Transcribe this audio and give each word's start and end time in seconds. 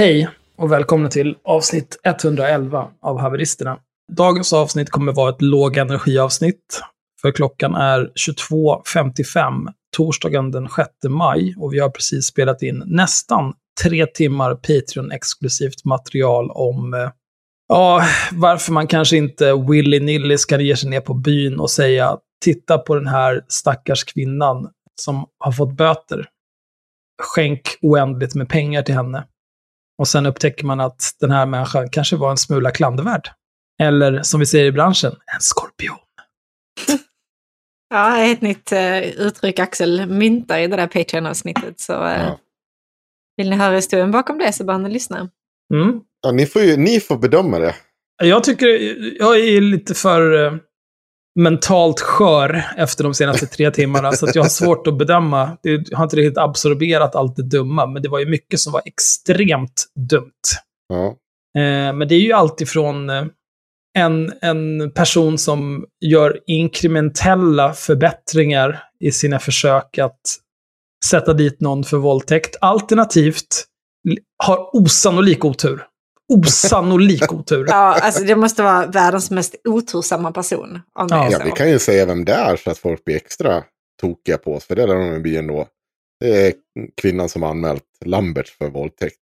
Hej 0.00 0.28
och 0.56 0.72
välkomna 0.72 1.08
till 1.08 1.36
avsnitt 1.44 2.00
111 2.04 2.88
av 3.02 3.18
Haveristerna. 3.20 3.78
Dagens 4.12 4.52
avsnitt 4.52 4.90
kommer 4.90 5.12
vara 5.12 5.30
ett 5.30 5.42
lågenergiavsnitt. 5.42 6.82
För 7.22 7.32
klockan 7.32 7.74
är 7.74 8.10
22.55 8.28 9.66
torsdagen 9.96 10.50
den 10.50 10.68
6 10.68 10.88
maj 11.08 11.54
och 11.58 11.72
vi 11.72 11.78
har 11.78 11.90
precis 11.90 12.26
spelat 12.26 12.62
in 12.62 12.82
nästan 12.86 13.52
tre 13.82 14.06
timmar 14.06 14.54
Patreon-exklusivt 14.54 15.84
material 15.84 16.50
om 16.50 16.94
eh, 16.94 17.10
ja, 17.68 18.02
varför 18.32 18.72
man 18.72 18.86
kanske 18.86 19.16
inte 19.16 19.52
willy-nilly 19.52 20.36
ska 20.36 20.60
ge 20.60 20.76
sig 20.76 20.90
ner 20.90 21.00
på 21.00 21.14
byn 21.14 21.60
och 21.60 21.70
säga 21.70 22.16
titta 22.44 22.78
på 22.78 22.94
den 22.94 23.06
här 23.06 23.44
stackars 23.48 24.04
kvinnan 24.04 24.68
som 25.00 25.26
har 25.38 25.52
fått 25.52 25.76
böter. 25.76 26.28
Skänk 27.22 27.62
oändligt 27.82 28.34
med 28.34 28.48
pengar 28.48 28.82
till 28.82 28.94
henne. 28.94 29.26
Och 30.00 30.08
sen 30.08 30.26
upptäcker 30.26 30.64
man 30.64 30.80
att 30.80 31.16
den 31.20 31.30
här 31.30 31.46
människan 31.46 31.90
kanske 31.90 32.16
var 32.16 32.30
en 32.30 32.36
smula 32.36 32.70
klandervärd. 32.70 33.28
Eller 33.82 34.22
som 34.22 34.40
vi 34.40 34.46
säger 34.46 34.64
i 34.64 34.72
branschen, 34.72 35.12
en 35.12 35.40
skorpion. 35.40 35.96
Ja, 37.92 38.18
ett 38.24 38.40
nytt 38.40 38.72
uh, 38.72 39.02
uttryck 39.02 39.58
Axel 39.58 40.06
myntar 40.06 40.58
i 40.58 40.66
det 40.66 40.76
där 40.76 40.86
Patreon-avsnittet. 40.86 41.80
Så 41.80 41.92
uh, 41.92 42.10
Ja. 42.10 42.38
vill 43.36 43.50
ni 43.50 43.56
höra 43.56 43.74
historien 43.74 44.10
bakom 44.10 44.38
det 44.38 44.52
så 44.52 44.64
bör 44.64 44.78
ni 44.78 44.90
lyssna. 44.90 45.28
Mm. 45.74 46.00
Ja, 46.22 46.30
ni, 46.32 46.46
får 46.46 46.62
ju, 46.62 46.76
ni 46.76 47.00
får 47.00 47.18
bedöma 47.18 47.58
det. 47.58 47.74
Jag 48.22 48.44
tycker, 48.44 48.66
jag 49.18 49.40
är 49.40 49.60
lite 49.60 49.94
för 49.94 50.44
eh, 50.46 50.52
mentalt 51.40 52.00
skör 52.00 52.64
efter 52.76 53.04
de 53.04 53.14
senaste 53.14 53.46
tre 53.46 53.70
timmarna, 53.70 54.12
så 54.12 54.26
att 54.26 54.34
jag 54.34 54.42
har 54.42 54.48
svårt 54.48 54.86
att 54.86 54.98
bedöma. 54.98 55.58
Jag 55.62 55.84
har 55.92 56.04
inte 56.04 56.16
riktigt 56.16 56.38
absorberat 56.38 57.16
allt 57.16 57.36
det 57.36 57.42
dumma, 57.42 57.86
men 57.86 58.02
det 58.02 58.08
var 58.08 58.18
ju 58.18 58.26
mycket 58.26 58.60
som 58.60 58.72
var 58.72 58.82
extremt 58.84 59.86
dumt. 60.10 60.42
Ja. 60.88 61.06
Eh, 61.60 61.92
men 61.92 62.08
det 62.08 62.14
är 62.14 62.20
ju 62.20 62.32
alltid 62.32 62.68
från 62.68 63.10
eh, 63.10 63.24
en, 63.98 64.32
en 64.40 64.90
person 64.90 65.38
som 65.38 65.86
gör 66.00 66.40
inkrementella 66.46 67.72
förbättringar 67.72 68.82
i 69.00 69.12
sina 69.12 69.38
försök 69.38 69.98
att 69.98 70.20
sätta 71.10 71.32
dit 71.32 71.60
någon 71.60 71.84
för 71.84 71.96
våldtäkt. 71.96 72.56
Alternativt 72.60 73.64
har 74.44 74.76
osannolik 74.76 75.44
otur. 75.44 75.86
Osannolik 76.30 77.32
otur. 77.32 77.66
Ja, 77.68 77.98
alltså 78.00 78.24
det 78.24 78.36
måste 78.36 78.62
vara 78.62 78.86
världens 78.86 79.30
mest 79.30 79.54
otursamma 79.64 80.32
person. 80.32 80.80
Om 80.98 81.08
det 81.08 81.14
Ja. 81.14 81.28
ja, 81.30 81.40
vi 81.44 81.50
kan 81.50 81.70
ju 81.70 81.78
säga 81.78 82.06
vem 82.06 82.24
det 82.24 82.32
är 82.32 82.56
så 82.56 82.70
att 82.70 82.78
folk 82.78 83.04
blir 83.04 83.16
extra 83.16 83.62
tokiga 84.00 84.38
på 84.38 84.54
oss. 84.54 84.64
För 84.64 84.76
det 84.76 84.86
lär 84.86 84.94
de 85.12 85.22
bli 85.22 85.36
ändå. 85.36 85.66
Det 86.20 86.46
är 86.46 86.52
kvinnan 87.02 87.28
som 87.28 87.42
anmält 87.42 87.82
Lambert 88.04 88.48
för 88.48 88.68
våldtäkt. 88.70 89.16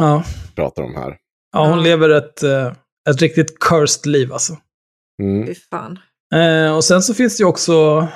Ja, 0.00 0.24
Pratar 0.54 0.82
om 0.82 0.94
här. 0.94 1.16
ja 1.52 1.68
hon 1.68 1.82
lever 1.82 2.08
ett, 2.10 2.42
eh, 2.42 2.72
ett 3.10 3.22
riktigt 3.22 3.58
cursed 3.60 4.06
liv 4.06 4.32
alltså. 4.32 4.56
Mm. 5.22 5.46
Fy 5.46 5.54
fan. 5.54 5.98
Eh, 6.34 6.76
och 6.76 6.84
sen 6.84 7.02
så 7.02 7.14
finns 7.14 7.36
det 7.36 7.40
ju 7.42 7.46
också 7.48 8.06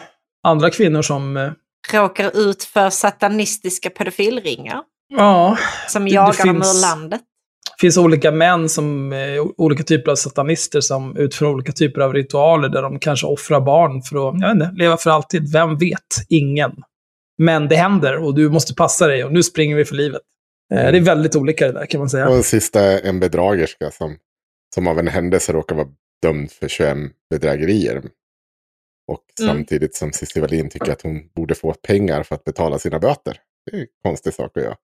andra 0.47 0.71
kvinnor 0.71 1.03
som, 1.03 1.37
eh, 1.37 1.51
Råkar 1.93 2.37
ut 2.37 2.65
för 2.65 2.91
satanistiska 2.91 3.91
pedofilringar 3.91 4.83
ja, 5.09 5.59
som 5.89 6.05
det 6.05 6.11
jagar 6.11 6.47
dem 6.47 6.55
finns- 6.57 6.77
ur 6.77 6.81
landet. 6.81 7.21
Finns 7.81 7.97
olika 7.97 8.31
män 8.33 8.69
som, 8.69 9.13
eh, 9.13 9.43
olika 9.57 9.83
typer 9.83 10.11
av 10.11 10.17
satanister 10.17 10.81
som 10.81 11.17
utför 11.17 11.47
olika 11.47 11.73
typer 11.73 12.01
av 12.01 12.13
ritualer 12.15 12.69
där 12.69 12.83
de 12.83 12.99
kanske 12.99 13.27
offrar 13.27 13.61
barn 13.61 14.03
för 14.03 14.29
att, 14.29 14.41
jag 14.41 14.49
vet 14.55 14.55
inte, 14.69 14.83
leva 14.83 14.97
för 14.97 15.11
alltid. 15.11 15.53
Vem 15.53 15.79
vet? 15.79 16.01
Ingen. 16.29 16.73
Men 17.39 17.69
det 17.69 17.77
händer 17.77 18.17
och 18.17 18.35
du 18.35 18.49
måste 18.51 18.75
passa 18.75 19.07
dig 19.07 19.25
och 19.25 19.33
nu 19.33 19.43
springer 19.43 19.77
vi 19.77 19.85
för 19.85 19.95
livet. 19.95 20.21
Eh, 20.75 20.91
det 20.93 20.99
är 20.99 21.01
väldigt 21.01 21.37
olika 21.37 21.67
det 21.67 21.73
där 21.73 21.87
kan 21.87 21.99
man 21.99 22.05
Och 22.05 22.11
säga. 22.11 22.27
en 22.29 22.43
sista 22.43 22.81
är 22.81 23.09
en 23.09 23.21
bedragerska 23.21 23.91
som, 23.91 24.17
som 24.75 24.87
av 24.87 24.99
en 24.99 25.09
händelse 25.09 25.53
råkar 25.53 25.77
vara 25.77 25.89
dömd 26.23 26.51
för 26.53 26.69
21 26.69 26.97
bedrägerier. 27.31 28.03
Och 29.09 29.25
Mm. 29.41 29.55
samtidigt 29.57 29.95
som 29.95 30.13
Cissi 30.13 30.41
Wallin 30.41 30.69
tycker 30.71 30.93
att 30.93 31.03
hon 31.03 31.21
borde 31.37 31.55
få 31.55 31.73
pengar 31.75 32.23
för 32.23 32.35
att 32.35 32.45
betala 32.45 32.79
sina 32.79 32.99
böter. 32.99 33.37
Det 33.71 33.77
är 33.77 33.81
en 33.81 33.87
konstig 34.03 34.35
sak 34.35 34.57
att 34.57 34.63
göra. 34.63 34.77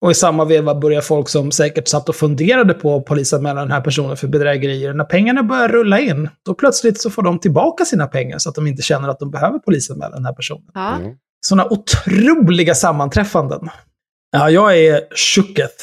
Och 0.00 0.10
i 0.10 0.14
samma 0.14 0.44
veva 0.44 0.74
börjar 0.74 1.00
folk 1.00 1.28
som 1.28 1.52
säkert 1.52 1.88
satt 1.88 2.08
och 2.08 2.16
funderade 2.16 2.74
på 2.74 2.96
att 2.96 3.04
polisanmäla 3.04 3.60
den 3.60 3.70
här 3.70 3.80
personen 3.80 4.16
för 4.16 4.28
bedrägerier. 4.28 4.94
När 4.94 5.04
pengarna 5.04 5.42
börjar 5.42 5.68
rulla 5.68 6.00
in, 6.00 6.28
då 6.44 6.54
plötsligt 6.54 7.00
så 7.00 7.10
får 7.10 7.22
de 7.22 7.38
tillbaka 7.38 7.84
sina 7.84 8.06
pengar 8.06 8.38
så 8.38 8.48
att 8.48 8.54
de 8.54 8.66
inte 8.66 8.82
känner 8.82 9.08
att 9.08 9.18
de 9.18 9.30
behöver 9.30 9.58
polisanmäla 9.58 10.16
den 10.16 10.24
här 10.24 10.32
personen. 10.32 10.64
Ja. 10.74 10.96
Mm. 10.96 11.12
Sådana 11.40 11.68
otroliga 11.70 12.74
sammanträffanden. 12.74 13.68
Ja, 14.30 14.50
jag 14.50 14.78
är 14.78 15.00
tjocket. 15.14 15.82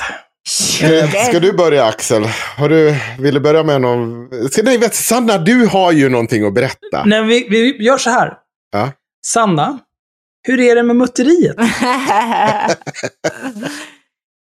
Eh, 0.84 1.10
Ska 1.30 1.40
du 1.40 1.54
börja 1.54 1.86
Axel? 1.86 2.24
Har 2.58 2.70
du, 2.70 2.96
vill 3.20 3.34
du 3.34 3.40
börja 3.40 3.64
med 3.64 3.82
någon? 3.82 4.30
Ska, 4.52 4.64
nej, 4.64 4.78
vet, 4.78 4.96
Sanna, 4.96 5.38
du 5.38 5.66
har 5.66 5.92
ju 5.92 6.10
någonting 6.10 6.46
att 6.46 6.54
berätta. 6.54 7.04
Nej, 7.06 7.24
vi, 7.24 7.48
vi 7.50 7.84
gör 7.86 7.98
så 7.98 8.10
här. 8.10 8.34
Ja. 8.72 8.92
Sanna, 9.26 9.80
hur 10.44 10.60
är 10.60 10.76
det 10.76 10.84
med 10.84 10.96
mutteriet? 10.96 11.56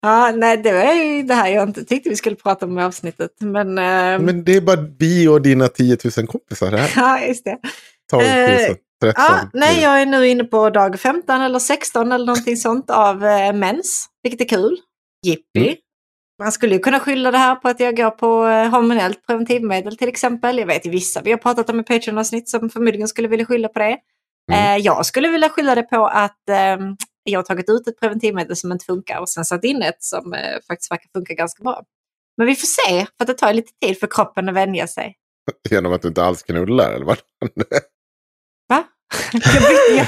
Ja, 0.01 0.31
nej, 0.35 0.57
det 0.57 0.71
var 0.71 0.93
ju 0.93 1.23
det 1.23 1.33
här 1.33 1.47
jag 1.47 1.69
inte 1.69 1.85
tyckte 1.85 2.09
vi 2.09 2.15
skulle 2.15 2.35
prata 2.35 2.65
om 2.65 2.79
i 2.79 2.83
avsnittet. 2.83 3.31
Men, 3.39 3.77
eh, 3.77 4.19
Men 4.19 4.43
det 4.43 4.55
är 4.55 4.61
bara 4.61 4.85
vi 4.99 5.27
och 5.27 5.41
dina 5.41 5.67
10 5.67 5.97
000 6.17 6.27
kompisar 6.27 6.71
här. 6.71 6.93
ja, 7.01 7.25
just 7.25 7.45
det. 7.45 7.57
Ta 8.11 8.21
Eh, 8.21 8.55
1000, 8.55 8.75
13. 9.01 9.23
Ja, 9.27 9.49
nej, 9.53 9.81
jag 9.81 10.01
är 10.01 10.05
nu 10.05 10.27
inne 10.27 10.43
på 10.43 10.69
dag 10.69 10.99
15 10.99 11.41
eller 11.41 11.59
16 11.59 12.11
eller 12.11 12.25
någonting 12.25 12.57
sånt 12.67 12.89
av 12.89 13.25
eh, 13.25 13.53
mens, 13.53 14.07
vilket 14.23 14.41
är 14.41 14.57
kul. 14.57 14.77
Jippi. 15.25 15.67
Mm. 15.67 15.75
Man 16.39 16.51
skulle 16.51 16.73
ju 16.73 16.79
kunna 16.79 16.99
skylla 16.99 17.31
det 17.31 17.37
här 17.37 17.55
på 17.55 17.67
att 17.67 17.79
jag 17.79 17.97
går 17.97 18.09
på 18.09 18.47
eh, 18.47 18.69
hormonellt 18.69 19.25
preventivmedel 19.27 19.97
till 19.97 20.09
exempel. 20.09 20.57
Jag 20.57 20.67
vet 20.67 20.85
vissa 20.85 21.21
vi 21.21 21.31
har 21.31 21.37
pratat 21.37 21.69
om 21.69 21.79
i 21.79 21.83
Patreon-avsnitt 21.83 22.49
som 22.49 22.69
förmodligen 22.69 23.07
skulle 23.07 23.27
vilja 23.27 23.45
skylla 23.45 23.67
på 23.67 23.79
det. 23.79 23.97
Mm. 24.51 24.75
Eh, 24.75 24.85
jag 24.85 25.05
skulle 25.05 25.29
vilja 25.29 25.49
skylla 25.49 25.75
det 25.75 25.83
på 25.83 26.07
att 26.07 26.49
eh, 26.49 26.77
jag 27.23 27.39
har 27.39 27.43
tagit 27.43 27.69
ut 27.69 27.87
ett 27.87 27.99
preventivmedel 27.99 28.55
som 28.55 28.71
inte 28.71 28.85
funkar 28.85 29.19
och 29.19 29.29
sen 29.29 29.45
satt 29.45 29.63
in 29.63 29.81
ett 29.81 30.03
som 30.03 30.33
eh, 30.33 30.57
faktiskt 30.67 30.91
verkar 30.91 31.09
funka 31.13 31.33
ganska 31.33 31.63
bra. 31.63 31.83
Men 32.37 32.47
vi 32.47 32.55
får 32.55 32.67
se, 32.67 32.99
för 33.05 33.23
att 33.23 33.27
det 33.27 33.33
tar 33.33 33.53
lite 33.53 33.71
tid 33.85 33.99
för 33.99 34.07
kroppen 34.07 34.49
att 34.49 34.55
vänja 34.55 34.87
sig. 34.87 35.15
Genom 35.69 35.93
att 35.93 36.01
du 36.01 36.07
inte 36.07 36.23
alls 36.23 36.43
knullar 36.43 36.91
eller 36.91 37.05
vad? 37.05 37.17
Va? 38.69 38.83
jag, 39.33 39.41
bytte, 39.41 39.93
jag, 39.97 40.07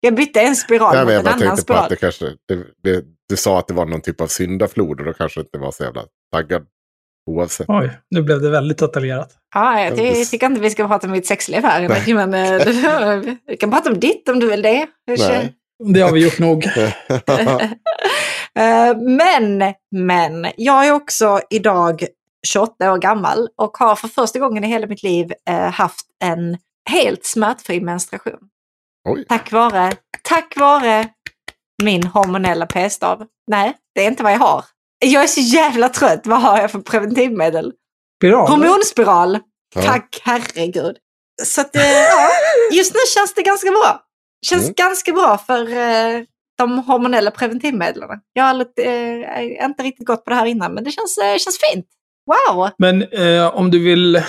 jag 0.00 0.14
bytte 0.14 0.40
en 0.40 0.56
spiral 0.56 0.94
Nej, 0.94 1.04
mot 1.04 1.12
en 1.12 1.18
annan 1.18 1.38
tänkte 1.38 1.56
på 1.56 1.62
spiral. 1.62 1.82
att 1.82 1.88
det 1.88 1.96
kanske, 1.96 2.24
det, 2.48 2.66
det, 2.82 3.04
du 3.28 3.36
sa 3.36 3.58
att 3.58 3.68
det 3.68 3.74
var 3.74 3.86
någon 3.86 4.00
typ 4.00 4.20
av 4.20 4.26
syndaflod 4.26 5.00
och 5.00 5.06
då 5.06 5.12
kanske 5.12 5.40
inte 5.40 5.58
var 5.58 5.70
så 5.72 5.82
jävla 5.84 6.04
taggad 6.32 6.66
oavsett. 7.30 7.66
Oj, 7.68 7.90
nu 8.10 8.22
blev 8.22 8.40
det 8.40 8.50
väldigt 8.50 8.78
detaljerat. 8.78 9.36
Ja, 9.54 9.80
jag, 9.80 9.96
ty- 9.96 10.02
det- 10.02 10.24
tycker 10.24 10.46
inte 10.46 10.60
vi 10.60 10.70
ska 10.70 10.88
prata 10.88 11.06
om 11.06 11.12
mitt 11.12 11.26
sexliv 11.26 11.62
här. 11.62 11.88
Nej. 12.06 12.14
Men 12.14 12.34
eh, 12.34 13.34
vi 13.46 13.56
kan 13.56 13.70
prata 13.70 13.90
om 13.92 14.00
ditt 14.00 14.28
om 14.28 14.40
du 14.40 14.50
vill 14.50 14.62
det. 14.62 14.86
Nej. 15.06 15.54
Det 15.80 16.00
har 16.00 16.12
vi 16.12 16.24
gjort 16.24 16.38
nog. 16.38 16.66
Eh, 18.58 18.96
men, 18.96 19.74
men, 19.90 20.52
jag 20.56 20.86
är 20.86 20.92
också 20.92 21.40
idag 21.50 22.04
28 22.46 22.92
år 22.92 22.98
gammal 22.98 23.48
och 23.56 23.76
har 23.76 23.96
för 23.96 24.08
första 24.08 24.38
gången 24.38 24.64
i 24.64 24.66
hela 24.66 24.86
mitt 24.86 25.02
liv 25.02 25.32
eh, 25.48 25.70
haft 25.70 26.06
en 26.24 26.58
helt 26.90 27.24
smärtfri 27.24 27.80
menstruation. 27.80 28.38
Oj. 29.08 29.24
Tack 29.28 29.52
vare, 29.52 29.92
tack 30.22 30.56
vare 30.56 31.08
min 31.82 32.02
hormonella 32.06 32.66
p-stav. 32.66 33.26
Nej, 33.46 33.76
det 33.94 34.04
är 34.04 34.08
inte 34.08 34.22
vad 34.22 34.32
jag 34.32 34.38
har. 34.38 34.64
Jag 35.04 35.22
är 35.22 35.26
så 35.26 35.40
jävla 35.40 35.88
trött. 35.88 36.26
Vad 36.26 36.42
har 36.42 36.60
jag 36.60 36.70
för 36.70 36.78
preventivmedel? 36.80 37.72
Spiral? 38.18 38.48
Hormonspiral. 38.48 39.38
Ja. 39.74 39.82
Tack 39.82 40.20
herregud. 40.22 40.96
Så 41.42 41.60
att, 41.60 41.76
eh, 41.76 41.82
ja, 41.82 42.28
just 42.72 42.94
nu 42.94 43.00
känns 43.14 43.34
det 43.34 43.42
ganska 43.42 43.70
bra. 43.70 44.02
Känns 44.46 44.62
Mm. 44.62 44.74
ganska 44.76 45.12
bra 45.12 45.38
för 45.38 45.60
eh, 45.72 46.22
de 46.58 46.78
hormonella 46.78 47.30
preventivmedlen. 47.30 48.08
Jag 48.32 48.44
har 48.44 48.54
lite, 48.54 48.82
eh, 48.84 49.64
inte 49.64 49.82
riktigt 49.82 50.06
gått 50.06 50.24
på 50.24 50.30
det 50.30 50.36
här 50.36 50.46
innan, 50.46 50.74
men 50.74 50.84
det 50.84 50.90
känns, 50.90 51.18
eh, 51.18 51.36
känns 51.36 51.58
fint. 51.72 51.86
Wow! 52.26 52.70
Men 52.78 53.02
eh, 53.02 53.46
om 53.56 53.70
du 53.70 53.78
vill 53.84 54.22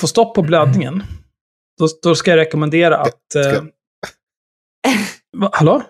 få 0.00 0.06
stopp 0.06 0.34
på 0.34 0.42
blödningen, 0.42 1.02
då, 1.78 1.88
då 2.02 2.14
ska 2.14 2.30
jag 2.30 2.38
rekommendera 2.38 2.96
att... 2.98 3.34
Eh, 3.36 3.62
va, 5.36 5.50
hallå? 5.52 5.82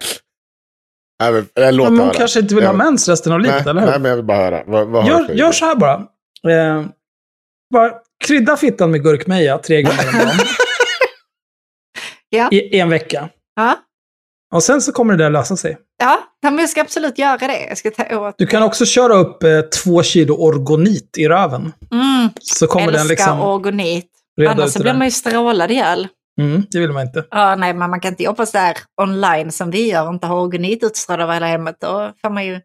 Nej, 1.22 1.32
men, 1.32 1.46
jag 1.54 1.74
Men 1.74 1.86
hon 1.86 1.98
höra. 1.98 2.14
kanske 2.14 2.40
inte 2.40 2.54
vill 2.54 2.64
ha 2.64 2.72
Ja. 2.72 2.76
mens 2.76 3.08
resten 3.08 3.32
av 3.32 3.40
livet, 3.40 3.64
nej, 3.64 3.70
eller 3.70 3.80
hur? 3.80 3.88
nej, 3.90 4.00
men 4.00 4.08
jag 4.08 4.16
vill 4.16 4.24
bara 4.24 4.38
höra. 4.38 4.64
Vad, 4.66 4.88
vad 4.88 5.06
Gör, 5.06 5.28
gör 5.30 5.52
så 5.52 5.64
här 5.64 5.74
bara. 5.76 5.94
Eh, 6.52 6.84
bara 7.74 7.92
krydda 8.24 8.56
fittan 8.56 8.90
med 8.90 9.02
gurkmeja 9.02 9.58
tre 9.58 9.82
gånger 9.82 10.08
om 10.12 10.18
dagen. 10.18 10.30
Ja. 12.28 12.48
I 12.52 12.78
en 12.80 12.88
vecka. 12.90 13.28
Ja, 13.56 13.76
Och 14.54 14.62
sen 14.62 14.80
så 14.82 14.92
kommer 14.92 15.16
det 15.16 15.24
där 15.24 15.30
lösa 15.30 15.56
sig. 15.56 15.78
ja 15.98 16.18
men 16.42 16.58
jag 16.58 16.68
ska 16.68 16.80
absolut 16.80 17.18
göra 17.18 17.36
det. 17.38 17.66
Jag 17.68 17.78
ska 17.78 17.90
ta 17.90 18.18
åt. 18.18 18.34
Du 18.38 18.46
kan 18.46 18.62
också 18.62 18.84
köra 18.86 19.14
upp 19.14 19.42
eh, 19.42 19.60
två 19.60 20.02
kilo 20.02 20.34
orgonit 20.34 21.18
i 21.18 21.28
röven. 21.28 21.72
Mm, 21.92 22.28
Så 22.40 22.66
kommer 22.66 22.86
den 22.86 22.94
älskar 22.94 23.08
liksom 23.08 23.40
orgonit. 23.40 24.10
Annars 24.48 24.72
så 24.72 24.82
blir 24.82 24.92
man 24.94 25.04
ju 25.06 25.10
strålad 25.10 25.70
ihjäl. 25.70 26.08
Mm, 26.40 26.62
det 26.70 26.80
vill 26.80 26.92
man 26.92 27.02
inte. 27.02 27.24
Ja, 27.30 27.56
nej, 27.56 27.74
men 27.74 27.90
man 27.90 28.00
kan 28.00 28.08
inte 28.12 28.22
jobba 28.22 28.46
så 28.46 28.58
här 28.58 28.76
online 29.02 29.52
som 29.52 29.70
vi 29.70 29.90
gör 29.90 30.06
och 30.08 30.14
inte 30.14 30.26
ha 30.26 30.40
organit 30.40 30.82
utströdd 30.84 31.20
över 31.20 31.34
hela 31.34 31.46
hemmet. 31.46 31.76
Då 31.80 32.12
får 32.22 32.30
man 32.30 32.46
ju 32.46 32.60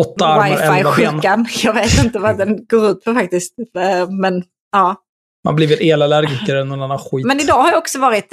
Åtta 0.00 0.26
armar, 0.26 0.48
elva 0.50 0.72
ben. 0.72 0.84
wifi-sjukan. 0.84 1.46
Jag 1.62 1.74
vet 1.74 2.04
inte 2.04 2.18
vad 2.18 2.38
den 2.38 2.66
går 2.66 2.90
ut 2.90 3.04
på 3.04 3.14
faktiskt. 3.14 3.54
Eh, 3.58 4.10
Men 4.10 4.44
ja. 4.72 4.96
Man 5.44 5.56
blir 5.56 5.66
väl 5.68 5.78
elallergiker 5.80 6.54
eller 6.54 6.64
någon 6.64 6.82
annan 6.82 6.98
skit. 6.98 7.26
Men 7.26 7.40
idag 7.40 7.54
har 7.62 7.68
jag 7.68 7.78
också 7.78 7.98
varit 7.98 8.32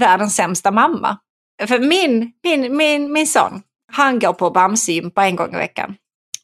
världens 0.00 0.36
sämsta 0.36 0.70
mamma. 0.70 1.18
För 1.66 1.78
min, 1.78 2.32
min, 2.44 2.76
min, 2.76 3.12
min 3.12 3.26
son, 3.26 3.62
han 3.92 4.18
går 4.18 4.32
på 4.32 4.50
Bamsegympa 4.50 5.26
en 5.26 5.36
gång 5.36 5.54
i 5.54 5.56
veckan. 5.56 5.94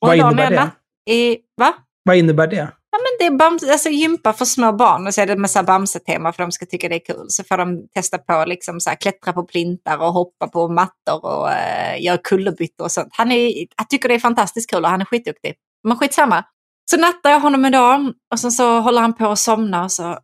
Vad 0.00 0.16
idag 0.16 0.32
innebär 0.32 0.50
det? 0.50 0.70
I, 1.12 1.38
va? 1.56 1.74
Vad 2.04 2.16
innebär 2.16 2.46
det? 2.46 2.72
Ja, 2.90 2.98
men 2.98 3.16
det 3.18 3.34
är 3.34 3.38
bams, 3.38 3.62
alltså 3.62 3.88
gympa 3.88 4.32
för 4.32 4.44
små 4.44 4.72
barn 4.72 5.06
och 5.06 5.14
så 5.14 5.20
är 5.20 5.26
det 5.26 5.54
här 5.54 5.62
Bamse-tema 5.62 6.32
för 6.32 6.42
de 6.42 6.52
ska 6.52 6.66
tycka 6.66 6.88
det 6.88 6.94
är 6.94 7.14
kul. 7.14 7.26
Så 7.28 7.44
får 7.44 7.56
de 7.56 7.88
testa 7.94 8.18
på 8.18 8.44
liksom 8.46 8.80
så 8.80 8.90
här, 8.90 8.96
klättra 8.96 9.32
på 9.32 9.44
plintar 9.44 9.98
och 9.98 10.12
hoppa 10.12 10.48
på 10.48 10.68
mattor 10.68 11.24
och 11.24 11.46
uh, 11.46 12.02
göra 12.02 12.18
kullerbyttor 12.18 12.84
och 12.84 12.92
sånt. 12.92 13.08
Han 13.10 13.32
är, 13.32 13.66
jag 13.76 13.88
tycker 13.88 14.08
det 14.08 14.14
är 14.14 14.18
fantastiskt 14.18 14.70
kul 14.70 14.84
och 14.84 14.90
han 14.90 15.00
är 15.00 15.04
skitduktig. 15.04 15.54
Men 15.88 15.96
skitsamma. 15.96 16.44
Så 16.90 16.96
nattar 16.96 17.30
jag 17.30 17.40
honom 17.40 17.64
en 17.64 17.72
dag 17.72 18.12
och 18.32 18.40
sen 18.40 18.52
så 18.52 18.80
håller 18.80 19.00
han 19.00 19.14
på 19.14 19.26
att 19.26 19.38
somna 19.38 19.84
och 19.84 19.92
så 19.92 20.18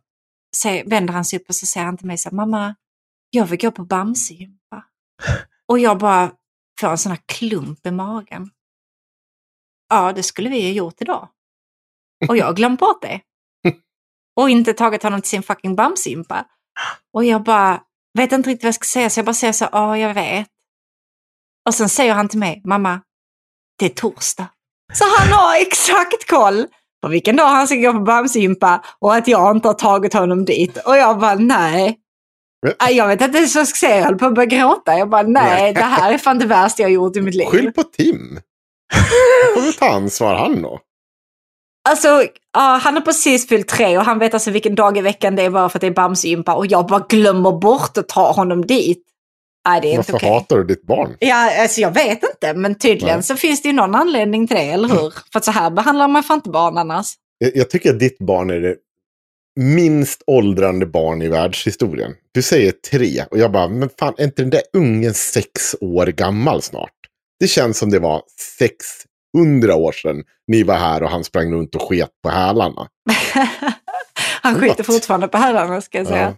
se, 0.55 0.83
vänder 0.83 1.13
han 1.13 1.25
sig 1.25 1.39
upp 1.39 1.49
och 1.49 1.55
så 1.55 1.65
säger 1.65 1.85
han 1.85 1.97
till 1.97 2.07
mig 2.07 2.17
så 2.17 2.29
här, 2.29 2.35
mamma, 2.35 2.75
jag 3.29 3.45
vill 3.45 3.59
gå 3.59 3.71
på 3.71 3.85
Bamse-gympa. 3.85 4.83
Och 5.67 5.79
jag 5.79 5.97
bara 5.97 6.31
får 6.79 6.87
en 6.87 6.97
sån 6.97 7.11
här 7.11 7.21
klump 7.25 7.85
i 7.85 7.91
magen. 7.91 8.49
Ja, 9.89 10.13
det 10.13 10.23
skulle 10.23 10.49
vi 10.49 10.61
ha 10.61 10.69
gjort 10.69 11.01
idag. 11.01 11.29
Och 12.29 12.37
jag 12.37 12.45
har 12.45 12.53
glömt 12.53 12.79
bort 12.79 13.01
det. 13.01 13.21
Och 14.35 14.49
inte 14.49 14.73
tagit 14.73 15.03
honom 15.03 15.21
till 15.21 15.29
sin 15.29 15.43
fucking 15.43 15.75
Bamsegympa. 15.75 16.45
Och 17.13 17.25
jag 17.25 17.43
bara 17.43 17.83
vet 18.17 18.31
inte 18.31 18.49
riktigt 18.49 18.63
vad 18.63 18.67
jag 18.67 18.75
ska 18.75 18.85
säga, 18.85 19.09
så 19.09 19.19
jag 19.19 19.25
bara 19.25 19.33
säger 19.33 19.53
så, 19.53 19.69
ja, 19.71 19.97
jag 19.97 20.13
vet. 20.13 20.47
Och 21.67 21.73
sen 21.73 21.89
säger 21.89 22.13
han 22.13 22.29
till 22.29 22.39
mig, 22.39 22.61
mamma, 22.65 23.01
det 23.79 23.85
är 23.85 23.89
torsdag. 23.89 24.47
Så 24.93 25.03
han 25.17 25.33
har 25.39 25.55
exakt 25.61 26.29
koll 26.29 26.67
på 27.01 27.07
vilken 27.09 27.35
dag 27.35 27.47
han 27.47 27.67
ska 27.67 27.75
gå 27.75 27.93
på 27.93 27.99
Bamsegympa 27.99 28.83
och 28.99 29.15
att 29.15 29.27
jag 29.27 29.55
inte 29.55 29.67
har 29.67 29.73
tagit 29.73 30.13
honom 30.13 30.45
dit. 30.45 30.77
Och 30.77 30.97
jag 30.97 31.19
bara, 31.19 31.35
nej. 31.35 31.99
Jag 32.89 33.07
vet 33.07 33.21
inte 33.21 33.37
ens 33.37 33.55
vad 33.55 33.61
jag 33.61 33.67
ska 33.67 33.87
säga, 33.87 33.97
jag 33.97 34.03
höll 34.03 34.17
på 34.17 34.25
att 34.25 34.35
börja 34.35 34.45
gråta. 34.45 34.97
Jag 34.97 35.09
bara, 35.09 35.23
nej, 35.23 35.73
det 35.73 35.81
här 35.81 36.13
är 36.13 36.17
fan 36.17 36.39
det 36.39 36.45
värsta 36.45 36.81
jag 36.81 36.91
gjort 36.91 37.15
i 37.17 37.21
mitt 37.21 37.35
liv. 37.35 37.45
Skyll 37.45 37.71
på 37.71 37.83
Tim. 37.83 38.39
får 39.55 39.61
vi 39.61 39.73
ta 39.73 39.89
ansvar 39.89 40.35
han 40.35 40.61
då. 40.61 40.79
Alltså, 41.89 42.07
ja, 42.53 42.79
han 42.83 42.93
har 42.93 43.01
precis 43.01 43.47
fyllt 43.47 43.67
tre 43.67 43.97
och 43.97 44.05
han 44.05 44.19
vet 44.19 44.33
alltså 44.33 44.51
vilken 44.51 44.75
dag 44.75 44.97
i 44.97 45.01
veckan 45.01 45.35
det 45.35 45.43
är 45.43 45.49
bara 45.49 45.69
för 45.69 45.77
att 45.77 45.81
det 45.81 45.87
är 45.87 45.91
Bamsegympa 45.91 46.55
och 46.55 46.67
jag 46.67 46.87
bara 46.87 47.05
glömmer 47.09 47.51
bort 47.51 47.97
att 47.97 48.07
ta 48.07 48.31
honom 48.31 48.65
dit. 48.65 49.03
Nej, 49.67 49.81
det 49.81 49.87
är 49.87 49.89
inte 49.89 49.97
Varför 49.97 50.27
okej. 50.27 50.29
hatar 50.29 50.57
du 50.57 50.63
ditt 50.63 50.83
barn? 50.83 51.15
Ja, 51.19 51.61
alltså 51.61 51.81
jag 51.81 51.91
vet 51.91 52.23
inte, 52.23 52.53
men 52.53 52.75
tydligen 52.75 53.15
Nej. 53.15 53.23
så 53.23 53.35
finns 53.35 53.61
det 53.61 53.67
ju 53.67 53.73
någon 53.73 53.95
anledning 53.95 54.47
till 54.47 54.57
det, 54.57 54.63
eller 54.63 54.87
hur? 54.89 55.13
För 55.31 55.39
att 55.39 55.45
så 55.45 55.51
här 55.51 55.69
behandlar 55.69 56.07
man 56.07 56.23
fan 56.23 56.37
inte 56.37 56.49
barn 56.49 56.77
annars. 56.77 57.07
Jag, 57.37 57.51
jag 57.55 57.69
tycker 57.69 57.89
att 57.89 57.99
ditt 57.99 58.17
barn 58.17 58.49
är 58.49 58.59
det 58.59 58.75
minst 59.55 60.23
åldrande 60.27 60.85
barn 60.85 61.21
i 61.21 61.27
världshistorien. 61.27 62.13
Du 62.31 62.41
säger 62.41 62.71
tre 62.71 63.23
och 63.31 63.37
jag 63.37 63.51
bara, 63.51 63.67
men 63.67 63.89
fan 63.99 64.13
är 64.17 64.23
inte 64.23 64.41
den 64.41 64.49
där 64.49 64.61
ungen 64.73 65.13
sex 65.13 65.75
år 65.81 66.05
gammal 66.05 66.61
snart? 66.61 66.91
Det 67.39 67.47
känns 67.47 67.77
som 67.77 67.89
det 67.89 67.99
var 67.99 68.21
600 69.37 69.75
år 69.75 69.91
sedan 69.91 70.23
ni 70.47 70.63
var 70.63 70.75
här 70.75 71.03
och 71.03 71.09
han 71.09 71.23
sprang 71.23 71.53
runt 71.53 71.75
och 71.75 71.81
sket 71.81 72.09
på 72.23 72.29
hälarna. 72.29 72.87
han 74.41 74.55
skiter 74.55 74.83
fortfarande 74.83 75.27
på 75.27 75.37
herrarna, 75.37 75.81
ska 75.81 75.97
jag 75.97 76.07
säga. 76.07 76.35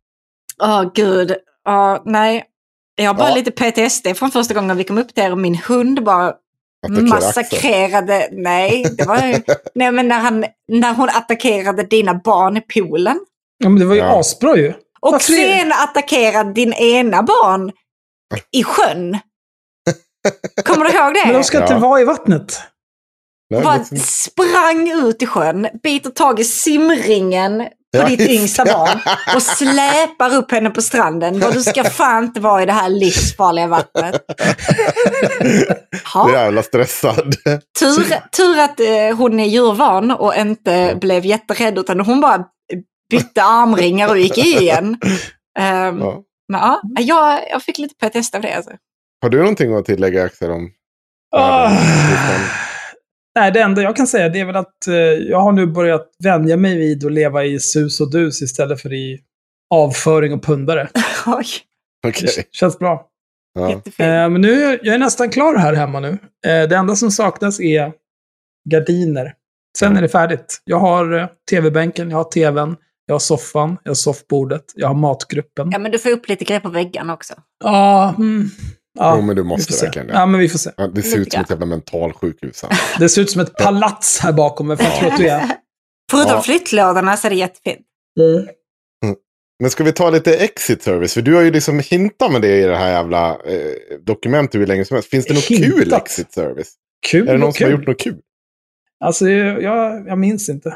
Ja. 0.57 0.83
Åh 0.83 0.91
gud, 0.95 1.35
Ja, 1.65 2.03
nej. 2.05 2.43
Jag 2.95 3.09
har 3.09 3.13
bara 3.13 3.29
Ja. 3.29 3.35
lite 3.35 3.51
PTSD 3.51 4.07
från 4.15 4.31
första 4.31 4.53
gången 4.53 4.77
vi 4.77 4.83
kom 4.83 4.97
upp 4.97 5.15
där 5.15 5.31
och 5.31 5.37
min 5.37 5.55
hund 5.55 6.03
bara. 6.03 6.33
Massakrerade, 7.09 8.29
nej, 8.31 8.85
det 8.97 9.05
var 9.05 9.17
nej 9.75 9.91
men 9.91 10.07
när, 10.07 10.19
han, 10.19 10.45
när 10.67 10.93
hon 10.93 11.09
attackerade 11.09 11.83
dina 11.83 12.13
barn 12.13 12.57
i 12.57 12.61
poolen. 12.61 13.19
Ja, 13.63 13.69
men 13.69 13.79
det 13.79 13.85
var 13.85 13.95
ju 13.95 14.01
Ja. 14.01 14.19
asbra 14.19 14.55
ju. 14.57 14.73
Och 14.99 15.11
Varför 15.11 15.33
är- 15.33 15.57
sen 15.59 15.71
attackerade 15.71 16.53
din 16.53 16.73
ena 16.73 17.23
barn 17.23 17.71
i 18.51 18.63
sjön. 18.63 19.17
Kommer 20.65 20.85
du 20.85 20.91
ihåg 20.91 21.13
Men 21.25 21.27
det? 21.33 21.33
de 21.37 21.43
ska 21.43 21.61
inte 21.61 21.73
Ja. 21.73 21.79
vara 21.79 22.01
i 22.01 22.03
vattnet. 22.03 22.61
Nej, 23.49 23.63
Bara 23.63 23.77
liksom- 23.77 23.97
sprang 23.97 24.91
ut 24.91 25.21
i 25.21 25.25
sjön, 25.25 25.67
biter 25.83 26.09
tag 26.09 26.39
i 26.39 26.43
simringen 26.43 27.67
på 27.95 27.97
Ja, 28.03 28.07
ditt 28.07 28.29
yngsta 28.29 28.65
barn 28.65 28.99
och 29.35 29.41
släpar 29.41 30.35
upp 30.35 30.51
henne 30.51 30.69
på 30.69 30.81
stranden. 30.81 31.43
Och 31.43 31.53
du 31.53 31.61
ska 31.63 31.83
fan 31.83 32.23
inte 32.23 32.39
vara 32.39 32.63
i 32.63 32.65
det 32.65 32.71
här 32.71 32.89
livsfarliga 32.89 33.67
vattnet. 33.67 34.15
Ja. 36.13 36.31
jävla 36.31 36.63
stressad. 36.63 37.35
Tur, 37.79 38.29
tur 38.37 38.59
att 38.59 38.79
eh, 38.79 39.17
hon 39.17 39.39
är 39.39 39.45
djurvan 39.45 40.11
och 40.11 40.35
inte 40.35 40.97
blev 41.01 41.25
jätterädd 41.25 41.77
utan 41.77 41.99
hon 41.99 42.21
bara 42.21 42.45
bytte 43.09 43.43
armringar 43.43 44.09
och 44.09 44.17
gick 44.17 44.37
i 44.37 44.57
igen. 44.57 44.97
Ehm, 45.59 45.99
Ja. 45.99 46.23
Men 46.49 46.61
ja, 46.61 46.81
jag, 46.99 47.39
jag 47.51 47.63
fick 47.63 47.77
lite 47.77 47.95
PTSD 48.09 48.35
av 48.35 48.41
det. 48.41 48.53
Alltså. 48.55 48.71
Har 49.21 49.29
du 49.29 49.37
någonting 49.37 49.75
att 49.75 49.85
tillägga 49.85 50.23
Axel 50.23 50.51
om 50.51 50.69
Ah. 51.35 51.69
Nej, 53.37 53.51
det 53.51 53.61
enda 53.61 53.81
jag 53.81 53.95
kan 53.95 54.07
säga 54.07 54.29
det 54.29 54.39
är 54.39 54.45
väl 54.45 54.55
att 54.55 54.87
eh, 54.87 54.95
jag 54.95 55.39
har 55.39 55.51
nu 55.51 55.65
börjat 55.65 56.09
vänja 56.23 56.57
mig 56.57 56.77
vid 56.77 57.05
att 57.05 57.11
leva 57.11 57.45
i 57.45 57.59
sus 57.59 58.01
och 58.01 58.11
dus 58.11 58.41
istället 58.41 58.81
för 58.81 58.93
i 58.93 59.19
avföring 59.73 60.33
och 60.33 60.43
pundare. 60.43 60.89
Oj, 61.25 61.45
Okej. 62.07 62.29
Det 62.35 62.55
känns 62.55 62.79
bra. 62.79 63.07
Ja. 63.53 63.71
Eh, 63.71 64.29
men 64.29 64.41
nu, 64.41 64.79
jag 64.83 64.95
är 64.95 64.97
nästan 64.97 65.29
klar 65.29 65.55
här 65.55 65.73
hemma 65.73 65.99
nu. 65.99 66.09
Eh, 66.45 66.69
det 66.69 66.75
enda 66.75 66.95
som 66.95 67.11
saknas 67.11 67.59
är 67.59 67.91
gardiner. 68.69 69.33
Sen 69.77 69.97
är 69.97 70.01
det 70.01 70.09
färdigt. 70.09 70.61
Jag 70.63 70.79
har 70.79 71.17
eh, 71.17 71.27
tv-bänken, 71.49 72.09
jag 72.09 72.17
har 72.17 72.31
tvn, 72.31 72.75
jag 73.05 73.13
har 73.13 73.19
soffan, 73.19 73.77
jag 73.83 73.89
har 73.89 73.95
soffbordet, 73.95 74.63
jag 74.75 74.87
har 74.87 74.95
matgruppen. 74.95 75.69
Ja, 75.71 75.79
men 75.79 75.91
du 75.91 75.99
får 75.99 76.09
upp 76.09 76.27
lite 76.27 76.45
grejer 76.45 76.61
på 76.61 76.69
väggarna 76.69 77.13
också. 77.13 77.33
Ja, 77.63 78.15
mm, 78.17 78.49
ja 78.97 79.15
Jo, 79.15 79.21
men 79.21 79.35
du 79.35 79.43
måste 79.43 79.85
verkligen 79.85 80.07
det. 80.07 80.13
Ja, 80.13 80.25
men 80.25 80.39
vi 80.39 80.49
får 80.49 80.59
se. 80.59 80.69
Ja, 80.77 80.87
det 80.87 81.01
ser 81.01 81.17
ut 81.17 81.31
som 81.33 81.41
ett 81.41 81.49
jävla 81.49 81.65
mentalsjukhus. 81.65 82.65
Det 82.99 83.09
ser 83.09 83.21
ut 83.21 83.31
som 83.31 83.41
ett 83.41 83.53
palats 83.57 84.19
här 84.19 84.33
bakom, 84.33 84.69
jag 84.69 84.79
tror 84.79 85.11
att 85.11 85.17
du 85.17 85.27
är. 85.29 85.45
Förutom 86.11 86.31
Ja. 86.31 86.41
flyttlådorna 86.41 87.17
så 87.17 87.27
är 87.27 87.29
det 87.29 87.35
jättefint. 87.35 87.85
Mm. 88.19 88.47
Men 89.59 89.71
ska 89.71 89.83
vi 89.83 89.91
ta 89.93 90.09
lite 90.09 90.37
exit 90.37 90.83
service? 90.83 91.13
För 91.13 91.21
du 91.21 91.35
har 91.35 91.41
ju 91.41 91.51
liksom 91.51 91.79
hintat 91.79 92.31
med 92.31 92.41
det 92.41 92.57
i 92.57 92.63
det 92.63 92.75
här 92.77 92.89
jävla 92.91 93.29
eh, 93.31 93.97
dokumentet 94.05 94.61
hur 94.61 94.67
länge 94.67 94.85
som 94.85 94.95
helst. 94.95 95.09
Finns 95.09 95.25
det 95.25 95.33
något 95.33 95.47
kul 95.47 95.79
Hintat? 95.79 96.01
exit 96.03 96.33
service? 96.33 96.73
Kul 97.07 97.27
Är 97.27 97.33
det 97.33 97.39
någon 97.39 97.53
som 97.53 97.63
har 97.63 97.71
kul. 97.71 97.79
gjort 97.79 97.87
något 97.87 97.99
kul? 97.99 98.17
Alltså, 99.05 99.29
jag, 99.29 100.07
jag 100.07 100.17
minns 100.17 100.49
inte. 100.49 100.75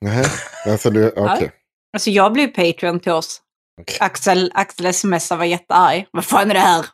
Nej, 0.00 0.24
alltså 0.66 0.90
du, 0.90 1.08
okej. 1.16 1.50
Alltså 1.92 2.10
jag 2.10 2.32
blev 2.32 2.46
Patreon 2.46 3.00
till 3.00 3.12
oss. 3.12 3.40
Okej. 3.80 3.96
Axel, 4.00 4.52
Axel 4.54 4.94
smsade 4.94 5.38
var 5.38 5.44
jättearg. 5.44 6.06
Vad 6.10 6.24
fan 6.24 6.50
är 6.50 6.54
det 6.54 6.60
här? 6.60 6.84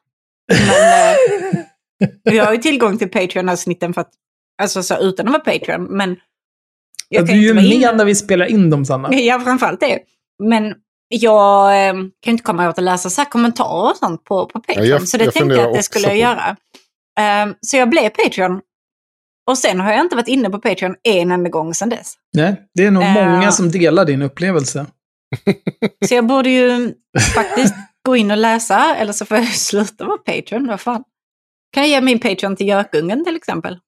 Men, 0.48 1.56
eh, 2.28 2.34
jag 2.34 2.44
har 2.44 2.52
ju 2.52 2.58
tillgång 2.58 2.98
till 2.98 3.10
Patreon-avsnitten 3.10 3.94
för 3.94 4.00
att, 4.00 4.10
alltså 4.62 4.82
så 4.82 4.96
utan 4.98 5.26
att 5.26 5.32
vara 5.32 5.42
Patreon. 5.58 5.84
Men 5.96 6.16
Jag 7.08 7.20
jag 7.20 7.26
du 7.26 7.32
är 7.32 7.36
ju 7.36 7.54
med 7.54 7.64
inne. 7.64 7.92
när 7.92 8.04
vi 8.04 8.14
spelar 8.14 8.46
in 8.46 8.70
dem, 8.70 8.84
Sanna. 8.84 9.14
Ja, 9.14 9.40
framförallt 9.40 9.80
det. 9.80 9.98
Men 10.42 10.74
jag 11.08 11.86
eh, 11.88 11.94
kan 12.20 12.30
inte 12.32 12.42
komma 12.44 12.68
åt 12.68 12.78
att 12.78 12.84
läsa 12.84 13.10
så 13.10 13.20
här 13.20 13.30
kommentarer 13.30 13.90
och 13.90 13.96
sånt 13.96 14.24
på, 14.24 14.46
på 14.46 14.60
Patreon. 14.60 14.86
Ja, 14.86 14.90
jag- 14.90 15.08
så 15.08 15.16
det 15.16 15.24
jag 15.24 15.34
tänkte 15.34 15.56
jag 15.56 15.68
att 15.68 15.74
det 15.74 15.82
skulle 15.82 16.06
jag 16.08 16.16
göra. 16.18 16.56
Eh, 17.20 17.52
så 17.60 17.76
jag 17.76 17.90
blev 17.90 18.08
Patreon. 18.10 18.60
Och 19.50 19.58
sen 19.58 19.80
har 19.80 19.92
jag 19.92 20.00
inte 20.00 20.16
varit 20.16 20.28
inne 20.28 20.50
på 20.50 20.58
Patreon 20.58 20.94
en 21.02 21.30
enda 21.32 21.50
gång 21.50 21.74
sedan 21.74 21.88
dess. 21.88 22.14
Nej, 22.36 22.56
det 22.74 22.84
är 22.84 22.90
nog 22.90 23.02
Eh. 23.02 23.14
många 23.14 23.52
som 23.52 23.70
delar 23.70 24.04
din 24.04 24.22
upplevelse. 24.22 24.86
Så 26.08 26.14
jag 26.14 26.26
borde 26.26 26.50
ju 26.50 26.94
faktiskt 27.34 27.74
gå 28.08 28.16
in 28.16 28.30
och 28.30 28.36
läsa, 28.36 28.96
eller 28.96 29.12
så 29.12 29.26
får 29.26 29.36
jag 29.36 29.48
sluta 29.54 30.04
vara 30.04 30.18
Patreon. 30.18 30.66
Vad 30.66 30.80
fan. 30.80 31.04
Kan 31.72 31.82
jag 31.82 31.90
ge 31.90 32.00
min 32.00 32.20
Patreon 32.20 32.56
till 32.56 32.68
Gökungen 32.68 33.24
till 33.24 33.36
exempel? 33.36 33.78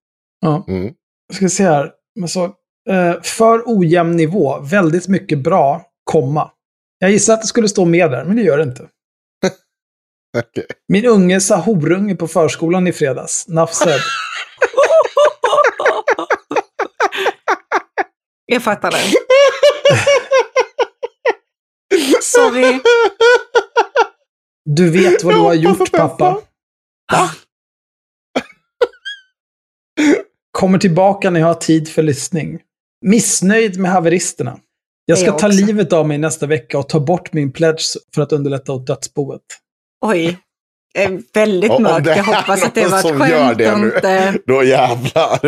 Ja. 0.40 0.64
Mm. 0.68 0.94
Jag 1.28 1.36
ska 1.36 1.48
se 1.48 1.64
här. 1.64 1.92
Men 2.14 2.28
så, 2.28 2.44
eh, 2.90 3.22
för 3.22 3.62
ojämn 3.66 4.16
nivå, 4.16 4.60
väldigt 4.60 5.08
mycket 5.08 5.38
bra, 5.38 5.82
komma. 6.04 6.50
Jag 6.98 7.10
gissar 7.10 7.34
att 7.34 7.40
det 7.40 7.46
skulle 7.46 7.68
stå 7.68 7.84
med 7.84 8.10
där, 8.10 8.24
men 8.24 8.36
det 8.36 8.42
gör 8.42 8.56
det 8.56 8.62
inte. 8.62 8.82
Okej. 10.38 10.66
Min 10.88 11.06
unge 11.06 11.40
sa 11.40 11.56
horunge 11.56 12.16
på 12.16 12.28
förskolan 12.28 12.86
i 12.86 12.92
fredags. 12.92 13.48
Nafsed. 13.48 14.00
Jag 18.46 18.62
fattar 18.62 18.90
det. 18.90 19.02
Sorry. 22.22 22.80
Du 24.76 24.90
vet 24.90 25.24
vad 25.24 25.34
du 25.34 25.38
har 25.38 25.54
Jag 25.54 25.62
gjort, 25.62 25.92
pappa. 25.92 26.40
Kommer 30.58 30.78
tillbaka 30.78 31.30
när 31.30 31.40
jag 31.40 31.46
har 31.46 31.54
tid 31.54 31.88
för 31.88 32.02
lyssning. 32.02 32.60
Missnöjd 33.06 33.78
med 33.78 33.90
haveristerna. 33.90 34.58
Jag 35.04 35.18
ska 35.18 35.34
är 35.34 35.38
ta 35.38 35.46
livet 35.46 35.92
av 35.92 36.08
mig 36.08 36.18
nästa 36.18 36.46
vecka 36.46 36.78
och 36.78 36.88
ta 36.88 37.00
bort 37.00 37.32
min 37.32 37.52
pledge 37.52 37.84
för 38.14 38.22
att 38.22 38.32
underlätta 38.32 38.72
åt 38.72 38.86
dödsboet. 38.86 39.42
Oj. 40.06 40.38
Det 40.94 41.04
är 41.04 41.22
väldigt 41.34 41.70
om 41.70 41.82
mörkt. 41.82 42.04
det 42.04 42.16
Jag 42.16 42.24
hoppas 42.24 42.64
att 42.64 42.74
det 42.74 42.86
var 42.86 42.98
ett 42.98 43.06
som 43.06 43.18
gör 43.18 43.28
skämt 43.28 43.58
det 43.58 43.76
nu. 43.76 43.86
inte... 43.94 44.38
Då 44.46 44.64
jävlar. 44.64 45.46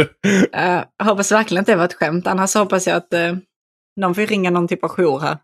Eh, 0.53 0.85
jag 0.99 1.07
hoppas 1.07 1.33
verkligen 1.33 1.61
att 1.61 1.67
det 1.67 1.77
var 1.77 1.85
ett 1.85 1.95
skämt. 1.95 2.27
Annars 2.27 2.55
hoppas 2.55 2.87
jag 2.87 2.97
att 2.97 3.15
uh, 3.15 3.37
någon 4.01 4.15
får 4.15 4.27
ringa 4.27 4.51
någon 4.51 4.69
typ 4.69 4.85
av 4.85 4.91
jour 4.91 5.19
här. 5.21 5.39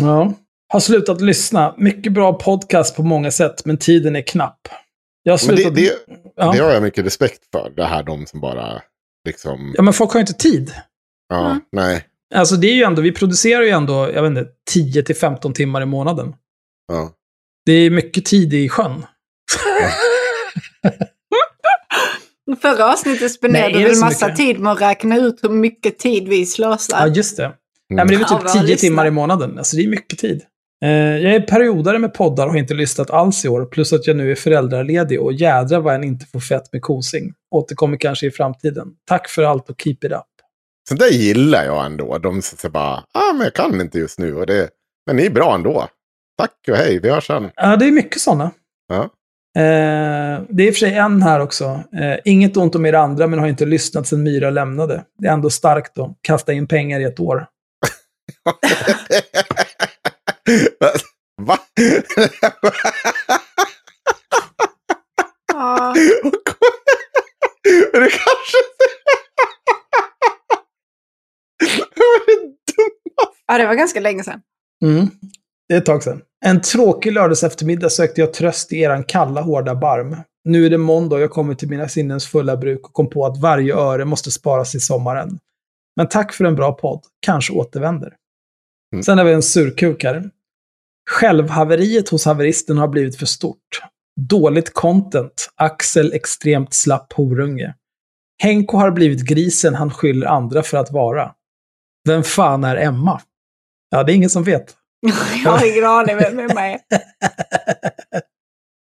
Ja. 0.00 0.32
Har 0.68 0.80
slutat 0.80 1.20
lyssna. 1.20 1.74
Mycket 1.78 2.12
bra 2.12 2.32
podcast 2.32 2.96
på 2.96 3.02
många 3.02 3.30
sätt, 3.30 3.64
men 3.64 3.78
tiden 3.78 4.16
är 4.16 4.22
knapp. 4.22 4.68
Jag 5.22 5.32
har 5.32 5.38
det, 5.38 5.44
slutat... 5.44 5.74
det, 5.74 5.92
ja. 6.36 6.52
det 6.52 6.58
har 6.58 6.70
jag 6.72 6.82
mycket 6.82 7.06
respekt 7.06 7.40
för. 7.52 7.72
Det 7.76 7.84
här 7.84 8.02
de 8.02 8.26
som 8.26 8.40
bara 8.40 8.82
liksom... 9.28 9.74
ja, 9.76 9.82
men 9.82 9.92
folk 9.94 10.10
har 10.12 10.18
ju 10.18 10.22
inte 10.22 10.32
tid. 10.34 10.72
Ja, 11.28 11.46
Mm. 11.46 11.60
nej. 11.72 12.04
Alltså 12.34 12.56
det 12.56 12.66
är 12.66 12.74
ju 12.74 12.82
ändå, 12.82 13.02
vi 13.02 13.12
producerar 13.12 13.62
ju 13.62 13.70
ändå, 13.70 14.10
jag 14.14 14.22
vet 14.22 14.28
inte, 14.28 14.46
10 14.70 15.02
till 15.02 15.16
15 15.16 15.52
timmar 15.54 15.82
i 15.82 15.86
månaden. 15.86 16.34
Ja. 16.92 17.10
Det 17.66 17.72
är 17.72 17.90
mycket 17.90 18.24
tid 18.24 18.54
i 18.54 18.68
sjön. 18.68 19.06
Förra 22.62 22.92
avsnittet 22.92 23.32
spenderade 23.32 23.74
är 23.74 23.78
vi 23.78 23.84
det 23.84 23.92
en 23.92 23.98
massa 24.00 24.26
mycket? 24.26 24.36
tid 24.38 24.60
med 24.60 24.72
att 24.72 24.80
räkna 24.80 25.16
ut 25.18 25.38
hur 25.44 25.48
mycket 25.48 25.98
tid 25.98 26.28
vi 26.28 26.46
slösar. 26.46 26.98
Ja, 27.00 27.06
just 27.06 27.36
det. 27.36 27.42
Nej, 27.42 27.52
men 27.88 28.08
det 28.08 28.14
är 28.14 28.18
väl 28.18 28.26
Ja, 28.30 28.36
typ 28.38 28.44
bra 28.44 28.52
10 28.52 28.62
lyssna. 28.62 28.76
timmar 28.76 29.06
i 29.06 29.10
månaden. 29.10 29.58
Alltså 29.58 29.76
det 29.76 29.82
är 29.84 29.88
mycket 29.88 30.18
tid. 30.18 30.42
Eh, 30.84 30.90
jag 31.18 31.34
är 31.34 31.40
periodare 31.40 31.98
med 31.98 32.14
poddar 32.14 32.46
och 32.46 32.52
har 32.52 32.58
inte 32.58 32.74
lyssnat 32.74 33.10
alls 33.10 33.44
i 33.44 33.48
år. 33.48 33.64
Plus 33.64 33.92
att 33.92 34.06
jag 34.06 34.16
nu 34.16 34.30
är 34.30 34.34
föräldraledig 34.34 35.20
och 35.20 35.32
jädra 35.32 35.80
vad 35.80 35.94
en 35.94 36.04
inte 36.04 36.26
får 36.26 36.40
fett 36.40 36.72
med 36.72 36.82
kosing. 36.82 37.32
Återkommer 37.50 37.96
kanske 37.96 38.26
i 38.26 38.30
framtiden. 38.30 38.88
Tack 39.08 39.28
för 39.28 39.42
allt 39.42 39.70
och 39.70 39.80
keep 39.80 39.96
it 40.02 40.12
up. 40.12 40.24
Så 40.88 40.94
det 40.94 41.08
gillar 41.08 41.64
jag 41.64 41.86
ändå. 41.86 42.18
De 42.18 42.42
säger 42.42 42.70
bara, 42.70 43.04
ah, 43.14 43.32
men 43.32 43.42
jag 43.42 43.54
kan 43.54 43.80
inte 43.80 43.98
just 43.98 44.18
nu. 44.18 44.34
Och 44.34 44.46
det, 44.46 44.68
men 45.06 45.16
ni 45.16 45.26
är 45.26 45.30
bra 45.30 45.54
ändå. 45.54 45.88
Tack 46.38 46.54
och 46.70 46.76
hej, 46.76 47.00
vi 47.02 47.10
hörs 47.10 47.26
sen. 47.26 47.50
Ja, 47.54 47.76
det 47.76 47.86
är 47.86 47.92
mycket 47.92 48.20
sådana. 48.20 48.50
Ja. 48.88 49.02
Eh, 49.56 50.42
det 50.48 50.62
är 50.62 50.66
i 50.66 50.70
och 50.70 50.74
för 50.74 50.78
sig 50.78 50.94
en 50.94 51.22
här 51.22 51.40
också. 51.40 51.64
Eh, 52.00 52.16
inget 52.24 52.56
ont 52.56 52.74
om 52.74 52.86
er 52.86 52.92
andra, 52.92 53.26
men 53.26 53.38
har 53.38 53.46
inte 53.46 53.66
lyssnat 53.66 54.06
sedan 54.06 54.22
Myra 54.22 54.50
lämnade. 54.50 55.04
Det 55.18 55.28
är 55.28 55.32
ändå 55.32 55.50
starkt 55.50 55.98
att 55.98 56.16
kasta 56.20 56.52
in 56.52 56.66
pengar 56.66 57.00
i 57.00 57.04
ett 57.04 57.20
år. 57.20 57.46
Va? 61.42 61.58
Ja. 65.52 65.94
Men 67.92 68.02
det 68.02 68.10
kanske... 68.10 68.58
Det 71.58 71.80
var 71.96 72.26
det 72.26 72.34
dummaste. 72.76 73.42
ja, 73.46 73.58
det 73.58 73.66
var 73.66 73.74
ganska 73.74 74.00
länge 74.00 74.24
sedan. 74.24 74.40
Mm. 74.84 75.06
Det 75.68 75.74
är 75.74 75.78
ett 75.78 75.86
tag 75.86 76.02
sedan. 76.02 76.22
En 76.44 76.60
tråkig 76.60 77.12
lördags 77.12 77.42
eftermiddag 77.42 77.90
sökte 77.90 78.20
jag 78.20 78.32
tröst 78.32 78.72
i 78.72 78.80
eran 78.80 79.04
kalla, 79.04 79.40
hårda 79.40 79.74
barm. 79.74 80.16
Nu 80.44 80.66
är 80.66 80.70
det 80.70 80.78
måndag 80.78 81.16
och 81.16 81.22
jag 81.22 81.30
kommer 81.30 81.54
till 81.54 81.68
mina 81.68 81.88
sinnens 81.88 82.26
fulla 82.26 82.56
bruk 82.56 82.86
och 82.86 82.92
kom 82.92 83.10
på 83.10 83.26
att 83.26 83.40
varje 83.40 83.74
öre 83.74 84.04
måste 84.04 84.30
sparas 84.30 84.74
i 84.74 84.80
sommaren. 84.80 85.38
Men 85.96 86.08
tack 86.08 86.32
för 86.32 86.44
en 86.44 86.54
bra 86.54 86.72
podd. 86.72 87.00
Kanske 87.20 87.52
återvänder. 87.52 88.16
Mm. 88.92 89.02
Sen 89.02 89.18
har 89.18 89.24
vi 89.24 89.32
en 89.32 89.42
surkuk 89.42 90.04
här. 90.04 90.30
Självhaveriet 91.10 92.08
hos 92.08 92.24
haveristen 92.24 92.78
har 92.78 92.88
blivit 92.88 93.16
för 93.18 93.26
stort. 93.26 93.82
Dåligt 94.20 94.74
content. 94.74 95.50
Axel 95.56 96.12
extremt 96.12 96.74
slapp 96.74 97.12
horunge. 97.12 97.74
Henko 98.42 98.76
har 98.76 98.90
blivit 98.90 99.20
grisen 99.20 99.74
han 99.74 99.90
skyller 99.90 100.26
andra 100.26 100.62
för 100.62 100.78
att 100.78 100.92
vara. 100.92 101.32
Vem 102.08 102.22
fan 102.22 102.64
är 102.64 102.76
Emma? 102.76 103.20
Ja, 103.90 104.02
det 104.02 104.12
är 104.12 104.14
ingen 104.14 104.30
som 104.30 104.44
vet. 104.44 104.76
Jag 105.44 105.50
har 105.50 105.72
ingen 105.72 105.84
aning 105.84 106.16
vem 106.16 106.36
vem 106.36 106.58
är. 106.58 106.78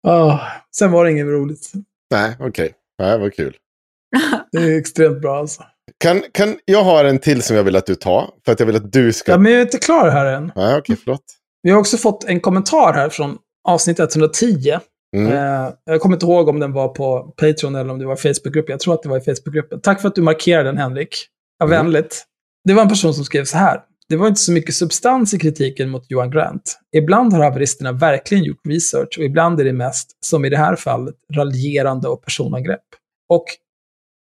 Ah, 0.03 0.41
sen 0.77 0.93
var 0.93 1.05
det 1.05 1.11
inget 1.11 1.27
roligt. 1.27 1.73
Nej, 2.11 2.37
okej. 2.41 2.75
Det 2.99 3.19
var 3.19 3.31
kul. 3.31 3.57
Det 4.53 4.59
är 4.59 4.79
extremt 4.79 5.21
bra 5.21 5.39
alltså. 5.39 5.63
Kan, 5.99 6.23
kan, 6.33 6.59
jag 6.65 6.85
har 6.85 7.05
en 7.05 7.19
till 7.19 7.43
som 7.43 7.57
jag 7.57 7.65
vill 7.65 7.77
att 7.77 7.87
du 7.87 7.95
tar. 7.95 8.31
För 8.45 8.53
att 8.53 8.61
jag 8.61 8.67
vill 8.67 8.77
att 8.77 8.93
du 8.93 9.13
ska... 9.13 9.33
Ja, 9.33 9.39
men 9.39 9.53
jag 9.53 9.61
är 9.61 9.65
inte 9.65 9.79
klar 9.79 10.11
här 10.11 10.27
än. 10.27 10.53
Nej, 10.57 10.77
okej, 10.79 10.97
förlåt. 10.97 11.25
Vi 11.63 11.71
har 11.71 11.79
också 11.79 11.97
fått 11.97 12.25
en 12.25 12.41
kommentar 12.41 12.93
här 12.93 13.09
från 13.09 13.39
avsnitt 13.69 13.99
110. 14.01 14.79
Mm. 15.17 15.33
Eh, 15.33 15.73
jag 15.85 16.01
kommer 16.01 16.17
inte 16.17 16.27
ihåg 16.27 16.49
om 16.49 16.61
den 16.61 16.73
var 16.73 16.89
på 16.89 17.35
Patreon 17.37 17.75
eller 17.75 17.91
om 17.93 17.99
det 17.99 18.07
var 18.07 18.17
Facebookgruppen. 18.17 18.73
Jag 18.73 18.81
tror 18.81 18.95
att 18.95 19.03
det 19.03 19.09
var 19.09 19.17
i 19.17 19.21
Facebookgruppen. 19.21 19.81
Tack 19.81 20.01
för 20.01 20.09
att 20.09 20.15
du 20.15 20.23
markerade 20.23 20.69
den, 20.69 20.79
Henrik. 20.79 21.27
Ja, 21.59 21.67
Mm. 21.67 21.77
vänligt. 21.85 22.25
Det 22.65 22.75
var 22.75 22.83
en 22.83 22.89
person 22.89 23.15
som 23.15 23.25
skrev 23.25 23.45
så 23.45 23.59
här. 23.59 23.81
Det 24.09 24.17
var 24.17 24.29
inte 24.29 24.41
så 24.41 24.53
mycket 24.53 24.75
substans 24.75 25.35
i 25.35 25.39
kritiken 25.39 25.91
mot 25.91 26.11
Johan 26.11 26.31
Grant. 26.31 26.79
Ibland 26.97 27.33
har 27.33 27.43
haveristerna 27.45 27.93
verkligen 27.93 28.45
gjort 28.45 28.61
research 28.69 29.19
och 29.19 29.25
ibland 29.25 29.61
är 29.61 29.65
det 29.65 29.73
mest, 29.73 30.17
som 30.21 30.45
i 30.45 30.49
det 30.49 30.57
här 30.57 30.77
fallet, 30.77 31.15
raljerande 31.35 32.09
och 32.09 32.23
personangrepp. 32.25 32.85
Och 33.29 33.45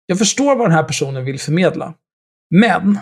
jag 0.06 0.18
förstår 0.18 0.56
vad 0.56 0.66
den 0.66 0.76
här 0.76 0.84
personen 0.84 1.26
vill 1.26 1.40
förmedla. 1.40 1.94
Men 2.56 3.00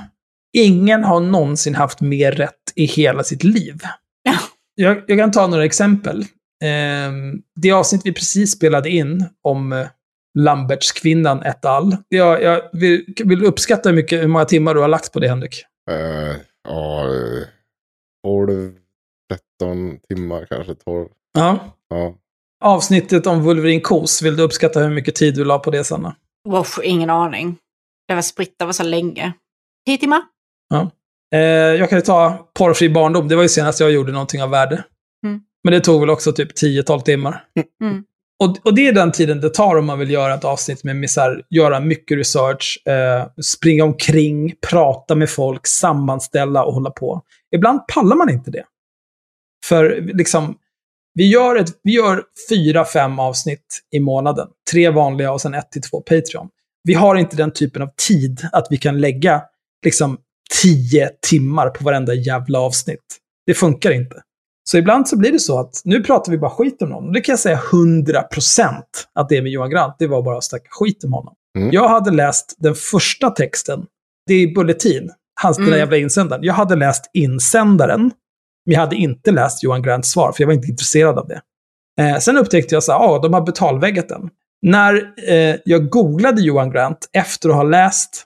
ingen 0.58 1.04
har 1.04 1.20
någonsin 1.20 1.76
haft 1.76 2.02
mer 2.02 2.32
rätt 2.32 2.54
i 2.76 2.86
hela 2.86 3.24
sitt 3.24 3.44
liv. 3.44 3.76
Ja. 4.24 4.40
Jag, 4.76 5.04
jag 5.08 5.20
kan 5.20 5.32
ta 5.32 5.48
några 5.48 5.66
exempel. 5.66 6.26
Ehm, 6.64 7.42
det 7.56 7.72
avsnitt 7.72 8.02
vi 8.06 8.14
precis 8.14 8.52
spelade 8.52 8.90
in 8.90 9.26
om 9.42 9.74
eh, 9.74 9.88
Lambertskvinnan 10.40 11.44
et 11.44 11.66
al. 11.66 11.98
Jag, 12.08 12.44
jag 12.44 12.62
vill, 12.74 13.16
vill 13.26 13.46
uppskatta 13.46 13.90
hur, 13.90 13.96
mycket, 13.96 14.22
hur 14.22 14.28
många 14.28 14.46
timmar 14.46 14.74
du 14.74 14.82
har 14.82 14.88
lagt 14.88 15.14
på 15.14 15.20
det, 15.20 15.30
Henrik. 15.30 15.64
Uh, 15.92 16.36
ja, 16.68 17.06
12, 18.28 18.74
13 19.60 20.00
timmar 20.10 20.46
kanske, 20.46 20.76
12. 20.76 21.10
Ja. 21.34 21.60
Ja. 21.90 22.16
Avsnittet 22.64 23.28
om 23.28 23.44
Wolverine 23.44 23.82
Kos, 23.82 24.22
vill 24.22 24.36
du 24.36 24.44
uppskatta 24.44 24.80
hur 24.80 24.90
mycket 24.90 25.16
tid 25.16 25.36
du 25.36 25.46
la 25.46 25.60
på 25.60 25.72
det, 25.72 25.84
Sanna? 25.84 26.16
Wow, 26.50 26.66
ingen 26.84 27.10
aning. 27.10 27.58
Det 28.08 28.16
var 28.16 28.22
spritt, 28.22 28.56
det 28.60 28.66
var 28.66 28.74
så 28.74 28.84
länge. 28.84 29.34
Tio 29.86 29.98
timmar? 29.98 30.22
Ja. 30.70 30.92
Eh, 31.34 31.40
jag 31.80 31.90
kan 31.90 31.98
ju 31.98 32.02
ta 32.02 32.50
Porrfri 32.54 32.90
barndom, 32.90 33.28
det 33.28 33.36
var 33.36 33.44
ju 33.44 33.50
senast 33.50 33.80
jag 33.80 33.92
gjorde 33.92 34.12
någonting 34.12 34.44
av 34.44 34.50
värde. 34.50 34.84
Mm. 35.26 35.42
Men 35.64 35.74
det 35.74 35.80
tog 35.80 36.00
väl 36.00 36.10
också 36.10 36.34
typ 36.34 36.52
10-12 36.64 37.00
timmar. 37.00 37.44
Mm. 37.84 38.04
Och, 38.44 38.58
och 38.64 38.76
det 38.76 38.88
är 38.88 38.94
den 38.94 39.12
tiden 39.12 39.42
det 39.42 39.50
tar 39.50 39.76
om 39.76 39.86
man 39.86 40.00
vill 40.00 40.12
göra 40.12 40.34
ett 40.34 40.44
avsnitt 40.44 40.84
med, 40.84 41.10
här, 41.18 41.42
göra 41.50 41.80
mycket 41.80 42.18
research, 42.18 42.88
eh, 42.88 43.28
springa 43.44 43.84
omkring, 43.84 44.54
prata 44.70 45.16
med 45.16 45.30
folk, 45.30 45.68
sammanställa 45.68 46.64
och 46.66 46.74
hålla 46.74 46.92
på. 46.92 47.22
Ibland 47.56 47.88
pallar 47.88 48.16
man 48.16 48.30
inte 48.30 48.52
det. 48.52 48.64
För 49.66 50.02
liksom, 50.02 50.56
vi 51.14 51.30
gör, 51.32 51.56
ett, 51.56 51.70
vi 51.84 51.92
gör 51.92 52.24
fyra, 52.50 52.86
fem 52.86 53.20
avsnitt 53.20 53.80
i 53.92 54.00
månaden. 54.00 54.48
Tre 54.72 54.90
vanliga 54.90 55.32
och 55.32 55.42
sen 55.42 55.54
ett 55.54 55.72
till 55.72 55.82
två 55.82 56.02
Patreon. 56.02 56.50
Vi 56.84 56.94
har 56.94 57.16
inte 57.16 57.36
den 57.36 57.54
typen 57.54 57.82
av 57.82 57.90
tid 58.08 58.48
att 58.52 58.68
vi 58.70 58.78
kan 58.78 59.02
lägga 59.02 59.42
liksom 59.86 60.18
tio 60.62 61.10
timmar 61.30 61.70
på 61.70 61.84
varenda 61.84 62.14
jävla 62.14 62.60
avsnitt. 62.60 63.00
Det 63.46 63.54
funkar 63.54 63.92
inte. 63.92 64.16
Så 64.70 64.78
ibland 64.78 65.08
så 65.08 65.18
blir 65.18 65.32
det 65.32 65.40
så 65.40 65.60
att 65.60 65.82
nu 65.84 66.04
pratar 66.04 66.32
vi 66.32 66.38
bara 66.38 66.52
skit 66.52 66.82
om 66.82 66.90
någon. 66.90 67.08
Och 67.08 67.14
det 67.14 67.22
kan 67.22 67.34
jag 67.34 67.40
säga 67.40 67.60
100% 67.72 68.82
att 69.16 69.30
det 69.30 69.42
med 69.42 69.52
Johan 69.52 69.70
Grant, 69.70 69.96
det 70.00 70.08
var 70.08 70.22
bara 70.22 70.38
att 70.38 70.44
snacka 70.44 70.68
skit 70.70 71.04
om 71.04 71.14
honom. 71.14 71.34
Mm. 71.58 71.70
Jag 71.72 71.90
hade 71.90 72.12
läst 72.12 72.56
den 72.58 72.76
första 72.76 73.30
texten, 73.30 73.86
det 74.28 74.34
är 74.34 74.56
Bulletin, 74.56 75.12
hans 75.42 75.58
den 75.58 75.66
där 75.66 75.72
Mm. 75.72 75.80
jävla 75.80 75.98
insändaren. 75.98 76.44
Jag 76.44 76.54
hade 76.54 76.76
läst 76.76 77.10
insändaren, 77.14 78.02
men 78.66 78.74
jag 78.74 78.80
hade 78.80 78.96
inte 78.96 79.32
läst 79.32 79.64
Johan 79.64 79.82
Grants 79.82 80.12
svar, 80.12 80.32
för 80.32 80.42
jag 80.44 80.48
var 80.48 80.54
inte 80.54 80.68
intresserad 80.68 81.20
av 81.20 81.28
det. 81.28 81.42
Eh, 82.02 82.20
sen 82.20 82.38
upptäckte 82.38 82.76
jag 82.76 82.82
här, 82.82 82.94
ja, 82.94 83.20
de 83.24 83.34
har 83.34 83.42
betalväggat 83.42 84.10
den. 84.10 84.30
När 84.62 85.14
eh, 85.30 85.56
jag 85.66 85.90
googlade 85.90 86.42
Johan 86.42 86.72
Grant 86.72 87.10
efter 87.14 87.50
att 87.50 87.56
ha 87.56 87.64
läst 87.64 88.26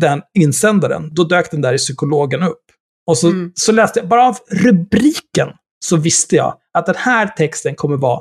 den 0.00 0.20
insändaren, 0.38 1.10
då 1.14 1.24
dök 1.24 1.50
den 1.50 1.60
där 1.60 1.72
i 1.74 1.78
psykologen 1.78 2.42
upp. 2.42 2.62
Och 3.06 3.18
så, 3.18 3.28
Mm. 3.28 3.52
så 3.54 3.72
läste 3.72 4.00
jag, 4.00 4.08
bara 4.08 4.26
av 4.28 4.36
rubriken, 4.50 5.48
så 5.84 5.96
visste 5.96 6.36
jag 6.36 6.54
att 6.78 6.86
den 6.86 6.94
här 6.98 7.26
texten 7.26 7.74
kommer 7.74 7.96
vara 7.96 8.20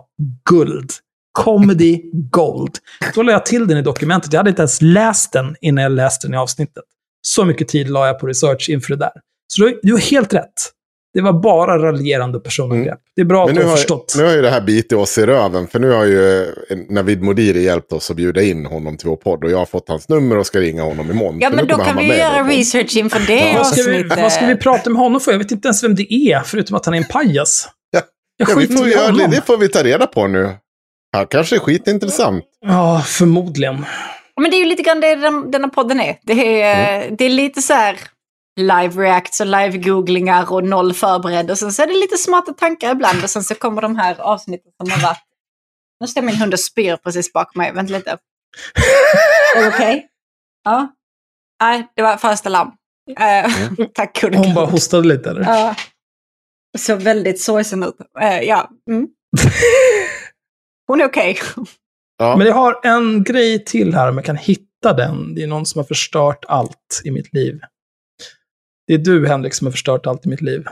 guld. 0.49 0.91
Comedy 1.39 2.01
gold. 2.13 2.71
Då 3.15 3.21
la 3.23 3.31
jag 3.31 3.45
till 3.45 3.67
den 3.67 3.77
i 3.77 3.81
dokumentet. 3.81 4.33
Jag 4.33 4.39
hade 4.39 4.49
inte 4.49 4.61
ens 4.61 4.81
läst 4.81 5.33
den 5.33 5.55
innan 5.61 5.83
jag 5.83 5.91
läste 5.91 6.27
den 6.27 6.33
i 6.33 6.37
avsnittet. 6.37 6.83
Så 7.21 7.45
mycket 7.45 7.67
tid 7.67 7.89
la 7.89 8.07
jag 8.07 8.19
på 8.19 8.27
research 8.27 8.69
inför 8.69 8.89
det 8.89 8.95
där. 8.99 9.11
Så 9.53 9.61
du, 9.63 9.79
du 9.83 9.91
har 9.91 9.99
helt 9.99 10.33
rätt. 10.33 10.53
Det 11.13 11.21
var 11.21 11.33
bara 11.33 11.77
raljerande 11.77 12.39
personangrepp. 12.39 12.99
Det 13.15 13.21
är 13.21 13.25
bra 13.25 13.41
att 13.43 13.47
Men 13.49 13.55
du 13.55 13.61
nu 13.63 13.67
har 13.69 13.75
förstått. 13.75 14.15
nu 14.17 14.23
har 14.25 14.33
ju 14.33 14.41
det 14.41 14.49
här 14.49 14.61
bitit 14.61 14.93
oss 14.93 15.17
i 15.17 15.25
röven. 15.25 15.67
För 15.67 15.79
nu 15.79 15.91
har 15.91 16.05
ju 16.05 16.41
eh, 16.41 16.47
Navid 16.89 17.21
Modiri 17.21 17.63
hjälpt 17.63 17.93
oss 17.93 18.09
att 18.11 18.15
bjuda 18.17 18.41
in 18.41 18.65
honom 18.65 18.97
till 18.97 19.07
vår 19.07 19.15
podd. 19.15 19.43
Och 19.43 19.51
jag 19.51 19.57
har 19.57 19.65
fått 19.65 19.89
hans 19.89 20.09
nummer 20.09 20.37
och 20.37 20.45
ska 20.45 20.59
ringa 20.59 20.83
honom 20.83 21.11
imorgon. 21.11 21.37
Ja, 21.41 21.49
men 21.49 21.67
då 21.67 21.77
kan 21.77 21.97
vi 21.97 22.17
göra 22.17 22.43
research 22.43 22.97
inför 22.97 23.19
det 23.27 23.53
vad, 23.57 23.67
ska 23.67 23.91
vi, 23.91 24.03
vad 24.03 24.31
ska 24.31 24.45
vi 24.45 24.55
prata 24.55 24.89
med 24.89 25.01
honom 25.01 25.21
för? 25.21 25.31
Jag 25.31 25.39
vet 25.39 25.51
inte 25.51 25.67
ens 25.67 25.83
vem 25.83 25.95
det 25.95 26.13
är, 26.13 26.39
förutom 26.39 26.75
att 26.77 26.85
han 26.85 26.93
är 26.93 26.97
en 26.97 27.03
pajas. 27.07 27.69
Ja. 27.91 28.01
Jag 28.37 28.49
Ja, 28.49 28.55
vi 28.55 28.67
får 28.77 28.87
i 28.87 28.91
göra 28.91 29.01
det, 29.07 29.11
honom. 29.11 29.31
det 29.31 29.41
får 29.45 29.57
vi 29.57 29.67
ta 29.69 29.83
reda 29.83 30.07
på 30.07 30.27
nu. 30.27 30.49
Han 31.17 31.27
kanske 31.27 31.55
är 31.55 31.59
skitintressant. 31.59 32.43
Ja, 32.65 33.03
förmodligen. 33.05 33.85
Men 34.41 34.51
det 34.51 34.57
är 34.57 34.59
ju 34.59 34.65
lite 34.65 34.83
grann 34.83 35.01
det 35.01 35.15
den, 35.15 35.51
denna 35.51 35.67
podden 35.69 35.99
är. 36.01 36.15
Det 36.23 36.61
är, 36.61 37.01
Mm. 37.03 37.15
det 37.17 37.25
är 37.25 37.29
lite 37.29 37.61
så 37.61 37.73
här 37.73 37.95
live 38.59 39.03
reacts 39.03 39.39
och 39.39 39.45
live 39.45 39.77
googlingar 39.77 40.53
och 40.53 40.63
noll 40.63 40.93
förberedd. 40.93 41.51
Och 41.51 41.57
sen 41.57 41.73
så 41.73 41.81
är 41.81 41.87
det 41.87 41.93
lite 41.93 42.17
smarta 42.17 42.53
tankar 42.53 42.91
ibland. 42.91 43.23
Och 43.23 43.29
sen 43.29 43.43
så 43.43 43.55
kommer 43.55 43.81
de 43.81 43.95
här 43.95 44.21
avsnitten 44.21 44.71
som 44.77 44.91
har 44.91 45.01
varit... 45.01 45.23
Nu 45.99 46.07
står 46.07 46.21
min 46.21 46.35
hund 46.35 46.53
och 46.53 46.59
spyr 46.59 46.97
precis 46.97 47.33
bakom 47.33 47.59
mig. 47.59 47.73
Vänta 47.73 47.93
lite. 47.93 48.17
Är 49.55 49.61
det 49.61 49.67
okej? 49.67 50.07
Ja. 50.63 50.95
Nej, 51.61 51.87
det 51.95 52.01
var 52.01 52.17
första 52.17 52.49
larm. 52.49 52.71
Eh, 53.19 53.51
tack 53.93 54.21
gode 54.21 54.37
Hon 54.37 54.53
bara 54.53 54.65
hostade 54.65 55.07
lite, 55.07 55.29
eller? 55.29 55.41
Ja. 55.41 55.75
Så 56.77 56.95
väldigt 56.95 57.41
sorgsen 57.41 57.83
ut. 57.83 57.95
Eh, 58.21 58.39
ja. 58.39 58.69
Mm. 58.89 59.07
Hon 60.87 61.01
är 61.01 61.05
okej. 61.05 61.37
Ja. 62.17 62.35
Men 62.37 62.47
jag 62.47 62.53
har 62.53 62.79
en 62.83 63.23
grej 63.23 63.65
till 63.65 63.93
här, 63.93 64.09
om 64.09 64.15
jag 64.15 64.25
kan 64.25 64.37
hitta 64.37 64.93
den. 64.93 65.35
Det 65.35 65.43
är 65.43 65.47
någon 65.47 65.65
som 65.65 65.79
har 65.79 65.85
förstört 65.85 66.45
allt 66.47 67.01
i 67.05 67.11
mitt 67.11 67.33
liv. 67.33 67.59
Det 68.91 68.95
är 68.95 68.99
du, 68.99 69.27
Henrik, 69.27 69.53
som 69.53 69.67
har 69.67 69.71
förstört 69.71 70.07
allt 70.07 70.25
i 70.25 70.29
mitt 70.29 70.41
liv. 70.41 70.65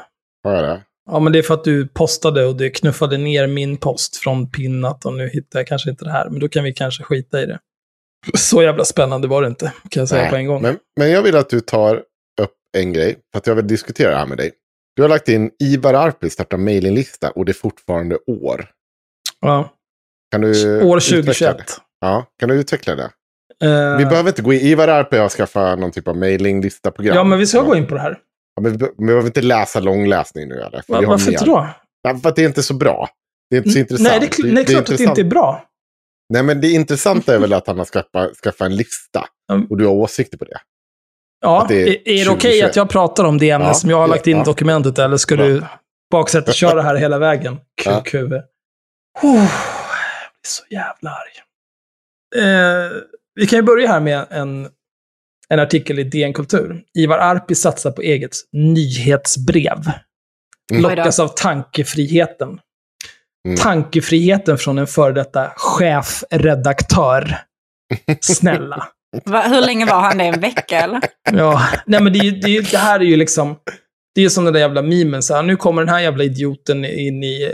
Har 0.43 0.53
jag 0.53 0.63
det? 0.63 0.81
Ja, 1.11 1.19
men 1.19 1.33
det 1.33 1.39
är 1.39 1.43
för 1.43 1.53
att 1.53 1.63
du 1.63 1.87
postade 1.87 2.45
och 2.45 2.55
det 2.55 2.69
knuffade 2.69 3.17
ner 3.17 3.47
min 3.47 3.77
post 3.77 4.15
från 4.15 4.51
pinnat 4.51 5.05
och 5.05 5.13
nu 5.13 5.29
hittar 5.29 5.59
jag 5.59 5.67
kanske 5.67 5.89
inte 5.89 6.05
det 6.05 6.11
här. 6.11 6.29
Men 6.29 6.39
då 6.39 6.49
kan 6.49 6.63
vi 6.63 6.73
kanske 6.73 7.03
skita 7.03 7.41
i 7.41 7.45
det. 7.45 7.59
Så 8.37 8.63
jävla 8.63 8.85
spännande 8.85 9.27
var 9.27 9.41
det 9.41 9.47
inte, 9.47 9.73
kan 9.89 10.01
jag 10.01 10.09
säga 10.09 10.21
Nej, 10.21 10.29
på 10.29 10.35
en 10.35 10.47
gång. 10.47 10.61
Men, 10.61 10.77
men 10.99 11.11
jag 11.11 11.21
vill 11.21 11.35
att 11.35 11.49
du 11.49 11.59
tar 11.59 11.95
upp 12.41 12.55
en 12.77 12.93
grej. 12.93 13.15
För 13.31 13.37
att 13.37 13.47
jag 13.47 13.55
vill 13.55 13.67
diskutera 13.67 14.09
det 14.09 14.17
här 14.17 14.27
med 14.27 14.37
dig. 14.37 14.51
Du 14.95 15.01
har 15.01 15.09
lagt 15.09 15.29
in 15.29 15.51
Ivar 15.59 15.93
Arpi 15.93 16.29
startar 16.29 16.57
mailinglista 16.57 17.31
och 17.31 17.45
det 17.45 17.51
är 17.51 17.53
fortfarande 17.53 18.17
år. 18.27 18.69
Ja. 19.41 19.73
Kan 20.31 20.41
du 20.41 20.47
År 20.81 20.97
utveckla 20.97 21.21
2021. 21.21 21.57
det? 21.57 21.63
Ja, 21.99 22.25
kan 22.39 22.49
du 22.49 22.55
utveckla 22.55 22.95
det? 22.95 23.09
Eh, 23.63 23.97
Vi 23.97 24.05
behöver 24.05 24.29
inte 24.29 24.41
gå 24.41 24.53
in. 24.53 24.59
Ivar 24.61 24.87
Arpi 24.87 25.17
har 25.17 25.29
skaffat 25.29 25.79
någon 25.79 25.91
typ 25.91 26.07
av 26.07 26.17
mailinglista-program. 26.17 27.15
ja, 27.15 27.23
men 27.23 27.39
vi 27.39 27.45
ska 27.47 27.61
gå 27.61 27.75
in 27.75 27.87
på 27.87 27.95
det 27.95 28.01
här. 28.01 28.17
Ja, 28.55 28.61
men 28.61 28.71
vi, 28.71 28.77
be- 28.77 28.91
vi 28.97 29.05
behöver 29.05 29.27
inte 29.27 29.41
läsa 29.41 29.79
långläsning 29.79 30.47
nu 30.47 30.55
eller? 30.61 30.81
För 30.81 30.93
Va, 30.93 31.01
varför 31.07 31.25
mer. 31.25 31.31
inte 31.31 31.45
då? 31.45 31.67
Nej, 32.03 32.17
för 32.21 32.29
att 32.29 32.35
det 32.35 32.41
är 32.43 32.45
inte 32.47 32.63
så 32.63 32.73
bra. 32.73 33.09
Det 33.49 33.55
är 33.55 33.57
inte 33.57 33.69
så 33.69 33.79
intressant. 33.79 34.09
Nej, 34.09 34.29
det, 34.37 34.49
är 34.49 34.53
nej, 34.53 34.65
klart 34.65 34.89
att 34.89 34.97
det 34.97 35.03
inte 35.03 35.21
är 35.21 35.25
bra. 35.25 35.65
Nej, 36.33 36.43
men 36.43 36.61
det 36.61 36.69
intressanta 36.71 37.35
är 37.35 37.39
väl 37.39 37.53
att 37.53 37.67
han 37.67 37.77
har 37.77 37.85
skaffat, 37.85 38.35
skaffat 38.43 38.65
en 38.65 38.75
lista. 38.75 39.25
Och 39.69 39.77
du 39.77 39.85
har 39.85 39.93
åsikter 39.93 40.37
på 40.37 40.45
det. 40.45 40.57
Ja, 41.41 41.65
det 41.69 41.81
är 41.83 41.87
är, 41.87 41.91
är 42.21 42.25
det 42.25 42.31
okej 42.31 42.35
2021? 42.35 42.69
att 42.69 42.75
jag 42.75 42.89
pratar 42.89 43.23
om 43.23 43.37
det 43.37 43.49
ämne 43.49 43.67
Ja, 43.67 43.73
som 43.73 43.89
jag 43.89 43.97
har 43.97 44.07
det- 44.07 44.11
lagt 44.13 44.27
in 44.27 44.35
i 44.37 44.39
ja. 44.39 44.43
dokumentet 44.45 44.99
eller 44.99 45.17
ska 45.17 45.35
Bra. 45.35 45.45
du 45.45 45.63
baksätta 46.11 46.51
köra 46.51 46.81
här 46.81 46.95
hela 46.95 47.19
vägen? 47.19 47.57
Ja. 47.85 48.01
QQV. 48.05 48.33
Oh, 48.33 48.41
jag 49.23 49.41
blir 49.41 50.47
så 50.47 50.63
jävla 50.69 51.09
arg. 51.09 51.43
Eh, 52.35 52.91
vi 53.39 53.47
kan 53.47 53.57
ju 53.59 53.63
börja 53.63 53.87
här 53.87 53.99
med 53.99 54.27
en, 54.29 54.69
en 55.49 55.59
artikel 55.59 55.99
i 55.99 56.03
DN 56.03 56.33
Kultur. 56.33 56.81
Ivar 56.97 57.17
Arpi 57.17 57.55
satsar 57.55 57.91
på 57.91 58.01
eget 58.01 58.31
nyhetsbrev. 58.53 59.91
Mm. 60.71 60.81
Lockas 60.83 61.19
av 61.19 61.27
tankefriheten. 61.27 62.59
Mm. 63.47 63.57
Tankefriheten 63.57 64.57
från 64.57 64.77
en 64.77 64.87
före 64.87 65.13
detta 65.13 65.51
chefredaktör. 65.55 67.37
Snälla. 68.21 68.87
Va, 69.25 69.41
hur 69.41 69.61
länge 69.61 69.85
var 69.85 69.99
han 69.99 70.17
det? 70.17 70.23
En 70.23 70.39
vecka 70.41 70.81
eller? 70.81 71.01
Ja, 71.31 71.61
nej 71.85 72.01
men 72.01 72.13
det, 72.13 72.19
är 72.19 72.23
ju- 72.23 72.31
det, 72.31 72.47
är 72.47 72.51
ju- 72.51 72.61
det 72.61 72.77
här 72.77 72.99
är 72.99 73.03
ju 73.03 73.15
liksom... 73.15 73.55
Det 74.15 74.25
är 74.25 74.29
som 74.29 74.43
den 74.43 74.53
där 74.53 74.59
jävla 74.59 74.81
memen, 74.81 75.23
så 75.23 75.33
här, 75.33 75.43
nu 75.43 75.55
kommer 75.55 75.81
den 75.81 75.89
här 75.89 75.99
jävla 75.99 76.23
idioten 76.23 76.85
in 76.85 77.23
i 77.23 77.51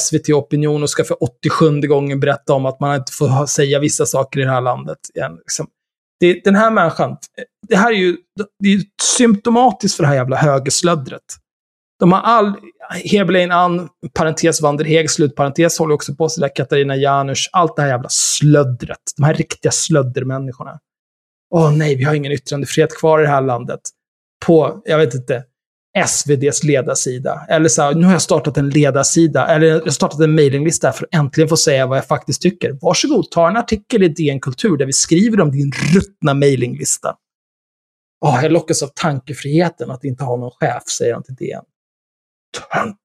SVT 0.00 0.28
Opinion 0.28 0.82
och 0.82 0.90
ska 0.90 1.04
för 1.04 1.22
87 1.22 1.80
gången 1.80 2.20
berätta 2.20 2.52
om 2.52 2.66
att 2.66 2.80
man 2.80 2.96
inte 2.96 3.12
får 3.12 3.46
säga 3.46 3.78
vissa 3.78 4.06
saker 4.06 4.40
i 4.40 4.44
det 4.44 4.50
här 4.50 4.60
landet. 4.60 4.98
Igen, 5.14 5.36
liksom. 5.36 5.66
det, 6.20 6.44
den 6.44 6.54
här 6.54 6.70
människan, 6.70 7.10
eh, 7.10 7.16
det 7.68 7.76
här 7.76 7.92
är 7.92 7.96
ju 7.96 8.16
det 8.58 8.68
är 8.68 8.80
symptomatiskt 9.02 9.96
för 9.96 10.02
det 10.02 10.08
här 10.08 10.16
jävla 10.16 10.36
högerslöddret. 10.36 11.22
De 12.00 12.12
har 12.12 12.20
all, 12.20 12.54
Heberlein-Ann, 13.04 13.88
parentes 14.14 14.62
Vanderheg, 14.62 15.10
slutparentes, 15.10 15.78
håller 15.78 15.94
också 15.94 16.14
på 16.14 16.28
sådär, 16.28 16.50
Katarina 16.56 16.96
Janouch, 16.96 17.48
allt 17.52 17.76
det 17.76 17.82
här 17.82 17.88
jävla 17.88 18.08
slöddret. 18.08 18.98
De 19.16 19.22
här 19.22 19.34
riktiga 19.34 19.72
slöddermänniskorna. 19.72 20.78
Åh 21.54 21.76
nej, 21.76 21.96
vi 21.96 22.04
har 22.04 22.14
ingen 22.14 22.32
yttrandefrihet 22.32 22.98
kvar 22.98 23.18
i 23.20 23.22
det 23.22 23.28
här 23.28 23.40
landet. 23.40 23.80
På, 24.46 24.82
jag 24.84 24.98
vet 24.98 25.14
inte, 25.14 25.44
SVDs 25.98 26.64
ledarsida. 26.64 27.46
Eller 27.48 27.68
så 27.68 27.82
här, 27.82 27.94
nu 27.94 28.04
har 28.04 28.12
jag 28.12 28.22
startat 28.22 28.56
en 28.56 28.70
ledarsida, 28.70 29.46
eller 29.46 29.66
jag 29.66 29.80
har 29.80 29.90
startat 29.90 30.20
en 30.20 30.34
mailinglista 30.34 30.92
för 30.92 31.04
att 31.04 31.14
äntligen 31.14 31.48
få 31.48 31.56
säga 31.56 31.86
vad 31.86 31.98
jag 31.98 32.06
faktiskt 32.06 32.42
tycker. 32.42 32.78
Varsågod, 32.82 33.30
ta 33.30 33.48
en 33.48 33.56
artikel 33.56 34.02
i 34.02 34.08
DN 34.08 34.40
Kultur 34.40 34.76
där 34.76 34.86
vi 34.86 34.92
skriver 34.92 35.40
om 35.40 35.50
din 35.50 35.72
ruttna 35.94 36.34
mailinglista. 36.34 37.16
Åh, 38.24 38.38
jag 38.42 38.52
lockas 38.52 38.82
av 38.82 38.90
tankefriheten 38.94 39.90
att 39.90 40.04
inte 40.04 40.24
ha 40.24 40.36
någon 40.36 40.50
chef, 40.50 40.82
säger 40.98 41.14
han 41.14 41.22
till 41.22 41.34
DN. 41.34 41.62
Tönt! 42.72 42.96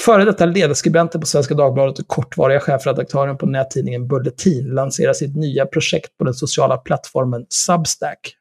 Före 0.00 0.24
detta 0.24 0.46
ledarskribenten 0.46 1.20
på 1.20 1.26
Svenska 1.26 1.54
Dagbladet 1.54 1.98
och 1.98 2.08
kortvariga 2.08 2.60
chefredaktören 2.60 3.38
på 3.38 3.46
nättidningen 3.46 4.08
Bulletin 4.08 4.64
lanserar 4.64 5.12
sitt 5.12 5.36
nya 5.36 5.66
projekt 5.66 6.18
på 6.18 6.24
den 6.24 6.34
sociala 6.34 6.76
plattformen 6.76 7.46
Substack. 7.48 8.36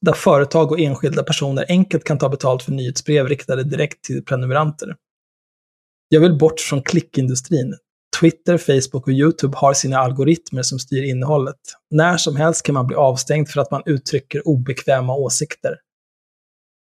Där 0.00 0.12
företag 0.12 0.72
och 0.72 0.80
enskilda 0.80 1.22
personer 1.22 1.64
enkelt 1.68 2.04
kan 2.04 2.18
ta 2.18 2.28
betalt 2.28 2.62
för 2.62 2.72
nyhetsbrev 2.72 3.28
riktade 3.28 3.64
direkt 3.64 4.04
till 4.04 4.24
prenumeranter. 4.24 4.96
Jag 6.08 6.20
vill 6.20 6.38
bort 6.38 6.60
från 6.60 6.82
klickindustrin. 6.82 7.76
Twitter, 8.20 8.58
Facebook 8.58 9.06
och 9.06 9.12
YouTube 9.12 9.56
har 9.56 9.74
sina 9.74 9.98
algoritmer 9.98 10.62
som 10.62 10.78
styr 10.78 11.02
innehållet. 11.02 11.60
När 11.90 12.16
som 12.16 12.36
helst 12.36 12.62
kan 12.62 12.74
man 12.74 12.86
bli 12.86 12.96
avstängd 12.96 13.48
för 13.48 13.60
att 13.60 13.70
man 13.70 13.82
uttrycker 13.86 14.48
obekväma 14.48 15.14
åsikter. 15.14 15.76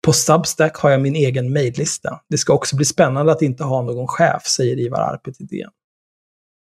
På 0.05 0.13
Substack 0.13 0.77
har 0.77 0.91
jag 0.91 1.01
min 1.01 1.17
egen 1.17 1.53
mejllista. 1.53 2.21
Det 2.29 2.39
ska 2.39 2.53
också 2.53 2.77
bli 2.77 2.85
spännande 2.85 3.33
att 3.33 3.43
inte 3.43 3.65
ha 3.65 3.83
någon 3.83 4.09
chef, 4.09 4.47
säger 4.47 4.79
Ivar 4.79 5.01
Arpi 5.01 5.33
till 5.33 5.47
DN. 5.47 5.71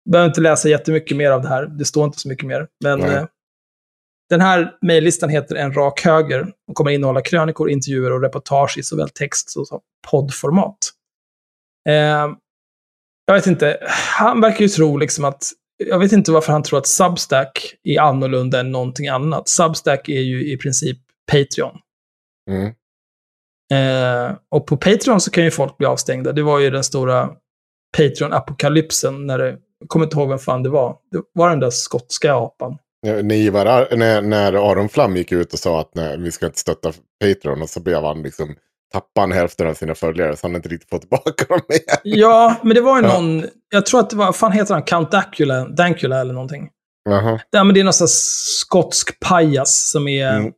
Behöver 0.09 0.29
inte 0.29 0.41
läsa 0.41 0.69
jättemycket 0.69 1.17
mer 1.17 1.31
av 1.31 1.41
det 1.41 1.47
här. 1.47 1.65
Det 1.65 1.85
står 1.85 2.05
inte 2.05 2.19
så 2.19 2.29
mycket 2.29 2.47
mer. 2.47 2.67
Men 2.83 2.99
Nej. 2.99 3.27
Den 4.29 4.41
här 4.41 4.71
mejllistan 4.81 5.29
heter 5.29 5.55
En 5.55 5.73
rak 5.73 6.01
höger 6.01 6.53
och 6.67 6.75
kommer 6.75 6.91
innehålla 6.91 7.21
krönikor, 7.21 7.69
intervjuer 7.69 8.11
och 8.11 8.21
reportage 8.21 8.77
i 8.77 8.83
såväl 8.83 9.09
text 9.09 9.49
som 9.49 9.79
poddformat. 10.11 10.77
Eh, 11.89 12.27
jag 13.25 13.33
vet 13.33 13.47
inte, 13.47 13.77
han 14.17 14.41
verkar 14.41 14.61
ju 14.61 14.67
tro 14.67 14.97
liksom 14.97 15.25
att, 15.25 15.43
jag 15.77 15.99
vet 15.99 16.11
inte 16.11 16.31
varför 16.31 16.51
han 16.51 16.63
tror 16.63 16.79
att 16.79 16.87
Substack 16.87 17.75
är 17.83 18.01
annorlunda 18.01 18.59
än 18.59 18.71
någonting 18.71 19.07
annat. 19.07 19.49
Substack 19.49 20.09
är 20.09 20.21
ju 20.21 20.53
i 20.53 20.57
princip 20.57 20.97
Patreon. 21.31 21.77
Mm. 22.49 22.73
Eh, 23.73 24.37
och 24.49 24.67
på 24.67 24.77
Patreon 24.77 25.21
så 25.21 25.31
kan 25.31 25.43
ju 25.43 25.51
folk 25.51 25.77
bli 25.77 25.87
avstängda. 25.87 26.31
Det 26.31 26.43
var 26.43 26.59
ju 26.59 26.69
den 26.69 26.83
stora 26.83 27.29
Patreon-apokalypsen 27.97 29.25
när 29.25 29.37
det, 29.37 29.57
jag 29.79 29.89
kommer 29.89 30.05
inte 30.05 30.17
ihåg 30.17 30.29
vem 30.29 30.39
fan 30.39 30.63
det 30.63 30.69
var. 30.69 30.97
Det 31.11 31.21
var 31.33 31.49
den 31.49 31.59
där 31.59 31.69
skotska 31.69 32.33
apan. 32.33 32.77
Ja, 33.07 33.13
När, 33.21 33.35
Ivar, 33.35 33.65
Ar- 33.65 33.95
när, 33.95 34.21
när 34.21 34.53
Aron 34.71 34.89
Flam 34.89 35.15
gick 35.17 35.31
ut 35.31 35.53
och 35.53 35.59
sa 35.59 35.81
att 35.81 35.91
nej, 35.95 36.17
vi 36.17 36.31
ska 36.31 36.45
inte 36.45 36.59
stötta 36.59 36.91
Patreon 37.23 37.61
och 37.61 37.69
så 37.69 37.79
blev 37.79 38.03
han 38.03 38.21
liksom 38.23 38.55
tappade 38.93 39.21
han 39.23 39.31
hälften 39.31 39.67
av 39.67 39.73
sina 39.73 39.95
följare 39.95 40.35
så 40.37 40.47
han 40.47 40.55
inte 40.55 40.69
riktigt 40.69 40.89
fått 40.89 41.01
tillbaka 41.01 41.45
dem 41.49 41.61
igen. 41.69 41.83
Ja, 42.03 42.55
men 42.63 42.75
det 42.75 42.81
var 42.81 43.01
ju 43.01 43.07
Ja. 43.07 43.13
någon, 43.21 43.45
jag 43.69 43.85
tror 43.85 43.99
att 43.99 44.09
det 44.09 44.15
var, 44.15 44.25
vad 44.25 44.35
fan 44.35 44.51
heter 44.51 44.73
han, 44.73 44.83
Count 44.83 45.11
Dankula, 45.11 45.65
Dankula 45.67 46.21
eller 46.21 46.33
någonting. 46.33 46.69
Jaha. 47.09 47.39
Ja, 47.49 47.63
men 47.63 47.73
det 47.73 47.79
är 47.79 47.83
någon 47.83 47.93
sån 47.93 48.07
skotsk 48.09 49.19
pajas 49.19 49.89
som 49.91 50.07
är... 50.07 50.29
Mm. 50.37 50.53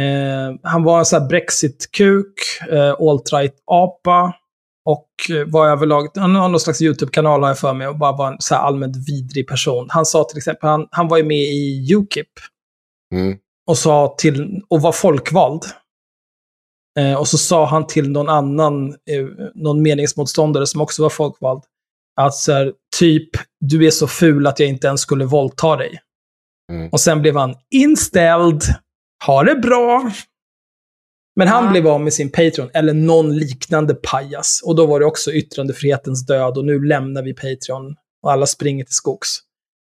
Eh, 0.00 0.58
han 0.62 0.82
var 0.82 0.98
en 0.98 1.04
sån 1.04 1.20
här 1.22 1.28
Brexit-kuk, 1.28 2.32
eh, 2.70 2.90
alt-right-apa 2.90 4.32
och 4.86 5.08
eh, 5.30 5.46
var 5.46 5.68
överlag... 5.68 6.08
Han 6.14 6.34
har 6.34 6.48
någon 6.48 6.60
slags 6.60 6.82
YouTube-kanal 6.82 7.42
har 7.42 7.48
jag 7.48 7.58
för 7.58 7.74
mig 7.74 7.88
och 7.88 7.98
bara 7.98 8.12
var 8.12 8.32
en 8.32 8.36
så 8.38 8.54
här 8.54 8.62
allmänt 8.62 9.08
vidrig 9.08 9.48
person. 9.48 9.86
Han 9.90 10.06
sa 10.06 10.24
till 10.24 10.38
exempel, 10.38 10.68
han, 10.68 10.88
han 10.90 11.08
var 11.08 11.16
ju 11.16 11.24
med 11.24 11.36
i 11.36 11.94
Ukip 11.94 12.28
Mm. 13.14 13.38
och 13.66 13.78
sa 13.78 14.14
till, 14.18 14.62
och 14.68 14.82
var 14.82 14.92
folkvald. 14.92 15.62
Eh, 16.98 17.14
och 17.14 17.28
så 17.28 17.38
sa 17.38 17.66
han 17.66 17.86
till 17.86 18.10
någon 18.10 18.28
annan, 18.28 18.88
eh, 18.88 19.26
någon 19.54 19.82
meningsmotståndare 19.82 20.66
som 20.66 20.80
också 20.80 21.02
var 21.02 21.10
folkvald, 21.10 21.62
att 22.20 22.34
så 22.34 22.52
här, 22.52 22.72
typ, 22.98 23.28
du 23.60 23.86
är 23.86 23.90
så 23.90 24.06
ful 24.06 24.46
att 24.46 24.58
jag 24.60 24.68
inte 24.68 24.86
ens 24.86 25.00
skulle 25.00 25.24
våldta 25.24 25.76
dig. 25.76 26.00
Mm. 26.72 26.88
Och 26.92 27.00
sen 27.00 27.22
blev 27.22 27.36
han 27.36 27.54
inställd. 27.70 28.62
Ha 29.26 29.42
det 29.42 29.54
bra. 29.54 30.10
Men 31.36 31.48
han 31.48 31.64
Ja. 31.64 31.70
blev 31.70 31.88
av 31.88 32.00
med 32.00 32.12
sin 32.12 32.30
Patreon, 32.32 32.70
eller 32.74 32.92
någon 32.94 33.36
liknande 33.36 33.94
pajas. 33.94 34.60
Och 34.64 34.76
då 34.76 34.86
var 34.86 35.00
det 35.00 35.06
också 35.06 35.32
yttrandefrihetens 35.32 36.26
död 36.26 36.58
och 36.58 36.64
nu 36.64 36.84
lämnar 36.84 37.22
vi 37.22 37.34
Patreon. 37.34 37.94
Och 38.22 38.32
alla 38.32 38.46
springer 38.46 38.84
till 38.84 38.94
skogs. 38.94 39.38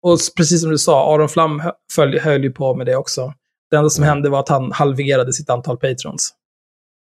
Och 0.03 0.17
precis 0.37 0.61
som 0.61 0.69
du 0.69 0.77
sa, 0.77 1.13
Aron 1.15 1.29
Flam 1.29 1.59
hö- 1.59 1.71
följ, 1.95 2.19
höll 2.19 2.43
ju 2.43 2.51
på 2.51 2.75
med 2.75 2.85
det 2.85 2.95
också. 2.95 3.33
Det 3.71 3.77
enda 3.77 3.89
som 3.89 4.03
Mm. 4.03 4.13
hände 4.15 4.29
var 4.29 4.39
att 4.39 4.49
han 4.49 4.71
halverade 4.71 5.33
sitt 5.33 5.49
antal 5.49 5.77
Patrons. 5.77 6.33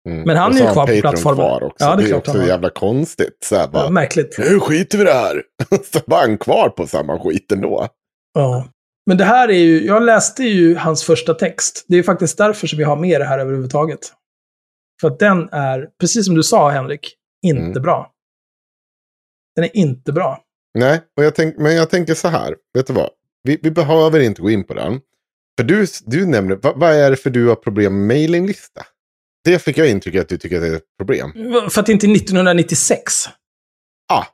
Mm. 0.09 0.23
Men 0.23 0.37
han 0.37 0.57
är 0.57 0.61
ju 0.67 0.73
kvar 0.73 0.87
på 0.87 1.01
plattformen. 1.01 1.37
Kvar 1.37 1.63
också. 1.63 1.85
Ja, 1.85 1.97
det 1.97 2.03
är 2.03 2.05
det 2.05 2.09
är 2.09 2.13
han 2.13 2.19
också 2.19 2.47
jävla 2.47 2.71
konstigt. 2.71 3.39
Så 3.45 3.57
här, 3.57 3.69
bara, 3.69 3.85
Ja, 3.85 3.91
märkligt. 3.91 4.39
nu 4.39 4.61
skiter 4.61 4.99
vi 4.99 5.05
det 5.05 5.13
här. 5.13 5.43
så 5.93 6.01
var 6.07 6.19
han 6.21 6.39
kvar 6.39 6.69
på 6.69 6.87
samma 6.87 7.19
skit 7.19 7.53
ändå. 7.53 7.89
Ja. 8.35 8.69
Men 9.07 9.17
det 9.19 9.25
här 9.25 9.49
är 9.49 9.59
ju, 9.59 9.87
jag 9.87 10.03
läste 10.03 10.43
ju 10.43 10.77
hans 10.77 11.05
första 11.05 11.35
text. 11.35 11.85
Det 11.89 11.97
är 11.99 12.03
faktiskt 12.03 12.39
därför 12.39 12.67
som 12.67 12.81
jag 12.81 12.89
har 12.89 12.97
med 12.97 13.21
det 13.21 13.25
här 13.25 13.39
överhuvudtaget. 13.39 14.01
För 15.01 15.09
att 15.09 15.19
den 15.19 15.49
är, 15.53 15.89
precis 16.01 16.27
som 16.27 16.35
du 16.35 16.43
sa 16.43 16.71
Henrik, 16.71 17.15
inte 17.47 17.63
Mm. 17.63 17.83
bra. 17.83 18.13
Den 19.57 19.65
är 19.65 19.77
inte 19.77 20.13
bra. 20.13 20.43
Nej, 20.79 21.01
och 21.17 21.25
jag 21.25 21.35
tänk, 21.35 21.57
men 21.59 21.75
jag 21.77 21.91
tänker 21.91 22.15
så 22.15 22.29
här. 22.29 22.57
Vet 22.75 22.87
du 22.87 22.93
vad? 22.93 23.11
Vi, 23.43 23.59
vi 23.63 23.71
behöver 23.71 24.21
inte 24.21 24.43
gå 24.43 24.51
in 24.51 24.65
på 24.65 24.75
den. 24.75 25.01
För 25.59 25.65
du, 25.65 25.87
du 26.07 26.27
nämner, 26.27 26.57
vad, 26.63 26.79
vad 26.81 26.93
är 26.93 27.11
det 27.11 27.17
för 27.17 27.31
du 27.31 27.49
har 27.49 27.55
problem 27.55 27.99
med 27.99 28.07
mailinglista? 28.07 28.87
Det 29.45 29.59
fick 29.59 29.79
jag 29.79 29.91
intryck 29.91 30.15
att 30.15 30.29
du 30.29 30.39
tycker 30.39 30.57
att 30.57 30.63
det 30.63 30.69
är 30.69 30.77
ett 30.77 30.97
problem. 30.99 31.33
För 31.71 31.81
att 31.81 31.87
det 31.87 31.93
inte 31.93 32.07
är 32.07 32.17
1996. 32.17 33.13
Ja, 34.09 34.27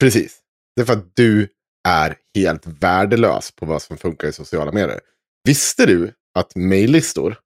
precis. 0.00 0.38
Det 0.76 0.82
är 0.82 0.86
för 0.86 0.92
att 0.92 1.16
du 1.16 1.48
är 1.88 2.16
helt 2.34 2.66
värdelös 2.66 3.50
på 3.50 3.66
vad 3.66 3.82
som 3.82 3.96
funkar 3.96 4.28
i 4.28 4.32
sociala 4.32 4.72
medier. 4.72 5.00
Visste 5.44 5.86
du 5.86 6.12
att 6.34 6.56
mejllistor, 6.56 7.36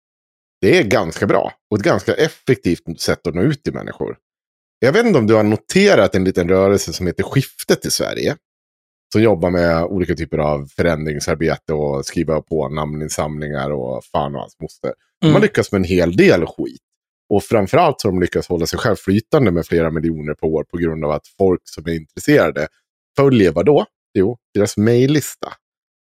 det 0.65 0.79
är 0.79 0.83
ganska 0.85 1.27
bra 1.27 1.53
och 1.71 1.77
ett 1.79 1.85
ganska 1.85 2.15
effektivt 2.15 3.01
sätt 3.01 3.27
att 3.27 3.35
nå 3.35 3.43
ut 3.43 3.63
till 3.63 3.75
människor. 3.75 4.17
Jag 4.79 4.93
vet 4.93 5.07
inte 5.07 5.19
om 5.19 5.27
du 5.27 5.35
har 5.35 5.43
noterat 5.43 6.15
en 6.15 6.25
liten 6.25 6.49
rörelse 6.49 6.93
som 6.93 7.07
heter 7.07 7.23
Skiftet 7.23 7.87
i 7.87 7.91
Sverige. 7.91 8.37
Som 9.13 9.23
jobbar 9.23 9.51
med 9.51 9.85
olika 9.85 10.15
typer 10.15 10.39
av 10.39 10.67
förändringsarbete 10.67 11.73
och 11.73 12.07
skriva 12.07 12.41
på 12.43 12.69
namninsamlingar 12.69 13.71
och 13.71 14.05
fan 14.05 14.35
och 14.35 14.41
hans 14.41 14.61
moster. 14.61 14.93
De 15.21 15.27
har 15.27 15.31
Mm. 15.31 15.43
lyckats 15.43 15.73
med 15.73 15.79
en 15.79 15.85
hel 15.85 16.17
del 16.17 16.47
skit. 16.47 16.81
Och 17.29 17.43
framförallt 17.45 18.01
så 18.01 18.09
har 18.09 18.13
de 18.13 18.21
lyckats 18.21 18.49
hålla 18.49 18.67
sig 18.67 18.79
själv 18.79 18.97
flytande 18.97 19.51
med 19.51 19.67
flera 19.67 19.91
miljoner 19.91 20.35
på 20.35 20.47
år 20.47 20.65
på 20.65 20.77
grund 20.77 21.05
av 21.05 21.11
att 21.11 21.27
folk 21.39 21.61
som 21.65 21.87
är 21.87 21.95
intresserade 21.95 22.69
följer 23.17 23.53
vad 23.53 23.67
då? 23.67 23.87
Jo, 24.19 24.37
deras 24.55 24.77
mejllista. 24.77 25.53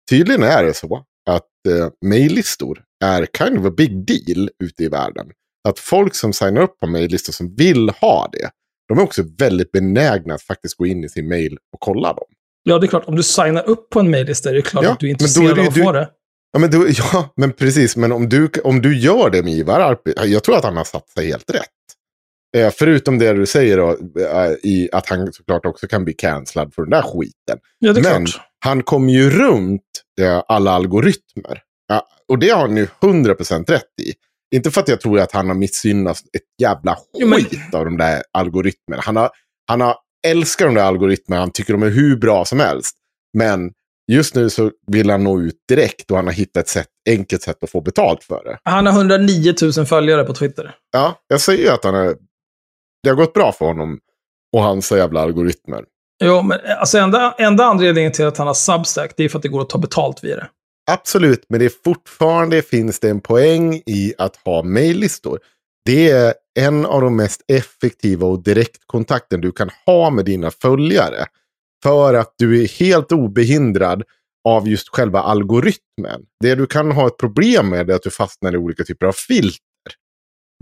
Tydligen 0.10 0.43
är 0.43 0.63
det 0.63 0.74
så 0.74 1.06
att 1.30 1.43
eh, 1.70 1.89
mejllistor 2.06 2.84
är 3.06 3.28
kind 3.38 3.60
of 3.60 3.66
a 3.66 3.74
big 3.78 4.06
deal 4.06 4.50
ute 4.64 4.84
i 4.84 4.88
världen. 4.88 5.28
Att 5.70 5.80
folk 5.80 6.16
som 6.16 6.34
signar 6.34 6.62
upp 6.62 6.80
på 6.80 6.88
mejllistor 6.88 7.34
som 7.34 7.56
vill 7.56 7.90
ha 7.90 8.30
det, 8.32 8.50
de 8.90 8.98
är 9.00 9.04
också 9.04 9.24
väldigt 9.40 9.72
benägna 9.72 10.34
att 10.34 10.42
faktiskt 10.42 10.78
gå 10.78 10.86
in 10.86 11.04
i 11.04 11.10
sin 11.10 11.28
mejl 11.28 11.58
och 11.74 11.80
kolla 11.80 12.14
dem. 12.14 12.26
Ja, 12.64 12.80
det 12.80 12.86
är 12.86 12.88
klart. 12.88 13.06
Om 13.08 13.16
du 13.16 13.24
signar 13.24 13.70
upp 13.70 13.90
på 13.90 14.00
en 14.00 14.10
mejllista 14.12 14.50
är 14.50 14.54
det 14.54 14.62
klart 14.62 14.84
Ja, 14.84 14.92
att 14.92 15.00
du 15.00 15.06
är 15.10 15.10
då 15.10 15.12
är 15.12 15.14
intresserad 15.14 15.56
det 15.56 15.62
av 15.62 15.68
att 15.68 15.74
du- 15.76 15.84
få 15.84 15.92
det. 15.92 16.10
Ja, 16.52 16.60
men, 16.60 16.72
då, 16.72 16.86
ja, 17.14 17.34
men 17.36 17.52
precis. 17.54 17.96
Men 17.96 18.12
om 18.12 18.30
du, 18.30 18.50
om 18.64 18.82
du 18.82 18.98
gör 19.00 19.30
det 19.30 19.44
med 19.44 19.54
Ivar 19.54 19.80
Arpi, 19.80 20.14
jag 20.26 20.44
tror 20.44 20.56
att 20.58 20.64
han 20.64 20.78
har 20.78 20.84
satt 20.84 21.10
sig 21.10 21.28
helt 21.28 21.50
rätt. 21.52 21.64
Eh, 22.58 22.72
förutom 22.76 23.20
det 23.20 23.34
du 23.34 23.46
säger 23.46 23.78
då, 23.78 23.90
eh, 24.22 24.52
i 24.64 24.90
att 24.92 25.10
han 25.10 25.34
såklart 25.34 25.66
också 25.66 25.88
kan 25.88 26.04
bli 26.06 26.14
cancellad 26.14 26.74
för 26.74 26.82
den 26.82 26.92
där 26.92 27.02
skiten. 27.02 27.60
Ja, 27.80 27.94
det 27.94 28.00
är 28.00 28.04
Men 28.14 28.26
klart. 28.26 28.42
han 28.60 28.84
kommer 28.84 29.14
ju 29.14 29.30
runt 29.30 29.82
eh, 30.22 30.44
alla 30.48 30.72
algoritmer. 30.72 31.62
Ja, 31.88 32.08
och 32.28 32.39
det 32.39 32.50
har 32.50 32.62
han 32.62 32.78
ju 32.78 32.88
100% 33.02 33.71
rätt 33.71 33.84
i. 34.02 34.13
Inte 34.56 34.71
för 34.71 34.82
att 34.82 34.88
jag 34.88 35.02
tror 35.02 35.19
att 35.19 35.32
han 35.32 35.47
har 35.47 35.56
missgynnat 35.56 36.17
ett 36.17 36.62
jävla 36.62 36.97
Jo, 37.17 37.28
men- 37.28 37.39
skit 37.39 37.73
av 37.73 37.86
de 37.86 37.97
där 37.97 38.23
algoritmerna. 38.32 39.02
Han 39.06 39.15
har, 39.15 39.30
han 39.67 39.82
har 39.82 39.95
älskar 40.28 40.65
de 40.65 40.76
där 40.76 40.84
algoritmerna, 40.84 41.39
han 41.39 41.52
tycker 41.52 41.73
de 41.73 41.84
är 41.84 41.89
hur 41.89 42.17
bra 42.17 42.45
som 42.45 42.60
helst. 42.60 42.95
Men 43.38 43.71
just 44.12 44.36
nu 44.36 44.50
så 44.50 44.71
vill 44.88 45.10
han 45.10 45.23
nå 45.23 45.41
ut 45.41 45.56
direkt 45.69 46.12
och 46.12 46.17
han 46.17 46.26
har 46.26 46.34
hittat 46.34 46.63
ett 46.63 46.69
sätt, 46.69 46.88
enkelt 47.10 47.41
sätt 47.41 47.63
att 47.63 47.69
få 47.69 47.82
betalt 47.82 48.23
för 48.23 48.43
det. 48.43 48.60
Han 48.63 48.86
har 48.86 48.93
109 48.93 49.54
000 49.78 49.86
följare 49.86 50.23
på 50.23 50.34
Twitter. 50.34 50.76
Ja, 50.91 51.15
jag 51.28 51.41
säger 51.41 51.63
ju 51.63 51.69
att 51.69 51.84
han 51.84 51.95
är, 51.95 52.15
det 53.04 53.10
har 53.10 53.15
gått 53.15 53.34
bra 53.34 53.52
för 53.52 53.65
honom 53.65 54.00
och 54.54 54.63
hans 54.63 54.91
jävla 54.91 55.21
algoritmer. 55.21 55.84
Jo, 56.23 56.41
men 56.41 56.60
alltså 56.80 56.97
enda, 56.97 57.36
enda 57.38 57.63
anledningen 57.65 58.12
till 58.12 58.26
att 58.26 58.38
han 58.38 58.47
har 58.47 58.54
Substack, 58.54 59.13
det 59.17 59.23
är 59.23 59.30
för 59.30 59.39
att 59.39 59.43
det 59.43 59.50
går 59.50 59.62
att 59.62 59.69
ta 59.69 59.78
betalt 59.78 60.23
via 60.23 60.36
det. 60.36 60.47
Absolut, 60.91 61.45
men 61.50 61.60
det 61.60 61.65
är 61.65 61.71
fortfarande 61.84 62.62
finns 62.62 63.00
det 63.00 63.10
en 63.10 63.21
poäng 63.21 63.73
i 63.86 64.13
att 64.17 64.36
ha 64.36 64.63
mejllistor. 64.63 65.39
Det 65.86 66.10
är 66.10 66.34
en 66.60 66.86
av 66.86 67.02
de 67.02 67.15
mest 67.15 67.41
effektiva 67.47 68.28
och 68.28 68.43
direktkontakten 68.43 69.41
du 69.41 69.52
kan 69.52 69.69
ha 69.86 70.10
med 70.10 70.26
dina 70.26 70.52
följare. 70.52 71.26
För 71.84 72.13
att 72.13 72.34
du 72.38 72.63
är 72.63 72.67
helt 72.67 73.12
obehindrad 73.12 74.04
av 74.47 74.67
just 74.67 74.89
själva 74.89 75.19
algoritmen. 75.21 76.21
Det 76.39 76.56
du 76.56 76.65
kan 76.67 76.91
ha 76.91 77.08
ett 77.08 77.17
problem 77.17 77.69
med 77.69 77.89
är 77.89 77.95
att 77.95 78.04
du 78.04 78.10
fastnar 78.10 78.54
i 78.54 78.58
olika 78.58 78.84
typer 78.84 79.06
av 79.06 79.12
filter. 79.12 79.60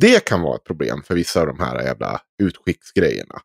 Det 0.02 0.26
kan 0.26 0.42
vara 0.42 0.56
ett 0.56 0.64
problem 0.64 1.04
för 1.04 1.16
vissa 1.16 1.42
av 1.42 1.48
de 1.48 1.60
här 1.60 1.84
jävla 1.84 2.22
utskicksgrejerna. 2.44 3.36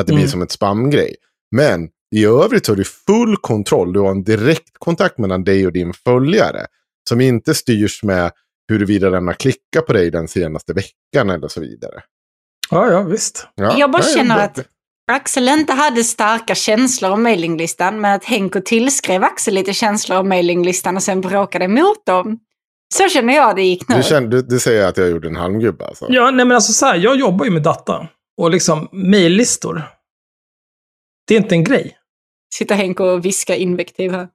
Att 0.00 0.06
det 0.06 0.12
blir 0.12 0.22
Mm. 0.24 0.30
som 0.30 0.42
ett 0.42 0.50
spamgrej. 0.50 1.16
Men 1.56 1.88
i 2.16 2.24
övrigt 2.24 2.66
så 2.66 2.72
har 2.72 2.76
du 2.76 2.84
full 2.84 3.36
kontroll. 3.36 3.92
Du 3.92 4.00
har 4.00 4.10
en 4.10 4.24
direktkontakt 4.24 5.18
mellan 5.18 5.44
dig 5.44 5.66
och 5.66 5.72
din 5.72 5.92
följare. 5.92 6.66
Som 7.08 7.20
inte 7.20 7.54
styrs 7.54 8.02
med 8.02 8.32
huruvida 8.68 9.10
den 9.10 9.26
har 9.26 9.34
klickat 9.34 9.86
på 9.86 9.92
dig 9.92 10.10
den 10.10 10.28
senaste 10.28 10.72
veckan 10.72 11.30
eller 11.30 11.48
så 11.48 11.60
vidare. 11.60 12.02
Ja, 12.70 12.90
ja, 12.90 13.02
visst. 13.02 13.46
Ja, 13.54 13.78
Jag 13.78 13.90
bara 13.90 14.02
nej, 14.02 14.14
känner 14.14 14.36
det- 14.36 14.42
att 14.44 14.58
Axel 15.12 15.48
inte 15.48 15.72
hade 15.72 16.04
starka 16.04 16.54
känslor 16.54 17.10
om 17.10 17.22
mailinglistan, 17.22 18.00
men 18.00 18.14
att 18.14 18.24
Henko 18.24 18.60
tillskrev 18.60 19.24
Axel 19.24 19.54
lite 19.54 19.72
känslor 19.74 20.18
om 20.18 20.28
mailinglistan 20.28 20.96
och 20.96 21.02
sen 21.02 21.20
bråkade 21.20 21.64
emot 21.64 22.06
dem. 22.06 22.38
Så 22.94 23.08
känner 23.08 23.34
jag 23.34 23.56
det 23.56 23.62
gick 23.62 23.88
nu. 23.88 23.96
Du, 23.96 24.02
känner, 24.02 24.28
du, 24.28 24.42
du 24.42 24.58
säger 24.60 24.88
att 24.88 24.96
jag 24.96 25.10
gjorde 25.10 25.28
en 25.28 25.36
halmgubbe 25.36 25.86
alltså? 25.86 26.06
Ja, 26.08 26.30
nej 26.30 26.46
men 26.46 26.54
alltså 26.54 26.72
så 26.72 26.86
här, 26.86 26.96
jag 26.96 27.16
jobbar 27.16 27.44
ju 27.44 27.50
med 27.50 27.62
data. 27.62 28.08
Och 28.36 28.50
liksom 28.50 28.88
mejllistor. 28.92 29.82
Det 31.28 31.34
är 31.34 31.38
inte 31.38 31.54
en 31.54 31.64
grej. 31.64 31.96
Sitter 32.54 32.74
Henk 32.74 33.00
och 33.00 33.24
viskar 33.24 33.54
invektiv 33.54 34.10
här. 34.12 34.28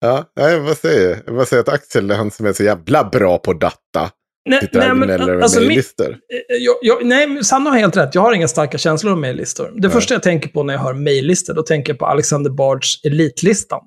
Ja, 0.00 0.24
nej, 0.36 0.60
vad 0.60 0.76
säger 0.78 1.22
jag? 1.26 1.34
Vad 1.34 1.48
säger 1.48 1.60
att 1.62 1.68
Axel 1.68 2.10
är 2.10 2.14
han 2.14 2.30
som 2.30 2.46
är 2.46 2.52
så 2.52 2.62
jävla 2.62 3.04
bra 3.04 3.38
på 3.38 3.52
data. 3.52 4.10
Nej, 4.48 4.68
och 4.90 4.96
men, 4.96 5.20
alltså, 5.42 5.60
mitt- 5.60 5.68
mejllistor. 5.68 6.10
Eh, 6.10 6.56
Jag, 6.56 6.76
jag, 6.82 7.06
nej, 7.06 7.44
Sanna 7.44 7.70
har 7.70 7.78
helt 7.78 7.96
rätt. 7.96 8.14
Jag 8.14 8.22
har 8.22 8.32
inga 8.32 8.48
starka 8.48 8.78
känslor 8.78 9.12
om 9.12 9.20
mejllistor. 9.20 9.72
Det 9.74 9.80
Nej. 9.80 9.90
första 9.90 10.14
jag 10.14 10.22
tänker 10.22 10.48
på 10.48 10.62
när 10.62 10.74
jag 10.74 10.80
hör 10.80 10.94
mejllistor, 10.94 11.54
då 11.54 11.62
tänker 11.62 11.92
jag 11.92 11.98
på 11.98 12.06
Alexander 12.06 12.50
Bards 12.50 13.04
Elitlistan. 13.04 13.80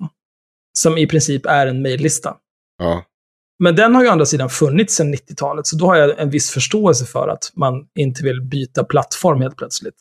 Som 0.79 0.97
i 0.97 1.07
princip 1.07 1.45
är 1.45 1.67
en 1.67 1.81
mejllista. 1.81 2.35
Ja. 2.77 3.03
Men 3.63 3.75
den 3.75 3.95
har 3.95 4.01
ju 4.03 4.09
å 4.09 4.11
andra 4.11 4.25
sidan 4.25 4.49
funnits 4.49 4.95
sedan 4.95 5.13
90-talet, 5.15 5.67
så 5.67 5.75
då 5.75 5.85
har 5.85 5.95
jag 5.95 6.19
en 6.19 6.29
viss 6.29 6.51
förståelse 6.51 7.05
för 7.05 7.27
att 7.27 7.51
man 7.55 7.73
inte 7.99 8.23
vill 8.23 8.41
byta 8.41 8.83
plattform 8.83 9.41
helt 9.41 9.57
plötsligt. 9.57 9.95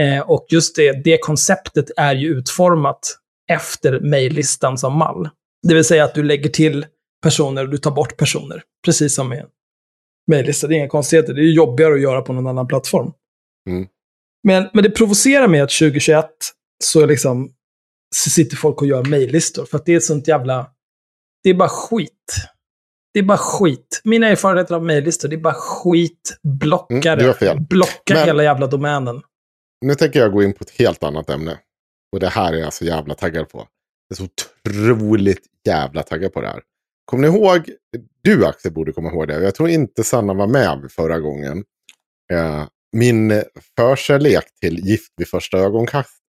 Eh, 0.00 0.20
och 0.30 0.46
just 0.50 0.76
det, 0.76 0.92
det 1.04 1.18
konceptet 1.18 1.84
är 1.96 2.14
ju 2.14 2.28
utformat 2.28 3.16
efter 3.52 4.00
mejllistan 4.00 4.78
som 4.78 4.96
mall. 4.98 5.28
Det 5.68 5.74
vill 5.74 5.84
säga 5.84 6.04
att 6.04 6.14
du 6.14 6.22
lägger 6.22 6.50
till 6.50 6.86
personer 7.22 7.62
och 7.64 7.68
du 7.70 7.78
tar 7.78 7.90
bort 7.90 8.16
personer. 8.16 8.62
Precis 8.84 9.14
som 9.14 9.28
med 9.28 9.46
mejllista. 10.30 10.66
Det 10.66 10.74
är 10.74 10.76
inga 10.76 10.88
konstigheter. 10.88 11.34
Det 11.34 11.40
är 11.42 11.52
jobbigare 11.52 11.94
att 11.94 12.00
göra 12.00 12.22
på 12.22 12.32
någon 12.32 12.46
annan 12.46 12.66
plattform. 12.66 13.12
Mm. 13.70 13.88
Men, 14.42 14.68
men 14.72 14.84
det 14.84 14.90
provocerar 14.90 15.48
mig 15.48 15.60
att 15.60 15.70
2021 15.70 16.26
så, 16.84 17.06
liksom, 17.06 17.52
så 18.14 18.30
sitter 18.30 18.56
folk 18.56 18.80
och 18.82 18.86
gör 18.86 19.04
mejllistor. 19.04 19.64
För 19.64 19.78
att 19.78 19.86
det 19.86 19.92
är 19.92 19.96
ett 19.96 20.04
sånt 20.04 20.28
jävla... 20.28 20.66
Det 21.42 21.50
är 21.50 21.54
bara 21.54 21.68
skit. 21.68 22.36
Det 23.14 23.18
är 23.18 23.22
bara 23.24 23.38
skit. 23.38 24.00
Mina 24.04 24.28
erfarenheter 24.28 24.74
av 24.74 24.84
mejllistor, 24.84 25.28
det 25.28 25.36
är 25.36 25.40
bara 25.40 25.54
skit. 25.54 26.38
Blocka 26.42 26.94
Mm, 27.12 27.18
det. 27.18 27.24
du 27.24 27.26
har 27.26 27.34
fel. 27.34 27.60
Blocka 27.60 28.14
Men- 28.14 28.24
hela 28.26 28.42
jävla 28.42 28.66
domänen. 28.66 29.22
Nu 29.80 29.94
tänker 29.94 30.20
jag 30.20 30.32
gå 30.32 30.42
in 30.42 30.52
på 30.52 30.64
ett 30.64 30.70
helt 30.70 31.02
annat 31.02 31.30
ämne. 31.30 31.58
Och 32.12 32.20
det 32.20 32.28
här 32.28 32.52
är 32.52 32.56
jag 32.56 32.72
så 32.72 32.84
jävla 32.84 33.14
taggad 33.14 33.48
på. 33.48 33.58
Jag 33.58 33.66
är 34.10 34.14
så 34.14 34.24
otroligt 34.24 35.46
jävla 35.66 36.02
taggad 36.02 36.32
på 36.32 36.40
det 36.40 36.48
här. 36.48 36.62
Kommer 37.04 37.28
ni 37.28 37.36
ihåg, 37.36 37.70
du 38.22 38.46
Axel 38.46 38.72
borde 38.72 38.92
komma 38.92 39.08
ihåg 39.08 39.28
det, 39.28 39.42
jag 39.42 39.54
tror 39.54 39.68
inte 39.68 40.04
Sanna 40.04 40.34
var 40.34 40.46
med 40.46 40.92
förra 40.92 41.20
gången. 41.20 41.64
Eh, 42.32 42.66
min 42.92 43.42
förkärlek 43.76 44.44
till 44.60 44.78
Gift 44.78 45.12
vid 45.16 45.28
första 45.28 45.58
ögonkastet. 45.58 46.20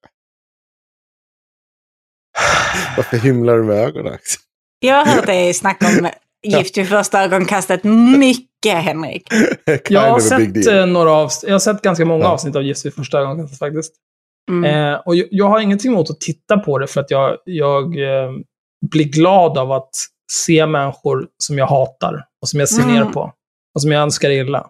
Varför 2.98 3.18
himlar 3.18 3.58
du 3.58 3.64
med 3.64 3.76
ögonen 3.76 4.14
Axel? 4.14 4.42
Jag 4.80 5.06
har 5.06 5.16
hört 5.16 5.26
dig 5.26 5.54
snacka 5.54 5.88
om 5.88 6.10
Gift 6.44 6.78
vid 6.78 6.90
första 6.90 7.24
ögonkastet 7.24 7.84
mycket, 8.18 8.74
Henrik. 8.74 9.28
Jag 9.90 10.02
har, 10.02 10.20
sett, 10.20 10.68
eh, 10.68 10.86
några 10.86 11.10
jag 11.44 11.52
har 11.52 11.60
sett 11.60 11.82
ganska 11.82 12.06
många 12.06 12.24
Ja. 12.24 12.30
avsnitt 12.30 12.56
av 12.56 12.64
Gift 12.64 12.86
vid 12.86 12.94
första 12.94 13.20
ögonkastet 13.20 13.60
faktiskt. 13.60 13.94
Mm. 14.50 14.94
Eh, 14.94 15.00
och 15.00 15.16
jag, 15.16 15.28
jag 15.32 15.48
har 15.50 15.60
ingenting 15.60 15.92
emot 15.92 16.10
att 16.10 16.20
titta 16.22 16.58
på 16.58 16.78
det 16.78 16.88
för 16.88 17.02
att 17.02 17.12
jag, 17.12 17.38
jag 17.46 17.84
eh, 17.98 18.32
blir 18.92 19.06
glad 19.06 19.58
av 19.58 19.72
att 19.72 19.90
se 20.32 20.66
människor 20.66 21.28
som 21.44 21.58
jag 21.58 21.68
hatar 21.68 22.26
och 22.42 22.50
som 22.50 22.60
jag 22.60 22.70
ser 22.70 22.84
Mm. 22.84 22.96
ner 22.96 23.06
på. 23.06 23.32
Och 23.76 23.82
som 23.82 23.92
jag 23.92 24.02
önskar 24.02 24.30
illa. 24.30 24.68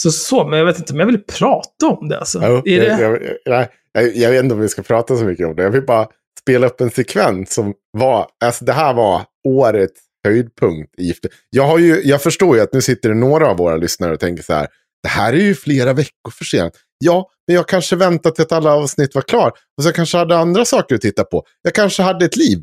Så, 0.00 0.10
så, 0.10 0.46
men 0.46 0.58
jag 0.58 0.66
vet 0.66 0.78
inte 0.78 0.92
om 0.92 0.98
jag 1.00 1.06
vill 1.06 1.22
prata 1.22 1.86
om 1.86 2.08
det 2.08 2.18
alltså. 2.18 2.40
Jo, 2.42 2.62
är 2.64 2.82
jag, 2.82 2.98
det... 2.98 3.02
jag, 3.02 3.22
jag, 3.44 3.68
jag, 3.92 4.16
jag 4.16 4.30
vet 4.30 4.42
inte 4.42 4.54
om 4.54 4.60
vi 4.60 4.68
ska 4.68 4.82
prata 4.82 5.16
så 5.16 5.24
mycket 5.24 5.46
om 5.46 5.56
det. 5.56 5.62
Jag 5.62 5.70
vill 5.70 5.86
bara 5.86 6.06
spela 6.40 6.66
upp 6.66 6.80
en 6.80 6.90
sekvens 6.90 7.54
som 7.54 7.74
var, 7.98 8.26
alltså 8.44 8.64
det 8.64 8.72
här 8.72 8.94
var 8.94 9.22
årets 9.48 10.00
höjdpunkt 10.24 10.98
i. 11.00 11.14
Jag, 11.50 11.64
har 11.66 11.78
ju, 11.78 12.02
jag 12.04 12.22
förstår 12.22 12.56
ju 12.56 12.62
att 12.62 12.72
nu 12.72 12.80
sitter 12.82 13.08
det 13.08 13.14
några 13.14 13.48
av 13.50 13.56
våra 13.56 13.76
lyssnare 13.76 14.12
och 14.12 14.20
tänker 14.20 14.42
så 14.42 14.52
här, 14.52 14.68
det 15.02 15.08
här 15.08 15.32
är 15.32 15.36
ju 15.40 15.54
flera 15.54 15.92
veckor 15.92 16.30
för 16.38 16.44
sent. 16.44 16.74
Ja, 16.98 17.28
men 17.46 17.56
jag 17.56 17.68
kanske 17.68 17.96
väntade 17.96 18.34
till 18.34 18.42
att 18.44 18.52
alla 18.52 18.74
avsnitt 18.74 19.14
var 19.14 19.22
klar. 19.22 19.48
Och 19.76 19.82
så 19.82 19.88
jag 19.88 19.94
kanske 19.94 20.18
hade 20.18 20.36
andra 20.36 20.64
saker 20.64 20.94
att 20.94 21.00
titta 21.00 21.24
på. 21.24 21.42
Jag 21.62 21.74
kanske 21.74 22.02
hade 22.02 22.24
ett 22.24 22.36
liv. 22.36 22.62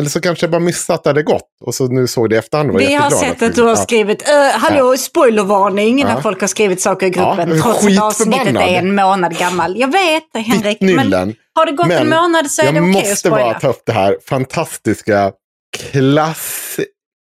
Eller 0.00 0.10
så 0.10 0.20
kanske 0.20 0.44
jag 0.46 0.50
bara 0.50 0.58
missat 0.60 0.94
att 0.96 1.04
det 1.04 1.10
hade 1.10 1.22
gått. 1.22 1.48
Och 1.64 1.74
så 1.74 1.86
nu 1.86 2.06
såg 2.06 2.30
det 2.30 2.34
i 2.36 2.38
efterhand 2.38 2.70
var 2.70 2.78
Vi 2.78 2.94
har 2.94 3.10
sett 3.10 3.42
att 3.42 3.54
du 3.54 3.62
har 3.62 3.68
ja. 3.68 3.76
skrivit, 3.76 4.28
uh, 4.28 4.34
hallå, 4.58 4.96
spoilervarning, 4.96 6.04
när 6.04 6.14
Ja. 6.14 6.22
folk 6.22 6.40
har 6.40 6.48
skrivit 6.48 6.80
saker 6.80 7.06
i 7.06 7.12
Ja, 7.16 7.34
gruppen. 7.34 7.48
jag 7.48 7.58
är 7.58 7.62
trots 7.62 7.86
att 7.98 8.02
avsnittet 8.02 8.56
är 8.56 8.78
en 8.78 8.94
månad 8.94 9.38
gammal. 9.38 9.80
Jag 9.80 9.92
vet, 9.92 10.46
Henrik. 10.46 10.80
Men 10.80 11.34
har 11.54 11.66
det 11.66 11.72
gått 11.72 11.90
en 11.90 12.08
Men 12.08 12.22
månad 12.22 12.50
så 12.50 12.62
är 12.62 12.66
jag 12.66 12.74
det 12.74 12.80
okej 12.80 12.90
att 12.90 12.94
måste 13.08 13.16
spoila. 13.16 13.36
bara 13.36 13.60
ta 13.60 13.68
upp 13.68 13.82
det 13.86 13.92
här 13.92 14.16
fantastiska 14.28 15.32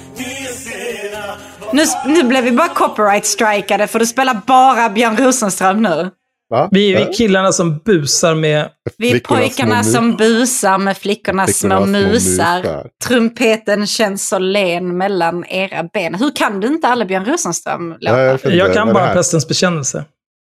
Nu, 1.73 1.83
nu 2.07 2.23
blev 2.23 2.45
vi 2.45 2.53
bara 2.53 2.69
copyright-strikade 2.69 3.87
för 3.87 3.99
du 3.99 4.07
spelar 4.07 4.41
bara 4.47 4.89
Björn 4.89 5.17
Rosenström 5.17 5.83
nu. 5.83 6.11
Va? 6.51 6.69
Vi 6.73 6.95
är 6.95 7.13
killarna 7.13 7.53
som 7.53 7.79
busar 7.79 8.35
med... 8.35 8.71
Vi 8.99 9.13
är 9.13 9.21
pojkarna 9.21 9.85
som 9.85 10.17
busar 10.17 10.79
med 10.79 10.97
flickornas 10.99 11.59
små 11.59 11.69
Flickornas 11.69 11.87
små 11.89 11.99
musar. 12.01 12.59
musar. 12.59 12.91
Trumpeten 13.05 13.87
känns 13.87 14.29
så 14.29 14.39
len 14.39 14.97
mellan 14.97 15.45
era 15.45 15.83
ben. 15.93 16.15
Hur 16.15 16.37
kan 16.37 16.61
du 16.61 16.67
inte 16.69 16.89
alla 16.89 17.05
Björn 17.05 17.25
Ja, 17.27 17.33
Rosenström-låtar? 17.33 18.39
jag 18.43 18.55
Jag 18.55 18.75
kan 18.75 18.93
bara 18.93 19.13
Prästens 19.13 19.49
bekännelse. 19.49 20.05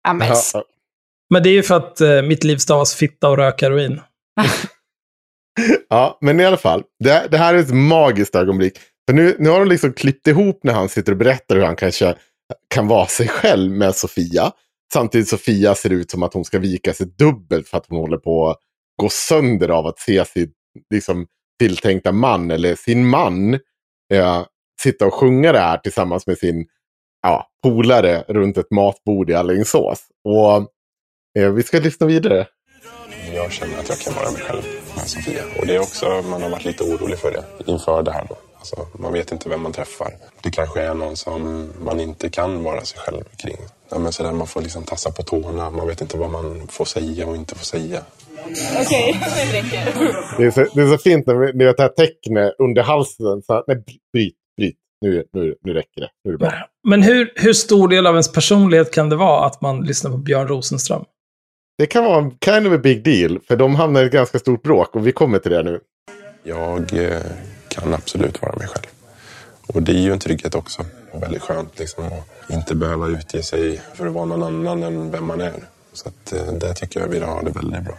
Ja, 0.05 0.13
men, 0.13 0.29
Ja, 0.29 0.65
Men 1.31 1.43
det 1.43 1.49
är 1.49 1.53
ju 1.55 1.63
för 1.63 1.77
att 1.77 2.01
eh, 2.01 2.23
mitt 2.23 2.45
liv 2.45 2.57
stavas 2.57 2.95
fitta 2.95 3.29
och 3.29 3.37
röka 3.37 3.67
heroin. 3.67 4.01
Ja, 5.89 6.19
men 6.21 6.41
i 6.41 6.45
alla 6.45 6.57
fall. 6.57 6.83
Det, 7.05 7.27
det 7.31 7.39
här 7.39 7.55
är 7.55 7.59
ett 7.59 7.75
magiskt 7.75 8.35
ögonblick. 8.35 8.79
För 9.09 9.13
nu, 9.15 9.37
nu 9.39 9.49
har 9.49 9.59
de 9.59 9.69
liksom 9.69 9.93
klippt 9.93 10.27
ihop 10.27 10.61
när 10.63 10.73
han 10.73 10.89
sitter 10.89 11.13
och 11.13 11.19
berättar 11.19 11.57
hur 11.57 11.63
han 11.63 11.77
kanske 11.77 12.15
kan 12.69 12.89
vara 12.89 13.07
sig 13.07 13.29
själv 13.29 13.73
med 13.73 13.95
Sofia. 13.97 14.53
Samtidigt 14.93 15.29
Sofia 15.29 15.75
ser 15.75 15.91
ut 15.91 16.11
som 16.11 16.23
att 16.23 16.35
hon 16.35 16.45
ska 16.45 16.59
vika 16.59 16.95
sig 16.95 17.07
dubbelt 17.07 17.69
för 17.69 17.77
att 17.77 17.87
hon 17.89 17.99
håller 17.99 18.17
på 18.17 18.51
att 18.51 18.59
gå 18.97 19.09
sönder 19.09 19.69
av 19.69 19.87
att 19.87 19.99
se 19.99 20.25
sin 20.25 20.51
liksom, 20.95 21.27
tilltänkta 21.59 22.13
man 22.13 22.51
eller 22.51 22.75
sin 22.75 23.07
man 23.07 23.55
eh, 24.13 24.47
sitta 24.83 25.07
och 25.07 25.15
sjunga 25.15 25.53
det 25.53 25.59
här 25.59 25.79
tillsammans 25.79 26.27
med 26.27 26.39
sin 26.39 26.67
ja, 27.23 27.47
polare 27.63 28.25
runt 28.29 28.59
ett 28.59 28.71
matbord 28.71 29.31
i 29.31 29.35
Alingsås. 29.35 30.07
Och 30.25 30.57
eh, 31.39 31.51
vi 31.53 31.63
ska 31.63 31.79
lyssna 31.79 32.07
vidare. 32.07 32.47
Jag 33.35 33.53
känner 33.53 33.79
att 33.79 33.89
jag 33.89 33.99
kan 33.99 34.15
vara 34.15 34.31
mig 34.31 34.41
själv 34.41 34.63
med 34.97 35.09
Sofia. 35.09 35.43
Och 35.59 35.67
det 35.67 35.75
är 35.75 35.81
också, 35.81 36.23
man 36.31 36.43
har 36.43 36.51
varit 36.51 36.65
lite 36.65 36.85
orolig 36.85 37.19
för 37.19 37.31
det 37.31 37.73
inför 37.73 38.03
det 38.03 38.13
här 38.13 38.27
då. 38.29 38.52
Alltså, 38.63 38.87
man 38.99 39.13
vet 39.13 39.33
inte 39.33 39.49
vem 39.49 39.63
man 39.63 39.73
träffar. 39.73 40.15
Det 40.43 40.51
kanske 40.51 40.81
är 40.81 40.95
någon 40.95 41.17
som 41.17 41.69
man 41.85 42.01
inte 42.01 42.29
kan 42.29 42.63
vara 42.63 42.81
sig 42.85 42.99
själv 42.99 43.25
kring. 43.37 43.57
Ja, 43.91 43.99
men 43.99 44.13
sådär, 44.13 44.33
man 44.33 44.47
får 44.47 44.63
liksom 44.63 44.83
tassa 44.83 45.11
på 45.11 45.23
tårna. 45.23 45.71
Man 45.71 45.87
vet 45.87 46.01
inte 46.01 46.17
vad 46.17 46.31
man 46.31 46.67
får 46.69 46.85
säga 46.85 47.27
och 47.27 47.37
inte 47.37 47.55
får 47.55 47.65
säga. 47.65 48.01
Det 50.39 50.45
är, 50.45 50.51
så, 50.51 50.67
det 50.75 50.83
är 50.83 50.97
så 50.97 50.99
fint 50.99 51.27
när 51.27 51.53
ni 51.53 51.65
vet 51.65 51.77
det 51.77 51.83
här 51.83 51.89
tecknet 51.89 52.55
under 52.59 52.83
halsen. 52.83 53.43
Så 53.43 53.53
här, 53.53 53.65
nej, 53.67 53.77
bryt, 54.13 54.35
bryt. 54.57 54.77
Nu, 55.01 55.25
nu, 55.33 55.55
nu 55.65 55.73
räcker 55.73 56.01
det. 56.01 56.09
Nu 56.25 56.31
är 56.31 56.33
det 56.33 56.39
bra. 56.39 56.53
Men 56.89 57.03
hur, 57.03 57.33
hur 57.35 57.53
stor 57.53 57.89
del 57.89 58.07
av 58.07 58.15
ens 58.15 58.33
personlighet 58.33 58.95
kan 58.95 59.09
det 59.09 59.17
vara 59.17 59.47
att 59.47 59.61
man 59.61 59.85
lyssnar 59.85 60.11
på 60.11 60.17
Björn 60.17 60.49
Rosenström? 60.49 61.05
Det 61.79 61.87
kan 61.87 62.05
vara 62.05 62.19
en 62.19 62.31
kind 62.45 62.67
of 62.67 62.73
a 62.73 62.81
big 62.83 63.05
deal. 63.05 63.41
För 63.49 63.57
de 63.57 63.75
hamnar 63.75 64.03
i 64.03 64.07
ett 64.07 64.13
ganska 64.13 64.39
stort 64.39 64.63
bråk. 64.63 64.97
Och 64.97 65.07
vi 65.07 65.13
kommer 65.13 65.39
till 65.39 65.51
det 65.51 65.63
nu. 65.63 65.81
Jag 66.43 66.93
eh, 66.93 67.21
kan 67.73 67.95
absolut 67.95 68.43
vara 68.43 68.57
mig 68.57 68.67
själv. 68.69 68.87
Och 69.67 69.83
det 69.83 69.93
är 69.93 69.97
ju 70.01 70.13
en 70.13 70.19
trygghet 70.19 70.55
också. 70.55 70.83
Och 71.13 71.23
väldigt 71.23 71.43
skönt 71.43 71.79
liksom 71.79 72.05
att 72.07 72.51
inte 72.51 72.75
behöva 72.75 73.07
utge 73.09 73.43
sig 73.43 73.81
för 73.95 74.07
att 74.07 74.13
vara 74.13 74.25
någon 74.25 74.43
annan 74.43 74.83
än 74.83 75.11
vem 75.11 75.27
man 75.27 75.41
är. 75.41 75.53
Så 75.93 76.09
att, 76.09 76.33
eh, 76.33 76.53
där 76.53 76.75
tycker 76.75 77.01
jag 77.01 77.09
vi 77.09 77.21
har 77.21 77.43
det 77.43 77.51
väldigt 77.51 77.83
bra. 77.83 77.95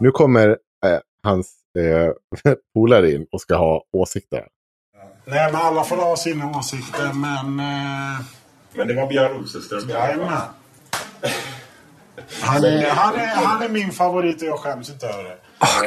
Nu 0.00 0.10
kommer 0.10 0.48
eh, 0.48 0.98
hans 1.22 1.52
eh, 1.78 2.52
polare 2.74 3.12
in 3.12 3.26
och 3.32 3.40
ska 3.40 3.56
ha 3.56 3.82
åsikter. 3.92 4.46
Nej, 5.24 5.52
men 5.52 5.60
alla 5.60 5.84
får 5.84 5.96
ha 5.96 6.16
sina 6.16 6.58
åsikter, 6.58 7.12
men... 7.12 7.60
Eh, 7.60 8.20
Men 8.74 8.88
det 8.88 8.94
var 8.94 9.06
Björn 9.06 9.32
Rosenström. 9.40 9.88
jajamän. 9.88 10.38
Han 12.42 12.64
är, 12.64 12.90
han, 12.90 13.14
är, 13.14 13.26
han 13.26 13.62
är 13.62 13.68
min 13.68 13.92
favorit 13.92 14.42
och 14.42 14.48
jag 14.48 14.58
skäms 14.58 14.90
inte 14.90 15.06
över 15.06 15.24
det. 15.24 15.36
Åh, 15.60 15.82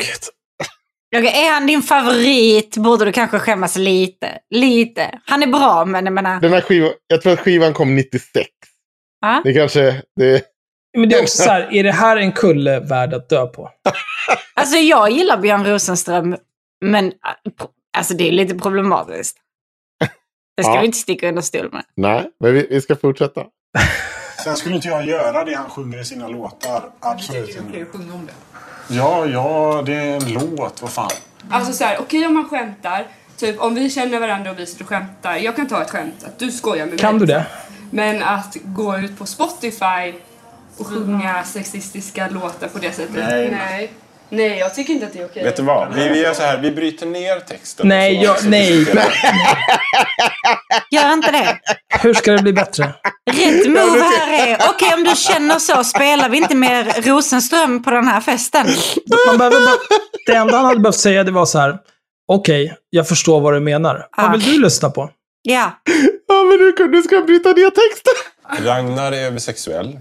Okej, 1.18 1.46
är 1.46 1.54
han 1.54 1.68
din 1.68 1.82
favorit 1.82 2.78
borde 2.78 3.06
du 3.06 3.12
kanske 3.12 3.40
skämmas 3.40 3.76
lite. 3.76 4.38
Lite. 4.50 5.20
Han 5.26 5.44
är 5.44 5.48
bra, 5.48 5.86
men 5.86 6.06
jag 6.06 6.14
menar... 6.14 6.40
Den 6.42 6.54
här 6.54 6.62
skivan, 6.62 6.92
jag 7.08 7.22
tror 7.22 7.34
att 7.34 7.40
skivan 7.40 7.74
kom 7.74 7.96
96. 7.96 8.50
Ja. 9.22 9.42
Det 9.44 9.54
kanske... 9.54 10.02
Det, 10.16 10.44
Men 10.98 11.10
det 11.10 11.16
är 11.16 11.22
också 11.22 11.44
så 11.44 11.50
här, 11.50 11.74
är 11.74 11.84
det 11.84 11.92
här 11.92 12.18
en 12.18 12.32
kulle 12.32 12.80
värd 12.80 13.14
att 13.14 13.30
dö 13.30 13.46
på? 13.46 13.70
Alltså 14.56 14.78
jag 14.78 15.12
gillar 15.12 15.38
Björn 15.38 15.66
Rosenström, 15.66 16.38
men 16.86 17.12
alltså, 17.98 18.14
det 18.14 18.28
är 18.28 18.32
lite 18.32 18.56
problematiskt. 18.56 19.38
Det 20.58 20.64
ska 20.64 20.74
Ja. 20.74 20.80
vi 20.80 20.86
inte 20.86 20.98
sticka 20.98 21.30
under 21.30 21.42
stol 21.42 21.70
med. 21.72 21.84
nej, 21.96 22.30
men 22.40 22.54
vi, 22.54 22.68
vi 22.70 22.82
ska 22.82 22.96
fortsätta. 22.96 23.46
Sen 24.44 24.56
skulle 24.56 24.76
inte 24.76 24.88
jag 24.88 25.06
göra 25.06 25.44
det 25.46 25.56
han 25.56 25.70
sjunger 25.70 26.00
i 26.02 26.06
sina 26.06 26.28
låtar. 26.28 26.84
Absolut 27.00 27.50
inte. 27.58 27.86
Ja, 28.90 29.26
ja, 29.26 29.84
det 29.86 29.94
är 29.96 30.16
en 30.16 30.34
låt. 30.34 30.82
Vad 30.82 30.92
fan. 30.92 31.10
Alltså 31.50 31.74
så 31.74 31.84
här, 31.84 31.98
okej 32.02 32.26
om 32.26 32.34
man 32.34 32.50
skämtar. 32.50 33.08
Typ 33.38 33.60
om 33.62 33.76
vi 33.76 33.90
känner 33.90 34.20
varandra 34.20 34.52
och 34.52 34.60
vi 34.60 34.66
sitter 34.66 34.84
och 34.84 34.90
skämtar. 34.90 35.36
Jag 35.36 35.56
kan 35.56 35.68
ta 35.68 35.82
ett 35.82 35.90
skämt 35.90 36.24
att 36.26 36.40
du 36.40 36.52
skojar 36.52 36.86
med 36.86 37.00
Kan 37.00 37.14
mig. 37.18 37.20
du 37.20 37.34
det? 37.34 37.46
Men 37.92 38.24
att 38.24 38.58
gå 38.64 38.98
ut 38.98 39.18
på 39.20 39.26
Spotify 39.26 40.14
och 40.78 40.88
sjunga 40.88 41.44
sexistiska 41.44 42.30
låtar 42.30 42.68
på 42.68 42.78
det 42.80 42.92
sättet. 42.92 43.16
Nej. 43.30 43.52
Nej, 43.52 43.92
Nej 44.30 44.60
jag 44.60 44.76
tycker 44.76 44.94
inte 44.94 45.06
att 45.06 45.14
det 45.14 45.20
är 45.20 45.26
okej. 45.26 45.44
Vet 45.44 45.56
du 45.56 45.64
vad? 45.64 45.94
Vi, 45.96 46.10
vi 46.10 46.22
gör 46.22 46.34
så 46.34 46.42
här, 46.44 46.58
vi 46.58 46.72
bryter 46.72 47.06
ner 47.06 47.40
texten. 47.40 47.88
Nej, 47.88 48.24
jag- 48.24 48.46
nej. 48.46 48.86
Gör 50.92 51.14
inte 51.14 51.32
det. 51.32 51.60
Hur 52.02 52.14
ska 52.14 52.32
det 52.32 52.42
bli 52.42 52.54
bättre? 52.54 52.84
Rätt 53.32 53.68
move 53.68 54.00
här 54.04 54.48
är, 54.48 54.58
okej 54.70 54.94
om 54.94 55.04
du 55.04 55.16
känner 55.16 55.60
så, 55.60 55.84
spelar 55.84 56.30
vi 56.30 56.38
inte 56.38 56.56
mer 56.56 57.02
Rosenström 57.02 57.84
på 57.84 57.92
den 57.92 58.08
här 58.08 58.22
festen? 58.22 58.68
Man 59.28 59.38
behöver 59.38 59.60
bara, 59.66 59.76
det 60.26 60.34
enda 60.34 60.56
han 60.58 60.66
hade 60.66 60.80
behövt 60.80 60.96
säga 60.96 61.24
det 61.24 61.32
var 61.32 61.46
så 61.46 61.60
här. 61.60 61.78
Okej, 62.32 62.76
jag 62.90 63.08
förstår 63.08 63.42
vad 63.42 63.54
du 63.54 63.60
menar. 63.60 64.06
Vad 64.18 64.32
vill 64.32 64.44
du 64.44 64.62
lyssna 64.62 64.90
på? 64.90 65.10
Ja. 65.42 65.72
Ja, 66.28 66.44
men 66.44 66.58
du, 66.58 66.88
du 66.92 67.04
ska 67.04 67.22
bryta 67.22 67.50
ner 67.50 67.70
texten. 67.70 68.14
Ragnar 68.66 69.12
är 69.12 69.32
bisexuell. 69.32 70.00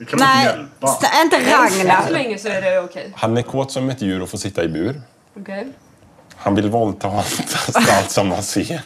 Det 0.00 0.06
kan 0.06 0.18
man 0.18 0.28
Nej, 0.28 0.46
inte 0.46 0.58
hjälpa. 0.60 0.86
st- 0.86 1.22
inte 1.22 1.36
Än 1.36 1.44
så 1.44 1.50
Ragnar. 1.84 2.10
länge 2.10 2.38
så 2.38 2.48
är 2.48 2.62
det 2.62 2.80
okej. 2.80 3.12
Han 3.16 3.36
är 3.36 3.42
kåt 3.42 3.72
som 3.72 3.90
ett 3.90 4.02
djur 4.02 4.22
och 4.22 4.28
får 4.28 4.38
sitta 4.38 4.64
i 4.64 4.68
bur. 4.68 5.00
Okej. 5.40 5.66
Han 6.36 6.54
vill 6.54 6.70
våldta 6.70 7.08
allt 7.08 8.10
som 8.10 8.28
man 8.28 8.42
ser. 8.42 8.80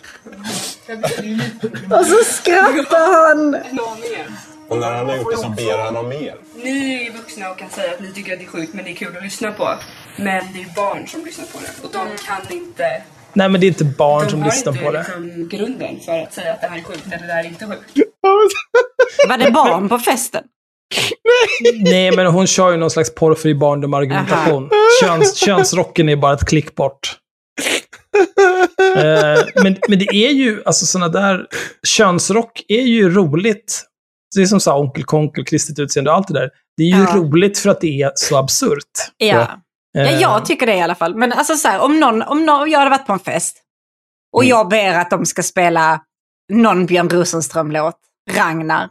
Och 1.90 2.06
så 2.06 2.16
skrattar 2.32 3.26
han. 3.28 3.50
Någon 3.50 4.00
mer? 4.00 4.26
Och 4.68 4.78
när 4.78 4.92
han 4.92 5.08
har 5.08 5.16
gjort 5.16 5.30
det 5.30 5.36
så 5.36 5.48
ber 5.48 5.78
han 5.78 5.96
om 5.96 6.08
mer. 6.08 6.34
Ni 6.56 7.06
är 7.06 7.12
vuxna 7.12 7.50
och 7.50 7.58
kan 7.58 7.70
säga 7.70 7.92
att 7.92 8.00
ni 8.00 8.12
tycker 8.12 8.32
att 8.32 8.38
det 8.38 8.44
är 8.44 8.48
sjukt 8.48 8.74
men 8.74 8.84
det 8.84 8.90
är 8.90 8.94
kul 8.94 9.16
att 9.16 9.22
lyssna 9.22 9.52
på. 9.52 9.68
Men 10.16 10.44
det 10.54 10.60
är 10.62 10.74
barn 10.76 11.06
som 11.08 11.24
lyssnar 11.24 11.44
på 11.44 11.58
det. 11.58 11.86
Och 11.86 11.92
de 11.92 12.16
kan 12.26 12.52
inte... 12.56 13.02
Nej, 13.32 13.48
men 13.48 13.60
det 13.60 13.66
är 13.66 13.68
inte 13.68 13.84
barn 13.84 14.24
De 14.24 14.30
som 14.30 14.42
har 14.42 14.48
lyssnar 14.50 14.72
inte 14.72 14.84
på 14.84 14.92
det. 14.92 14.98
liksom 14.98 15.48
grunden 15.48 16.00
för 16.04 16.22
att 16.22 16.32
säga 16.34 16.52
att 16.52 16.60
det 16.60 16.66
här 16.66 16.78
är 16.78 16.82
sjukt 16.82 17.06
eller 17.12 17.26
det 17.26 17.32
här 17.32 17.44
är 17.44 17.48
inte 17.48 17.66
sjukt. 17.66 18.10
Var 19.28 19.38
det 19.38 19.50
barn 19.50 19.88
på 19.88 19.98
festen? 19.98 20.44
Nej, 21.84 22.16
men 22.16 22.26
hon 22.26 22.46
kör 22.46 22.70
ju 22.70 22.76
någon 22.76 22.90
slags 22.90 23.14
porrfri 23.14 23.54
barndom-argumentation. 23.54 24.70
Köns, 25.00 25.36
könsrocken 25.36 26.08
är 26.08 26.16
bara 26.16 26.34
ett 26.34 26.44
klick 26.48 26.74
bort. 26.74 27.18
Eh, 28.96 29.44
men, 29.62 29.76
men 29.88 29.98
det 29.98 30.14
är 30.14 30.30
ju, 30.30 30.62
alltså 30.66 30.86
sådana 30.86 31.08
där, 31.08 31.46
könsrock 31.86 32.62
är 32.68 32.80
ju 32.82 33.10
roligt. 33.10 33.84
Det 34.36 34.42
är 34.42 34.46
som 34.46 34.60
så 34.60 34.70
här, 34.70 34.78
onkel 34.78 35.04
konkel, 35.04 35.44
kristet 35.44 35.78
utseende 35.78 36.10
och 36.10 36.16
allt 36.16 36.28
det 36.28 36.34
där. 36.34 36.50
Det 36.76 36.82
är 36.82 36.86
ju 36.96 37.02
Ja. 37.02 37.14
roligt 37.16 37.58
för 37.58 37.70
att 37.70 37.80
det 37.80 38.02
är 38.02 38.12
så 38.14 38.36
absurt. 38.36 38.92
Ja. 39.16 39.26
ja, 39.26 39.60
Eh, 40.00 40.20
jag 40.20 40.44
tycker 40.46 40.66
det 40.66 40.74
i 40.74 40.80
alla 40.80 40.94
fall. 40.94 41.14
Men 41.14 41.32
alltså 41.32 41.54
så 41.56 41.68
här, 41.68 41.80
om, 41.80 42.00
någon, 42.00 42.22
om 42.22 42.46
någon, 42.46 42.70
jag 42.70 42.78
hade 42.78 42.90
varit 42.90 43.06
på 43.06 43.12
en 43.12 43.18
fest 43.18 43.56
och 44.36 44.42
Mm. 44.42 44.50
jag 44.50 44.68
ber 44.68 44.94
att 44.94 45.10
de 45.10 45.26
ska 45.26 45.42
spela 45.42 46.00
någon 46.52 46.86
Björn 46.86 47.08
Rosenström-låt, 47.10 47.98
Ragnar. 48.30 48.78
Mm. 48.82 48.90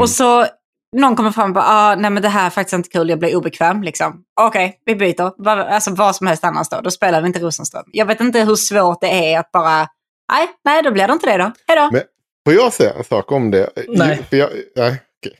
Och 0.00 0.10
så 0.10 0.46
någon 0.94 1.16
kommer 1.16 1.30
fram 1.30 1.50
och 1.50 1.54
bara, 1.54 1.64
ah, 1.68 1.94
nej 1.96 2.10
men 2.10 2.22
det 2.22 2.28
här 2.28 2.46
är 2.46 2.50
faktiskt 2.50 2.72
inte 2.74 2.88
kul, 2.88 3.08
jag 3.08 3.18
blir 3.18 3.36
obekväm 3.36 3.82
liksom. 3.82 4.22
Okej, 4.40 4.78
vi 4.86 4.94
byter. 4.96 5.32
Vad- 5.42 5.58
Alltså 5.58 5.90
vad 5.90 6.16
som 6.16 6.26
helst 6.26 6.44
annars 6.44 6.68
då, 6.68 6.80
då 6.80 6.90
spelar 6.90 7.20
vi 7.20 7.26
inte 7.26 7.38
Rosenström. 7.40 7.84
Jag 7.92 8.06
vet 8.06 8.20
inte 8.20 8.40
hur 8.40 8.56
svårt 8.56 9.00
det 9.00 9.32
är 9.32 9.38
att 9.38 9.52
bara, 9.52 9.78
nej, 10.32 10.48
nej 10.64 10.82
då 10.82 10.90
blir 10.90 11.06
det 11.06 11.12
inte 11.12 11.26
det 11.26 11.36
då. 11.38 11.52
Hej 11.68 11.76
då. 11.76 11.88
Men 11.92 12.02
får 12.46 12.54
jag 12.54 12.72
säga 12.72 12.92
en 12.98 13.04
sak 13.04 13.32
om 13.32 13.50
det? 13.50 13.68
Nej. 13.88 14.22
För 14.30 14.36
jag, 14.36 14.48
nej. 14.76 15.02
okej. 15.20 15.38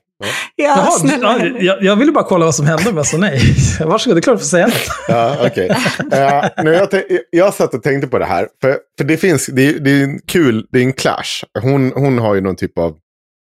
Ja, 0.57 0.65
Jaha, 0.67 0.91
snälla. 0.91 1.39
ja, 1.39 1.47
jag, 1.61 1.83
jag 1.83 1.97
ville 1.97 2.13
bara 2.13 2.25
kolla 2.25 2.45
vad 2.45 2.55
som 2.55 2.67
hände, 2.67 2.85
men 2.85 2.97
jag 2.97 3.07
sa 3.07 3.17
nej. 3.17 3.41
Varsågod, 3.85 4.17
det 4.17 4.21
är 4.21 4.23
klart 4.23 4.37
du 4.37 4.39
får 4.39 4.47
säga 4.47 4.67
något. 4.67 4.75
Ja, 5.09 5.37
okej. 5.47 5.69
Eh, 6.13 6.45
nu, 6.65 6.73
jag, 6.73 6.89
jag 7.31 7.55
satt 7.55 7.75
och 7.75 7.83
tänkte 7.83 8.09
på 8.09 8.19
det 8.19 8.25
här. 8.25 8.49
För, 8.61 8.79
för 8.99 9.05
det 9.05 9.17
finns, 9.17 9.47
det 9.47 9.63
är, 9.69 9.79
det 9.79 9.91
är 9.91 10.05
en 10.05 10.21
kul, 10.27 10.67
det 10.73 10.79
är 10.79 10.83
en 10.83 10.93
clash. 10.93 11.45
Hon, 11.63 11.93
hon 11.95 12.19
har 12.19 12.35
ju 12.35 12.41
någon 12.41 12.57
typ 12.57 12.79
av, 12.79 12.97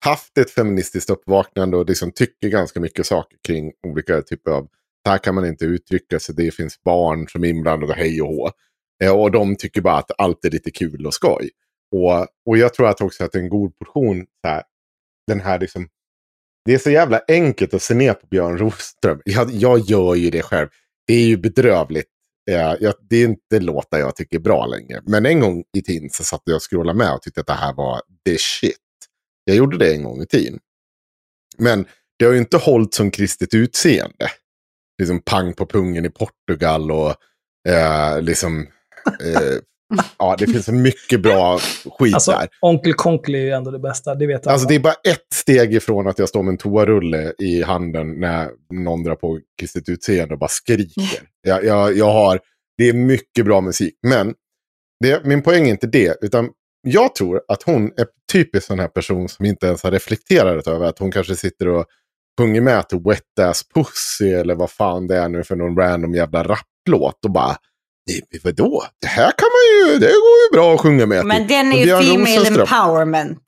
haft 0.04 0.38
ett 0.38 0.50
feministiskt 0.50 1.10
uppvaknande 1.10 1.76
och 1.76 1.88
liksom 1.88 2.12
tycker 2.12 2.48
ganska 2.48 2.80
mycket 2.80 3.06
saker 3.06 3.38
kring 3.46 3.72
olika 3.86 4.22
typer 4.22 4.50
av, 4.50 4.68
så 5.06 5.10
här 5.10 5.18
kan 5.18 5.34
man 5.34 5.46
inte 5.46 5.64
uttrycka 5.64 6.20
sig, 6.20 6.34
det 6.34 6.54
finns 6.54 6.82
barn 6.82 7.28
som 7.28 7.44
är 7.44 7.48
inblandade 7.48 7.92
och 7.92 7.98
hej 7.98 8.22
och 8.22 8.28
hå. 8.28 8.50
Eh, 9.02 9.20
och 9.20 9.30
de 9.30 9.56
tycker 9.56 9.80
bara 9.80 9.96
att 9.96 10.10
allt 10.18 10.44
är 10.44 10.50
lite 10.50 10.70
kul 10.70 11.06
och 11.06 11.14
skoj. 11.14 11.50
Och, 11.92 12.26
och 12.46 12.58
jag 12.58 12.74
tror 12.74 12.88
att 12.88 13.00
också 13.00 13.24
att 13.24 13.34
en 13.34 13.48
god 13.48 13.78
portion, 13.78 14.26
så 14.42 14.48
här, 14.48 14.62
den 15.26 15.40
här 15.40 15.58
liksom, 15.58 15.88
det 16.64 16.74
är 16.74 16.78
så 16.78 16.90
jävla 16.90 17.20
enkelt 17.28 17.74
att 17.74 17.82
se 17.82 17.94
ner 17.94 18.14
på 18.14 18.26
Björn 18.26 18.58
Roström. 18.58 19.20
Jag, 19.24 19.50
jag 19.50 19.78
gör 19.78 20.14
ju 20.14 20.30
det 20.30 20.42
själv. 20.42 20.68
Det 21.06 21.14
är 21.14 21.26
ju 21.26 21.36
bedrövligt. 21.36 22.08
Eh, 22.50 22.74
jag, 22.80 22.94
det 23.00 23.16
är 23.16 23.24
inte 23.24 23.60
låtar 23.60 23.98
jag 23.98 24.16
tycker 24.16 24.36
är 24.36 24.40
bra 24.40 24.66
längre. 24.66 25.00
Men 25.06 25.26
en 25.26 25.40
gång 25.40 25.64
i 25.76 25.82
tiden 25.82 26.10
så 26.10 26.24
satt 26.24 26.42
jag 26.44 26.56
och 26.56 26.70
scrollade 26.70 26.98
med 26.98 27.14
och 27.14 27.22
tyckte 27.22 27.40
att 27.40 27.46
det 27.46 27.52
här 27.52 27.74
var 27.74 28.00
the 28.26 28.36
shit. 28.38 28.76
Jag 29.50 29.56
gjorde 29.56 29.78
det 29.78 29.94
en 29.94 30.02
gång 30.02 30.22
i 30.22 30.26
tiden. 30.26 30.58
Men 31.58 31.86
det 32.18 32.24
har 32.24 32.32
ju 32.32 32.38
inte 32.38 32.56
hållit 32.56 32.94
som 32.94 33.10
kristet 33.10 33.54
utseende. 33.54 34.30
Liksom 34.98 35.20
pang 35.20 35.52
på 35.52 35.66
pungen 35.66 36.04
i 36.04 36.10
Portugal 36.10 36.90
och 36.90 37.14
eh, 37.68 38.22
liksom... 38.22 38.66
Eh, 39.06 39.58
ja, 40.18 40.36
det 40.38 40.46
finns 40.46 40.68
mycket 40.68 41.20
bra 41.22 41.58
skit 41.98 42.14
Alltså, 42.14 42.30
där. 42.30 42.48
onkel 42.60 42.94
konkel 42.94 43.34
är 43.34 43.38
ju 43.38 43.50
ändå 43.50 43.70
det 43.70 43.78
bästa, 43.78 44.14
det 44.14 44.26
vet 44.26 44.46
alla. 44.46 44.52
Alltså 44.52 44.68
det 44.68 44.74
är 44.74 44.80
bara 44.80 44.94
ett 45.04 45.26
steg 45.34 45.74
ifrån 45.74 46.06
att 46.08 46.18
jag 46.18 46.28
står 46.28 46.42
med 46.42 46.52
en 46.52 46.58
toarulle 46.58 47.32
i 47.38 47.62
handen 47.62 48.20
när 48.20 48.50
någon 48.74 49.02
drar 49.02 49.14
på 49.14 49.40
kristet 49.60 49.88
utseende 49.88 50.34
och 50.34 50.40
bara 50.40 50.48
skriker. 50.48 51.02
Jag, 51.42 51.64
jag, 51.64 51.96
jag 51.96 52.12
har, 52.12 52.40
det 52.78 52.88
är 52.88 52.92
mycket 52.92 53.44
bra 53.44 53.60
musik. 53.60 53.94
Men 54.02 54.34
det, 55.00 55.24
min 55.24 55.42
poäng 55.42 55.66
är 55.66 55.70
inte 55.70 55.86
det, 55.86 56.16
utan 56.20 56.50
jag 56.82 57.14
tror 57.14 57.40
att 57.48 57.62
hon 57.62 57.84
är 57.86 58.06
typiskt 58.32 58.66
sån 58.66 58.78
här 58.78 58.88
person 58.88 59.28
som 59.28 59.44
inte 59.44 59.66
ens 59.66 59.82
har 59.82 59.90
reflekterat 59.90 60.66
över 60.66 60.86
att 60.86 60.98
hon 60.98 61.12
kanske 61.12 61.36
sitter 61.36 61.68
och 61.68 61.84
sjunger 62.40 62.60
med 62.60 62.88
till 62.88 62.98
Wet 63.04 63.38
Ass 63.48 63.62
Pussy 63.74 64.32
eller 64.32 64.54
vad 64.54 64.70
fan 64.70 65.06
det 65.06 65.16
är 65.16 65.28
nu 65.28 65.44
för 65.44 65.56
någon 65.56 65.76
random 65.76 66.14
jävla 66.14 66.42
rapplåt 66.42 67.24
och 67.24 67.30
bara 67.30 67.56
"Nej, 68.06 68.40
Vadå? 68.44 68.84
Det 69.00 69.06
här 69.06 69.32
kan 69.36 69.48
man 69.52 69.92
ju, 69.92 69.98
det 69.98 70.06
går 70.06 70.12
ju 70.14 70.52
bra 70.56 70.74
att 70.74 70.80
sjunga 70.80 71.06
med 71.06 71.26
Men 71.26 71.36
till." 71.46 71.56
den 71.56 71.72
är 71.72 71.78
ju 71.78 71.86
female 71.86 72.36
Rosenström- 72.36 72.60
empowerment. 72.60 73.38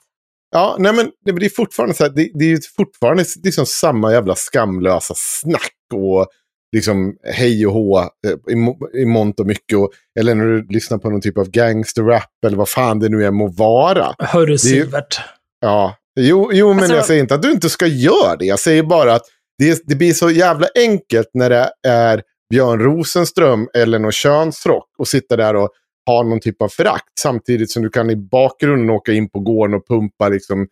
Ja, 0.51 0.75
nej 0.79 0.93
men 0.93 1.11
det, 1.25 1.31
det 1.31 1.45
är 1.45 1.49
fortfarande 1.49 1.95
så 1.95 2.03
här, 2.03 2.11
det, 2.11 2.31
det 2.33 2.45
är 2.45 2.49
ju 2.49 2.59
fortfarande 2.77 3.25
liksom 3.43 3.65
samma 3.65 4.11
jävla 4.11 4.35
skamlösa 4.35 5.13
snack 5.17 5.73
och 5.93 6.27
liksom 6.73 7.15
hej 7.23 7.67
och 7.67 7.73
hå 7.73 7.99
eh, 7.99 8.07
i, 8.49 9.01
i 9.01 9.05
mångt 9.05 9.39
och 9.39 9.45
mycket. 9.47 9.77
Och, 9.77 9.91
eller 10.19 10.35
när 10.35 10.45
du 10.45 10.67
lyssnar 10.69 10.97
på 10.97 11.09
någon 11.09 11.21
typ 11.21 11.37
av 11.37 11.49
gangsterrap 11.49 12.45
eller 12.45 12.57
vad 12.57 12.69
fan 12.69 12.99
det 12.99 13.09
nu 13.09 13.25
är 13.25 13.31
må 13.31 13.47
vara. 13.47 14.15
Hörru 14.19 14.57
Sivert. 14.57 15.19
Ja, 15.61 15.95
jo, 16.19 16.49
jo 16.53 16.73
men 16.73 16.79
Alltså- 16.79 16.95
jag 16.95 17.05
säger 17.05 17.21
inte 17.21 17.35
att 17.35 17.41
du 17.41 17.51
inte 17.51 17.69
ska 17.69 17.87
göra 17.87 18.35
det. 18.35 18.45
Jag 18.45 18.59
säger 18.59 18.83
bara 18.83 19.13
att 19.13 19.23
det, 19.57 19.81
det 19.85 19.95
blir 19.95 20.13
så 20.13 20.29
jävla 20.29 20.67
enkelt 20.75 21.29
när 21.33 21.49
det 21.49 21.71
är 21.87 22.21
Björn 22.49 22.79
Rosenström 22.79 23.67
eller 23.73 23.99
någon 23.99 24.11
könsrock 24.11 24.89
och 24.97 25.07
sitta 25.07 25.35
där 25.35 25.55
och 25.55 25.69
ha 26.05 26.23
någon 26.23 26.39
typ 26.39 26.61
av 26.61 26.67
förakt. 26.67 27.19
Samtidigt 27.19 27.71
som 27.71 27.83
du 27.83 27.89
kan 27.89 28.09
i 28.09 28.15
bakgrunden 28.15 28.89
åka 28.89 29.11
in 29.13 29.29
på 29.29 29.39
gården 29.39 29.73
och 29.75 29.87
pumpa 29.87 30.29
liksom 30.29 30.67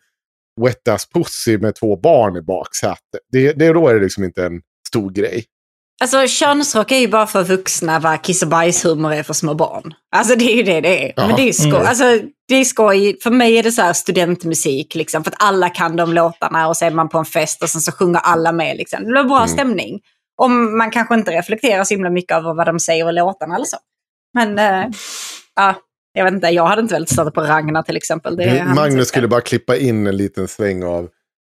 wet 0.60 0.88
ass 0.88 1.08
pussy 1.14 1.58
med 1.58 1.74
två 1.74 1.96
barn 1.96 2.36
i 2.36 2.42
baksätet. 2.42 3.20
Det, 3.32 3.52
det, 3.52 3.72
då 3.72 3.88
är 3.88 3.94
det 3.94 4.00
liksom 4.00 4.24
inte 4.24 4.44
en 4.44 4.60
stor 4.88 5.10
grej. 5.10 5.44
Alltså 6.02 6.26
könsrock 6.26 6.92
är 6.92 6.98
ju 6.98 7.08
bara 7.08 7.26
för 7.26 7.44
vuxna 7.44 7.98
vad 7.98 8.22
kiss 8.22 8.42
och 8.42 8.48
bajshumor 8.48 9.12
är 9.12 9.22
för 9.22 9.34
små 9.34 9.54
barn. 9.54 9.94
Alltså 10.16 10.36
det 10.36 10.44
är 10.44 10.56
ju 10.56 10.62
det 10.62 10.80
det 10.80 11.08
är. 11.08 11.12
Men 11.16 11.36
det 11.36 11.42
är 11.42 11.46
ju 11.46 11.52
skoj. 11.52 11.68
Mm. 11.68 11.86
Alltså, 11.86 12.04
det 12.48 12.54
är 12.54 12.64
skoj. 12.64 13.18
För 13.22 13.30
mig 13.30 13.58
är 13.58 13.62
det 13.62 13.72
så 13.72 13.82
här 13.82 13.92
studentmusik 13.92 14.94
liksom. 14.94 15.24
För 15.24 15.30
att 15.30 15.42
alla 15.42 15.68
kan 15.68 15.96
de 15.96 16.12
låtarna 16.12 16.68
och 16.68 16.76
så 16.76 16.84
är 16.84 16.90
man 16.90 17.08
på 17.08 17.18
en 17.18 17.24
fest 17.24 17.62
och 17.62 17.70
sen 17.70 17.80
så 17.80 17.92
sjunger 17.92 18.20
alla 18.20 18.52
med 18.52 18.76
liksom. 18.76 19.04
Det 19.04 19.10
blir 19.10 19.24
bra 19.24 19.46
stämning. 19.46 20.00
Om 20.36 20.78
man 20.78 20.90
kanske 20.90 21.14
inte 21.14 21.30
reflekterar 21.30 21.84
så 21.84 21.94
himla 21.94 22.10
mycket 22.10 22.36
över 22.36 22.54
vad 22.54 22.66
de 22.66 22.80
säger 22.80 23.10
i 23.10 23.12
låtarna 23.12 23.54
eller 23.54 23.64
så. 23.64 23.76
Men 24.34 24.58
eh, 24.58 24.90
ja, 25.56 25.74
jag 26.12 26.24
vet 26.24 26.34
inte, 26.34 26.48
jag 26.48 26.66
hade 26.66 26.82
inte 26.82 26.94
velat 26.94 27.10
starta 27.10 27.30
på 27.30 27.40
Ragnar 27.40 27.82
till 27.82 27.96
exempel. 27.96 28.36
Det 28.36 28.64
Magnus 28.76 29.08
skulle 29.08 29.28
bara 29.28 29.40
klippa 29.40 29.76
in 29.76 30.06
en 30.06 30.16
liten 30.16 30.48
sväng 30.48 30.84
av 30.84 31.08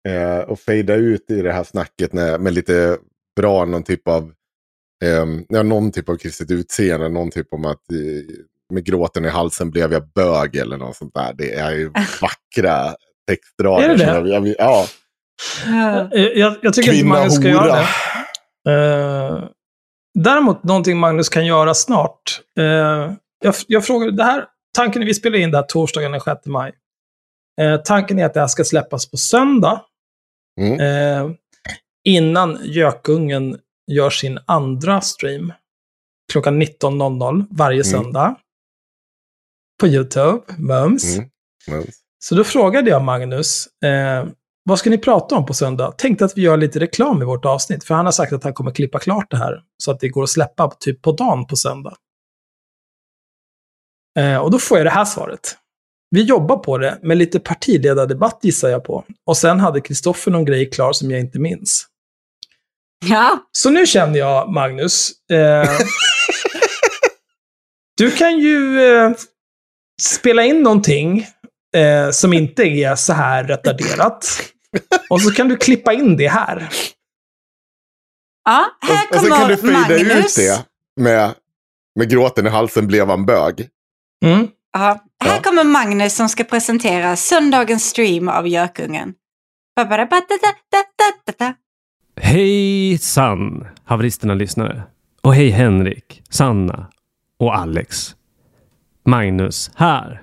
eh, 0.09 0.39
och 0.39 0.61
fejda 0.61 0.95
ut 0.95 1.31
i 1.31 1.43
det 1.43 1.53
här 1.53 1.65
snacket 1.65 2.13
när, 2.13 2.39
med 2.39 2.55
lite 2.55 2.99
bra 3.37 3.65
någon 3.65 3.83
typ 3.83 4.09
av 4.09 4.33
eh, 5.05 5.27
ja, 5.49 5.63
någon 5.63 5.93
typ 5.93 6.09
av 6.09 6.17
kristet 6.17 6.51
utseende. 6.51 7.09
Någon 7.09 7.31
typ 7.31 7.53
om 7.53 7.65
att 7.65 7.93
eh, 7.93 8.35
med 8.75 8.85
gråten 8.85 9.25
i 9.25 9.29
halsen 9.29 9.71
blev 9.71 9.93
jag 9.93 10.09
bög 10.15 10.57
eller 10.57 10.77
något 10.77 10.97
sånt 10.97 11.15
där. 11.15 11.33
Det 11.39 11.55
är 11.55 11.71
ju 11.71 11.89
vackra 12.21 12.95
textrader. 13.29 13.89
Är 13.89 13.97
det 13.97 14.05
det? 14.05 14.05
Jag, 14.05 14.29
jag, 14.29 14.55
ja, 14.59 14.87
Ja. 15.67 16.09
Eh, 16.15 16.23
Jag, 16.23 16.57
jag 16.63 16.75
tycker 16.75 16.93
inte 16.93 17.01
kvinna, 17.03 17.15
Magnus 17.15 17.35
ska 17.35 17.49
hora. 17.49 17.67
göra 17.67 17.87
det. 18.65 19.37
Eh, 19.45 19.49
däremot 20.19 20.65
någonting 20.65 20.99
Magnus 20.99 21.29
kan 21.29 21.47
göra 21.47 21.75
snart. 21.75 22.41
Eh, 22.59 23.13
jag, 23.45 23.55
jag 23.67 23.85
frågar, 23.87 24.11
det 24.11 24.25
här, 24.25 24.45
tanken 24.77 25.03
är 25.03 25.07
vi 25.07 25.15
spelar 25.15 25.39
in 25.39 25.51
det 25.51 25.57
här 25.59 25.65
torsdagen 25.65 26.13
den 26.13 26.21
6 26.21 26.47
maj. 26.47 26.73
Eh, 27.61 27.77
tanken 27.77 28.19
är 28.19 28.25
att 28.25 28.35
det 28.35 28.41
här 28.41 28.47
ska 28.47 28.65
släppas 28.65 29.11
på 29.11 29.17
söndag. 29.17 29.81
Mm. 30.61 30.81
Eh, 30.81 31.31
innan 32.05 32.59
Gökungen 32.63 33.59
gör 33.89 34.11
sin 34.11 34.39
andra 34.47 35.01
stream. 35.01 35.53
Klockan 36.33 36.59
19.00 36.63 37.47
varje 37.51 37.83
Mm. 37.83 37.85
söndag. 37.85 38.35
På 39.81 39.87
YouTube, 39.87 40.41
Mums. 40.59 41.17
Mm. 41.17 41.31
Men, 41.67 41.85
Så 42.19 42.35
då 42.35 42.45
frågade 42.45 42.91
jag 42.91 43.05
Magnus, 43.05 43.67
eh, 43.83 44.27
vad 44.65 44.79
ska 44.79 44.91
ni 44.91 44.99
prata 44.99 45.37
om 45.37 45.47
på 45.47 45.55
söndag? 45.55 45.93
Tänkte 45.99 46.25
att 46.25 46.37
vi 46.39 46.43
gör 46.43 46.57
lite 46.57 46.81
reklam 46.81 47.23
i 47.23 47.25
vårt 47.25 47.45
avsnitt, 47.45 47.85
för 47.85 47.95
han 47.95 48.05
har 48.05 48.13
sagt 48.13 48.33
att 48.33 48.45
han 48.45 48.55
kommer 48.55 48.71
klippa 48.71 48.99
klart 48.99 49.31
det 49.31 49.37
här, 49.37 49.63
så 49.77 49.91
att 49.91 50.01
det 50.01 50.09
går 50.09 50.23
att 50.23 50.31
släppa 50.31 50.71
typ 50.81 51.03
på 51.03 51.13
dagen 51.13 51.47
på 51.47 51.57
söndag. 51.57 51.97
Eh, 54.19 54.37
och 54.37 54.51
då 54.51 54.59
får 54.59 54.79
jag 54.79 54.87
det 54.87 54.91
här 54.91 55.05
svaret. 55.05 55.57
Vi 56.11 56.23
jobbar 56.23 56.57
på 56.57 56.79
det 56.79 56.99
med 57.03 57.17
lite 57.17 57.41
partiledardebatt 57.41 58.39
gissar 58.43 58.69
jag 58.69 58.85
på. 58.85 59.05
Och 59.27 59.37
sen 59.37 59.61
hade 59.61 59.81
Kristoffer 59.81 60.31
någon 60.31 60.45
grej 60.45 60.71
klar 60.71 60.93
som 60.93 61.11
jag 61.11 61.21
inte 61.21 61.39
minns. 61.39 61.87
Ja, 63.07 63.39
Så 63.53 63.71
nu 63.71 63.87
känner 63.87 64.19
jag, 64.19 64.53
Magnus, 64.53 65.11
eh, 65.31 65.71
du 67.97 68.11
kan 68.11 68.39
ju 68.39 68.85
eh, 68.85 69.11
spela 70.03 70.43
in 70.45 70.63
någonting 70.63 71.27
eh, 71.77 72.11
som 72.11 72.33
inte 72.33 72.63
är 72.63 72.95
så 72.97 73.13
här 73.13 73.45
retarderat. 73.45 74.43
Och 75.11 75.23
så 75.23 75.31
kan 75.31 75.49
du 75.49 75.57
klippa 75.57 75.93
in 75.93 76.17
det 76.17 76.29
här. 76.29 76.69
ja 78.45 78.71
här 78.81 79.07
och, 79.11 79.17
och 79.17 79.21
så 79.23 79.27
kommer 79.29 79.39
kan 79.39 79.49
du 79.49 79.57
fejda 79.57 79.95
ut 80.01 80.07
Magnus. 80.09 80.35
det 80.35 80.65
med, 81.01 81.35
med 81.99 82.11
gråten 82.11 82.47
i 82.47 82.51
halsen 82.51 82.87
blev 82.87 83.09
han 83.09 83.27
bög. 83.27 83.69
Mm. 84.25 84.49
Ja, 84.73 85.05
här 85.25 85.37
Ja. 85.37 85.43
kommer 85.43 85.65
Magnus 85.65 86.17
som 86.17 86.29
ska 86.29 86.45
presentera 86.45 87.17
söndagens 87.17 87.85
stream 87.89 88.29
av 88.29 88.49
Gökungen. 88.49 89.15
Hejsan, 92.23 93.67
haveristerna-lyssnare. 93.85 94.83
Och 95.23 95.35
hej 95.35 95.51
Henrik, 95.51 96.23
Sanna 96.31 96.87
och 97.39 97.57
Alex. 97.57 98.17
Magnus 99.05 99.71
här. 99.75 100.23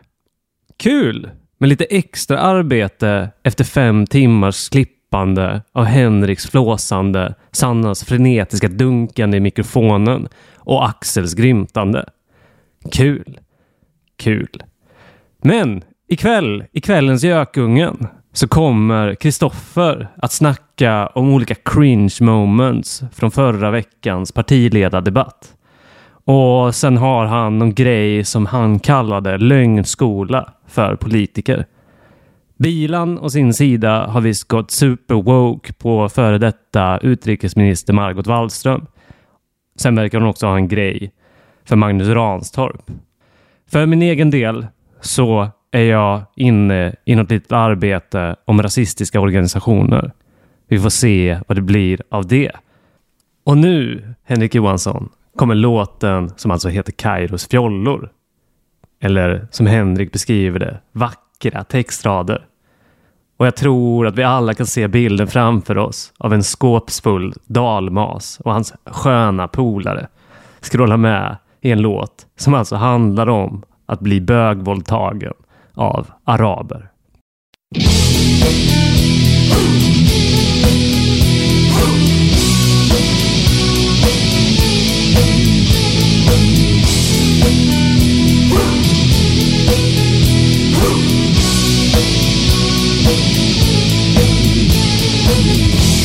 Kul 0.78 1.30
med 1.58 1.70
lite 1.70 1.86
extra 1.86 2.40
arbete 2.40 3.30
efter 3.44 3.64
fem 3.64 4.06
timmars 4.06 4.70
klippande 4.70 5.62
av 5.72 5.84
Henriks 5.84 6.48
flåsande, 6.50 7.36
Sannas 7.52 8.04
frenetiska 8.04 8.68
dunkande 8.68 9.38
i 9.38 9.40
mikrofonen 9.40 10.28
och 10.56 10.86
Axels 10.86 11.34
grymtande. 11.34 12.10
Kul. 12.92 13.40
Kul. 14.18 14.64
Men 15.38 15.84
ikväll, 16.08 16.64
i 16.72 16.82
kvällens 16.82 17.24
Gökungen, 17.24 18.08
så 18.36 18.48
kommer 18.48 19.16
Kristoffer 19.16 20.08
att 20.18 20.32
snacka 20.32 21.08
om 21.08 21.34
olika 21.34 21.56
cringe 21.56 22.16
moments 22.22 23.04
från 23.14 23.32
förra 23.32 23.72
veckans 23.72 24.32
partiledardebatt. 24.32 25.54
Och 26.26 26.76
sen 26.76 26.98
har 26.98 27.26
han 27.26 27.60
någon 27.60 27.74
grej 27.74 28.24
som 28.24 28.46
han 28.46 28.80
kallade 28.80 29.38
lögnskola 29.38 30.54
för 30.68 30.96
politiker. 30.96 31.66
Bilan 32.58 33.20
å 33.20 33.30
sin 33.30 33.54
sida 33.54 34.08
har 34.08 34.22
visst 34.22 34.48
gått 34.48 34.72
superwoke 34.72 35.74
på 35.74 36.10
före 36.10 36.38
detta 36.38 36.98
utrikesminister 36.98 37.94
Margot 37.94 38.28
Wallström. 38.28 38.86
Sen 39.76 39.96
verkar 39.96 40.20
hon 40.20 40.30
också 40.30 40.48
ha 40.48 40.56
en 40.56 40.68
grej 40.68 41.12
för 41.66 41.76
Magnus 41.76 42.08
Ranstorp. 42.08 42.92
För 43.72 43.86
min 43.86 44.02
egen 44.02 44.32
del 44.32 44.68
så 45.02 45.50
är 45.76 45.84
jag 45.84 46.22
inne 46.36 46.96
i 47.06 47.16
något 47.16 47.30
litet 47.30 47.52
arbete 47.52 48.36
om 48.46 48.64
rasistiska 48.64 49.20
organisationer. 49.20 50.12
Vi 50.68 50.80
får 50.80 50.90
se 50.90 51.40
vad 51.48 51.58
det 51.58 51.62
blir 51.62 52.02
av 52.10 52.28
det. 52.28 52.52
Och 53.44 53.58
nu, 53.58 54.14
Henrik 54.24 54.56
Johansson, 54.56 55.10
kommer 55.36 55.56
låten 55.56 56.32
som 56.36 56.52
alltså 56.52 56.70
heter 56.70 56.92
Kairos 56.92 57.48
fjollor. 57.48 58.10
Eller 59.02 59.48
som 59.52 59.66
Henrik 59.66 60.12
beskriver 60.12 60.60
det, 60.60 60.78
vackra 60.92 61.64
textrader. 61.64 62.46
Och 63.38 63.46
jag 63.46 63.56
tror 63.56 64.08
att 64.08 64.16
vi 64.16 64.24
alla 64.24 64.54
kan 64.54 64.66
se 64.66 64.88
bilden 64.88 65.28
framför 65.28 65.78
oss 65.78 66.14
av 66.18 66.34
en 66.34 66.44
skåpsfull 66.44 67.34
dalmas 67.46 68.40
och 68.40 68.54
hans 68.54 68.74
sköna 68.86 69.48
polare 69.48 70.08
skråla 70.62 70.98
med 70.98 71.38
i 71.62 71.72
en 71.72 71.82
låt 71.82 72.28
som 72.36 72.54
alltså 72.54 72.76
handlar 72.76 73.30
om 73.30 73.64
att 73.86 74.00
bli 74.00 74.22
bögvåldtagen 74.22 75.34
av 75.76 76.08
araber. 76.24 76.92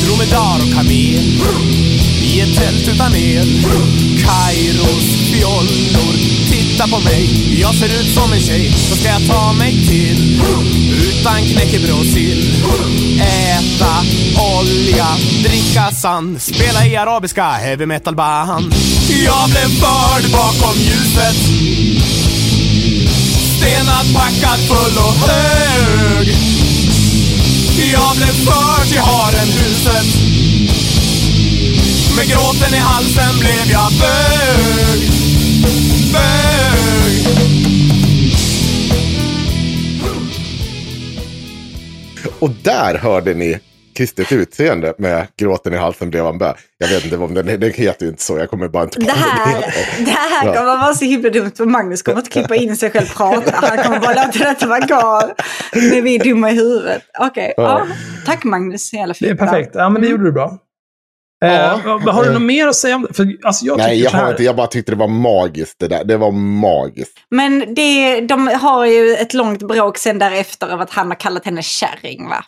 Dromedar 0.04 0.56
och 0.56 0.74
kamel 0.74 1.40
i 2.22 2.40
ett 2.40 2.56
tält 2.56 2.88
utan 2.88 3.14
el. 3.14 3.62
Kairos 4.18 5.16
fjollor, 5.32 6.14
titta 6.80 6.96
på 6.96 7.04
mig. 7.04 7.60
Jag 7.60 7.74
ser 7.74 7.86
ut 7.86 8.14
som 8.14 8.32
en 8.32 8.40
tjej, 8.40 8.74
då 8.90 8.96
ska 8.96 9.08
jag 9.08 9.26
ta 9.26 9.52
mig 9.52 9.72
till. 9.88 10.42
Utan 10.92 11.42
knäckebröd 11.42 11.98
och 11.98 12.04
sill. 12.04 12.64
Äta 13.20 13.94
olja, 14.58 15.06
dricka 15.44 15.90
sand. 15.90 16.42
Spela 16.42 16.86
i 16.86 16.96
arabiska 16.96 17.44
heavy 17.44 17.86
metal 17.86 18.14
band. 18.14 18.74
Jag 19.24 19.50
blev 19.50 19.68
förd 19.80 20.32
bakom 20.32 20.76
ljuset. 20.78 21.36
Stenad, 23.56 24.14
packad, 24.14 24.60
full 24.68 24.98
och 24.98 25.14
hög. 25.28 26.28
Jag 27.92 28.16
blev 28.16 28.44
förd 28.46 28.88
till 28.88 29.00
Harenhuset 29.00 30.06
Med 32.16 32.28
gråten 32.28 32.74
i 32.74 32.78
halsen 32.78 33.38
blev 33.38 33.70
jag 33.70 33.92
Bög 33.92 35.29
och 42.40 42.50
där 42.50 42.94
hörde 42.98 43.34
ni 43.34 43.58
kristet 43.96 44.32
utseende 44.32 44.94
med 44.98 45.26
gråten 45.38 45.74
i 45.74 45.76
halsen 45.76 46.10
blev 46.10 46.24
han 46.24 46.38
bög. 46.38 46.54
Jag 46.78 46.88
vet 46.88 47.04
inte 47.04 47.16
om 47.16 47.34
den, 47.34 47.46
den 47.46 47.72
heter 47.72 48.04
ju 48.04 48.08
inte 48.10 48.22
så, 48.22 48.38
jag 48.38 48.50
kommer 48.50 48.68
bara 48.68 48.82
inte 48.82 48.98
på 49.00 49.04
Det 49.06 49.12
här, 49.12 49.60
det 50.04 50.10
här 50.10 50.46
Ja. 50.46 50.54
kommer 50.54 50.76
vara 50.76 50.94
så 50.94 51.04
himla 51.04 51.30
dumt 51.30 51.50
för 51.56 51.64
Magnus 51.64 52.02
kommer 52.02 52.18
inte 52.18 52.30
klippa 52.30 52.56
in 52.56 52.76
sig 52.76 52.90
själv 52.90 53.06
prata. 53.06 53.66
Han 53.66 53.78
kommer 53.78 54.00
bara 54.00 54.26
låta 54.26 54.38
detta 54.38 54.66
vara 54.66 54.86
kvar 54.86 55.34
när 55.74 56.02
vi 56.02 56.14
är 56.14 56.24
dumma 56.24 56.50
i 56.50 56.54
huvudet. 56.54 57.02
Okej, 57.18 57.54
Ja. 57.56 57.62
ja. 57.62 57.94
tack 58.26 58.44
Magnus. 58.44 58.92
Jävla 58.92 59.14
Det 59.20 59.28
är 59.28 59.34
perfekt. 59.34 59.70
Ja, 59.74 59.88
men 59.88 60.02
det 60.02 60.08
gjorde 60.08 60.24
du 60.24 60.32
bra. 60.32 60.58
Ja. 61.40 61.80
Eh, 61.84 62.12
har 62.14 62.24
du 62.24 62.32
något 62.32 62.42
mer 62.42 62.66
att 62.66 62.76
säga 62.76 62.96
om 62.96 63.02
det? 63.02 63.14
För, 63.14 63.36
alltså, 63.42 63.64
jag 63.64 63.78
Nej, 63.78 64.02
jag 64.02 64.10
så 64.10 64.18
har 64.18 64.30
inte, 64.30 64.44
jag 64.44 64.56
bara 64.56 64.66
tyckte 64.66 64.92
det 64.92 64.96
var 64.96 65.08
magiskt 65.08 65.78
det 65.78 65.88
där. 65.88 66.04
Det 66.04 66.16
var 66.16 66.30
magiskt. 66.32 67.18
Men 67.30 67.74
det, 67.74 68.20
de 68.20 68.46
har 68.48 68.86
ju 68.86 69.14
ett 69.14 69.34
långt 69.34 69.62
bråk 69.62 69.98
sen 69.98 70.18
därefter 70.18 70.68
av 70.68 70.80
att 70.80 70.90
han 70.90 71.08
har 71.08 71.14
kallat 71.14 71.44
henne 71.44 71.62
kärring 71.62 72.28
va? 72.28 72.44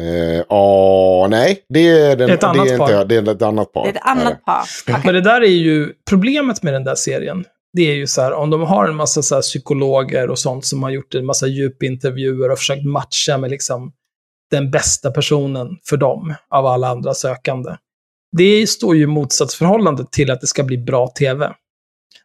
Eh, 0.00 0.44
åh, 0.48 1.28
nej, 1.28 1.64
det 1.68 1.88
är, 1.88 2.16
den, 2.16 2.30
Ett 2.30 2.40
det 2.40 2.46
annat 2.46 2.68
är 2.68 2.78
par. 2.78 2.90
inte. 2.90 3.04
Det 3.04 3.16
är 3.16 3.34
ett 3.34 3.42
annat 3.42 3.72
par. 3.72 3.82
Det 3.82 3.88
är 3.88 3.94
ett 3.94 4.06
annat 4.06 4.44
par. 4.44 4.62
Okej. 4.82 5.00
Men 5.04 5.14
det 5.14 5.20
där 5.20 5.40
är 5.40 5.46
ju, 5.46 5.92
problemet 6.08 6.62
med 6.62 6.72
den 6.72 6.84
där 6.84 6.94
serien, 6.94 7.44
det 7.72 7.82
är 7.90 7.94
ju 7.94 8.06
så 8.06 8.22
här, 8.22 8.32
om 8.32 8.50
de 8.50 8.62
har 8.62 8.88
en 8.88 8.96
massa 8.96 9.22
så 9.22 9.34
här 9.34 9.42
psykologer 9.42 10.30
och 10.30 10.38
sånt 10.38 10.66
som 10.66 10.82
har 10.82 10.90
gjort 10.90 11.14
en 11.14 11.26
massa 11.26 11.46
djupintervjuer 11.46 12.50
och 12.50 12.58
försökt 12.58 12.84
matcha 12.84 13.38
med 13.38 13.50
liksom 13.50 13.92
den 14.50 14.70
bästa 14.70 15.10
personen 15.10 15.68
för 15.88 15.96
dem 15.96 16.34
av 16.50 16.66
alla 16.66 16.88
andra 16.88 17.14
sökande. 17.14 17.70
Det 18.36 18.66
står 18.66 18.96
ju 18.96 19.02
i 19.02 19.06
motsatsförhållande 19.06 20.06
till 20.10 20.30
att 20.30 20.40
det 20.40 20.46
ska 20.46 20.64
bli 20.64 20.78
bra 20.78 21.08
tv. 21.08 21.54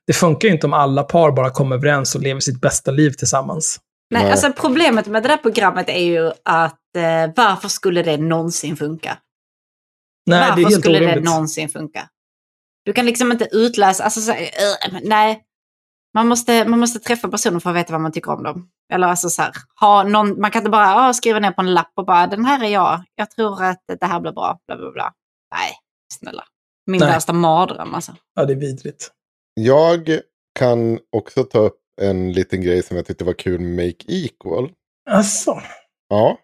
Det 0.08 0.14
funkar 0.14 0.48
ju 0.48 0.54
inte 0.54 0.68
om 0.68 0.74
alla 0.74 1.04
par 1.04 1.32
bara 1.32 1.50
kommer 1.50 1.76
överens 1.76 2.16
och 2.16 2.22
lever 2.22 2.40
sitt 2.40 2.62
bästa 2.62 2.92
liv 2.92 3.12
tillsammans. 3.12 3.80
Nej, 4.10 4.24
Nej. 4.24 4.32
alltså 4.32 4.54
problemet 4.54 5.08
med 5.08 5.24
det 5.24 5.30
där 5.30 5.38
programmet 5.38 5.90
är 5.90 6.04
ju 6.04 6.32
att 6.46 6.96
eh, 6.98 7.34
varför 7.36 7.68
skulle 7.68 8.04
det 8.04 8.18
någonsin 8.18 8.78
funka? 8.78 9.18
Nej, 10.26 10.40
varför 10.40 10.56
det 10.56 10.62
är 10.62 10.70
helt 10.70 10.82
skulle 10.82 10.98
orimligt. 10.98 11.24
det 11.24 11.30
någonsin 11.30 11.70
funka? 11.70 12.10
Du 12.86 12.94
kan 12.94 13.06
liksom 13.06 13.32
inte 13.32 13.48
utläsa, 13.52 14.04
alltså 14.04 14.22
så, 14.22 14.34
men 14.92 15.02
nej. 15.06 15.44
Man 16.14 16.28
måste, 16.28 16.66
man 16.66 16.80
måste 16.80 17.00
träffa 17.00 17.28
personer 17.28 17.60
för 17.60 17.70
att 17.70 17.76
veta 17.76 17.94
vad 17.94 18.02
man 18.02 18.12
tycker 18.12 18.32
om 18.32 18.44
dem. 18.44 18.70
Eller 18.94 19.08
alltså 19.08 19.30
så 19.30 19.42
här, 19.42 19.52
ha 19.80 20.04
någon, 20.04 20.42
man 20.42 20.52
kan 20.52 20.60
inte 20.60 20.70
bara 20.70 20.96
ah, 20.96 21.14
skriva 21.14 21.40
ner 21.40 21.52
på 21.52 21.62
en 21.62 21.74
lapp 21.74 21.92
och 21.96 22.06
bara 22.06 22.28
den 22.28 22.46
här 22.46 22.64
är 22.64 22.70
jag, 22.70 23.04
jag 23.16 23.32
tror 23.32 23.64
att 23.64 23.84
det 24.00 24.06
här 24.06 24.20
blir 24.20 24.32
bra, 24.32 24.60
bla 24.68 24.78
bla 24.78 24.92
bla. 24.92 25.14
Nej, 25.56 25.72
snälla. 26.14 26.44
Min 26.86 27.00
Nej. 27.00 27.10
värsta 27.10 27.34
mardröm 27.34 27.94
alltså. 27.94 28.16
Ja, 28.36 28.46
det 28.46 28.54
är 28.54 28.58
vidrigt. 28.58 29.12
Jag 29.54 30.20
kan 30.60 31.00
också 31.16 31.44
ta 31.44 31.60
upp 31.60 31.80
en 32.02 32.34
liten 32.34 32.62
grej 32.62 32.84
som 32.84 32.98
jag 32.98 33.06
tyckte 33.06 33.24
var 33.24 33.34
kul 33.34 33.60
med 33.60 33.86
Make 33.86 34.06
Equal. 34.08 34.72
Alltså. 35.10 35.62
Ja. 36.10 36.38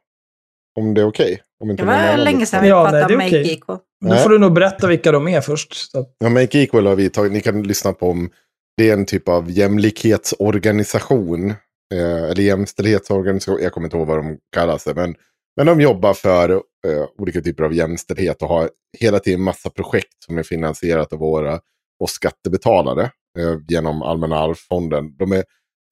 Om 0.79 0.93
det 0.93 1.01
är 1.01 1.05
okej. 1.07 1.41
Om 1.63 1.71
inte 1.71 1.83
Det 1.83 1.87
var 1.87 2.17
länge 2.17 2.45
sedan 2.45 2.63
vi 2.63 2.69
Ja, 2.69 2.83
pratade 2.83 3.13
om 3.13 3.17
Make 3.17 3.27
okej. 3.27 3.53
Equal. 3.53 3.77
Då 4.05 4.15
får 4.15 4.29
du 4.29 4.39
nog 4.39 4.53
berätta 4.53 4.87
vilka 4.87 5.11
de 5.11 5.27
är 5.27 5.41
först. 5.41 5.75
Ja, 6.17 6.29
Make 6.29 6.59
Equal 6.59 6.85
har 6.85 6.95
vi 6.95 7.09
tagit. 7.09 7.31
Ni 7.31 7.41
kan 7.41 7.63
lyssna 7.63 7.93
på 7.93 8.09
om 8.09 8.29
det 8.77 8.89
är 8.89 8.93
en 8.93 9.05
typ 9.05 9.27
av 9.29 9.51
jämlikhetsorganisation. 9.51 11.49
Eh, 11.93 12.23
eller 12.23 12.41
jämställdhetsorganisation. 12.43 13.59
Jag 13.61 13.71
kommer 13.71 13.87
inte 13.87 13.97
ihåg 13.97 14.07
vad 14.07 14.17
de 14.17 14.37
kallar 14.55 14.77
sig. 14.77 14.93
Men, 14.95 15.15
men 15.55 15.65
de 15.65 15.81
jobbar 15.81 16.13
för 16.13 16.49
eh, 16.49 17.05
olika 17.17 17.41
typer 17.41 17.63
av 17.63 17.73
jämställdhet 17.73 18.41
och 18.41 18.47
har 18.47 18.69
hela 18.99 19.19
tiden 19.19 19.41
massa 19.41 19.69
projekt 19.69 20.23
som 20.25 20.37
är 20.37 20.43
finansierat 20.43 21.13
av 21.13 21.19
våra 21.19 21.59
och 21.99 22.09
skattebetalare 22.09 23.03
eh, 23.39 23.57
genom 23.67 24.01
Allmänna 24.01 24.39
arvsfonden. 24.39 25.17
De 25.17 25.31
är 25.31 25.43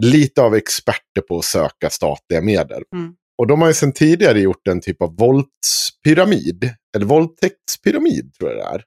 lite 0.04 0.42
av 0.42 0.56
experter 0.56 1.22
på 1.28 1.38
att 1.38 1.46
söka 1.46 1.90
statliga 1.90 2.42
medel. 2.42 2.84
Mm. 2.96 3.16
Och 3.38 3.48
de 3.48 3.62
har 3.62 3.68
ju 3.68 3.74
sedan 3.74 3.92
tidigare 3.92 4.40
gjort 4.40 4.68
en 4.68 4.82
typ 4.82 5.02
av 5.02 5.18
våldspyramid. 5.18 6.70
Eller 6.96 7.06
våldtäktspyramid 7.06 8.34
tror 8.34 8.52
jag 8.52 8.60
det 8.60 8.76
är. 8.76 8.84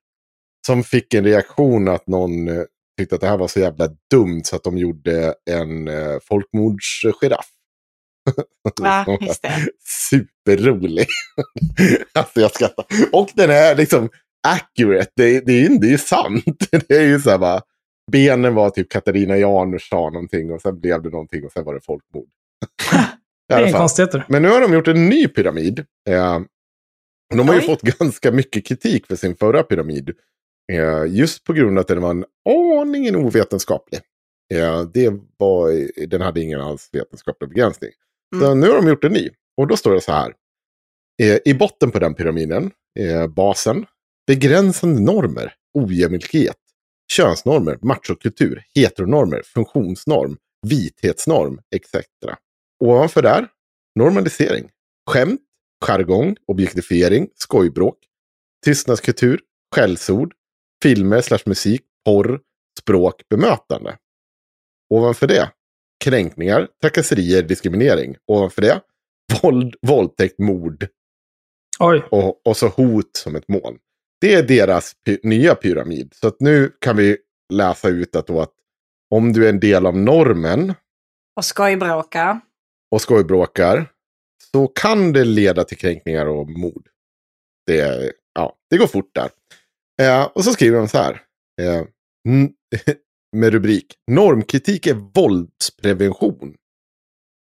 Som 0.66 0.84
fick 0.84 1.14
en 1.14 1.24
reaktion 1.24 1.88
att 1.88 2.06
någon 2.06 2.48
eh, 2.48 2.62
tyckte 2.98 3.14
att 3.14 3.20
det 3.20 3.26
här 3.26 3.38
var 3.38 3.48
så 3.48 3.60
jävla 3.60 3.88
dumt 4.10 4.40
så 4.44 4.56
att 4.56 4.64
de 4.64 4.78
gjorde 4.78 5.34
en 5.50 5.88
eh, 5.88 6.18
folkmordsgiraff. 6.22 7.48
Ja, 8.82 9.18
just 9.20 9.42
det. 9.42 9.68
Superrolig. 10.10 11.06
alltså 12.14 12.40
jag 12.40 12.54
skrattar. 12.54 12.86
Och 13.12 13.30
den 13.34 13.50
är 13.50 13.74
liksom 13.74 14.08
accurate. 14.48 15.10
Det, 15.16 15.40
det, 15.46 15.52
är 15.52 15.60
ju- 15.70 15.78
det 15.78 15.86
är 15.86 15.90
ju 15.90 15.98
sant. 15.98 16.44
Det 16.88 16.90
är 16.96 17.02
ju 17.06 17.20
så 17.20 17.30
här 17.30 17.38
bara. 17.38 17.60
Benen 18.12 18.54
var 18.54 18.70
typ 18.70 18.88
Katarina 18.90 19.36
Janouch 19.36 19.88
sa 19.88 20.10
någonting 20.10 20.52
och 20.52 20.60
sen 20.60 20.80
blev 20.80 21.02
det 21.02 21.10
någonting 21.10 21.44
och 21.44 21.52
sen 21.52 21.64
var 21.64 21.74
det 21.74 21.80
folkmord. 21.80 22.28
Det 23.48 23.54
är 23.54 23.66
fall. 23.70 23.80
konstigheter. 23.80 24.24
Men 24.28 24.42
nu 24.42 24.48
har 24.48 24.60
de 24.60 24.72
gjort 24.72 24.88
en 24.88 25.08
ny 25.08 25.28
pyramid. 25.28 25.78
Eh, 26.08 26.40
de 27.34 27.48
har 27.48 27.54
ju 27.54 27.60
Oj. 27.60 27.66
fått 27.66 27.82
ganska 27.82 28.32
mycket 28.32 28.66
kritik 28.66 29.06
för 29.06 29.16
sin 29.16 29.36
förra 29.36 29.62
pyramid. 29.62 30.10
Eh, 30.72 31.04
just 31.08 31.44
på 31.44 31.52
grund 31.52 31.78
av 31.78 31.82
att 31.82 31.88
den 31.88 32.02
var 32.02 32.10
en 32.10 32.24
aningen 32.80 33.16
ovetenskaplig. 33.16 34.00
Eh, 34.54 34.82
det 34.82 35.12
var, 35.36 35.70
den 36.06 36.20
hade 36.20 36.40
ingen 36.40 36.60
alls 36.60 36.88
vetenskaplig 36.92 37.48
begränsning. 37.50 37.90
Så 38.34 38.46
Mm. 38.46 38.60
nu 38.60 38.68
har 38.68 38.76
de 38.76 38.88
gjort 38.88 39.04
en 39.04 39.12
ny. 39.12 39.30
Och 39.56 39.66
då 39.66 39.76
står 39.76 39.94
det 39.94 40.00
så 40.00 40.12
här. 40.12 40.34
Eh, 41.22 41.38
I 41.44 41.54
botten 41.54 41.90
på 41.90 41.98
den 41.98 42.14
pyramiden, 42.14 42.70
eh, 43.00 43.26
basen, 43.26 43.86
begränsande 44.26 45.00
normer, 45.00 45.54
ojämlikhet, 45.74 46.56
könsnormer, 47.12 47.78
machokultur, 47.82 48.62
heteronormer, 48.74 49.42
funktionsnorm, 49.42 50.36
vithetsnorm, 50.66 51.60
etc. 51.76 52.06
Ovanför 52.84 53.22
där, 53.22 53.48
normalisering, 53.94 54.70
skämt, 55.10 55.40
jargong, 55.86 56.36
objektifiering, 56.46 57.28
skojbråk, 57.34 57.98
tystnadskultur, 58.64 59.40
skällsord, 59.74 60.34
filmer 60.82 61.20
slash 61.20 61.42
musik, 61.46 61.82
porr, 62.04 62.40
språk, 62.80 63.22
bemötande. 63.30 63.98
Ovanför 64.94 65.26
det, 65.26 65.50
kränkningar, 66.04 66.68
trakasserier, 66.82 67.42
diskriminering. 67.42 68.16
Ovanför 68.26 68.62
det, 68.62 68.80
våld, 69.42 69.74
våldtäkt, 69.82 70.38
mord 70.38 70.86
Oj. 71.80 72.02
och, 72.10 72.46
och 72.46 72.56
så 72.56 72.68
hot 72.68 73.16
som 73.16 73.36
ett 73.36 73.48
mål. 73.48 73.78
Det 74.20 74.34
är 74.34 74.42
deras 74.42 74.92
py- 75.08 75.20
nya 75.22 75.54
pyramid. 75.54 76.12
Så 76.14 76.28
att 76.28 76.40
nu 76.40 76.72
kan 76.80 76.96
vi 76.96 77.18
läsa 77.52 77.88
ut 77.88 78.16
att, 78.16 78.26
då 78.26 78.40
att 78.40 78.52
om 79.10 79.32
du 79.32 79.44
är 79.44 79.48
en 79.48 79.60
del 79.60 79.86
av 79.86 79.96
normen 79.96 80.74
Och 81.36 81.44
skojbråka. 81.44 82.40
och 82.90 83.00
skojbråkar 83.02 83.92
så 84.52 84.66
kan 84.68 85.12
det 85.12 85.24
leda 85.24 85.64
till 85.64 85.78
kränkningar 85.78 86.26
och 86.26 86.50
mord. 86.50 86.88
Det, 87.66 88.12
ja, 88.34 88.56
det 88.70 88.76
går 88.76 88.86
fort 88.86 89.10
där. 89.14 89.30
Eh, 90.02 90.24
och 90.24 90.44
så 90.44 90.52
skriver 90.52 90.78
de 90.78 90.88
så 90.88 90.98
här. 90.98 91.22
Eh, 91.60 91.82
med 93.36 93.52
rubrik. 93.52 93.94
Normkritik 94.10 94.86
är 94.86 94.94
våldsprevention. 95.14 96.54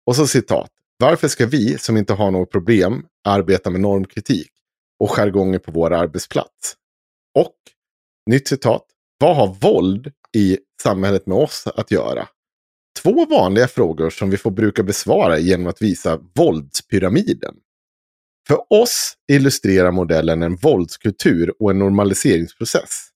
Och 0.05 0.15
så 0.15 0.27
citat. 0.27 0.69
Varför 0.97 1.27
ska 1.27 1.45
vi 1.45 1.77
som 1.77 1.97
inte 1.97 2.13
har 2.13 2.31
något 2.31 2.51
problem 2.51 3.05
arbeta 3.23 3.69
med 3.69 3.81
normkritik 3.81 4.51
och 4.99 5.09
jargonger 5.09 5.59
på 5.59 5.71
vår 5.71 5.93
arbetsplats? 5.93 6.75
Och, 7.39 7.55
nytt 8.29 8.47
citat. 8.47 8.85
Vad 9.19 9.35
har 9.35 9.53
våld 9.53 10.11
i 10.35 10.57
samhället 10.81 11.27
med 11.27 11.37
oss 11.37 11.67
att 11.67 11.91
göra? 11.91 12.27
Två 13.03 13.25
vanliga 13.25 13.67
frågor 13.67 14.09
som 14.09 14.29
vi 14.29 14.37
får 14.37 14.51
bruka 14.51 14.83
besvara 14.83 15.39
genom 15.39 15.67
att 15.67 15.81
visa 15.81 16.19
våldspyramiden. 16.35 17.55
För 18.47 18.73
oss 18.73 19.13
illustrerar 19.31 19.91
modellen 19.91 20.43
en 20.43 20.55
våldskultur 20.55 21.53
och 21.59 21.71
en 21.71 21.79
normaliseringsprocess. 21.79 23.07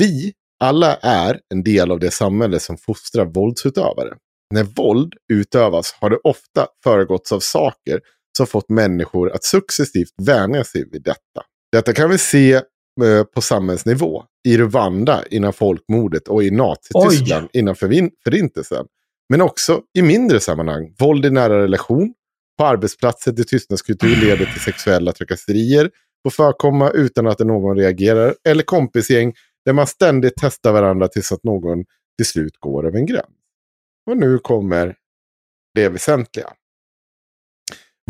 Vi 0.00 0.32
alla 0.62 0.96
är 0.96 1.40
en 1.54 1.62
del 1.62 1.90
av 1.90 2.00
det 2.00 2.10
samhälle 2.10 2.60
som 2.60 2.76
fostrar 2.76 3.24
våldsutövare. 3.24 4.14
När 4.54 4.62
våld 4.62 5.14
utövas 5.32 5.94
har 6.00 6.10
det 6.10 6.18
ofta 6.24 6.66
föregåtts 6.84 7.32
av 7.32 7.40
saker 7.40 8.00
som 8.36 8.46
fått 8.46 8.68
människor 8.68 9.32
att 9.32 9.44
successivt 9.44 10.12
vänja 10.22 10.64
sig 10.64 10.88
vid 10.92 11.02
detta. 11.02 11.42
Detta 11.72 11.92
kan 11.92 12.10
vi 12.10 12.18
se 12.18 12.54
eh, 12.54 13.24
på 13.34 13.40
samhällsnivå. 13.40 14.24
I 14.48 14.58
Rwanda 14.58 15.24
innan 15.30 15.52
folkmordet 15.52 16.28
och 16.28 16.42
i 16.42 16.50
Nazityskland 16.50 17.48
innan 17.52 17.74
förvin- 17.74 18.10
förintelsen. 18.24 18.86
Men 19.28 19.40
också 19.40 19.80
i 19.98 20.02
mindre 20.02 20.40
sammanhang. 20.40 20.94
Våld 20.98 21.26
i 21.26 21.30
nära 21.30 21.62
relation. 21.62 22.14
På 22.58 22.64
arbetsplatser 22.66 23.32
där 23.32 23.44
tystnadskultur 23.44 24.16
leder 24.16 24.44
till 24.46 24.60
sexuella 24.60 25.12
trakasserier. 25.12 25.90
Får 26.22 26.30
förekomma 26.30 26.90
utan 26.90 27.26
att 27.26 27.38
någon 27.38 27.76
reagerar. 27.76 28.34
Eller 28.48 28.62
kompisgäng 28.62 29.32
där 29.64 29.72
man 29.72 29.86
ständigt 29.86 30.34
testar 30.36 30.72
varandra 30.72 31.08
tills 31.08 31.32
att 31.32 31.44
någon 31.44 31.84
till 32.18 32.26
slut 32.26 32.56
går 32.58 32.86
över 32.86 32.98
en 32.98 33.06
gräns. 33.06 33.26
Och 34.10 34.16
nu 34.16 34.38
kommer 34.38 34.94
det 35.74 35.88
väsentliga. 35.88 36.52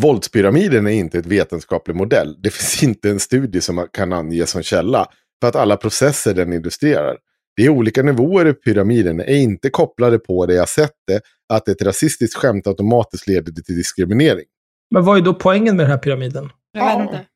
Våldspyramiden 0.01 0.87
är 0.87 0.91
inte 0.91 1.19
ett 1.19 1.27
vetenskaplig 1.27 1.97
modell. 1.97 2.37
Det 2.43 2.51
finns 2.51 2.83
inte 2.83 3.11
en 3.11 3.21
studie 3.21 3.61
som 3.61 3.75
man 3.77 3.89
kan 3.93 4.13
ange 4.13 4.47
som 4.47 4.63
källa 4.63 5.07
för 5.41 5.49
att 5.49 5.57
alla 5.57 5.77
processer 5.77 6.35
den 6.35 6.53
illustrerar. 6.53 7.17
Det 7.57 7.63
är 7.65 7.69
olika 7.69 8.03
nivåer 8.03 8.47
i 8.49 8.53
pyramiden 8.55 9.21
är 9.21 9.35
inte 9.35 9.71
kopplade 9.71 10.19
på 10.19 10.47
det 10.47 10.55
jag 10.55 10.69
sett 10.69 10.95
det 11.07 11.21
att 11.49 11.69
ett 11.69 11.83
rasistiskt 11.83 12.37
skämt 12.37 12.67
automatiskt 12.67 13.27
leder 13.27 13.53
till 13.53 13.77
diskriminering. 13.77 14.45
Men 14.91 15.05
vad 15.05 15.17
är 15.19 15.21
då 15.23 15.35
poängen 15.35 15.77
med 15.77 15.85
den 15.85 15.91
här 15.91 15.99
pyramiden? 15.99 16.51
Jag 16.73 16.85
vet 16.85 16.95
Ja. 16.95 17.03
inte. 17.03 17.27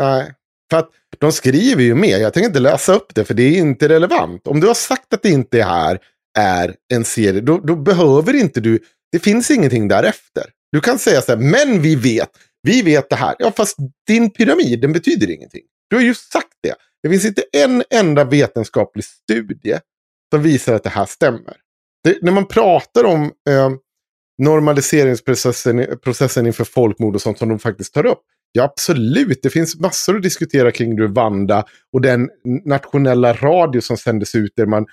Nej, 0.00 0.34
för 0.70 0.76
att 0.76 0.90
de 1.18 1.32
skriver 1.32 1.82
ju 1.82 1.94
med. 1.94 2.20
Jag 2.20 2.34
tänker 2.34 2.48
inte 2.48 2.60
läsa 2.60 2.94
upp 2.94 3.14
det 3.14 3.24
för 3.24 3.34
det 3.34 3.42
är 3.42 3.58
inte 3.58 3.88
relevant. 3.88 4.46
Om 4.46 4.60
du 4.60 4.66
har 4.66 4.74
sagt 4.74 5.14
att 5.14 5.22
det 5.22 5.30
inte 5.30 5.62
här 5.62 5.98
är 6.38 6.74
en 6.92 7.04
serie, 7.04 7.40
då, 7.40 7.58
då 7.58 7.76
behöver 7.76 8.34
inte 8.34 8.60
du, 8.60 8.78
det 9.12 9.18
finns 9.18 9.50
ingenting 9.50 9.88
därefter. 9.88 10.44
Du 10.72 10.80
kan 10.80 10.98
säga 10.98 11.22
så 11.22 11.32
här, 11.32 11.38
men 11.38 11.82
vi 11.82 11.96
vet, 11.96 12.30
vi 12.62 12.82
vet 12.82 13.10
det 13.10 13.16
här. 13.16 13.34
Ja, 13.38 13.52
fast 13.56 13.76
din 14.06 14.30
pyramid, 14.30 14.80
den 14.80 14.92
betyder 14.92 15.30
ingenting. 15.30 15.62
Du 15.90 15.96
har 15.96 16.02
ju 16.02 16.14
sagt 16.14 16.58
det. 16.62 16.74
Det 17.02 17.08
finns 17.08 17.24
inte 17.24 17.42
en 17.52 17.84
enda 17.90 18.24
vetenskaplig 18.24 19.04
studie 19.04 19.78
som 20.34 20.42
visar 20.42 20.74
att 20.74 20.82
det 20.82 20.90
här 20.90 21.06
stämmer. 21.06 21.56
Det, 22.04 22.22
när 22.22 22.32
man 22.32 22.46
pratar 22.46 23.04
om 23.04 23.32
eh, 23.48 23.70
normaliseringsprocessen 24.42 25.98
processen 26.02 26.46
inför 26.46 26.64
folkmord 26.64 27.14
och 27.14 27.22
sånt 27.22 27.38
som 27.38 27.48
de 27.48 27.58
faktiskt 27.58 27.94
tar 27.94 28.06
upp. 28.06 28.22
Ja, 28.52 28.64
absolut. 28.64 29.42
Det 29.42 29.50
finns 29.50 29.80
massor 29.80 30.16
att 30.16 30.22
diskutera 30.22 30.70
kring 30.70 31.00
Rwanda 31.00 31.64
och 31.92 32.00
den 32.00 32.28
nationella 32.64 33.32
radio 33.32 33.80
som 33.80 33.96
sändes 33.96 34.34
ut 34.34 34.52
där 34.56 34.66
man 34.66 34.86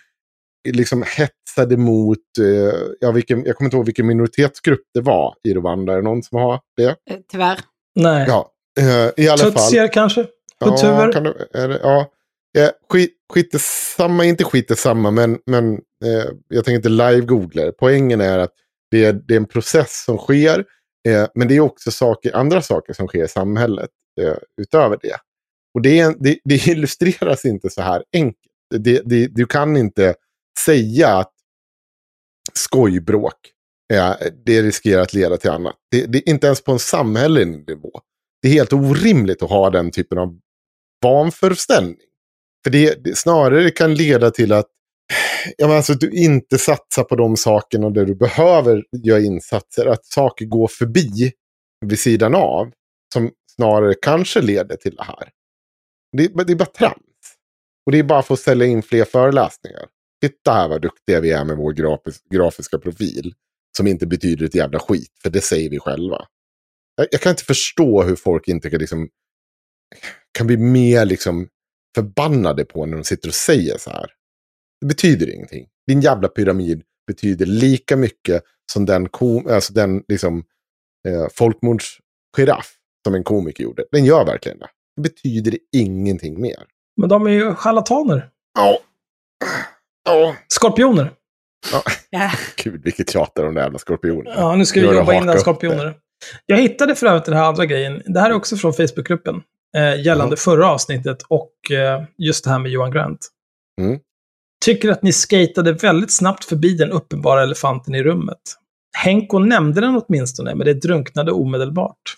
liksom 0.67 1.03
hetsade 1.07 1.77
mot, 1.77 2.17
eh, 2.39 2.79
ja, 2.99 3.11
vilken, 3.11 3.45
jag 3.45 3.55
kommer 3.55 3.67
inte 3.67 3.77
ihåg 3.77 3.85
vilken 3.85 4.07
minoritetsgrupp 4.07 4.81
det 4.93 5.01
var 5.01 5.35
i 5.43 5.53
Rwanda. 5.53 5.93
Är 5.93 5.97
det 5.97 6.03
någon 6.03 6.23
som 6.23 6.37
har 6.37 6.59
det? 6.77 6.83
Eh, 6.89 7.17
Tyvärr. 7.31 7.59
Nej. 7.95 8.25
Ja, 8.27 8.51
eh, 8.79 9.25
i 9.25 9.29
alla 9.29 9.37
fall. 9.37 9.51
Tutsier 9.51 9.93
kanske? 9.93 10.25
Ja, 10.59 10.67
Kultur? 10.67 11.11
kan 11.11 11.25
är 11.53 11.67
det, 11.67 11.79
ja. 11.83 12.11
Eh, 12.57 12.69
skit, 12.89 13.13
skit 13.33 13.61
samma, 13.97 14.25
inte 14.25 14.43
skit 14.43 14.79
samma, 14.79 15.11
men, 15.11 15.39
men 15.45 15.73
eh, 15.73 16.31
jag 16.47 16.65
tänker 16.65 16.75
inte 16.75 16.89
live-googla. 16.89 17.71
Poängen 17.79 18.21
är 18.21 18.39
att 18.39 18.53
det 18.91 19.05
är, 19.05 19.13
det 19.13 19.33
är 19.33 19.37
en 19.37 19.45
process 19.45 20.03
som 20.05 20.17
sker, 20.17 20.65
eh, 21.07 21.27
men 21.35 21.47
det 21.47 21.55
är 21.55 21.59
också 21.59 21.91
saker, 21.91 22.35
andra 22.35 22.61
saker 22.61 22.93
som 22.93 23.07
sker 23.07 23.23
i 23.23 23.27
samhället 23.27 23.89
eh, 24.21 24.35
utöver 24.61 24.99
det. 25.01 25.17
Och 25.73 25.81
det, 25.81 26.15
det, 26.19 26.39
det 26.43 26.67
illustreras 26.67 27.45
inte 27.45 27.69
så 27.69 27.81
här 27.81 28.03
enkelt. 28.13 28.37
Det, 28.75 29.01
det, 29.05 29.27
du 29.27 29.45
kan 29.45 29.77
inte 29.77 30.15
säga 30.65 31.17
att 31.17 31.33
skojbråk, 32.53 33.33
eh, 33.93 34.13
det 34.45 34.61
riskerar 34.61 35.01
att 35.01 35.13
leda 35.13 35.37
till 35.37 35.49
annat. 35.49 35.75
Det, 35.91 36.05
det 36.05 36.29
inte 36.29 36.47
ens 36.47 36.63
på 36.63 36.71
en 36.71 36.79
samhällelig 36.79 37.47
nivå. 37.47 37.91
Det 38.41 38.47
är 38.47 38.51
helt 38.51 38.73
orimligt 38.73 39.43
att 39.43 39.49
ha 39.49 39.69
den 39.69 39.91
typen 39.91 40.17
av 40.17 40.39
vanföreställning. 41.03 41.97
För 42.63 42.71
det, 42.71 43.03
det 43.03 43.17
snarare 43.17 43.71
kan 43.71 43.95
leda 43.95 44.31
till 44.31 44.53
att 44.53 44.67
ja, 45.57 45.67
men 45.67 45.77
alltså, 45.77 45.93
du 45.93 46.11
inte 46.11 46.57
satsar 46.57 47.03
på 47.03 47.15
de 47.15 47.37
sakerna 47.37 47.89
där 47.89 48.05
du 48.05 48.15
behöver 48.15 48.83
göra 49.05 49.19
insatser. 49.19 49.85
Att 49.85 50.05
saker 50.05 50.45
går 50.45 50.67
förbi 50.67 51.31
vid 51.85 51.99
sidan 51.99 52.35
av. 52.35 52.71
Som 53.13 53.31
snarare 53.55 53.93
kanske 54.01 54.41
leder 54.41 54.75
till 54.75 54.95
det 54.95 55.03
här. 55.03 55.29
Det, 56.17 56.27
det 56.47 56.53
är 56.53 56.55
bara 56.55 56.65
trams. 56.65 57.03
Och 57.85 57.91
det 57.91 57.99
är 57.99 58.03
bara 58.03 58.21
för 58.21 58.33
att 58.33 58.39
sälja 58.39 58.67
in 58.67 58.83
fler 58.83 59.05
föreläsningar. 59.05 59.85
Titta 60.21 60.53
här 60.53 60.69
vad 60.69 60.81
duktiga 60.81 61.19
vi 61.19 61.31
är 61.31 61.45
med 61.45 61.57
vår 61.57 61.73
grafis, 61.73 62.21
grafiska 62.33 62.79
profil. 62.79 63.33
Som 63.77 63.87
inte 63.87 64.07
betyder 64.07 64.45
ett 64.45 64.55
jävla 64.55 64.79
skit, 64.79 65.11
för 65.23 65.29
det 65.29 65.41
säger 65.41 65.69
vi 65.69 65.79
själva. 65.79 66.25
Jag, 66.95 67.07
jag 67.11 67.21
kan 67.21 67.29
inte 67.29 67.43
förstå 67.43 68.03
hur 68.03 68.15
folk 68.15 68.47
inte 68.47 68.69
kan, 68.69 68.79
liksom, 68.79 69.09
kan 70.37 70.47
bli 70.47 70.57
mer 70.57 71.05
liksom, 71.05 71.47
förbannade 71.95 72.65
på 72.65 72.85
när 72.85 72.97
de 72.97 73.03
sitter 73.03 73.29
och 73.29 73.35
säger 73.35 73.77
så 73.77 73.89
här. 73.89 74.11
Det 74.81 74.87
betyder 74.87 75.33
ingenting. 75.33 75.67
Din 75.87 76.01
jävla 76.01 76.27
pyramid 76.27 76.83
betyder 77.07 77.45
lika 77.45 77.95
mycket 77.97 78.43
som 78.71 78.85
den, 78.85 79.09
kom, 79.09 79.47
alltså 79.47 79.73
den 79.73 80.03
liksom, 80.07 80.43
eh, 81.07 81.27
folkmordsgiraff 81.33 82.73
som 83.05 83.15
en 83.15 83.23
komiker 83.23 83.63
gjorde. 83.63 83.85
Den 83.91 84.05
gör 84.05 84.25
verkligen 84.25 84.59
det. 84.59 84.67
Det 84.95 85.01
betyder 85.01 85.57
ingenting 85.75 86.41
mer. 86.41 86.63
Men 86.97 87.09
de 87.09 87.27
är 87.27 87.31
ju 87.31 87.55
charlataner. 87.55 88.29
Ja. 88.59 88.79
Ja. 90.05 90.35
Skorpioner. 90.47 91.11
ja. 91.71 91.83
Ja. 92.09 92.31
Gud, 92.63 92.83
vilket 92.83 93.09
tjatar 93.09 93.43
om 93.43 93.47
de 93.47 93.55
där 93.55 93.63
jävla 93.63 93.79
skorpionerna. 93.79 94.35
Ja, 94.35 94.55
nu 94.55 94.65
ska 94.65 94.79
vi 94.81 94.95
jobba 94.95 95.13
in 95.13 95.25
den 95.25 95.39
skorpioner. 95.39 95.97
Jag 96.45 96.57
hittade 96.57 96.95
för 96.95 97.07
övrigt 97.07 97.25
den 97.25 97.33
här 97.35 97.43
andra 97.43 97.65
grejen. 97.65 98.01
Det 98.05 98.19
här 98.19 98.29
är 98.29 98.33
också 98.33 98.55
från 98.55 98.73
Facebookgruppen. 98.73 99.41
Eh, 99.77 100.01
gällande 100.05 100.37
förra 100.37 100.71
avsnittet 100.71 101.21
och 101.27 101.71
eh, 101.71 102.03
just 102.17 102.43
det 102.43 102.49
här 102.49 102.59
med 102.59 102.71
Johan 102.71 102.91
Grant. 102.91 103.19
Mm. 103.81 103.99
Tycker 104.65 104.89
att 104.89 105.03
ni 105.03 105.13
skatade 105.13 105.73
väldigt 105.73 106.11
snabbt 106.11 106.45
förbi 106.45 106.73
den 106.73 106.91
uppenbara 106.91 107.43
elefanten 107.43 107.95
i 107.95 108.03
rummet. 108.03 108.37
Henko 108.97 109.39
nämnde 109.39 109.81
den 109.81 110.01
åtminstone, 110.07 110.55
men 110.55 110.65
det 110.65 110.73
drunknade 110.73 111.31
omedelbart. 111.31 112.15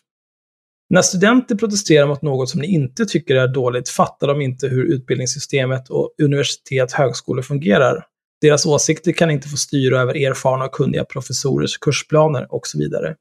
När 0.89 1.01
studenter 1.01 1.55
protesterar 1.55 2.07
mot 2.07 2.21
något 2.21 2.49
som 2.49 2.61
ni 2.61 2.67
inte 2.67 3.05
tycker 3.05 3.35
är 3.35 3.47
dåligt 3.47 3.89
fattar 3.89 4.27
de 4.27 4.41
inte 4.41 4.67
hur 4.67 4.83
utbildningssystemet 4.83 5.89
och 5.89 6.13
universitet 6.23 6.91
högskolor 6.91 7.41
fungerar. 7.41 8.05
Deras 8.41 8.65
åsikter 8.65 9.11
kan 9.11 9.31
inte 9.31 9.47
få 9.47 9.57
styra 9.57 10.01
över 10.01 10.27
erfarna 10.27 10.65
och 10.65 10.71
kunniga 10.71 11.05
professorers 11.05 11.77
kursplaner 11.77 12.53
och 12.53 12.67
så 12.67 12.77
vidare. 12.77 13.15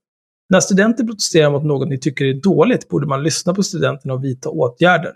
När 0.50 0.60
studenter 0.60 1.04
protesterar 1.04 1.50
mot 1.50 1.64
något 1.64 1.88
ni 1.88 1.98
tycker 1.98 2.24
är 2.24 2.34
dåligt 2.34 2.88
borde 2.88 3.06
man 3.06 3.22
lyssna 3.22 3.54
på 3.54 3.62
studenterna 3.62 4.14
och 4.14 4.24
vidta 4.24 4.48
åtgärder. 4.48 5.12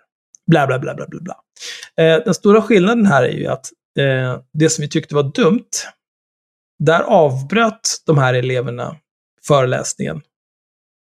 Bla, 0.46 0.66
bla, 0.66 0.78
bla, 0.78 0.94
bla, 0.94 1.06
bla, 1.08 1.20
bla. 1.20 1.34
Eh, 2.04 2.24
den 2.24 2.34
stora 2.34 2.62
skillnaden 2.62 3.06
här 3.06 3.22
är 3.22 3.32
ju 3.32 3.46
att 3.46 3.70
eh, 3.98 4.40
det 4.52 4.70
som 4.70 4.82
vi 4.82 4.88
tyckte 4.88 5.14
var 5.14 5.22
dumt, 5.34 5.70
där 6.78 7.00
avbröt 7.00 8.02
de 8.06 8.18
här 8.18 8.34
eleverna 8.34 8.96
föreläsningen 9.46 10.20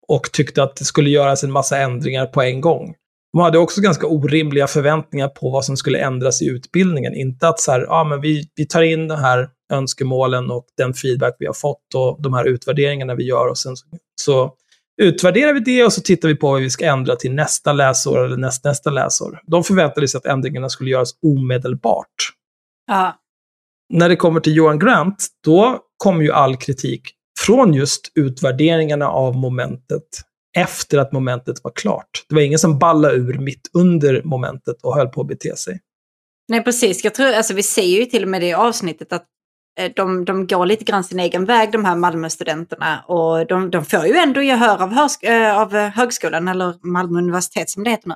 och 0.08 0.32
tyckte 0.32 0.64
att 0.64 0.76
det 0.76 0.86
skulle 0.86 1.10
göras 1.10 1.44
en 1.44 1.52
massa 1.52 1.78
ändringar 1.78 2.26
på 2.26 2.42
en 2.42 2.62
gång. 2.62 2.96
De 3.34 3.42
hade 3.42 3.58
också 3.58 3.82
ganska 3.82 4.08
orimliga 4.08 4.68
förväntningar 4.68 5.28
på 5.28 5.50
vad 5.50 5.66
som 5.66 5.78
skulle 5.78 6.00
ändras 6.00 6.42
i 6.42 6.46
utbildningen. 6.46 7.14
Inte 7.14 7.48
att 7.48 7.60
så 7.60 7.72
här, 7.72 7.82
ja 7.82 8.04
men 8.04 8.22
vi, 8.22 8.50
vi 8.56 8.68
tar 8.68 8.82
in 8.82 9.08
de 9.08 9.16
här 9.16 9.50
önskemålen 9.74 10.52
och 10.52 10.66
den 10.78 10.94
feedback 10.94 11.36
vi 11.40 11.46
har 11.46 11.54
fått 11.54 11.96
och 11.96 12.22
de 12.22 12.34
här 12.34 12.46
utvärderingarna 12.46 13.16
vi 13.16 13.24
gör 13.24 13.48
och 13.48 13.58
sen 13.58 13.76
så, 13.76 13.86
så 14.22 14.54
utvärderar 15.02 15.54
vi 15.54 15.60
det 15.60 15.84
och 15.84 15.94
så 15.94 16.02
tittar 16.02 16.28
vi 16.28 16.36
på 16.36 16.52
vad 16.52 16.62
vi 16.62 16.70
ska 16.70 16.86
ändra 16.86 17.16
till 17.16 17.34
nästa 17.34 17.74
läsår 17.74 18.26
eller 18.26 18.38
näst, 18.38 18.64
nästa 18.64 18.90
läsår. 18.90 19.42
De 19.48 19.64
förväntade 19.64 20.08
sig 20.08 20.18
att 20.18 20.26
ändringarna 20.26 20.70
skulle 20.70 20.90
göras 20.90 21.12
omedelbart. 21.26 22.34
Ja. 22.90 23.20
När 23.94 24.10
det 24.10 24.16
kommer 24.16 24.40
till 24.40 24.56
Johan 24.56 24.80
Grant, 24.80 25.28
då 25.44 25.80
kommer 25.98 26.24
ju 26.24 26.32
all 26.32 26.58
kritik 26.58 27.02
från 27.40 27.74
just 27.74 28.12
utvärderingarna 28.16 29.08
av 29.08 29.36
momentet 29.36 30.04
efter 30.58 30.98
att 30.98 31.12
momentet 31.12 31.64
var 31.64 31.72
klart. 31.76 32.26
Det 32.30 32.36
var 32.36 32.42
ingen 32.42 32.60
som 32.60 32.80
ballade 32.80 33.16
ur 33.16 33.40
mitt 33.40 33.70
under 33.74 34.24
momentet 34.24 34.82
och 34.84 34.96
höll 34.96 35.08
på 35.08 35.22
att 35.22 35.28
bete 35.28 35.56
sig. 35.56 35.80
Nej, 36.48 36.64
precis. 36.64 37.04
Jag 37.04 37.14
tror, 37.14 37.34
alltså, 37.34 37.54
vi 37.54 37.64
ser 37.64 38.00
ju 38.00 38.06
till 38.06 38.24
och 38.24 38.30
med 38.30 38.42
det 38.42 38.48
i 38.48 38.54
avsnittet 38.54 39.14
att 39.14 39.26
eh, 39.80 39.92
de, 39.96 40.26
de 40.26 40.48
går 40.48 40.66
lite 40.66 40.84
grann 40.84 41.04
sin 41.04 41.20
egen 41.20 41.46
väg, 41.46 41.72
de 41.72 41.86
här 41.86 41.96
Malmöstudenterna. 41.96 43.04
Och 43.08 43.48
de, 43.48 43.70
de 43.72 43.86
får 43.86 44.06
ju 44.06 44.16
ändå 44.16 44.42
gehör 44.42 44.84
av, 44.84 44.94
äh, 45.22 45.58
av 45.62 45.74
högskolan, 45.74 46.48
eller 46.48 46.88
Malmö 46.88 47.20
universitet 47.20 47.70
som 47.70 47.84
det 47.84 47.90
heter 47.90 48.10
nu. 48.10 48.16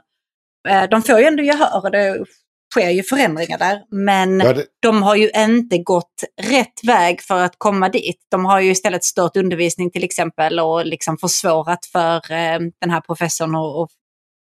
Äh, 0.71 0.89
de 0.89 1.01
får 1.01 1.19
ju 1.19 1.25
ändå 1.25 1.43
gehör 1.43 1.83
och 1.83 1.91
det 1.91 2.25
sker 2.73 2.89
ju 2.89 3.03
förändringar 3.03 3.57
där. 3.57 3.81
Men 3.91 4.39
Ja, 4.39 4.53
det- 4.53 4.65
de 4.79 5.03
har 5.03 5.15
ju 5.15 5.29
inte 5.35 5.77
gått 5.77 6.23
rätt 6.41 6.83
väg 6.83 7.21
för 7.21 7.43
att 7.43 7.55
komma 7.57 7.89
dit. 7.89 8.17
De 8.31 8.45
har 8.45 8.59
ju 8.59 8.71
istället 8.71 9.03
stört 9.03 9.37
undervisning 9.37 9.91
till 9.91 10.03
exempel 10.03 10.59
och 10.59 10.85
liksom 10.85 11.17
försvårat 11.17 11.85
för 11.85 12.15
eh, 12.31 12.59
den 12.81 12.89
här 12.89 13.01
professorn 13.01 13.55
att 13.55 13.89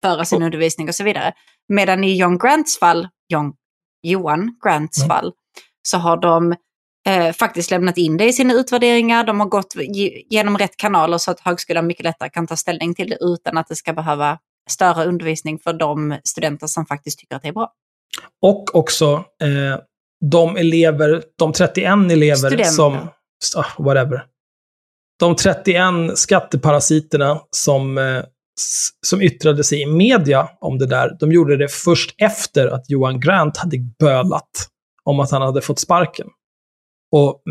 föra 0.05 0.25
sin 0.25 0.43
undervisning 0.43 0.89
och 0.89 0.95
så 0.95 1.05
vidare. 1.05 1.33
Medan 1.69 2.05
i 2.05 2.17
John 2.17 2.39
Grants 2.39 2.79
fall, 2.79 3.09
John, 3.29 3.53
Johan 4.03 4.57
Grants 4.65 4.99
Mm. 4.99 5.09
fall, 5.09 5.33
så 5.89 5.99
har 5.99 6.17
de 6.17 6.55
eh, 7.09 7.33
faktiskt 7.33 7.71
lämnat 7.71 7.99
in 7.99 8.17
det 8.17 8.25
i 8.25 8.33
sina 8.33 8.55
utvärderingar. 8.55 9.25
De 9.25 9.41
har 9.41 9.47
gått 9.47 9.75
ge- 9.77 10.23
genom 10.31 10.59
rätt 10.59 10.77
kanaler 10.77 11.19
så 11.19 11.31
att 11.31 11.41
högskolan 11.41 11.87
mycket 11.87 12.05
lättare 12.05 12.31
kan 12.31 12.47
ta 12.47 12.57
ställning 12.57 12.95
till 12.95 13.11
det 13.11 13.19
utan 13.21 13.59
att 13.59 13.69
det 13.69 13.77
ska 13.77 13.93
behöva 13.93 14.39
störa 14.71 15.05
undervisning 15.05 15.59
för 15.59 15.73
de 15.73 16.19
studenter 16.25 16.67
som 16.67 16.87
faktiskt 16.87 17.19
tycker 17.19 17.37
att 17.37 17.43
det 17.43 17.49
är 17.49 17.53
bra. 17.53 17.73
Och 18.43 18.75
också 18.75 19.25
eh, 19.43 19.81
de 20.31 20.57
elever, 20.57 21.23
de 21.39 21.53
31 21.53 22.11
elever 22.11 22.37
Studenter. 22.37 22.65
som, 22.65 23.09
ah, 23.57 23.83
whatever. 23.83 24.25
De 25.19 25.37
31 25.37 26.19
skatteparasiterna 26.19 27.41
som, 27.51 27.99
eh, 27.99 28.25
som 29.07 29.23
yttrade 29.23 29.65
sig 29.65 29.83
i 29.83 29.87
media 29.87 30.49
om 30.61 30.79
det 30.79 30.87
där, 30.87 31.17
de 31.21 31.33
gjorde 31.33 31.57
det 31.57 31.69
först 31.69 32.15
efter 32.19 32.67
att 32.69 32.91
Johan 32.91 33.21
Grant 33.21 33.57
hade 33.57 33.79
bölat 33.99 34.69
om 35.05 35.21
att 35.21 35.31
han 35.31 35.43
hade 35.43 35.61
fått 35.61 35.79
sparken. 35.79 36.27
Och 37.13 37.43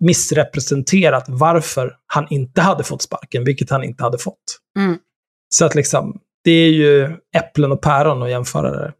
missrepresenterat 0.00 1.24
varför 1.28 1.96
han 2.06 2.26
inte 2.30 2.60
hade 2.60 2.84
fått 2.84 3.02
sparken, 3.02 3.44
vilket 3.44 3.70
han 3.70 3.84
inte 3.84 4.02
hade 4.02 4.18
fått. 4.18 4.58
Mm. 4.78 4.98
Så 5.54 5.64
att 5.64 5.74
liksom, 5.74 6.20
det 6.44 6.50
är 6.50 6.70
ju 6.70 7.16
äpplen 7.36 7.72
och 7.72 7.82
päron 7.82 8.22
att 8.22 8.30
jämföra 8.30 8.70
det. 8.70 8.92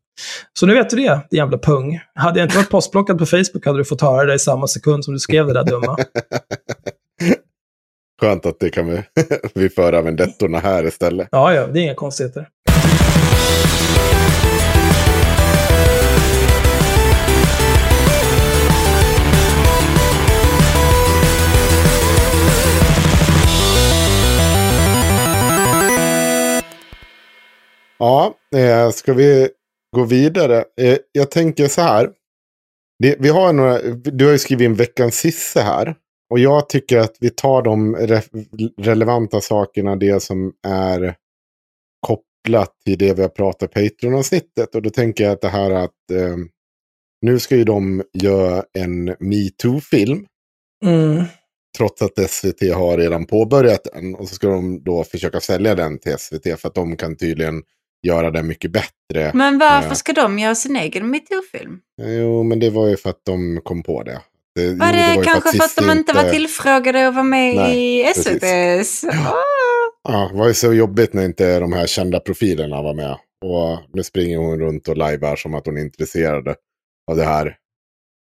Så 0.52 0.66
nu 0.66 0.74
vet 0.74 0.90
du 0.90 0.96
det, 0.96 1.20
din 1.30 1.38
jävla 1.38 1.58
pung. 1.58 2.00
Hade 2.14 2.38
jag 2.40 2.46
inte 2.46 2.56
varit 2.56 2.70
postblockad 2.70 3.18
på 3.18 3.26
Facebook 3.26 3.66
hade 3.66 3.78
du 3.78 3.84
fått 3.84 4.00
höra 4.00 4.24
det 4.24 4.34
i 4.34 4.38
samma 4.38 4.66
sekund 4.66 5.04
som 5.04 5.14
du 5.14 5.20
skrev 5.20 5.46
det 5.46 5.52
där 5.52 5.64
dumma. 5.64 5.96
Skönt 8.20 8.46
att 8.46 8.60
det 8.60 8.70
kan 8.70 8.86
vi, 8.86 9.02
vi 9.54 9.68
föra 9.68 10.02
vendettorna 10.02 10.58
här 10.58 10.86
istället. 10.86 11.28
Ja, 11.30 11.54
ja, 11.54 11.66
det 11.66 11.80
är 11.80 11.82
inga 11.82 11.94
konstigheter. 11.94 12.48
Ja, 27.98 28.34
eh, 28.56 28.90
ska 28.90 29.12
vi 29.12 29.48
gå 29.96 30.04
vidare? 30.04 30.64
Eh, 30.80 30.98
jag 31.12 31.30
tänker 31.30 31.68
så 31.68 31.80
här. 31.80 32.10
Vi 33.18 33.28
har 33.28 33.52
några, 33.52 33.78
du 33.92 34.24
har 34.24 34.32
ju 34.32 34.38
skrivit 34.38 34.64
in 34.64 34.74
veckans 34.74 35.14
sisse 35.14 35.60
här. 35.60 35.94
Och 36.30 36.38
jag 36.38 36.68
tycker 36.68 36.98
att 36.98 37.16
vi 37.20 37.30
tar 37.30 37.62
de 37.62 37.96
re, 37.96 38.22
relevanta 38.78 39.40
sakerna, 39.40 39.96
det 39.96 40.22
som 40.22 40.52
är 40.66 41.16
kopplat 42.00 42.80
till 42.84 42.98
det 42.98 43.14
vi 43.14 43.22
har 43.22 43.28
pratat 43.28 43.72
Patreon-avsnittet. 43.72 44.74
Och 44.74 44.82
då 44.82 44.90
tänker 44.90 45.24
jag 45.24 45.32
att 45.32 45.40
det 45.40 45.48
här 45.48 45.70
att 45.70 46.10
eh, 46.12 46.36
nu 47.22 47.38
ska 47.38 47.56
ju 47.56 47.64
de 47.64 48.02
göra 48.12 48.64
en 48.78 49.04
metoo-film. 49.04 50.26
Mm. 50.84 51.24
Trots 51.78 52.02
att 52.02 52.30
SVT 52.30 52.74
har 52.74 52.98
redan 52.98 53.26
påbörjat 53.26 53.86
den. 53.94 54.14
Och 54.14 54.28
så 54.28 54.34
ska 54.34 54.48
de 54.48 54.84
då 54.84 55.04
försöka 55.04 55.40
sälja 55.40 55.74
den 55.74 55.98
till 55.98 56.18
SVT. 56.18 56.60
För 56.60 56.68
att 56.68 56.74
de 56.74 56.96
kan 56.96 57.16
tydligen 57.16 57.62
göra 58.06 58.30
det 58.30 58.42
mycket 58.42 58.70
bättre. 58.70 59.30
Men 59.34 59.58
varför 59.58 59.88
Eh, 59.88 59.94
ska 59.94 60.12
de 60.12 60.38
göra 60.38 60.54
sin 60.54 60.76
egen 60.76 61.10
metoo-film? 61.10 61.78
Jo, 62.02 62.42
men 62.42 62.60
det 62.60 62.70
var 62.70 62.86
ju 62.88 62.96
för 62.96 63.10
att 63.10 63.20
de 63.26 63.60
kom 63.64 63.82
på 63.82 64.02
det. 64.02 64.20
det 64.54 64.62
jo, 64.62 64.76
Var 64.76 64.92
det, 64.92 65.14
ju 65.14 65.22
kanske 65.24 65.52
för 65.58 65.64
att 65.64 65.76
de 65.76 65.90
inte 65.98 66.12
var 66.12 66.30
tillfrågade 66.30 67.08
att 67.08 67.14
vara 67.14 67.24
med 67.24 67.56
Nej, 67.56 68.00
i 68.00 68.04
precis. 68.04 68.26
SVTs? 68.26 69.04
Ja, 70.08 70.28
det 70.32 70.38
var 70.38 70.48
ju 70.48 70.54
så 70.54 70.72
jobbigt 70.72 71.12
när 71.12 71.24
inte 71.24 71.60
de 71.60 71.72
här 71.72 71.86
kända 71.86 72.20
profilerna 72.20 72.82
var 72.82 72.94
med. 72.94 73.16
Och 73.44 73.78
nu 73.92 74.02
springer 74.02 74.38
hon 74.38 74.60
runt 74.60 74.88
och 74.88 74.96
lajvar 74.96 75.36
som 75.36 75.54
att 75.54 75.66
hon 75.66 75.76
är 75.76 75.80
intresserad 75.82 76.48
av 77.10 77.16
det 77.16 77.24
här. 77.24 77.46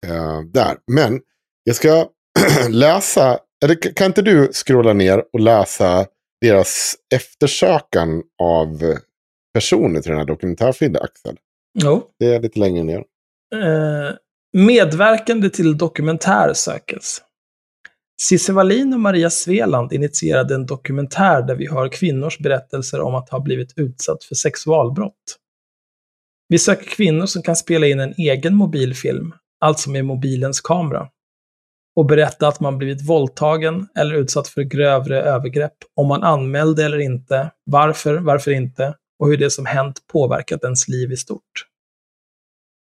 eh, 0.08 0.42
där. 0.54 0.78
Men 0.92 1.20
jag 1.64 1.76
ska 1.76 2.08
läsa, 2.70 3.40
eller 3.66 3.96
kan 3.96 4.08
inte 4.08 4.22
du 4.22 4.50
scrolla 4.54 4.94
ner 4.94 5.24
och 5.34 5.40
läsa 5.40 6.06
deras 6.42 6.96
eftersökan 7.16 8.24
av 8.44 8.98
personer 9.58 10.02
till 10.02 10.12
den 10.12 10.20
här 10.20 10.26
dokumentärfilmen, 10.26 11.02
Axel? 11.02 11.38
Jo. 11.84 12.04
Det 12.20 12.26
är 12.26 12.42
lite 12.42 12.60
längre 12.60 12.84
ner. 12.84 13.04
Eh, 13.56 14.16
medverkande 14.58 15.50
till 15.50 15.78
dokumentär 15.78 16.54
sökes. 16.54 17.22
Cissi 18.22 18.52
Wallin 18.52 18.94
och 18.94 19.00
Maria 19.00 19.30
Sveland 19.30 19.94
initierade 19.94 20.56
en 20.56 20.66
dokumentär 20.66 21.42
där 21.42 21.56
vi 21.56 21.68
hör 21.68 21.90
kvinnors 21.90 22.40
berättelser 22.40 23.02
om 23.02 23.16
att 23.16 23.30
ha 23.30 23.40
blivit 23.40 23.74
utsatt 23.76 24.24
för 24.24 24.36
sexualbrott. 24.36 25.38
Vi 26.50 26.60
söker 26.60 26.90
kvinnor 26.90 27.26
som 27.26 27.42
kan 27.42 27.56
spela 27.56 27.88
in 27.88 28.00
en 28.00 28.14
egen 28.18 28.56
mobilfilm, 28.56 29.34
alltså 29.60 29.90
med 29.90 30.06
mobilens 30.06 30.62
kamera, 30.62 31.08
och 31.96 32.06
berätta 32.06 32.48
att 32.48 32.60
man 32.60 32.78
blivit 32.78 33.10
våldtagen 33.10 33.88
eller 33.96 34.16
utsatt 34.16 34.48
för 34.48 34.62
grövre 34.62 35.22
övergrepp, 35.22 35.78
om 35.96 36.08
man 36.08 36.24
anmälde 36.24 36.86
eller 36.86 37.00
inte, 37.00 37.52
varför, 37.64 38.18
varför 38.18 38.52
inte, 38.52 38.94
och 39.20 39.28
hur 39.28 39.38
det 39.38 39.50
som 39.50 39.66
hänt 39.66 40.08
påverkat 40.08 40.64
ens 40.64 40.88
liv 40.88 41.12
i 41.12 41.18
stort. 41.18 41.68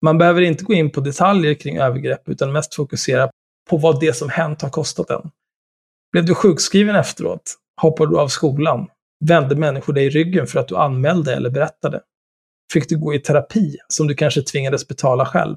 Man 0.02 0.18
behöver 0.18 0.40
inte 0.40 0.64
gå 0.64 0.72
in 0.72 0.90
på 0.90 1.00
detaljer 1.00 1.54
kring 1.54 1.78
övergrepp, 1.78 2.28
utan 2.28 2.52
mest 2.52 2.74
fokusera 2.74 3.30
på 3.70 3.76
vad 3.76 4.00
det 4.00 4.12
som 4.12 4.28
hänt 4.28 4.62
har 4.62 4.70
kostat 4.70 5.10
en. 5.10 5.30
Blev 6.12 6.24
du 6.24 6.34
sjukskriven 6.34 6.96
efteråt? 6.96 7.54
Hoppade 7.80 8.10
du 8.10 8.18
av 8.18 8.28
skolan? 8.28 8.86
Vände 9.24 9.56
människor 9.56 9.92
dig 9.92 10.06
i 10.06 10.10
ryggen 10.10 10.46
för 10.46 10.60
att 10.60 10.68
du 10.68 10.76
anmälde 10.76 11.34
eller 11.34 11.50
berättade? 11.50 12.00
Fick 12.72 12.88
du 12.88 12.98
gå 12.98 13.14
i 13.14 13.18
terapi 13.18 13.76
som 13.88 14.06
du 14.06 14.14
kanske 14.14 14.42
tvingades 14.42 14.88
betala 14.88 15.26
själv? 15.26 15.56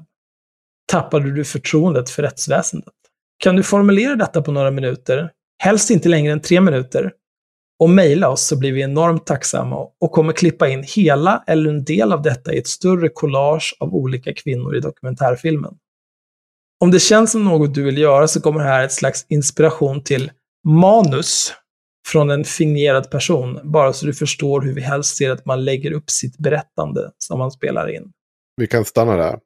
Tappade 0.86 1.32
du 1.32 1.44
förtroendet 1.44 2.10
för 2.10 2.22
rättsväsendet? 2.22 2.94
Kan 3.38 3.56
du 3.56 3.62
formulera 3.62 4.16
detta 4.16 4.42
på 4.42 4.52
några 4.52 4.70
minuter? 4.70 5.30
Helst 5.62 5.90
inte 5.90 6.08
längre 6.08 6.32
än 6.32 6.40
tre 6.40 6.60
minuter. 6.60 7.12
Och 7.82 7.90
mejla 7.90 8.28
oss 8.28 8.46
så 8.46 8.58
blir 8.58 8.72
vi 8.72 8.82
enormt 8.82 9.26
tacksamma 9.26 9.88
och 10.00 10.12
kommer 10.12 10.32
klippa 10.32 10.68
in 10.68 10.82
hela 10.82 11.44
eller 11.46 11.70
en 11.70 11.84
del 11.84 12.12
av 12.12 12.22
detta 12.22 12.52
i 12.52 12.58
ett 12.58 12.66
större 12.66 13.08
collage 13.08 13.76
av 13.80 13.94
olika 13.94 14.34
kvinnor 14.34 14.76
i 14.76 14.80
dokumentärfilmen. 14.80 15.74
Om 16.80 16.90
det 16.90 17.00
känns 17.00 17.32
som 17.32 17.44
något 17.44 17.74
du 17.74 17.82
vill 17.82 17.98
göra 17.98 18.28
så 18.28 18.40
kommer 18.40 18.60
här 18.60 18.84
ett 18.84 18.92
slags 18.92 19.26
inspiration 19.28 20.04
till 20.04 20.30
manus 20.68 21.52
från 22.08 22.30
en 22.30 22.44
fingerad 22.44 23.10
person, 23.10 23.60
bara 23.64 23.92
så 23.92 24.06
du 24.06 24.14
förstår 24.14 24.60
hur 24.60 24.74
vi 24.74 24.80
helst 24.80 25.16
ser 25.16 25.30
att 25.30 25.46
man 25.46 25.64
lägger 25.64 25.92
upp 25.92 26.10
sitt 26.10 26.38
berättande 26.38 27.10
som 27.18 27.38
man 27.38 27.50
spelar 27.50 27.94
in. 27.94 28.12
Vi 28.56 28.66
kan 28.66 28.84
stanna 28.84 29.16
där. 29.16 29.38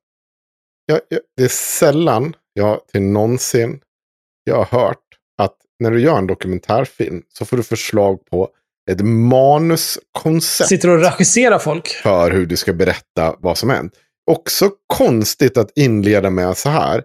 Jag, 0.86 1.00
jag, 1.08 1.20
det 1.36 1.44
är 1.44 1.48
sällan 1.48 2.34
jag 2.52 2.88
till 2.88 3.02
någonsin 3.02 3.80
jag 4.44 4.64
har 4.64 4.80
hört 4.80 5.04
att 5.38 5.56
när 5.80 5.90
du 5.90 6.00
gör 6.00 6.18
en 6.18 6.26
dokumentärfilm 6.26 7.22
så 7.38 7.44
får 7.44 7.56
du 7.56 7.62
förslag 7.62 8.18
på 8.30 8.48
ett 8.90 9.00
manuskoncept 9.00 10.68
Sitter 10.68 10.88
och 10.88 11.00
regisserar 11.00 11.58
folk. 11.58 11.88
för 11.88 12.30
hur 12.30 12.46
du 12.46 12.56
ska 12.56 12.72
berätta 12.72 13.36
vad 13.38 13.58
som 13.58 13.70
hänt. 13.70 13.92
Också 14.30 14.70
konstigt 14.86 15.56
att 15.58 15.70
inleda 15.78 16.30
med 16.30 16.56
så 16.56 16.68
här. 16.68 17.02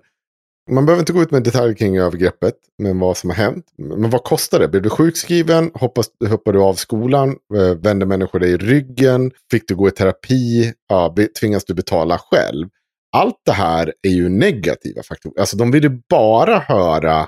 Man 0.72 0.86
behöver 0.86 1.00
inte 1.02 1.14
gå 1.14 1.22
ut 1.22 1.32
med 1.32 1.44
detaljer 1.44 1.74
kring 1.76 1.98
övergreppet, 1.98 2.54
men 2.78 3.00
vad 3.00 3.18
som 3.18 3.30
har 3.30 3.38
hänt. 3.38 3.66
Men 3.78 4.10
vad 4.10 4.24
kostar 4.24 4.60
det? 4.60 4.68
Blev 4.68 4.84
du 4.84 4.90
sjukskriven? 4.90 5.72
Hoppas, 5.74 6.08
hoppar 6.30 6.54
du 6.54 6.60
av 6.60 6.74
skolan? 6.74 7.30
Eh, 7.56 7.76
Vände 7.76 8.06
människor 8.06 8.40
dig 8.40 8.52
i 8.52 8.58
ryggen? 8.58 9.32
Fick 9.52 9.68
du 9.68 9.76
gå 9.76 9.88
i 9.88 9.92
terapi? 9.92 10.74
Ja, 10.90 11.16
tvingas 11.40 11.66
du 11.66 11.74
betala 11.74 12.18
själv? 12.18 12.68
Allt 13.18 13.36
det 13.46 13.52
här 13.52 13.94
är 14.08 14.10
ju 14.12 14.30
negativa 14.30 15.04
faktorer. 15.04 15.40
Alltså 15.40 15.58
de 15.58 15.72
vill 15.72 15.84
ju 15.84 16.02
bara 16.10 16.60
höra 16.60 17.28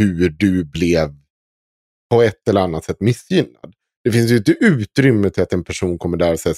hur 0.00 0.28
du 0.28 0.64
blev 0.64 1.08
på 2.10 2.22
ett 2.22 2.48
eller 2.48 2.60
annat 2.60 2.84
sätt 2.84 3.00
missgynnad. 3.00 3.74
Det 4.04 4.12
finns 4.12 4.30
ju 4.30 4.36
inte 4.36 4.52
utrymme 4.60 5.30
till 5.30 5.42
att 5.42 5.52
en 5.52 5.64
person 5.64 5.98
kommer 5.98 6.16
där 6.16 6.32
och 6.32 6.40
säger 6.40 6.56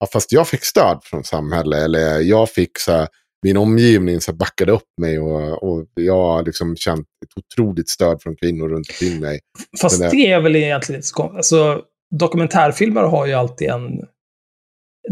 ja, 0.00 0.06
fast 0.12 0.32
jag 0.32 0.48
fick 0.48 0.64
stöd 0.64 1.00
från 1.04 1.24
samhället 1.24 1.78
eller 1.84 2.20
jag 2.20 2.50
fick 2.50 2.78
så 2.78 2.92
här, 2.92 3.08
min 3.42 3.56
omgivning 3.56 4.20
så 4.20 4.30
här, 4.32 4.36
backade 4.38 4.72
upp 4.72 4.88
mig 5.00 5.18
och, 5.18 5.62
och 5.62 5.86
jag 5.94 6.14
har 6.16 6.42
liksom 6.42 6.76
känt 6.76 7.06
ett 7.24 7.42
otroligt 7.44 7.88
stöd 7.88 8.22
från 8.22 8.36
kvinnor 8.36 8.68
runt 8.68 8.88
omkring 8.90 9.20
mig. 9.20 9.40
Fast 9.80 10.00
det- 10.00 10.10
det 10.10 10.26
är 10.26 10.40
väl 10.40 10.56
egentligen 10.56 10.98
inte 10.98 11.08
så 11.08 11.14
konstigt. 11.14 11.36
Alltså, 11.36 11.82
dokumentärfilmer 12.18 13.02
har 13.02 13.26
ju 13.26 13.32
alltid 13.32 13.68
en... 13.68 13.90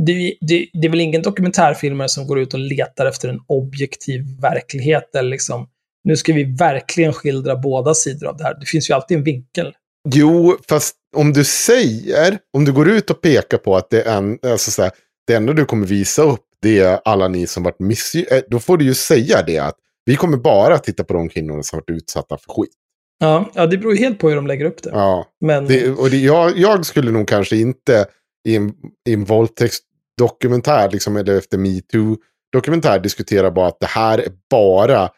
Det, 0.07 0.35
det, 0.41 0.69
det 0.73 0.87
är 0.87 0.91
väl 0.91 1.01
ingen 1.01 1.23
dokumentärfilmare 1.23 2.09
som 2.09 2.27
går 2.27 2.41
ut 2.41 2.55
och 2.55 2.61
letar 2.61 3.07
efter 3.07 3.29
en 3.29 3.41
objektiv 3.49 4.21
verklighet 4.43 5.15
eller 5.15 5.31
liksom, 5.31 5.69
nu 6.05 6.17
ska 6.17 6.33
vi 6.33 6.45
verkligen 6.45 7.13
skildra 7.13 7.57
båda 7.57 7.95
sidor 7.95 8.29
av 8.29 8.37
det 8.37 8.45
här. 8.45 8.55
Det 8.61 8.67
finns 8.67 8.91
ju 8.91 8.95
alltid 8.95 9.17
en 9.17 9.25
vinkel. 9.25 9.75
Jo, 10.15 10.57
fast 10.69 10.97
om 11.17 11.33
du 11.33 11.45
säger, 11.45 12.39
om 12.57 12.65
du 12.65 12.73
går 12.73 12.89
ut 12.89 13.11
och 13.11 13.21
pekar 13.21 13.59
på 13.59 13.77
att 13.77 13.91
det, 13.91 14.03
är 14.03 14.17
en, 14.17 14.39
alltså 14.43 14.71
så 14.71 14.83
här, 14.83 14.93
det 15.27 15.35
enda 15.35 15.53
du 15.53 15.65
kommer 15.65 15.87
visa 15.87 16.23
upp 16.23 16.41
det 16.65 16.79
är 16.79 17.01
alla 17.05 17.29
ni 17.29 17.47
som 17.47 17.63
varit 17.63 17.81
missgynnade. 17.81 18.43
Då 18.49 18.61
får 18.61 18.77
du 18.77 18.85
ju 18.85 18.95
säga 18.95 19.43
det 19.43 19.59
att 19.59 19.77
vi 20.05 20.17
kommer 20.17 20.37
bara 20.37 20.79
titta 20.79 21.05
på 21.05 21.15
de 21.15 21.29
kvinnorna 21.29 21.63
som 21.63 21.77
varit 21.77 21.91
utsatta 21.91 22.39
för 22.39 22.53
skit. 22.53 22.71
Ja, 23.19 23.51
ja, 23.55 23.67
det 23.67 23.79
beror 23.79 23.95
helt 23.95 24.19
på 24.19 24.29
hur 24.29 24.37
de 24.37 24.47
lägger 24.47 24.65
upp 24.65 24.83
det. 24.83 24.91
Ja, 24.93 25.27
Men 25.41 25.67
det, 25.67 25.91
och 25.91 26.11
det, 26.11 26.17
jag, 26.17 26.59
jag 26.59 26.87
skulle 26.87 27.11
nog 27.11 27.29
kanske 27.29 27.57
inte 27.57 28.07
i 28.49 28.57
en, 28.57 28.73
i 29.09 29.13
en 29.13 29.25
våldtäktsdokumentär, 29.25 30.91
liksom, 30.91 31.17
eller 31.17 31.39
efter 31.39 31.59
metoo-dokumentär, 31.59 32.99
diskutera 32.99 33.51
bara 33.51 33.67
att 33.67 33.81
det 33.81 33.87
här 33.87 34.19
är 34.19 34.33
bara 34.51 35.11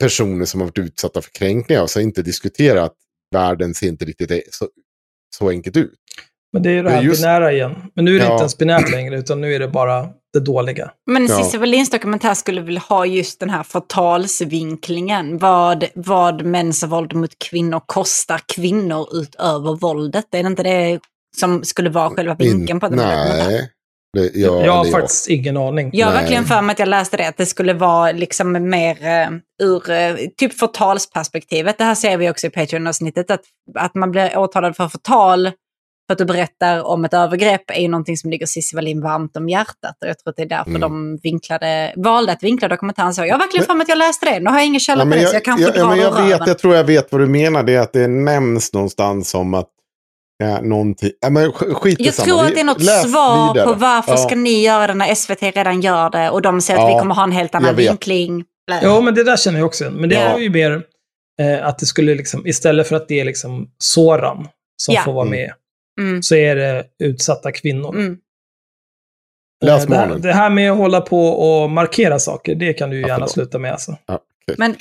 personer 0.00 0.44
som 0.44 0.60
har 0.60 0.66
varit 0.68 0.78
utsatta 0.78 1.22
för 1.22 1.30
kränkningar. 1.30 1.82
Och 1.82 1.90
så 1.90 2.00
inte 2.00 2.22
diskutera 2.22 2.82
att 2.82 2.94
världen 3.34 3.74
ser 3.74 3.88
inte 3.88 4.04
riktigt 4.04 4.48
så, 4.54 4.68
så 5.38 5.48
enkelt 5.48 5.76
ut. 5.76 5.90
Men 6.52 6.62
det 6.62 6.70
är 6.70 6.74
ju 6.74 6.82
det 6.82 6.90
här 6.90 7.02
just- 7.02 7.22
binära 7.22 7.52
igen. 7.52 7.74
Men 7.94 8.04
nu 8.04 8.14
är 8.16 8.18
det 8.20 8.24
Ja. 8.24 8.32
inte 8.32 8.42
ens 8.42 8.58
binärt 8.58 8.90
längre, 8.90 9.18
utan 9.18 9.40
nu 9.40 9.54
är 9.54 9.58
det 9.58 9.68
bara 9.68 10.08
det 10.32 10.40
dåliga. 10.40 10.90
Men 11.10 11.26
Ja. 11.26 11.38
Cissi 11.42 11.58
Wallins 11.58 11.90
dokumentär 11.90 12.34
skulle 12.34 12.60
väl 12.60 12.78
ha 12.78 13.06
just 13.06 13.40
den 13.40 13.50
här 13.50 13.62
förtalsvinklingen. 13.62 15.38
Vad, 15.38 15.84
vad 15.94 16.44
mäns 16.44 16.82
våld 16.84 17.14
mot 17.14 17.38
kvinnor 17.50 17.80
kostar 17.86 18.40
kvinnor 18.54 19.08
utöver 19.12 19.76
våldet. 19.76 20.24
Är 20.34 20.42
det 20.42 20.46
inte 20.46 20.62
det 20.62 21.00
som 21.36 21.64
skulle 21.64 21.90
vara 21.90 22.10
själva 22.10 22.34
vinkeln 22.34 22.80
på 22.80 22.88
den 22.88 22.98
här 22.98 23.16
dokumentären? 23.24 23.52
Nej. 23.52 23.70
Det, 24.14 24.30
ja, 24.34 24.64
jag 24.64 24.72
har 24.72 24.84
faktiskt 24.84 25.28
ingen 25.28 25.56
aning. 25.56 25.90
Jag 25.92 26.06
har 26.06 26.14
verkligen 26.14 26.44
för 26.44 26.62
mig 26.62 26.72
att 26.72 26.78
jag 26.78 26.88
läste 26.88 27.16
det, 27.16 27.28
att 27.28 27.36
det 27.36 27.46
skulle 27.46 27.72
vara 27.74 28.12
liksom 28.12 28.70
mer 28.70 29.06
eh, 29.06 29.28
ur 29.62 29.90
eh, 29.90 30.14
typ 30.36 30.58
förtalsperspektivet. 30.58 31.78
Det 31.78 31.84
här 31.84 31.94
ser 31.94 32.16
vi 32.16 32.30
också 32.30 32.46
i 32.46 32.50
Patreon-avsnittet, 32.50 33.30
att, 33.30 33.40
att 33.74 33.94
man 33.94 34.10
blir 34.10 34.38
åtalad 34.38 34.76
för 34.76 34.88
förtal 34.88 35.50
för 36.06 36.12
att 36.12 36.18
du 36.18 36.24
berättar 36.24 36.82
om 36.82 37.04
ett 37.04 37.14
övergrepp 37.14 37.70
är 37.70 37.80
ju 37.80 37.88
någonting 37.88 38.16
som 38.16 38.30
ligger 38.30 38.46
Cissi 38.46 38.76
Wallin 38.76 39.00
varmt 39.02 39.36
om 39.36 39.48
hjärtat. 39.48 39.96
Och 40.00 40.08
jag 40.08 40.18
tror 40.18 40.30
att 40.30 40.36
det 40.36 40.42
är 40.42 40.46
därför 40.48 40.70
Mm. 40.70 40.80
de 40.80 41.18
vinklade, 41.22 41.92
valde 41.96 42.32
att 42.32 42.42
vinkla 42.42 42.68
dokumentären 42.68 43.14
så. 43.14 43.24
Jag 43.24 43.34
har 43.34 43.38
verkligen 43.38 43.66
för 43.66 43.74
mig 43.74 43.82
att 43.82 43.88
jag 43.88 43.98
läste 43.98 44.26
det. 44.26 44.40
Nu 44.40 44.50
har 44.50 44.58
jag 44.58 44.66
ingen 44.66 44.80
källa 44.80 45.00
Ja, 45.00 45.04
på 45.04 45.08
men 45.08 45.18
det, 45.18 45.22
jag, 45.22 45.30
så 45.30 45.36
jag 45.36 45.44
kanske 45.44 45.66
ja, 45.66 45.72
drar 45.72 45.88
men 45.88 45.98
ur 45.98 46.02
jag, 46.02 46.38
vet, 46.38 46.46
jag 46.46 46.58
tror 46.58 46.74
jag 46.74 46.84
vet 46.84 47.12
vad 47.12 47.20
du 47.20 47.26
menar. 47.26 47.62
Det 47.62 47.74
är 47.74 47.80
att 47.80 47.92
det 47.92 48.08
nämns 48.08 48.72
någonstans 48.72 49.30
som 49.30 49.54
att 49.54 49.68
ja, 50.38 50.60
någonting... 50.60 51.10
Ja, 51.20 51.30
men 51.30 51.50
sk- 51.52 51.74
skit 51.74 51.96
Jag 52.00 52.14
samma. 52.14 52.26
tror 52.26 52.44
att 52.44 52.54
det 52.54 52.60
är 52.60 52.64
något 52.64 52.82
läs 52.82 53.10
svar 53.10 53.52
vidare. 53.54 53.66
på 53.68 53.74
varför 53.74 54.12
Ja. 54.12 54.16
ska 54.16 54.34
ni 54.34 54.62
göra 54.64 54.86
det 54.86 54.94
när 54.94 55.14
SVT 55.14 55.42
redan 55.42 55.80
gör 55.80 56.10
det 56.10 56.30
och 56.30 56.42
de 56.42 56.60
säger 56.60 56.80
att 56.80 56.90
Ja, 56.90 56.96
vi 56.96 57.00
kommer 57.00 57.14
ha 57.14 57.24
en 57.24 57.32
helt 57.32 57.54
annan 57.54 57.76
vinkling. 57.76 58.44
Blä. 58.66 58.80
Jo, 58.84 59.00
men 59.00 59.14
det 59.14 59.24
där 59.24 59.36
känner 59.36 59.58
jag 59.58 59.66
också 59.66 59.84
igen. 59.84 59.96
Men 59.96 60.08
det 60.08 60.14
Ja. 60.16 60.32
var 60.32 60.38
ju 60.38 60.50
mer 60.50 60.82
eh, 61.40 61.66
att 61.66 61.78
det 61.78 61.86
skulle 61.86 62.14
liksom, 62.14 62.46
istället 62.46 62.88
för 62.88 62.96
att 62.96 63.08
det 63.08 63.20
är 63.20 63.24
liksom 63.24 63.68
Soran 63.78 64.48
som 64.82 64.94
Ja. 64.94 65.02
får 65.04 65.12
vara 65.12 65.26
Mm. 65.26 65.38
med, 65.40 65.52
Mm, 66.00 66.22
så 66.22 66.34
är 66.34 66.56
det 66.56 66.84
utsatta 66.98 67.52
kvinnor. 67.52 67.94
mm. 67.94 68.16
Läs 69.64 69.84
Eh, 69.84 69.90
det, 69.90 69.96
här, 69.96 70.14
det 70.18 70.32
här 70.32 70.50
med 70.50 70.72
att 70.72 70.78
hålla 70.78 71.00
på 71.00 71.26
och 71.28 71.70
markera 71.70 72.18
saker, 72.18 72.54
det 72.54 72.72
kan 72.72 72.90
du 72.90 72.96
ju 72.96 73.02
Ja, 73.02 73.08
gärna 73.08 73.28
sluta 73.28 73.58
med. 73.58 73.72
Alltså. 73.72 73.96
Ja, 74.06 74.14
okej, 74.14 74.54
Men-. 74.58 74.76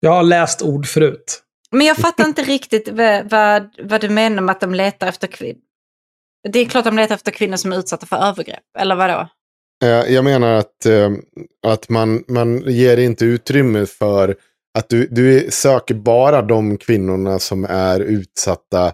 Jag 0.00 0.10
har 0.10 0.22
läst 0.22 0.62
ord 0.62 0.86
förut. 0.86 1.42
Men 1.74 1.86
jag 1.86 1.96
fattar 1.96 2.24
inte 2.24 2.42
riktigt 2.42 2.88
vad, 2.88 3.30
vad, 3.30 3.68
vad 3.82 4.00
du 4.00 4.08
menar 4.08 4.42
med 4.42 4.52
att 4.52 4.60
de 4.60 4.74
letar 4.74 5.06
efter 5.06 5.26
kvinnor. 5.26 5.60
Det 6.48 6.58
är 6.58 6.64
klart 6.64 6.84
de 6.84 6.96
letar 6.96 7.14
efter 7.14 7.32
kvinnor 7.32 7.56
som 7.56 7.72
är 7.72 7.78
utsatta 7.78 8.06
för 8.06 8.16
övergrepp, 8.16 8.64
eller 8.78 8.94
vadå? 8.96 9.28
Eh, 9.84 9.88
jag 10.14 10.24
menar 10.24 10.54
att, 10.54 10.86
eh, 10.86 11.10
att 11.66 11.88
man, 11.88 12.24
man 12.28 12.62
ger 12.66 12.96
inte 12.96 13.24
utrymme 13.24 13.86
för 13.86 14.36
att 14.78 14.88
du, 14.88 15.06
du 15.06 15.46
söker 15.50 15.94
bara 15.94 16.42
de 16.42 16.76
kvinnorna 16.76 17.38
som 17.38 17.64
är 17.64 18.00
utsatta 18.00 18.92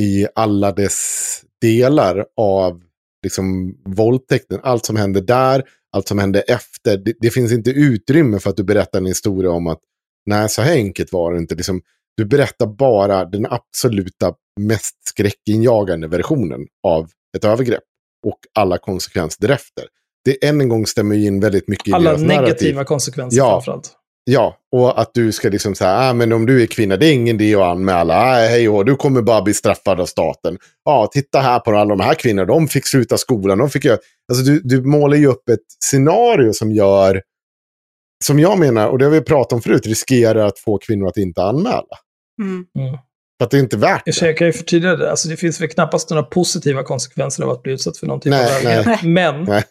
i 0.00 0.26
alla 0.34 0.72
dess 0.72 1.42
delar 1.60 2.26
av 2.36 2.82
liksom, 3.22 3.74
våldtäkten. 3.84 4.60
Allt 4.62 4.86
som 4.86 4.96
händer 4.96 5.20
där, 5.20 5.64
allt 5.92 6.08
som 6.08 6.18
händer 6.18 6.44
efter. 6.48 6.96
Det, 6.96 7.14
det 7.20 7.30
finns 7.30 7.52
inte 7.52 7.70
utrymme 7.70 8.38
för 8.38 8.50
att 8.50 8.56
du 8.56 8.64
berättar 8.64 8.98
en 8.98 9.06
historia 9.06 9.50
om 9.50 9.66
att 9.66 9.80
nej, 10.26 10.48
så 10.48 10.62
här 10.62 10.72
enkelt 10.74 11.12
var 11.12 11.32
det 11.32 11.38
inte. 11.38 11.54
Liksom, 11.54 11.80
du 12.20 12.26
berättar 12.26 12.66
bara 12.66 13.24
den 13.24 13.46
absoluta 13.50 14.32
mest 14.60 14.96
skräckinjagande 15.08 16.08
versionen 16.08 16.60
av 16.86 17.10
ett 17.36 17.44
övergrepp 17.44 17.82
och 18.26 18.38
alla 18.54 18.78
konsekvenser 18.78 19.40
därefter. 19.40 19.84
Det 20.24 20.46
än 20.48 20.60
en 20.60 20.68
gång 20.68 20.86
stämmer 20.86 21.16
in 21.16 21.40
väldigt 21.40 21.68
mycket 21.68 21.88
i 21.88 21.92
Alla 21.92 22.10
deras 22.10 22.22
negativa 22.22 22.74
narrativ. 22.74 22.84
konsekvenser 22.84 23.38
Ja. 23.38 23.50
framförallt. 23.50 23.92
Ja, 24.24 24.56
och 24.72 25.00
att 25.00 25.10
du 25.14 25.32
ska 25.32 25.48
liksom 25.48 25.74
säga, 25.74 25.90
ah, 25.98 26.12
men 26.12 26.32
om 26.32 26.46
du 26.46 26.62
är 26.62 26.66
kvinna, 26.66 26.96
det 26.96 27.06
är 27.06 27.12
ingen 27.12 27.40
idé 27.40 27.54
att 27.54 27.62
anmäla. 27.62 28.14
Ah, 28.14 28.34
hej 28.48 28.68
och 28.68 28.84
du 28.84 28.96
kommer 28.96 29.22
bara 29.22 29.42
bli 29.42 29.54
straffad 29.54 30.00
av 30.00 30.06
staten. 30.06 30.58
Ja, 30.84 31.08
titta 31.12 31.40
här 31.40 31.58
på 31.60 31.70
alla 31.70 31.84
de 31.96 32.00
här 32.00 32.14
kvinnorna, 32.14 32.46
de 32.46 32.68
fick 32.68 32.86
sluta 32.86 33.18
skolan. 33.18 33.58
De 33.58 33.70
fick 33.70 33.84
göra... 33.84 33.98
alltså, 34.32 34.44
du, 34.44 34.60
du 34.64 34.82
målar 34.82 35.16
ju 35.16 35.26
upp 35.26 35.48
ett 35.48 35.60
scenario 35.84 36.52
som 36.52 36.72
gör, 36.72 37.22
som 38.24 38.38
jag 38.38 38.58
menar, 38.58 38.88
och 38.88 38.98
det 38.98 39.04
har 39.04 39.12
vi 39.12 39.20
pratat 39.20 39.52
om 39.52 39.62
förut, 39.62 39.86
riskerar 39.86 40.46
att 40.46 40.58
få 40.58 40.78
kvinnor 40.78 41.08
att 41.08 41.16
inte 41.16 41.42
anmäla. 41.42 41.84
Mm. 42.40 42.64
Mm. 42.78 42.98
Att 43.42 43.50
det 43.50 43.56
är 43.56 43.60
inte 43.60 43.76
värt 43.76 44.02
Jag 44.04 44.14
det. 44.20 44.26
jag 44.26 44.36
kan 44.36 44.46
ju 44.46 44.52
förtydliga 44.52 44.96
det. 44.96 45.10
Alltså, 45.10 45.28
det 45.28 45.36
finns 45.36 45.60
väl 45.60 45.68
knappast 45.68 46.10
några 46.10 46.22
positiva 46.22 46.82
konsekvenser 46.82 47.42
av 47.44 47.50
att 47.50 47.62
bli 47.62 47.72
utsatt 47.72 47.96
för 47.96 48.06
någon 48.06 48.20
typ 48.20 48.30
Nej, 48.30 48.46
av 48.56 48.66
övergrepp. 48.72 49.02
Men 49.02 49.44
Nej. 49.44 49.64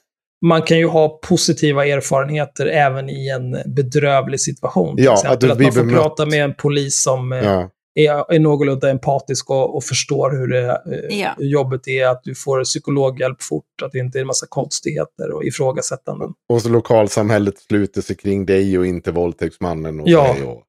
man 0.45 0.61
kan 0.61 0.77
ju 0.77 0.87
ha 0.87 1.19
positiva 1.27 1.85
erfarenheter 1.85 2.65
även 2.65 3.09
i 3.09 3.29
en 3.29 3.73
bedrövlig 3.75 4.39
situation. 4.41 4.95
Till 4.95 5.05
Ja, 5.05 5.13
exempel 5.13 5.33
att 5.33 5.41
du 5.41 5.51
att, 5.51 5.59
man 5.59 5.71
får 5.71 5.79
bemött. 5.81 5.95
prata 6.03 6.25
med 6.25 6.43
en 6.43 6.53
polis 6.53 7.01
som 7.03 7.31
eh, 7.33 7.39
Ja. 7.45 7.69
är, 7.99 8.33
är 8.33 8.39
någorlunda 8.39 8.89
empatisk 8.89 9.49
och, 9.49 9.75
och 9.75 9.83
förstår 9.83 10.31
hur, 10.31 10.47
det, 10.47 10.65
eh, 11.11 11.19
Ja. 11.19 11.29
hur 11.37 11.45
jobbet 11.45 11.87
är, 11.87 12.07
att 12.07 12.21
du 12.23 12.35
får 12.35 12.63
psykologhjälp 12.63 13.41
fort, 13.41 13.63
att 13.83 13.91
det 13.91 13.99
inte 13.99 14.17
är 14.17 14.21
en 14.21 14.27
massa 14.27 14.45
konstigheter 14.49 15.31
och 15.31 15.43
ifrågasättanden. 15.45 16.29
Och 16.53 16.61
så 16.61 16.69
lokalsamhället 16.69 17.57
sluter 17.57 18.01
sig 18.01 18.15
kring 18.15 18.45
dig 18.45 18.77
och 18.79 18.85
inte 18.85 19.11
våldtäktsmannen. 19.11 19.99
Och 19.99 20.09
Ja. 20.09 20.33
dig 20.33 20.43
och... 20.43 20.63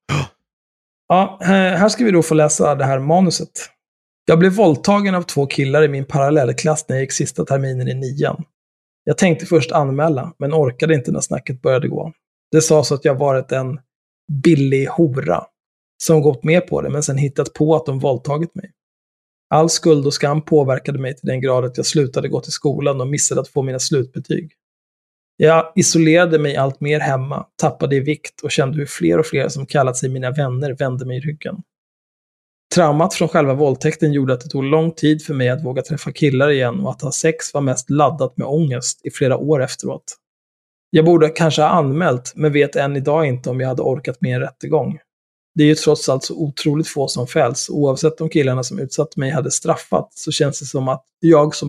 Ja, 1.13 1.39
eh, 1.43 1.49
här 1.49 1.89
ska 1.89 2.05
vi 2.05 2.11
då 2.11 2.23
få 2.23 2.35
läsa 2.35 2.75
det 2.75 2.85
här 2.85 2.99
manuset. 2.99 3.51
Jag 4.25 4.39
blev 4.39 4.53
våldtagen 4.53 5.15
av 5.15 5.23
två 5.23 5.47
killar 5.47 5.83
i 5.83 5.89
min 5.89 6.05
parallellklass 6.05 6.89
när 6.89 6.97
jag 6.97 7.03
gick 7.03 7.13
sista 7.13 7.45
terminen 7.45 7.89
i 7.89 7.95
nian. 7.95 8.45
Jag 9.05 9.19
tänkte 9.19 9.47
först 9.47 9.73
anmäla, 9.73 10.35
men 10.39 10.55
orkade 10.55 10.95
inte 10.95 11.13
när 11.13 11.21
snacket 11.21 11.63
började 11.63 11.89
gå. 11.89 12.13
Det 12.53 12.63
sades 12.63 12.93
att 12.93 13.05
jag 13.05 13.15
varit 13.15 13.53
en 13.53 13.81
billig 14.43 14.87
hora, 14.87 15.45
som 16.03 16.23
gått 16.23 16.45
med 16.45 16.67
på 16.67 16.83
det, 16.83 16.91
men 16.91 17.03
sen 17.03 17.19
hittat 17.19 17.53
på 17.53 17.77
att 17.77 17.87
de 17.87 17.99
våldtagit 17.99 18.55
mig. 18.55 18.71
All 19.55 19.71
skuld 19.71 20.07
och 20.07 20.15
skam 20.15 20.43
påverkade 20.43 20.99
mig 20.99 21.17
till 21.17 21.27
den 21.27 21.41
grad 21.41 21.65
att 21.65 21.77
jag 21.77 21.87
slutade 21.87 22.29
gå 22.29 22.41
till 22.41 22.53
skolan 22.53 23.01
och 23.01 23.09
missade 23.09 23.41
att 23.41 23.49
få 23.49 23.63
mina 23.63 23.79
slutbetyg. 23.79 24.53
Jag 25.43 25.73
isolerade 25.75 26.39
mig 26.39 26.57
allt 26.57 26.81
mer 26.81 27.01
hemma, 27.01 27.47
tappade 27.57 27.97
i 27.97 28.01
vikt 28.01 28.41
och 28.41 28.51
kände 28.51 28.79
hur 28.79 28.87
fler 28.87 29.19
och 29.19 29.27
fler 29.27 29.49
som 29.49 29.67
kallat 29.67 29.97
sig 29.97 30.09
mina 30.09 30.31
vänner 30.31 30.77
vände 30.79 31.07
mig 31.07 31.21
ryggen. 31.21 31.63
Traumat 32.75 33.15
från 33.15 33.29
själva 33.29 33.55
våldtäkten 33.55 34.13
gjorde 34.13 34.33
att 34.33 34.41
det 34.41 34.49
tog 34.49 34.65
lång 34.65 34.93
tid 34.93 35.25
för 35.25 35.35
mig 35.35 35.49
att 35.49 35.65
våga 35.65 35.83
träffa 35.83 36.13
killar 36.13 36.51
igen 36.51 36.81
och 36.81 36.91
att 36.91 37.03
ha 37.03 37.13
sex 37.13 37.55
var 37.55 37.61
mest 37.61 37.91
laddat 37.91 38.37
med 38.37 38.47
ångest 38.47 39.01
i 39.05 39.11
flera 39.11 39.37
år 39.37 39.63
efteråt. 39.63 40.05
Jag 40.91 41.05
borde 41.05 41.29
kanske 41.29 41.63
ha 41.63 41.69
anmält, 41.69 42.33
men 42.37 42.53
vet 42.53 42.77
än 42.77 42.97
idag 42.97 43.27
inte 43.27 43.51
om 43.51 43.61
jag 43.61 43.69
hade 43.69 43.83
orkat 43.83 44.21
med 44.21 44.35
en 44.35 44.41
rättegång. 44.41 44.99
Det 45.55 45.63
är 45.63 45.69
ju 45.69 45.75
trots 45.75 46.09
allt 46.09 46.25
så 46.25 46.35
otroligt 46.35 46.89
få 46.89 47.09
som 47.09 47.27
fälls, 47.27 47.71
oavsett 47.71 48.21
om 48.21 48.29
killarna 48.29 48.63
som 48.63 48.79
utsatt 48.79 49.17
mig 49.17 49.31
hade 49.31 49.51
straffat 49.51 50.09
så 50.15 50.33
känns 50.33 50.61
det 50.61 50.67
som 50.67 50.89
att 50.89 51.05
jag 51.21 51.55
som 51.55 51.69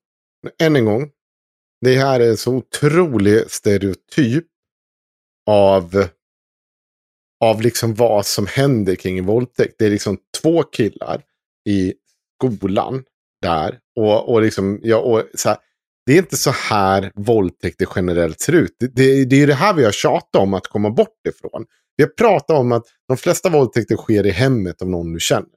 Än 0.61 0.75
en 0.75 0.85
gång. 0.85 1.11
Det 1.81 1.95
här 1.95 2.19
är 2.19 2.29
en 2.29 2.37
så 2.37 2.53
otrolig 2.53 3.51
stereotyp 3.51 4.45
av, 5.47 6.07
av 7.43 7.61
liksom 7.61 7.93
vad 7.93 8.25
som 8.25 8.47
händer 8.47 8.95
kring 8.95 9.17
en 9.17 9.25
våldtäkt. 9.25 9.75
Det 9.77 9.85
är 9.85 9.89
liksom 9.89 10.17
två 10.41 10.63
killar 10.63 11.23
i 11.69 11.93
skolan 12.37 13.03
där. 13.41 13.79
Och, 13.95 14.29
och 14.29 14.41
liksom, 14.41 14.79
ja, 14.83 14.97
och 14.97 15.23
så 15.33 15.49
här, 15.49 15.57
det 16.05 16.13
är 16.13 16.17
inte 16.17 16.37
så 16.37 16.51
här 16.51 17.11
våldtäkter 17.15 17.87
generellt 17.95 18.39
ser 18.39 18.53
ut. 18.53 18.75
Det, 18.79 18.87
det, 18.87 19.25
det 19.25 19.35
är 19.43 19.47
det 19.47 19.53
här 19.53 19.73
vi 19.73 19.83
har 19.83 19.91
tjatat 19.91 20.41
om 20.41 20.53
att 20.53 20.67
komma 20.67 20.89
bort 20.89 21.27
ifrån. 21.29 21.65
Vi 21.95 22.03
har 22.03 22.09
pratat 22.09 22.57
om 22.57 22.71
att 22.71 22.85
de 23.07 23.17
flesta 23.17 23.49
våldtäkter 23.49 23.95
sker 23.95 24.25
i 24.25 24.31
hemmet 24.31 24.81
av 24.81 24.89
någon 24.89 25.13
du 25.13 25.19
känner. 25.19 25.49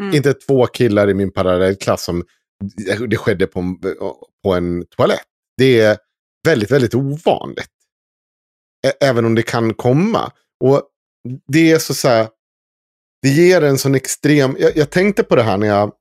Mm. 0.00 0.14
Inte 0.14 0.34
två 0.34 0.66
killar 0.66 1.10
i 1.10 1.14
min 1.14 1.32
parallellklass 1.32 2.04
som 2.04 2.24
det 3.08 3.16
skedde 3.16 3.46
på 3.46 3.60
en, 3.60 3.78
på 4.42 4.54
en 4.54 4.86
toalett. 4.86 5.26
Det 5.56 5.80
är 5.80 5.98
väldigt, 6.46 6.70
väldigt 6.70 6.94
ovanligt. 6.94 7.70
Även 9.00 9.24
om 9.24 9.34
det 9.34 9.42
kan 9.42 9.74
komma. 9.74 10.32
Och 10.64 10.82
det 11.52 11.72
är 11.72 11.78
så, 11.78 11.94
så 11.94 12.08
här, 12.08 12.28
det 13.22 13.28
ger 13.28 13.62
en 13.62 13.78
sån 13.78 13.94
extrem, 13.94 14.56
jag, 14.58 14.76
jag 14.76 14.90
tänkte 14.90 15.22
på 15.22 15.36
det 15.36 15.42
här 15.42 15.56
när 15.56 15.66
jag, 15.66 15.92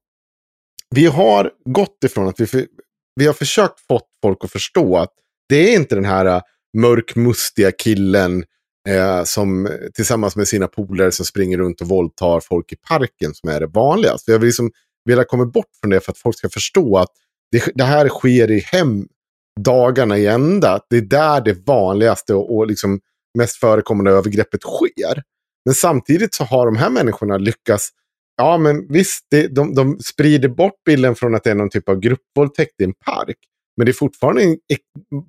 vi 0.96 1.06
har 1.06 1.52
gått 1.66 2.04
ifrån 2.04 2.28
att 2.28 2.40
vi, 2.40 2.48
för, 2.48 2.68
vi 3.16 3.26
har 3.26 3.34
försökt 3.34 3.80
fått 3.80 4.08
folk 4.22 4.44
att 4.44 4.52
förstå 4.52 4.98
att 4.98 5.14
det 5.50 5.56
är 5.56 5.76
inte 5.76 5.96
den 5.96 6.06
här 6.06 6.26
äh, 6.26 6.42
mörkmustiga 6.78 7.72
killen 7.72 8.44
eh, 8.90 9.24
som 9.24 9.70
tillsammans 9.94 10.36
med 10.36 10.48
sina 10.48 10.68
polare 10.68 11.12
som 11.12 11.26
springer 11.26 11.58
runt 11.58 11.82
och 11.82 11.88
våldtar 11.88 12.40
folk 12.40 12.72
i 12.72 12.76
parken 12.76 13.34
som 13.34 13.50
är 13.50 13.60
det 13.60 13.68
vanligaste. 13.68 14.32
Vi 14.32 14.38
har 14.38 14.46
liksom 14.46 14.72
velat 15.06 15.28
komma 15.28 15.46
bort 15.46 15.70
från 15.82 15.90
det 15.90 16.00
för 16.00 16.12
att 16.12 16.18
folk 16.18 16.38
ska 16.38 16.50
förstå 16.50 16.98
att 16.98 17.10
det, 17.52 17.72
det 17.76 17.84
här 17.84 18.10
sker 18.10 18.52
i 18.52 18.60
hem 18.60 19.08
dagarna 19.60 20.18
i 20.18 20.28
ända. 20.28 20.80
Det 20.90 20.98
är 20.98 21.02
där 21.02 21.42
det 21.42 21.68
vanligaste 21.68 22.34
och, 22.34 22.58
och 22.58 22.68
liksom 22.68 23.00
mest 23.38 23.56
förekommande 23.56 24.12
övergreppet 24.12 24.62
sker. 24.62 25.24
Men 25.66 25.74
samtidigt 25.74 26.34
så 26.34 26.44
har 26.44 26.66
de 26.66 26.76
här 26.76 26.90
människorna 26.90 27.38
lyckats 27.38 27.90
Ja, 28.42 28.58
men 28.58 28.88
visst, 28.88 29.28
det, 29.32 29.48
de, 29.48 29.76
de 29.76 30.00
sprider 30.00 30.50
bort 30.50 30.84
bilden 30.86 31.16
från 31.16 31.36
att 31.36 31.44
det 31.44 31.52
är 31.52 31.56
någon 31.56 31.70
typ 31.70 31.90
av 31.90 32.00
gruppvåldtäkt 32.00 32.82
i 32.82 32.84
en 32.84 32.94
park. 32.94 33.38
Men 33.78 33.86
det 33.86 33.92
är 33.92 33.94
fortfarande 33.94 34.44
en, 34.44 34.58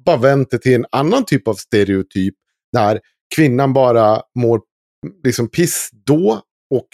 bara 0.05 0.16
vänt 0.16 0.51
det 0.51 0.59
till 0.59 0.75
en 0.75 0.87
annan 0.93 1.25
typ 1.25 1.49
av 1.49 1.55
stereotyp. 1.55 2.35
Där 2.73 3.01
kvinnan 3.37 3.73
bara 3.73 4.23
mår 4.39 4.61
liksom 5.25 5.49
piss 5.49 5.91
då 5.93 6.43
och 6.75 6.89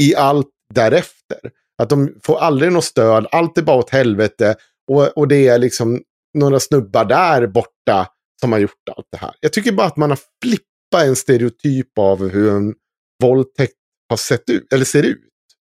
i 0.00 0.14
allt 0.14 0.50
därefter. 0.74 1.38
Att 1.82 1.90
de 1.90 2.14
får 2.22 2.38
aldrig 2.38 2.72
något 2.72 2.84
stöd, 2.84 3.26
allt 3.30 3.58
är 3.58 3.62
bara 3.62 3.76
åt 3.76 3.90
helvete. 3.90 4.54
Och, 4.90 5.18
och 5.18 5.28
det 5.28 5.48
är 5.48 5.58
liksom 5.58 6.02
några 6.34 6.60
snubbar 6.60 7.04
där 7.04 7.46
borta 7.46 8.08
som 8.40 8.52
har 8.52 8.58
gjort 8.58 8.88
allt 8.96 9.06
det 9.12 9.18
här. 9.18 9.34
Jag 9.40 9.52
tycker 9.52 9.72
bara 9.72 9.86
att 9.86 9.96
man 9.96 10.10
har 10.10 10.18
flippat 10.44 11.04
en 11.04 11.16
stereotyp 11.16 11.98
av 11.98 12.28
hur 12.28 12.50
en 12.50 12.74
våldtäkt 13.22 13.74
har 14.08 14.16
sett 14.16 14.50
ut, 14.50 14.72
eller 14.72 14.84
ser 14.84 15.02
ut. 15.02 15.20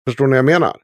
Förstår 0.07 0.27
ni 0.27 0.29
vad 0.29 0.37
jag 0.37 0.45
menar? 0.45 0.77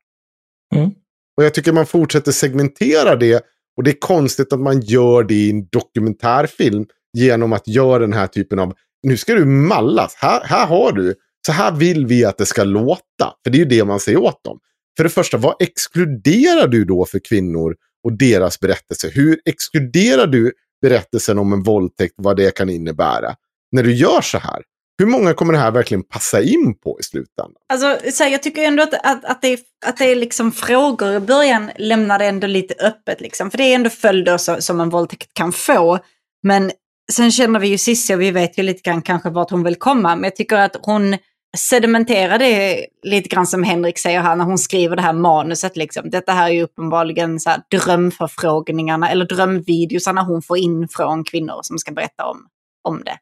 Mm. 0.76 0.90
Och 1.38 1.44
jag 1.44 1.54
tycker 1.54 1.72
man 1.72 1.86
fortsätter 1.86 2.32
segmentera 2.32 3.16
det. 3.16 3.44
Och 3.78 3.84
det 3.84 3.92
är 3.92 4.00
konstigt 4.00 4.54
att 4.54 4.60
man 4.60 4.82
gör 4.82 5.24
det 5.24 5.34
i 5.34 5.50
en 5.50 5.68
dokumentärfilm 5.68 6.86
genom 7.14 7.54
att 7.54 7.68
göra 7.68 8.00
den 8.00 8.14
här 8.14 8.28
typen 8.28 8.60
av 8.60 8.74
nu 9.04 9.18
ska 9.18 9.34
du 9.34 9.46
mallas. 9.46 10.16
Här, 10.16 10.42
här 10.44 10.66
har 10.66 10.92
du, 10.92 11.16
så 11.46 11.52
här 11.52 11.72
vill 11.72 12.06
vi 12.06 12.26
att 12.26 12.38
det 12.38 12.46
ska 12.46 12.64
låta. 12.64 13.34
För 13.44 13.52
det 13.52 13.58
är 13.58 13.60
ju 13.60 13.66
det 13.66 13.86
man 13.86 14.00
säger 14.00 14.18
åt 14.18 14.44
dem. 14.44 14.60
För 14.98 15.04
det 15.04 15.10
första, 15.10 15.38
vad 15.38 15.56
exkluderar 15.60 16.68
du 16.68 16.86
då 16.86 17.06
för 17.06 17.20
kvinnor 17.20 17.76
och 18.04 18.14
deras 18.14 18.60
berättelse? 18.60 19.10
Hur 19.14 19.40
exkluderar 19.46 20.28
du 20.28 20.54
berättelsen 20.82 21.40
om 21.40 21.54
en 21.54 21.64
våldtäkt, 21.64 22.14
vad 22.18 22.38
det 22.38 22.56
kan 22.56 22.70
innebära? 22.70 23.36
När 23.72 23.84
du 23.84 23.94
gör 23.94 24.22
så 24.22 24.38
här. 24.38 24.62
Hur 25.00 25.06
många 25.06 25.34
kommer 25.34 25.54
det 25.54 25.60
här 25.60 25.72
verkligen 25.72 26.04
passa 26.04 26.42
in 26.42 26.76
på 26.84 26.98
i 27.00 27.04
slutändan? 27.04 27.54
Alltså, 27.74 28.12
så 28.12 28.24
här, 28.24 28.32
jag 28.32 28.44
tycker 28.44 28.64
ändå 28.64 28.84
att, 28.84 28.94
att, 28.94 29.26
att, 29.26 29.42
det, 29.42 29.48
är, 29.48 29.60
att 29.86 29.98
det 29.98 30.06
är 30.06 30.16
liksom 30.16 30.52
frågor 30.52 31.16
i 31.16 31.20
början 31.20 31.72
lämnar 31.78 32.20
det 32.20 32.26
ändå 32.26 32.48
lite 32.48 32.74
öppet. 32.74 33.22
Liksom. 33.22 33.52
För 33.52 33.58
det 33.58 33.64
är 33.64 33.76
ändå 33.76 33.90
följder 33.90 34.38
så, 34.38 34.62
som 34.62 34.82
en 34.82 34.90
våldtäkt 34.90 35.34
kan 35.34 35.52
få. 35.52 36.00
Men 36.44 36.72
sen 37.12 37.32
känner 37.32 37.60
vi 37.60 37.68
ju 37.68 37.78
Cissi 37.78 38.16
och 38.16 38.22
vi 38.22 38.32
vet 38.32 38.58
ju 38.60 38.64
lite 38.64 38.82
grann 38.82 39.02
kanske 39.02 39.30
vart 39.30 39.52
hon 39.52 39.64
vill 39.64 39.76
komma. 39.76 40.16
Men 40.16 40.24
jag 40.24 40.36
tycker 40.36 40.56
att 40.56 40.76
hon 40.82 41.18
sedimenterar 41.58 42.40
det 42.40 42.86
lite 43.04 43.30
grann 43.30 43.48
som 43.48 43.64
Henrik 43.64 44.00
säger 44.00 44.22
här 44.22 44.36
när 44.36 44.46
hon 44.46 44.58
skriver 44.58 44.96
det 44.96 45.02
här 45.02 45.14
manuset. 45.14 45.78
Liksom. 45.78 46.10
Detta 46.10 46.32
här 46.32 46.50
är 46.50 46.54
ju 46.54 46.64
uppenbarligen 46.64 47.40
så 47.40 47.50
här 47.50 47.62
drömförfrågningarna 47.72 49.10
eller 49.10 49.26
drömvideosarna 49.26 50.22
hon 50.24 50.42
får 50.42 50.58
in 50.58 50.88
från 50.88 51.24
kvinnor 51.24 51.60
som 51.62 51.78
ska 51.78 51.92
berätta 51.92 52.26
om, 52.26 52.48
om 52.84 53.04
det. 53.04 53.18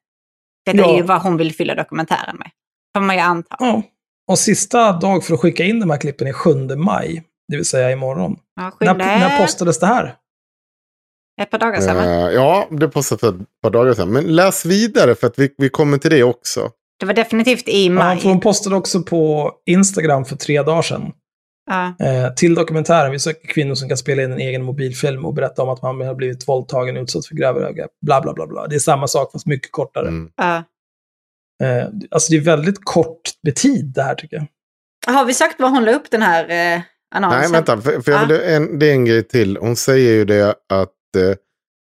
Detta 0.66 0.78
Ja. 0.78 0.94
är 0.94 0.98
ju 0.98 1.02
vad 1.04 1.22
hon 1.22 1.38
vill 1.38 1.56
fylla 1.56 1.76
dokumentären 1.76 2.36
med. 2.38 2.50
Får 2.96 3.02
man 3.02 3.16
ju 3.16 3.22
anta. 3.22 3.56
Ja. 3.60 3.82
Och 4.28 4.40
sista 4.40 4.92
dag 4.92 5.24
för 5.24 5.34
att 5.34 5.40
skicka 5.40 5.64
in 5.64 5.80
de 5.80 5.90
här 5.90 5.98
klippen 5.98 6.28
är 6.28 6.34
7 6.34 6.54
maj. 6.76 7.24
Det 7.48 7.56
vill 7.56 7.66
säga 7.66 7.92
imorgon. 7.92 8.40
Ja, 8.56 8.72
När, 8.80 8.94
när 8.96 9.40
postades 9.40 9.80
det 9.80 9.86
här? 9.86 10.16
Ett 11.42 11.50
par 11.50 11.60
dagar 11.60 11.82
sedan? 11.82 11.98
Eh, 11.98 12.30
ja, 12.34 12.68
det 12.72 12.88
postade 12.88 13.20
för 13.20 13.30
ett 13.30 13.36
par 13.64 13.70
dagar 13.70 13.94
sedan. 13.94 14.10
Men 14.10 14.36
läs 14.36 14.66
vidare 14.66 15.16
för 15.16 15.28
att 15.28 15.40
vi, 15.40 15.54
vi 15.58 15.70
kommer 15.70 15.98
till 15.98 16.12
det 16.12 16.24
också. 16.24 16.70
Det 17.00 17.06
var 17.06 17.14
definitivt 17.14 17.68
i 17.70 17.86
Ja, 17.86 17.92
maj. 17.92 18.20
för 18.20 18.30
hon 18.30 18.40
postade 18.40 18.76
också 18.76 19.04
på 19.04 19.52
Instagram 19.66 20.26
för 20.26 20.36
tre 20.36 20.62
dagar 20.64 20.82
sedan. 20.82 21.12
Ja. 21.70 22.06
Eh, 22.06 22.34
till 22.34 22.56
dokumentären, 22.56 23.12
vi 23.12 23.20
söker 23.20 23.48
kvinnor 23.48 23.76
som 23.76 23.88
kan 23.90 23.98
spela 23.98 24.24
in 24.24 24.32
en 24.32 24.40
egen 24.40 24.64
mobilfilm 24.64 25.26
och 25.26 25.34
berätta 25.34 25.62
om 25.64 25.70
att 25.70 25.82
man 25.82 26.02
har 26.02 26.16
blivit 26.16 26.48
våldtagen, 26.48 26.98
utsatt 26.98 27.26
för 27.26 27.36
grövre 27.36 27.64
övergrepp. 27.64 27.92
Bla, 28.06 28.22
bla, 28.22 28.34
bla, 28.34 28.48
bla. 28.48 28.68
Det 28.68 28.76
är 28.76 28.80
samma 28.80 29.08
sak, 29.08 29.32
fast 29.32 29.46
mycket 29.46 29.72
kortare. 29.72 30.08
Mm. 30.08 30.30
Ja. 30.36 30.56
Eh, 31.64 31.88
alltså 32.12 32.32
det 32.32 32.38
är 32.38 32.42
väldigt 32.42 32.86
kort 32.86 33.22
med 33.44 33.56
tid 33.56 33.92
det 33.96 34.02
här 34.04 34.16
tycker 34.16 34.36
jag. 35.06 35.14
Har 35.14 35.26
vi 35.26 35.34
sagt 35.34 35.60
var 35.60 35.70
hon 35.70 35.86
la 35.86 35.92
upp 35.92 36.12
den 36.12 36.22
här 36.22 36.76
eh, 36.76 36.82
annonsen? 37.16 37.42
Nej, 37.42 37.52
vänta. 37.52 37.82
För, 37.82 38.02
för 38.02 38.12
jag 38.12 38.22
Ja. 38.22 38.26
vill, 38.26 38.42
en, 38.42 38.80
det 38.80 38.90
är 38.90 38.92
en 38.92 39.06
grej 39.06 39.24
till. 39.28 39.58
Hon 39.58 39.76
säger 39.76 40.12
ju 40.14 40.26
det 40.26 40.50
att, 40.50 41.16
eh, 41.18 41.36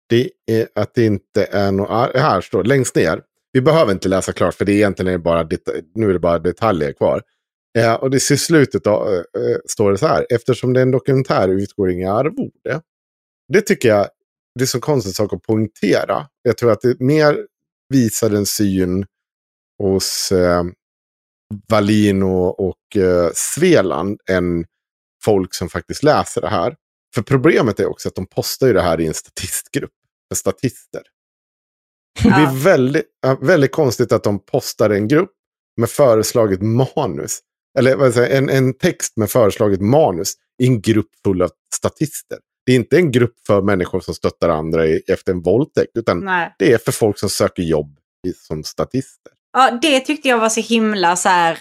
det, 0.10 0.30
är, 0.52 0.68
att 0.76 0.94
det 0.96 1.06
inte 1.06 1.44
är 1.46 1.72
något... 1.72 2.16
Här 2.16 2.42
står 2.42 2.64
längst 2.64 2.96
ner. 2.96 3.22
Vi 3.52 3.62
behöver 3.62 3.92
inte 3.92 4.10
läsa 4.10 4.34
klart 4.34 4.54
för 4.54 4.66
det 4.66 4.72
är 4.72 4.76
egentligen 4.76 5.14
är 5.14 5.18
bara, 5.18 5.50
nu 5.96 6.10
är 6.10 6.14
det 6.14 6.20
bara 6.20 6.40
detaljer 6.40 6.94
kvar. 6.94 7.22
Eh, 7.78 7.94
och 7.94 8.10
det 8.12 8.32
i 8.32 8.38
slutet 8.38 8.84
då, 8.84 9.08
eh, 9.08 9.42
eh, 9.42 9.58
står 9.66 9.92
det 9.92 9.98
så 9.98 10.08
här. 10.08 10.26
Eftersom 10.30 10.74
det 10.74 10.80
är 10.80 10.82
en 10.82 10.92
dokumentär 10.92 11.48
utgår 11.48 11.92
inga 11.92 12.14
arvode. 12.14 12.82
Det 13.54 13.62
tycker 13.62 13.90
jag 13.90 14.08
det 14.56 14.64
är 14.64 14.68
så 14.68 14.80
konstigt 14.80 15.16
sak 15.16 15.34
att 15.34 15.42
poängtera. 15.42 16.28
Jag 16.42 16.58
tror 16.58 16.72
att 16.72 16.82
det 16.82 17.00
mer 17.00 17.48
visar 17.90 18.32
en 18.32 18.46
syn 18.46 19.06
hos 19.80 20.32
eh, 20.32 20.64
Wallin 21.70 22.24
och, 22.24 22.60
och 22.60 22.98
eh, 22.98 23.32
Sveland 23.34 24.20
än 24.30 24.66
folk 25.24 25.54
som 25.54 25.70
faktiskt 25.70 26.04
läser 26.04 26.42
det 26.42 26.48
här. 26.48 26.76
För 27.16 27.22
problemet 27.22 27.80
är 27.80 27.86
också 27.86 28.10
att 28.10 28.16
de 28.16 28.26
postar 28.26 28.68
ju 28.68 28.74
det 28.74 28.82
här 28.82 29.02
i 29.02 29.08
en 29.08 29.14
statistgrupp 29.14 29.92
för 30.30 30.36
statister. 30.36 31.02
Det 32.24 32.30
är 32.30 32.64
väldigt, 32.64 33.06
väldigt 33.42 33.72
konstigt 33.72 34.12
att 34.12 34.24
de 34.24 34.46
postar 34.46 34.90
en 34.90 35.08
grupp 35.08 35.32
med 35.78 35.90
föreslaget 35.90 36.62
manus. 36.62 37.40
Eller 37.80 37.96
vad 37.96 38.14
säger, 38.14 38.30
jag, 38.30 38.38
en, 38.38 38.50
en 38.50 38.74
text 38.74 39.18
med 39.18 39.30
föreslaget 39.30 39.82
manus 39.82 40.34
i 40.64 40.68
en 40.68 40.82
grupp 40.82 41.10
full 41.26 41.42
av 41.42 41.50
statister. 41.76 42.38
Det 42.66 42.72
är 42.72 42.76
inte 42.76 42.98
en 42.98 43.12
grupp 43.12 43.36
för 43.48 43.62
människor 43.62 44.00
som 44.00 44.14
stöttar 44.14 44.50
andra 44.50 44.88
i, 44.88 45.02
efter 45.08 45.32
en 45.32 45.42
våldtäkt. 45.42 45.98
Utan 45.98 46.26
Nej. 46.26 46.56
det 46.60 46.74
är 46.74 46.78
för 46.78 46.92
folk 46.92 47.20
som 47.20 47.30
söker 47.30 47.64
jobb 47.64 47.98
i, 48.28 48.34
som 48.34 48.64
statister. 48.64 49.32
Ja, 49.54 49.80
det 49.82 50.00
tyckte 50.00 50.28
jag 50.28 50.38
var 50.38 50.50
så 50.50 50.62
himla 50.62 51.16
så 51.16 51.30
här. 51.30 51.60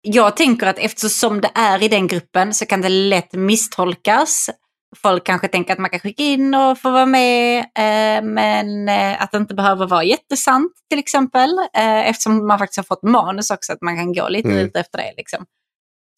Jag 0.00 0.36
tänker 0.36 0.66
att 0.66 0.78
eftersom 0.78 1.40
det 1.40 1.50
är 1.54 1.82
i 1.82 1.88
den 1.88 2.06
gruppen 2.06 2.54
så 2.54 2.66
kan 2.66 2.80
det 2.80 2.88
lätt 2.88 3.32
misstolkas. 3.32 4.50
Folk 4.96 5.24
kanske 5.24 5.48
tänker 5.48 5.72
att 5.72 5.78
man 5.78 5.90
kan 5.90 6.00
skicka 6.00 6.22
in 6.22 6.54
och 6.54 6.78
få 6.78 6.90
vara 6.90 7.06
med, 7.06 7.58
eh, 7.58 8.24
men 8.24 8.88
eh, 8.88 9.22
att 9.22 9.32
det 9.32 9.38
inte 9.38 9.54
behöver 9.54 9.86
vara 9.86 10.04
jättesant 10.04 10.72
till 10.90 10.98
exempel. 10.98 11.50
Eh, 11.76 12.08
eftersom 12.08 12.46
man 12.46 12.58
faktiskt 12.58 12.76
har 12.76 12.84
fått 12.84 13.02
manus 13.02 13.50
också, 13.50 13.72
att 13.72 13.82
man 13.82 13.96
kan 13.96 14.12
gå 14.12 14.28
lite 14.28 14.48
Mm. 14.48 14.66
ut 14.66 14.76
efter 14.76 14.98
det. 14.98 15.12
Liksom. 15.16 15.44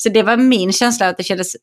Så 0.03 0.09
det 0.09 0.23
var 0.23 0.37
min 0.37 0.73
känsla 0.73 1.09
att 1.09 1.17
det 1.17 1.23
kändes 1.23 1.57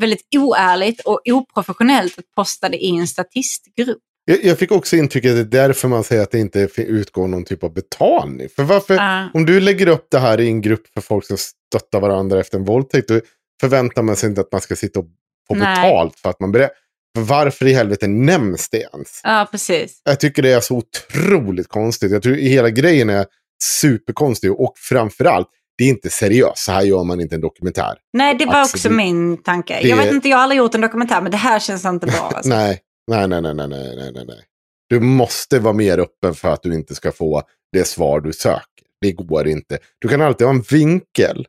väldigt 0.00 0.26
oärligt 0.36 1.00
och 1.00 1.20
oprofessionellt 1.26 2.18
att 2.18 2.24
posta 2.36 2.68
det 2.68 2.84
i 2.84 2.96
en 2.96 3.08
statistgrupp. 3.08 3.98
Jag, 4.24 4.44
jag 4.44 4.58
fick 4.58 4.72
också 4.72 4.96
intrycket 4.96 5.30
att 5.30 5.50
det 5.50 5.58
är 5.58 5.66
därför 5.68 5.88
man 5.88 6.04
säger 6.04 6.22
att 6.22 6.30
det 6.30 6.38
inte 6.38 6.68
utgår 6.76 7.28
någon 7.28 7.44
typ 7.44 7.64
av 7.64 7.72
betalning. 7.72 8.48
För 8.56 8.62
varför, 8.62 8.94
Ja. 8.94 9.28
om 9.34 9.46
du 9.46 9.60
lägger 9.60 9.86
upp 9.86 10.06
det 10.10 10.18
här 10.18 10.40
i 10.40 10.46
en 10.46 10.60
grupp 10.60 10.86
för 10.94 11.00
folk 11.00 11.26
som 11.26 11.36
stöttar 11.38 12.00
varandra 12.00 12.40
efter 12.40 12.58
en 12.58 12.64
våldtäkt, 12.64 13.08
då 13.08 13.20
förväntar 13.60 14.02
man 14.02 14.16
sig 14.16 14.28
inte 14.28 14.40
att 14.40 14.52
man 14.52 14.60
ska 14.60 14.76
sitta 14.76 15.00
och 15.00 15.06
på 15.54 15.58
Nej. 15.58 15.76
betalt 15.76 16.18
för 16.18 16.30
att 16.30 16.40
man 16.40 16.52
berättar. 16.52 16.76
Varför 17.18 17.66
i 17.66 17.72
helvete 17.72 18.06
nämns 18.06 18.68
det 18.70 18.78
ens? 18.78 19.20
Ja, 19.22 19.48
precis. 19.50 20.02
Jag 20.04 20.20
tycker 20.20 20.42
det 20.42 20.52
är 20.52 20.60
så 20.60 20.76
otroligt 20.76 21.68
konstigt. 21.68 22.12
Jag 22.12 22.22
tror 22.22 22.34
hela 22.34 22.70
grejen 22.70 23.10
är 23.10 23.26
superkonstig 23.62 24.52
och 24.52 24.72
framförallt, 24.76 25.48
det 25.78 25.84
är 25.84 25.88
inte 25.88 26.10
seriöst. 26.10 26.58
Så 26.58 26.72
här 26.72 26.82
gör 26.82 27.04
man 27.04 27.20
inte 27.20 27.34
en 27.34 27.40
dokumentär. 27.40 27.94
Nej, 28.12 28.34
det 28.34 28.46
var 28.46 28.54
alltså, 28.54 28.76
också 28.76 28.88
det, 28.88 28.94
min 28.94 29.42
tanke. 29.42 29.78
Det... 29.82 29.88
Jag 29.88 29.96
vet 29.96 30.12
inte, 30.12 30.28
jag 30.28 30.36
har 30.36 30.42
aldrig 30.42 30.58
gjort 30.58 30.74
en 30.74 30.80
dokumentär, 30.80 31.20
men 31.20 31.30
det 31.30 31.36
här 31.36 31.60
känns 31.60 31.84
inte 31.84 32.06
bra. 32.06 32.30
Alltså. 32.34 32.48
nej, 32.48 32.80
nej, 33.10 33.28
nej, 33.28 33.42
nej, 33.42 33.54
nej, 33.54 33.68
nej, 33.68 34.12
nej, 34.14 34.24
nej. 34.26 34.44
Du 34.88 35.00
måste 35.00 35.58
vara 35.58 35.74
mer 35.74 35.98
öppen 35.98 36.34
för 36.34 36.48
att 36.48 36.62
du 36.62 36.74
inte 36.74 36.94
ska 36.94 37.12
få 37.12 37.42
det 37.72 37.84
svar 37.84 38.20
du 38.20 38.32
söker. 38.32 38.62
Det 39.00 39.12
går 39.12 39.48
inte. 39.48 39.78
Du 39.98 40.08
kan 40.08 40.20
alltid 40.20 40.46
ha 40.46 40.54
en 40.54 40.62
vinkel 40.62 41.46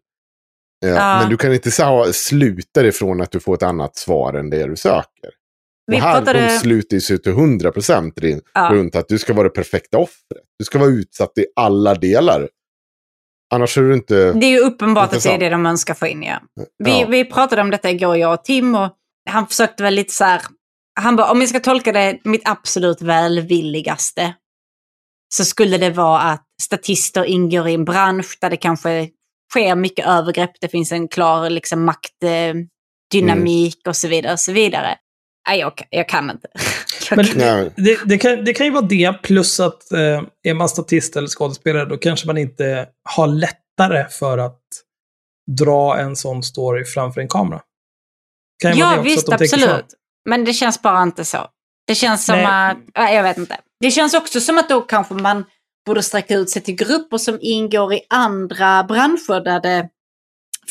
Eh, 0.84 0.89
Ja. 0.89 1.19
Men 1.21 1.29
du 1.29 1.38
kan 1.38 1.53
inte 1.53 1.71
så, 1.71 2.13
sluta 2.13 2.86
ifrån 2.88 3.21
att 3.21 3.31
du 3.31 3.39
får 3.39 3.53
ett 3.55 3.63
annat 3.63 3.95
svar 3.95 4.34
än 4.34 4.49
det 4.49 4.67
du 4.67 4.75
söker. 4.75 5.29
Vi 5.91 5.97
och 5.97 6.01
här, 6.01 6.17
pratade- 6.21 6.47
de 6.47 6.59
slutar 6.59 6.95
ju 6.97 7.01
sig 7.01 7.21
till 7.21 7.31
100 7.31 7.71
procent 7.71 8.13
Ja. 8.53 8.69
runt 8.73 8.95
att 8.95 9.07
du 9.07 9.17
ska 9.19 9.34
vara 9.34 9.43
det 9.43 9.49
perfekta 9.53 9.97
offret. 9.97 10.43
Du 10.59 10.65
ska 10.65 10.79
vara 10.79 10.89
utsatt 10.89 11.38
i 11.38 11.45
alla 11.55 11.95
delar. 11.95 12.49
Annars 13.53 13.77
är 13.77 13.81
du 13.81 13.93
inte... 13.93 14.34
Det 14.34 14.45
är 14.45 14.49
ju 14.49 14.59
uppenbart 14.59 15.13
att 15.13 15.23
det 15.23 15.29
är 15.34 15.38
det 15.39 15.49
de 15.49 15.65
önskar 15.65 15.93
få 15.93 16.07
in, 16.07 16.23
ja. 16.23 16.39
Vi, 16.84 17.01
Ja. 17.01 17.07
vi 17.07 17.25
pratade 17.25 17.61
om 17.61 17.69
detta 17.71 17.89
igår, 17.91 18.17
jag 18.17 18.34
och 18.34 18.43
Tim, 18.43 18.75
och 18.75 18.89
han 19.29 19.47
försökte 19.47 19.84
väl 19.84 19.93
lite 19.93 20.13
så 20.13 20.23
här... 20.23 20.41
Han 20.99 21.15
bara, 21.15 21.31
om 21.31 21.39
jag 21.39 21.49
ska 21.49 21.59
tolka 21.59 21.91
det 21.91 22.19
mitt 22.23 22.41
absolut 22.49 23.01
välvilligaste, 23.01 24.34
så 25.36 25.45
skulle 25.45 25.77
det 25.77 25.89
vara 25.89 26.19
att 26.21 26.45
statister 26.61 27.23
ingår 27.25 27.67
i 27.67 27.73
en 27.73 27.86
bransch 27.86 28.38
där 28.41 28.49
det 28.49 28.57
kanske 28.57 29.09
sker 29.51 29.75
mycket 29.75 30.07
övergrepp, 30.07 30.51
det 30.61 30.67
finns 30.67 30.91
en 30.91 31.07
klar 31.07 31.49
liksom, 31.49 31.85
maktdynamik 31.85 33.87
och 33.87 33.95
så 33.95 34.07
vidare. 34.07 34.33
Och 34.33 34.39
så 34.39 34.51
vidare. 34.51 34.97
Nej, 35.47 35.59
jag, 35.59 35.77
kan- 35.77 35.87
jag 35.89 36.09
kan 36.09 36.29
inte. 36.29 36.47
Jag 37.09 37.17
Men 37.17 37.25
kan- 37.25 37.69
det, 37.75 37.99
det, 38.05 38.17
kan, 38.17 38.45
det 38.45 38.53
kan 38.53 38.65
ju 38.65 38.71
vara 38.71 38.85
det, 38.85 39.13
plus 39.23 39.59
att 39.59 39.91
eh, 39.91 40.21
är 40.43 40.53
man 40.53 40.69
statist 40.69 41.15
eller 41.15 41.27
skådespelare, 41.27 41.85
då 41.85 41.97
kanske 41.97 42.27
man 42.27 42.37
inte 42.37 42.87
har 43.09 43.27
lättare 43.27 44.09
för 44.09 44.37
att 44.37 44.59
dra 45.59 45.99
en 45.99 46.15
sån 46.15 46.43
story 46.43 46.85
framför 46.85 47.21
en 47.21 47.27
kamera. 47.27 47.61
Kan 48.63 48.77
Ja, 48.77 49.01
visst, 49.03 49.29
absolut. 49.33 49.85
Men 50.29 50.45
det 50.45 50.53
känns 50.53 50.81
bara 50.81 51.03
inte 51.03 51.25
så. 51.25 51.47
Det 51.87 51.95
känns 51.95 52.25
som 52.25 52.35
Nej. 52.35 52.45
att, 52.71 52.77
ja, 52.93 53.09
jag 53.11 53.23
vet 53.23 53.37
inte. 53.37 53.57
Det 53.79 53.91
känns 53.91 54.13
också 54.13 54.41
som 54.41 54.57
att 54.57 54.69
då 54.69 54.81
kanske 54.81 55.13
man 55.13 55.45
borde 55.86 56.03
sträcka 56.03 56.36
ut 56.36 56.49
sig 56.49 56.61
till 56.61 56.75
grupper 56.75 57.17
som 57.17 57.38
ingår 57.41 57.93
i 57.93 58.01
andra 58.09 58.84
branscher 58.84 59.43
där 59.43 59.59
det 59.59 59.89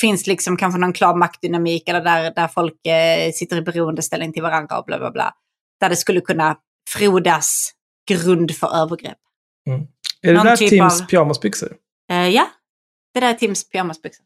finns 0.00 0.26
liksom 0.26 0.56
kanske 0.56 0.80
någon 0.80 0.92
klar 0.92 1.14
maktdynamik 1.16 1.88
eller 1.88 2.00
där, 2.00 2.34
där 2.34 2.48
folk 2.48 2.86
eh, 2.86 3.32
sitter 3.32 3.56
i 3.56 3.62
beroendeställning 3.62 4.32
till 4.32 4.42
varandra 4.42 4.78
och 4.78 4.84
bla 4.84 4.98
bla 4.98 5.10
bla. 5.10 5.34
Där 5.80 5.88
det 5.88 5.96
skulle 5.96 6.20
kunna 6.20 6.56
frodas 6.90 7.72
grund 8.08 8.56
för 8.56 8.76
övergrepp. 8.82 9.18
Är 10.22 10.28
det 10.28 10.32
Någon 10.32 10.46
där 10.46 10.56
typ 10.56 10.70
Tims 10.70 11.00
av- 11.02 11.06
pyjamasbyxor? 11.06 11.76
Eh, 12.10 12.28
ja, 12.28 12.46
det 13.14 13.20
där 13.20 13.30
är 13.30 13.34
Tims 13.34 13.68
pyjamasbyxor. 13.68 14.24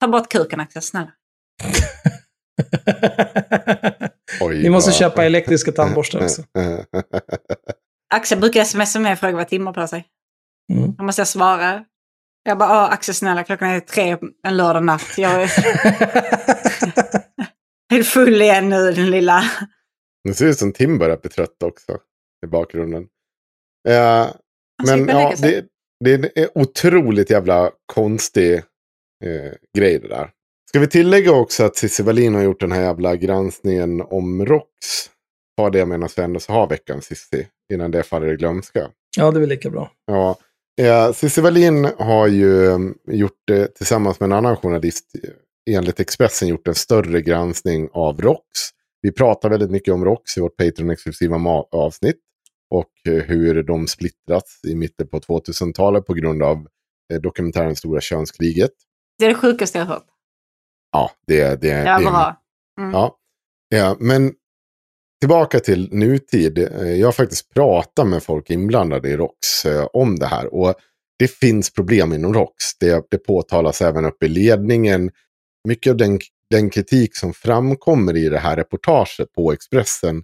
Ta 0.00 0.08
bort 0.08 0.28
kuken 0.28 0.60
Axel, 0.60 0.82
snälla. 0.82 1.12
Oj, 4.40 4.62
Ni 4.62 4.70
måste 4.70 4.92
köpa 4.92 5.24
elektriska 5.24 5.72
tandborstar 5.72 6.24
också. 6.24 6.42
Axel 8.14 8.38
brukar 8.38 8.64
smsa 8.64 9.00
mig 9.00 9.12
och 9.12 9.18
fråga 9.18 9.36
vad 9.36 9.48
Tim 9.48 9.66
har 9.66 9.72
på 9.72 9.86
sig. 9.86 10.06
Mm. 10.72 10.94
Då 10.96 11.04
måste 11.04 11.20
jag 11.20 11.28
svara. 11.28 11.84
Jag 12.42 12.58
bara, 12.58 12.70
"Åh, 12.70 12.92
Axel 12.92 13.14
snälla, 13.14 13.44
klockan 13.44 13.68
är 13.68 13.80
tre 13.80 14.16
en 14.46 14.56
lördag 14.56 14.84
natt. 14.84 15.14
Jag 15.16 15.42
är 15.42 15.50
är 17.94 18.02
full 18.02 18.42
igen 18.42 18.68
nu, 18.68 18.92
den 18.92 19.10
lilla. 19.10 19.42
Det 20.24 20.34
ser 20.34 20.46
ut 20.46 20.58
som 20.58 20.72
Tim 20.72 20.98
börjar 20.98 21.16
bli 21.16 21.30
trött 21.30 21.62
också 21.62 21.98
i 22.46 22.48
bakgrunden. 22.48 23.02
Eh, 23.88 24.26
men 24.86 25.08
ja, 25.08 25.34
det, 25.38 25.64
Det 26.04 26.38
är 26.38 26.58
otroligt 26.58 27.30
jävla 27.30 27.70
konstig 27.92 28.54
eh, 29.24 29.52
grej 29.78 29.98
det 29.98 30.08
där. 30.08 30.30
Ska 30.68 30.80
vi 30.80 30.86
tillägga 30.88 31.32
också 31.32 31.64
att 31.64 31.76
Cissi 31.76 32.02
Wallin 32.02 32.34
har 32.34 32.42
gjort 32.42 32.60
den 32.60 32.72
här 32.72 32.82
jävla 32.82 33.16
granskningen 33.16 34.00
om 34.00 34.46
ROX. 34.46 34.66
Ta 35.58 35.70
det 35.70 35.86
medan 35.86 36.08
vi 36.16 36.22
ändå 36.22 36.40
så 36.40 36.52
har 36.52 36.68
veckan 36.68 37.02
Cissi. 37.02 37.46
Innan 37.72 37.90
det 37.90 38.02
faller 38.02 38.32
i 38.32 38.36
glömska. 38.36 38.90
Ja, 39.16 39.30
det 39.30 39.38
är 39.38 39.40
väl 39.40 39.48
lika 39.48 39.70
bra. 39.70 39.90
Ja. 40.06 40.36
Eh, 40.80 41.12
Cissi 41.12 41.40
Wallin 41.40 41.84
har 41.98 42.26
ju 42.26 42.66
eh, 42.66 42.78
gjort 43.06 43.42
det 43.46 43.74
tillsammans 43.74 44.20
med 44.20 44.26
en 44.26 44.32
annan 44.32 44.56
journalist. 44.56 45.12
Enligt 45.70 46.00
Expressen 46.00 46.48
gjort 46.48 46.68
en 46.68 46.74
större 46.74 47.22
granskning 47.22 47.88
av 47.92 48.20
ROX. 48.20 48.42
Vi 49.02 49.12
pratar 49.12 49.50
väldigt 49.50 49.70
mycket 49.70 49.94
om 49.94 50.04
ROX 50.04 50.36
i 50.36 50.40
vårt 50.40 50.56
Patreon-exklusiva 50.56 51.64
avsnitt. 51.72 52.20
Och 52.70 53.12
eh, 53.12 53.22
hur 53.22 53.62
de 53.62 53.86
splittrats 53.86 54.64
i 54.64 54.74
mitten 54.74 55.08
på 55.08 55.20
2000-talet 55.20 56.06
på 56.06 56.14
grund 56.14 56.42
av 56.42 56.66
eh, 57.12 57.20
dokumentären 57.20 57.76
Stora 57.76 58.00
könskriget. 58.00 58.72
Det 59.18 59.24
är 59.24 59.28
det 59.28 59.34
sjukaste 59.34 59.78
jag 59.78 59.86
har 59.86 59.94
hört. 59.94 60.06
Ja, 60.92 61.10
det, 61.26 61.60
det, 61.60 61.68
Ja, 61.68 61.98
det 61.98 62.04
är 62.04 62.10
bra. 62.10 62.42
Mm. 62.80 62.90
Ja. 62.90 63.16
ja, 63.68 63.96
men 64.00 64.34
tillbaka 65.20 65.60
till 65.60 65.88
nutid. 65.92 66.58
Eh, 66.58 66.94
jag 66.94 67.06
har 67.06 67.12
faktiskt 67.12 67.54
pratat 67.54 68.06
med 68.06 68.22
folk 68.22 68.50
inblandade 68.50 69.08
i 69.08 69.16
ROX 69.16 69.64
eh, 69.64 69.84
om 69.92 70.18
det 70.18 70.26
här. 70.26 70.54
Och 70.54 70.74
det 71.18 71.30
finns 71.30 71.72
problem 71.72 72.12
inom 72.12 72.34
ROX. 72.34 72.78
Det, 72.80 73.06
det 73.10 73.18
påtalas 73.18 73.82
även 73.82 74.04
uppe 74.04 74.26
i 74.26 74.28
ledningen. 74.28 75.10
Mycket 75.68 75.90
av 75.90 75.96
den, 75.96 76.20
den 76.50 76.70
kritik 76.70 77.16
som 77.16 77.34
framkommer 77.34 78.16
i 78.16 78.28
det 78.28 78.38
här 78.38 78.56
reportaget 78.56 79.32
på 79.34 79.52
Expressen, 79.52 80.22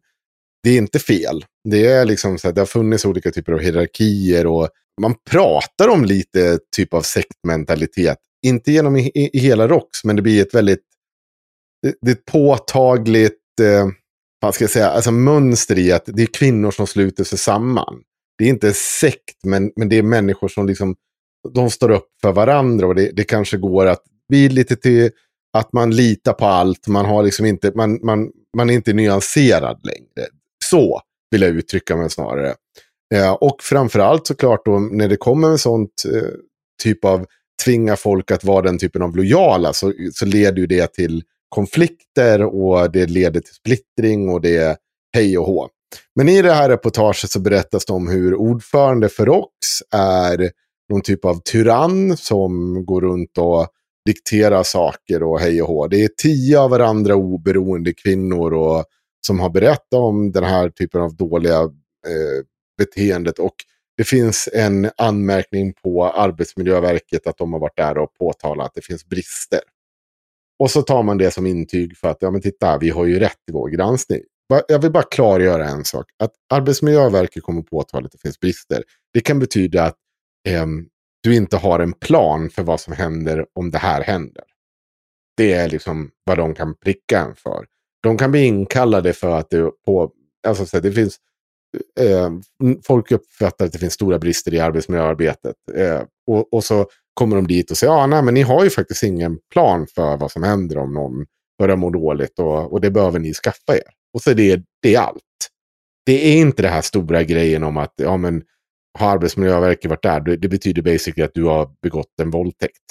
det 0.63 0.71
är 0.71 0.79
inte 0.79 0.99
fel. 0.99 1.45
Det 1.69 1.87
är 1.87 2.05
liksom 2.05 2.39
så 2.39 2.49
att 2.49 2.55
det 2.55 2.61
har 2.61 2.67
funnits 2.67 3.05
olika 3.05 3.31
typer 3.31 3.53
av 3.53 3.59
hierarkier 3.59 4.47
och 4.47 4.69
man 5.01 5.15
pratar 5.31 5.89
om 5.89 6.05
lite 6.05 6.59
typ 6.77 6.95
av 6.95 7.03
sektmentalitet. 7.03 8.19
Inte 8.47 8.73
genom 8.73 8.97
i, 8.97 9.31
i 9.33 9.39
hela 9.39 9.69
ROX, 9.69 10.05
men 10.05 10.17
det 10.17 10.23
blir 10.23 10.43
ett 10.43 10.55
väldigt 10.55 10.83
det, 11.83 11.95
det 12.01 12.11
är 12.11 12.15
ett 12.15 12.25
påtagligt 12.25 13.61
eh, 13.61 13.87
vad 14.41 14.55
ska 14.55 14.65
jag 14.65 14.71
säga, 14.71 14.91
alltså 14.91 15.11
mönster 15.11 15.79
i 15.79 15.93
att 15.93 16.05
det 16.07 16.23
är 16.23 16.27
kvinnor 16.27 16.71
som 16.71 16.87
sluter 16.87 17.25
sig 17.25 17.39
samman. 17.39 18.03
Det 18.39 18.45
är 18.45 18.49
inte 18.49 18.73
sekt, 18.73 19.45
men, 19.45 19.73
men 19.77 19.89
det 19.89 19.99
är 19.99 20.03
människor 20.03 20.49
som 20.49 20.67
liksom, 20.67 20.97
de 21.55 21.71
står 21.71 21.91
upp 21.91 22.09
för 22.23 22.33
varandra 22.33 22.87
och 22.87 22.95
det, 22.95 23.11
det 23.13 23.25
kanske 23.25 23.57
går 23.57 23.87
att 23.87 24.03
bli 24.29 24.49
lite 24.49 24.77
till 24.77 25.11
att 25.57 25.73
man 25.73 25.91
litar 25.91 26.33
på 26.33 26.47
allt, 26.47 26.89
man, 26.89 27.07
har 27.07 27.23
liksom 27.23 27.47
inte, 27.47 27.73
man, 27.75 27.99
man, 28.03 28.31
man 28.57 28.71
är 28.71 28.75
inte 28.75 28.93
nyanserad 28.93 29.81
längre. 29.85 30.29
Så 30.65 31.01
vill 31.31 31.43
jag 31.43 31.51
uttrycka 31.51 31.97
mig 31.97 32.11
snarare. 32.11 32.55
Eh, 33.15 33.33
och 33.33 33.57
framförallt 33.63 34.27
såklart 34.27 34.65
då 34.65 34.79
när 34.79 35.09
det 35.09 35.17
kommer 35.17 35.49
en 35.49 35.59
sånt 35.59 36.03
eh, 36.15 36.29
typ 36.83 37.05
av 37.05 37.27
tvinga 37.65 37.97
folk 37.97 38.31
att 38.31 38.45
vara 38.45 38.63
den 38.63 38.79
typen 38.79 39.03
av 39.03 39.17
lojala 39.17 39.73
så, 39.73 39.93
så 40.13 40.27
leder 40.27 40.59
ju 40.59 40.67
det 40.67 40.93
till 40.93 41.23
konflikter 41.55 42.43
och 42.43 42.93
det 42.93 43.07
leder 43.07 43.41
till 43.41 43.55
splittring 43.55 44.29
och 44.29 44.41
det 44.41 44.57
är 44.57 44.77
hej 45.15 45.39
och 45.39 45.47
hå. 45.47 45.69
Men 46.15 46.29
i 46.29 46.43
det 46.43 46.53
här 46.53 46.69
reportaget 46.69 47.31
så 47.31 47.41
berättas 47.41 47.85
det 47.87 47.93
om 47.93 48.09
hur 48.09 48.35
ordförande 48.35 49.09
för 49.09 49.27
ROX 49.27 49.49
är 49.93 50.51
någon 50.93 51.03
typ 51.03 51.25
av 51.25 51.41
tyrann 51.45 52.17
som 52.17 52.85
går 52.87 53.01
runt 53.01 53.39
och 53.39 53.67
dikterar 54.07 54.63
saker 54.63 55.23
och 55.23 55.41
hej 55.41 55.63
och 55.63 55.69
hå. 55.69 55.87
Det 55.87 56.05
är 56.05 56.09
tio 56.23 56.61
av 56.61 56.71
varandra 56.71 57.15
oberoende 57.15 57.93
kvinnor 57.93 58.53
och, 58.53 58.85
som 59.27 59.41
har 59.41 59.51
berättat 59.51 59.95
om 59.95 60.33
den 60.33 60.45
här 60.45 60.69
typen 60.69 61.01
av 61.01 61.17
dåliga 61.17 61.61
eh, 61.61 62.45
beteendet. 62.79 63.39
Och 63.39 63.55
det 63.97 64.05
finns 64.05 64.49
en 64.53 64.91
anmärkning 64.97 65.73
på 65.83 66.05
Arbetsmiljöverket 66.05 67.27
att 67.27 67.39
de 67.39 67.53
har 67.53 67.61
varit 67.61 67.77
där 67.77 67.99
och 67.99 68.15
påtalat 68.19 68.67
att 68.67 68.75
det 68.75 68.85
finns 68.85 69.05
brister. 69.05 69.61
Och 70.59 70.71
så 70.71 70.83
tar 70.83 71.03
man 71.03 71.19
det 71.19 71.31
som 71.31 71.47
intyg 71.47 71.97
för 71.97 72.09
att, 72.09 72.17
ja 72.21 72.31
men 72.31 72.41
titta, 72.41 72.79
vi 72.79 72.91
har 72.91 73.05
ju 73.05 73.19
rätt 73.19 73.39
i 73.49 73.53
vår 73.53 73.69
granskning. 73.69 74.21
Jag 74.69 74.79
vill 74.79 74.93
bara 74.93 75.03
klargöra 75.03 75.69
en 75.69 75.85
sak. 75.85 76.07
Att 76.19 76.33
Arbetsmiljöverket 76.51 77.43
kommer 77.43 77.63
påtala 77.63 78.07
att 78.07 78.13
det 78.13 78.19
finns 78.19 78.41
brister. 78.41 78.85
Det 79.13 79.21
kan 79.21 79.39
betyda 79.39 79.85
att 79.85 79.97
eh, 80.49 80.67
du 81.23 81.37
inte 81.37 81.57
har 81.57 81.81
en 81.81 81.93
plan 81.93 82.51
för 82.51 82.63
vad 82.63 82.81
som 82.81 82.93
händer 82.93 83.47
om 83.53 83.71
det 83.71 83.79
här 83.79 84.03
händer. 84.03 84.45
Det 85.37 85.53
är 85.53 85.69
liksom 85.69 86.11
vad 86.25 86.39
de 86.39 86.55
kan 86.55 86.75
pricka 86.75 87.21
en 87.21 87.35
för. 87.35 87.67
De 88.03 88.19
kan 88.19 88.31
bli 88.31 88.45
inkallade 88.45 89.13
för 89.13 89.31
att 89.31 89.51
det, 89.51 89.71
på, 89.87 90.13
alltså, 90.47 90.67
så 90.67 90.81
det 90.81 90.93
finns 90.93 91.19
eh, 92.01 92.31
folk 92.85 93.11
uppfattar 93.13 93.67
att 93.67 93.73
det 93.73 93.79
finns 93.79 93.95
stora 93.95 94.19
brister 94.19 94.55
i 94.55 94.61
arbetsmiljöarbetet. 94.61 95.57
Eh, 95.75 96.03
och, 96.27 96.53
och 96.53 96.65
så 96.65 96.87
kommer 97.15 97.37
de 97.37 97.47
dit 97.47 97.71
och 97.71 97.77
säger, 97.77 97.93
ja, 97.93 98.07
nej, 98.07 98.23
men 98.23 98.35
ni 98.35 98.43
har 98.43 98.65
ju 98.65 98.71
faktiskt 98.71 99.03
ingen 99.03 99.39
plan 99.53 99.87
för 99.95 100.17
vad 100.17 100.31
som 100.31 100.43
händer 100.43 100.79
om 100.79 100.95
någon 100.95 101.27
börjar 101.59 101.77
må 101.77 101.91
dåligt 101.91 102.39
och, 102.39 102.73
och 102.73 102.81
det 102.81 102.91
behöver 102.91 103.19
ni 103.19 103.35
skaffa 103.35 103.77
er. 103.77 103.91
Och 104.15 104.23
så 104.23 104.31
är 104.31 104.35
det, 104.35 104.63
det 104.83 104.95
är 104.95 105.01
allt. 105.01 105.23
Det 106.07 106.27
är 106.27 106.37
inte 106.37 106.63
det 106.63 106.69
här 106.69 106.83
stora 106.83 107.23
grejen 107.23 107.63
om 107.63 107.77
att, 107.77 107.93
ja 107.97 108.17
men, 108.17 108.43
har 108.99 109.11
Arbetsmiljöverket 109.11 109.91
varit 109.91 110.03
där, 110.03 110.21
det, 110.21 110.37
det 110.37 110.49
betyder 110.49 110.83
basically 110.83 111.23
att 111.23 111.35
du 111.35 111.45
har 111.45 111.71
begått 111.83 112.21
en 112.23 112.31
våldtäkt. 112.31 112.83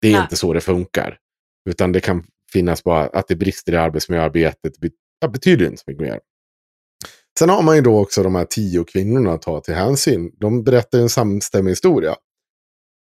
Det 0.00 0.08
är 0.08 0.12
Nej. 0.12 0.22
inte 0.22 0.36
så 0.36 0.52
det 0.52 0.60
funkar. 0.60 1.18
Utan 1.70 1.92
det 1.92 2.00
kan 2.00 2.24
finnas 2.52 2.84
bara 2.84 3.06
att 3.06 3.28
det 3.28 3.36
brister 3.36 3.72
i 3.72 3.76
arbetsmiljöarbetet. 3.76 4.72
Det 5.20 5.28
betyder 5.28 5.66
inte 5.66 5.76
så 5.76 5.84
mycket 5.86 6.02
mer. 6.02 6.20
Sen 7.38 7.48
har 7.48 7.62
man 7.62 7.76
ju 7.76 7.82
då 7.82 8.00
också 8.00 8.22
de 8.22 8.34
här 8.34 8.44
tio 8.44 8.84
kvinnorna 8.84 9.32
att 9.32 9.42
ta 9.42 9.60
till 9.60 9.74
hänsyn. 9.74 10.32
De 10.40 10.64
berättar 10.64 10.98
en 10.98 11.08
samstämmig 11.08 11.70
historia. 11.70 12.16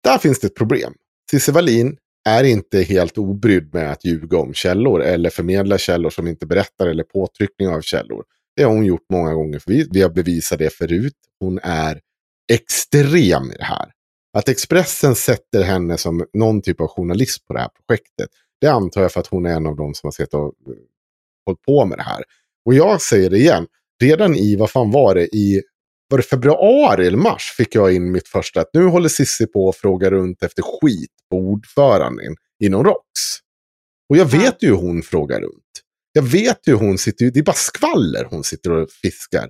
Där 0.04 0.18
finns 0.18 0.39
det 0.39 0.47
ett 0.47 0.56
problem. 0.56 0.93
Cissi 1.32 1.51
Wallin 1.51 1.97
är 2.30 2.43
inte 2.43 2.82
helt 2.82 3.18
obrydd 3.18 3.74
med 3.74 3.91
att 3.91 4.06
ljuga 4.06 4.38
om 4.38 4.54
källor 4.54 5.01
eller 5.01 5.30
förmedla 5.30 5.78
källor 5.78 6.10
som 6.10 6.28
inte 6.28 6.45
berättar 6.45 6.88
eller 6.88 7.04
påtryckning 7.04 7.68
av 7.68 7.82
källor. 7.82 8.24
Det 8.56 8.64
har 8.64 8.72
hon 8.72 8.86
gjort 8.86 9.06
många 9.12 9.34
gånger. 9.34 9.60
För 9.60 9.72
vi, 9.72 9.88
vi 9.91 10.01
har 10.01 10.10
bevisat 10.10 10.60
det 10.60 10.74
förut. 10.74 11.18
Hon 11.39 11.60
är 11.64 11.99
extrem 12.54 13.51
i 13.51 13.56
det 13.58 13.64
här. 13.64 13.91
Att 14.38 14.49
Expressen 14.49 15.16
sätter 15.16 15.64
henne 15.64 15.97
som 15.97 16.26
någon 16.34 16.62
typ 16.62 16.82
av 16.82 16.88
journalist 16.88 17.47
på 17.47 17.54
det 17.54 17.60
här 17.60 17.70
projektet. 17.88 18.30
Det 18.62 18.68
antar 18.68 19.01
jag 19.01 19.12
för 19.12 19.20
att 19.20 19.28
hon 19.28 19.45
är 19.45 19.56
en 19.56 19.68
av 19.68 19.76
dem 19.76 19.93
som 19.93 20.08
har 20.08 20.12
sett 20.12 20.34
och 20.34 20.45
eh, 20.45 20.74
hållit 21.45 21.62
på 21.62 21.86
med 21.86 21.97
det 21.97 22.04
här. 22.04 22.24
Och 22.66 22.74
jag 22.74 23.01
säger 23.01 23.30
det 23.30 23.38
igen. 23.38 23.68
Redan 24.01 24.36
i, 24.36 24.56
vad 24.56 24.72
fan 24.72 24.91
var 24.91 25.16
det, 25.16 25.36
i 25.36 25.62
var 26.14 26.18
det 26.18 26.24
februari 26.24 27.07
eller 27.07 27.18
mars 27.18 27.53
fick 27.57 27.76
jag 27.76 27.93
in 27.93 28.11
mitt 28.11 28.28
första 28.28 28.61
att 28.61 28.70
nu 28.74 28.86
håller 28.86 29.09
Sissi 29.09 29.47
på 29.47 29.70
att 29.70 29.76
fråga 29.76 30.11
runt 30.11 30.43
efter 30.43 30.61
skit 30.61 31.11
på 31.30 31.38
ordföranden 31.38 32.36
inom 32.64 32.84
ROX. 32.84 33.03
Och 34.09 34.18
jag 34.18 34.26
vet 34.26 34.64
ju 34.64 34.68
hur 34.68 34.76
hon 34.76 35.01
frågar 35.01 35.41
runt. 35.41 35.82
Jag 36.11 36.24
vet 36.24 36.68
ju 36.68 36.72
hur 36.72 36.80
hon 36.80 36.97
sitter, 36.97 37.32
det 37.32 37.39
är 37.39 37.43
bara 37.43 37.53
skvaller 37.53 38.28
hon 38.30 38.43
sitter 38.43 38.72
och 38.72 38.91
fiskar. 38.91 39.49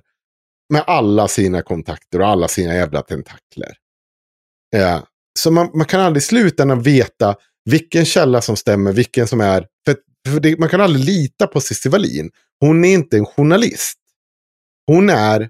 Med 0.72 0.84
alla 0.86 1.28
sina 1.28 1.62
kontakter 1.62 2.20
och 2.20 2.28
alla 2.28 2.48
sina 2.48 2.74
jävla 2.74 3.02
tentakler. 3.02 3.76
Eh, 4.76 5.02
så 5.38 5.50
man, 5.50 5.70
man 5.74 5.86
kan 5.86 6.00
aldrig 6.00 6.22
i 6.22 6.26
slutändan 6.26 6.82
veta 6.82 7.36
vilken 7.70 8.04
källa 8.04 8.40
som 8.40 8.56
stämmer, 8.56 8.92
vilken 8.92 9.26
som 9.26 9.40
är... 9.40 9.66
För, 9.86 9.96
för 10.28 10.40
det, 10.40 10.58
man 10.58 10.68
kan 10.68 10.80
aldrig 10.80 11.04
lita 11.04 11.46
på 11.46 11.60
Cissi 11.60 11.88
Wallin. 11.88 12.30
Hon 12.60 12.84
är 12.84 12.94
inte 12.94 13.16
en 13.16 13.26
journalist. 13.26 13.98
Hon 14.86 15.10
är 15.10 15.48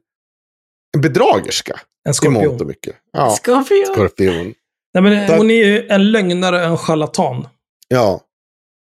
en 0.94 1.00
bedragerska. 1.00 1.80
En 2.04 2.10
I 2.10 2.14
skorpion. 2.14 2.32
mångt 2.48 2.60
och 2.60 2.66
mycket. 2.66 2.94
Ja, 3.12 3.30
Skorpion. 3.30 3.94
skorpion. 3.94 4.54
Nej, 4.94 5.02
men 5.02 5.28
Tack. 5.28 5.38
hon 5.38 5.50
är 5.50 5.64
ju 5.64 5.88
en 5.88 6.12
lögnare, 6.12 6.64
en 6.64 6.78
charlatan. 6.78 7.48
Ja. 7.88 8.20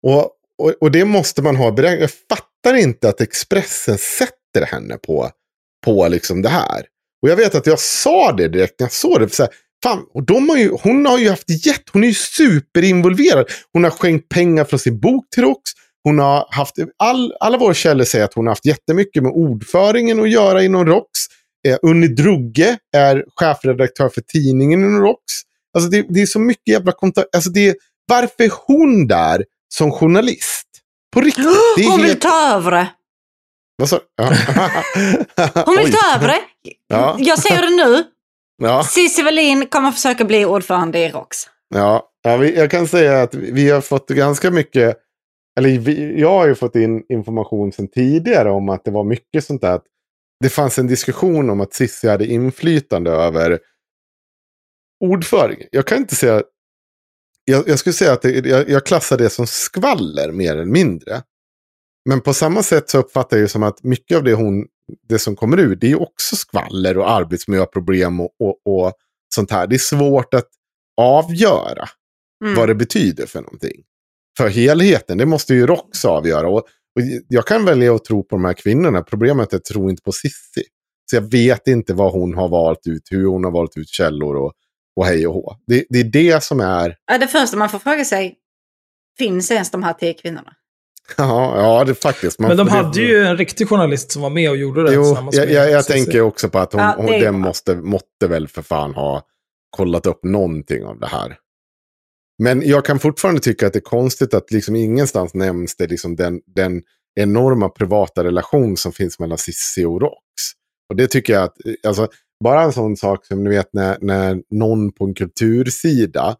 Och, 0.07 0.31
och, 0.57 0.73
och 0.81 0.91
det 0.91 1.05
måste 1.05 1.41
man 1.41 1.55
ha 1.55 1.71
beräknat. 1.71 1.99
Jag 2.01 2.37
fattar 2.37 2.73
inte 2.77 3.09
att 3.09 3.21
Expressen 3.21 3.97
sätter 3.97 4.65
henne 4.65 4.97
på, 4.97 5.29
på 5.85 6.07
liksom 6.07 6.41
det 6.41 6.49
här. 6.49 6.85
Och 7.23 7.29
jag 7.29 7.35
vet 7.35 7.55
att 7.55 7.67
jag 7.67 7.79
sa 7.79 8.31
det 8.31 8.47
direkt 8.47 8.79
när 8.79 8.85
jag 8.85 8.91
såg 8.91 9.19
det. 9.19 9.27
För 9.27 9.35
så 9.35 9.43
här, 9.43 9.51
fan, 9.83 10.05
och 10.13 10.23
de 10.23 10.49
har 10.49 10.57
ju, 10.57 10.71
hon 10.83 11.05
har 11.05 11.17
ju 11.17 11.29
haft 11.29 11.65
jätte, 11.65 11.83
hon 11.93 12.03
är 12.03 12.07
ju 12.07 12.13
superinvolverad. 12.13 13.45
Hon 13.73 13.83
har 13.83 13.91
skänkt 13.91 14.29
pengar 14.29 14.63
från 14.65 14.79
sin 14.79 14.99
bok 14.99 15.25
till 15.29 15.43
ROX. 15.43 15.71
Hon 16.03 16.19
har 16.19 16.47
haft, 16.49 16.75
all, 16.99 17.33
alla 17.39 17.57
våra 17.57 17.73
källor 17.73 18.05
säger 18.05 18.25
att 18.25 18.33
hon 18.33 18.45
har 18.47 18.51
haft 18.51 18.65
jättemycket 18.65 19.23
med 19.23 19.31
ordföringen 19.31 20.19
att 20.19 20.29
göra 20.29 20.63
inom 20.63 20.85
ROX. 20.85 21.07
Eh, 21.67 21.77
Unni 21.81 22.07
Drugge 22.07 22.77
är 22.95 23.25
chefredaktör 23.35 24.09
för 24.09 24.21
tidningen 24.21 25.01
ROX. 25.01 25.19
Alltså 25.73 25.89
det, 25.89 26.05
det 26.09 26.21
är 26.21 26.25
så 26.25 26.39
mycket 26.39 26.67
jävla 26.67 26.91
kontakt. 26.91 27.35
Alltså 27.35 27.49
det, 27.49 27.75
varför 28.07 28.43
är 28.43 28.51
hon 28.67 29.07
där 29.07 29.45
som 29.73 29.91
journalist? 29.91 30.67
På 31.13 31.21
riktigt. 31.21 31.45
Hon 31.87 31.97
vill 31.97 32.07
helt... 32.07 32.21
ta 32.21 32.55
över 32.55 32.71
det. 32.71 32.87
Vad 33.77 33.89
sa. 33.89 33.99
Hon 35.65 35.77
vill 35.77 35.93
ta 35.93 36.15
över 36.15 36.27
det. 36.27 36.41
Ja. 36.87 37.15
Jag 37.19 37.39
säger 37.39 37.61
det 37.61 37.85
nu. 37.85 38.03
Ja, 38.57 38.83
Cissi 38.83 39.23
Wallin 39.23 39.67
kommer 39.67 39.91
försöka 39.91 40.25
bli 40.25 40.45
ordförande 40.45 40.99
i 40.99 41.09
ROX. 41.09 41.37
ja. 41.75 42.09
ja 42.23 42.37
vi, 42.37 42.57
jag 42.57 42.71
kan 42.71 42.87
säga 42.87 43.21
att 43.21 43.35
vi 43.35 43.69
har 43.69 43.81
fått 43.81 44.09
ganska 44.09 44.51
mycket, 44.51 44.97
eller 45.59 45.69
vi, 45.69 46.19
jag 46.19 46.29
har 46.29 46.47
ju 46.47 46.55
fått 46.55 46.75
in 46.75 47.03
information 47.09 47.71
sedan 47.71 47.87
tidigare 47.87 48.51
om 48.51 48.69
att 48.69 48.85
det 48.85 48.91
var 48.91 49.03
mycket 49.03 49.43
sånt 49.45 49.61
där. 49.61 49.73
Att 49.73 49.83
det 50.43 50.49
fanns 50.49 50.79
en 50.79 50.87
diskussion 50.87 51.49
om 51.49 51.61
att 51.61 51.73
Cissi 51.73 52.07
hade 52.07 52.25
inflytande 52.25 53.11
över 53.11 53.59
ordföring. 54.99 55.67
Jag 55.71 55.87
kan 55.87 55.97
inte 55.97 56.15
säga... 56.15 56.43
Jag, 57.45 57.67
jag 57.67 57.79
skulle 57.79 57.93
säga 57.93 58.13
att 58.13 58.21
det, 58.21 58.45
jag, 58.45 58.69
jag 58.69 58.85
klassar 58.85 59.17
det 59.17 59.29
som 59.29 59.47
skvaller 59.47 60.31
mer 60.31 60.53
eller 60.53 60.65
mindre. 60.65 61.21
Men 62.09 62.21
på 62.21 62.33
samma 62.33 62.63
sätt 62.63 62.89
så 62.89 62.97
uppfattar 62.97 63.37
jag 63.37 63.43
det 63.43 63.49
som 63.49 63.63
att 63.63 63.83
mycket 63.83 64.17
av 64.17 64.23
det, 64.23 64.33
hon, 64.33 64.67
det 65.07 65.19
som 65.19 65.35
kommer 65.35 65.57
ut, 65.57 65.81
det 65.81 65.91
är 65.91 66.01
också 66.01 66.35
skvaller 66.35 66.97
och 66.97 67.11
arbetsmiljöproblem 67.11 68.19
och, 68.19 68.29
och, 68.39 68.61
och 68.65 68.93
sånt 69.35 69.51
här. 69.51 69.67
Det 69.67 69.75
är 69.75 69.79
svårt 69.79 70.33
att 70.33 70.47
avgöra 70.97 71.89
Mm. 72.43 72.55
vad 72.55 72.69
det 72.69 72.75
betyder 72.75 73.25
för 73.25 73.41
någonting. 73.41 73.83
För 74.37 74.47
helheten, 74.47 75.17
det 75.17 75.25
måste 75.25 75.53
ju 75.53 75.67
Rox 75.67 76.05
avgöra. 76.05 76.47
Och, 76.47 76.67
och 76.95 77.01
jag 77.27 77.47
kan 77.47 77.65
välja 77.65 77.95
att 77.95 78.05
tro 78.05 78.23
på 78.23 78.35
de 78.35 78.45
här 78.45 78.53
kvinnorna. 78.53 79.01
Problemet 79.01 79.41
är 79.41 79.43
att 79.43 79.53
jag 79.53 79.65
tror 79.65 79.89
inte 79.89 80.01
på 80.03 80.11
Sissi. 80.11 80.63
Så 81.09 81.15
jag 81.15 81.31
vet 81.31 81.67
inte 81.67 81.93
vad 81.93 82.11
hon 82.11 82.33
har 82.33 82.49
valt 82.49 82.87
ut, 82.87 83.01
hur 83.11 83.25
hon 83.25 83.43
har 83.43 83.51
valt 83.51 83.77
ut 83.77 83.89
källor 83.89 84.35
och, 84.35 84.53
och 84.95 85.05
hej 85.05 85.27
och 85.27 85.33
hå. 85.33 85.55
Det, 85.67 85.85
det 85.89 85.99
är 85.99 86.03
det 86.03 86.43
som 86.43 86.59
är... 86.59 86.95
Ja, 87.11 87.17
det 87.17 87.27
första 87.27 87.57
man 87.57 87.69
får 87.69 87.79
fråga 87.79 88.05
sig, 88.05 88.35
finns 89.17 89.51
ens 89.51 89.71
de 89.71 89.83
här 89.83 89.93
tio 89.93 90.13
kvinnorna? 90.13 90.53
Ja, 91.17 91.61
ja 91.61 91.83
det 91.83 91.91
är 91.91 91.93
faktiskt. 91.93 92.39
man 92.39 92.47
Men 92.47 92.57
de 92.57 92.67
hade 92.67 93.01
ju 93.01 93.23
en 93.23 93.37
riktig 93.37 93.69
journalist 93.69 94.11
som 94.11 94.21
var 94.21 94.29
med 94.29 94.49
och 94.49 94.57
gjorde 94.57 94.83
det 94.83 94.93
Jo, 94.93 95.29
jag, 95.31 95.51
jag, 95.51 95.71
jag 95.71 95.85
tänker 95.85 96.21
också 96.21 96.49
på 96.49 96.59
att 96.59 96.73
hon, 96.73 96.81
Ja, 96.81 96.93
hon, 96.97 97.05
det 97.05 97.19
den 97.19 97.39
måste, 97.39 97.75
måtte 97.75 98.27
väl 98.27 98.47
för 98.47 98.61
fan 98.61 98.93
ha 98.93 99.21
kollat 99.69 100.05
upp 100.05 100.23
någonting 100.23 100.85
av 100.85 100.99
det 100.99 101.07
här. 101.07 101.37
Men 102.43 102.61
jag 102.67 102.85
kan 102.85 102.99
fortfarande 102.99 103.41
tycka 103.41 103.67
att 103.67 103.73
det 103.73 103.79
är 103.79 103.81
konstigt 103.81 104.33
att 104.33 104.51
liksom 104.51 104.75
ingenstans 104.75 105.33
nämns 105.33 105.75
det 105.75 105.87
liksom 105.87 106.15
den, 106.15 106.41
den 106.55 106.81
enorma 107.19 107.69
privata 107.69 108.23
relation 108.23 108.77
som 108.77 108.91
finns 108.91 109.19
mellan 109.19 109.37
Cissi 109.37 109.85
och 109.85 110.01
Rox. 110.01 110.17
Och 110.89 110.95
det 110.95 111.07
tycker 111.07 111.33
jag 111.33 111.43
att, 111.43 111.57
alltså, 111.87 112.07
bara 112.43 112.61
en 112.63 112.73
sån 112.73 112.97
sak 112.97 113.25
som 113.25 113.43
ni 113.43 113.49
vet 113.49 113.69
när, 113.73 113.97
när 114.01 114.41
någon 114.51 114.91
på 114.91 115.05
en 115.05 115.13
kultursida 115.13 116.35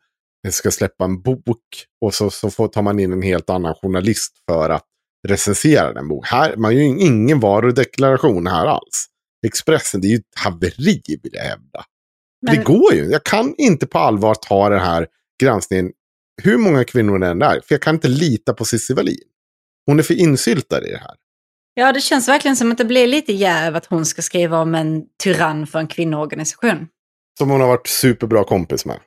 ska 0.50 0.72
släppa 0.72 1.04
en 1.04 1.22
bok 1.22 1.60
och 2.02 2.14
så, 2.14 2.30
så 2.30 2.50
får, 2.50 2.68
tar 2.68 2.82
man 2.82 3.00
in 3.00 3.14
en 3.14 3.22
helt 3.22 3.50
annan 3.50 3.76
journalist 3.76 4.34
för 4.50 4.70
att 4.70 4.86
recensera 5.28 5.94
den 5.94 6.08
bok. 6.08 6.28
Här, 6.28 6.56
man 6.56 6.76
gör 6.76 6.82
ju 6.82 6.88
ingen 6.88 7.40
varudeklaration 7.40 8.48
här 8.48 8.66
alls. 8.66 9.06
Expressen, 9.48 10.02
det 10.02 10.08
är 10.08 10.10
ju 10.10 10.16
ett 10.16 10.24
haveri 10.36 11.02
vill 11.24 11.32
jag 11.34 11.44
hävda. 11.44 11.86
Men- 12.42 12.56
Det 12.56 12.64
går 12.64 12.94
ju. 12.94 13.06
Jag 13.12 13.24
kan 13.24 13.56
inte 13.58 13.86
på 13.88 14.00
allvar 14.00 14.36
ta 14.36 14.70
den 14.70 14.80
här 14.80 15.08
granskningen, 15.44 15.92
hur 16.44 16.58
många 16.58 16.84
kvinnor 16.84 17.20
det 17.20 17.28
än 17.28 17.42
är, 17.42 17.54
för 17.54 17.66
jag 17.76 17.82
kan 17.82 17.96
inte 17.96 18.08
lita 18.08 18.54
på 18.54 18.66
Cissi 18.66 18.94
Wallin. 18.94 19.18
Hon 19.86 20.00
är 20.00 20.04
för 20.04 20.14
insyltad 20.14 20.88
i 20.88 20.92
det 20.92 20.98
här. 20.98 21.16
Ja, 21.74 21.92
det 21.92 22.02
känns 22.02 22.28
verkligen 22.28 22.56
som 22.58 22.72
att 22.72 22.78
det 22.78 22.86
blir 22.86 23.08
lite 23.08 23.34
jäv 23.34 23.76
att 23.76 23.86
hon 23.86 24.06
ska 24.06 24.22
skriva 24.22 24.58
om 24.60 24.76
en 24.76 25.04
tyrann 25.24 25.68
för 25.68 25.80
en 25.80 25.88
kvinnoorganisation. 25.88 26.88
Som 27.38 27.50
hon 27.50 27.62
har 27.62 27.68
varit 27.68 27.88
superbra 27.88 28.44
kompis 28.44 28.86
med. 28.86 29.00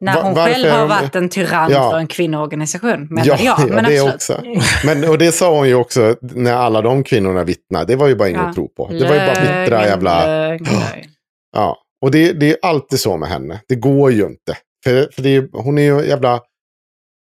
När 0.00 0.22
hon 0.22 0.34
varför 0.34 0.52
själv 0.54 0.70
har 0.70 0.78
de- 0.78 0.88
varit 0.88 1.14
en 1.14 1.28
tyrann 1.28 1.70
Ja. 1.72 1.90
för 1.90 1.98
en 1.98 2.06
kvinnoorganisation, 2.06 3.06
menar 3.10 3.26
Ja, 3.26 3.36
jag. 3.40 3.60
ja 3.60 3.66
Men 3.66 3.84
det 3.84 3.98
absolut. 3.98 4.14
också. 4.14 4.42
Men, 4.86 5.04
och 5.10 5.18
det 5.18 5.32
sa 5.32 5.56
hon 5.56 5.68
ju 5.68 5.74
också 5.74 6.16
när 6.20 6.52
alla 6.54 6.82
de 6.82 7.04
kvinnorna 7.04 7.44
vittnade. 7.44 7.84
Det 7.84 7.96
var 7.96 8.08
ju 8.08 8.14
bara 8.16 8.28
inget 8.28 8.40
Ja. 8.42 8.48
att 8.48 8.54
tro 8.54 8.68
på. 8.68 8.88
Det 8.88 8.94
var 9.08 9.14
ju 9.14 9.20
bara 9.20 9.34
bittra 9.40 9.86
jävla... 9.86 10.26
lögn, 10.26 10.64
lögn. 10.64 11.10
Ja, 11.52 11.78
och 12.02 12.10
det, 12.10 12.32
det 12.32 12.50
är 12.50 12.56
alltid 12.62 13.00
så 13.00 13.16
med 13.16 13.28
henne. 13.28 13.60
Det 13.68 13.74
går 13.76 14.12
ju 14.12 14.26
inte. 14.26 14.56
För, 14.88 15.08
för 15.12 15.22
det 15.22 15.36
är, 15.36 15.48
hon 15.52 15.78
är 15.78 15.82
ju 15.82 16.06
jävla... 16.08 16.40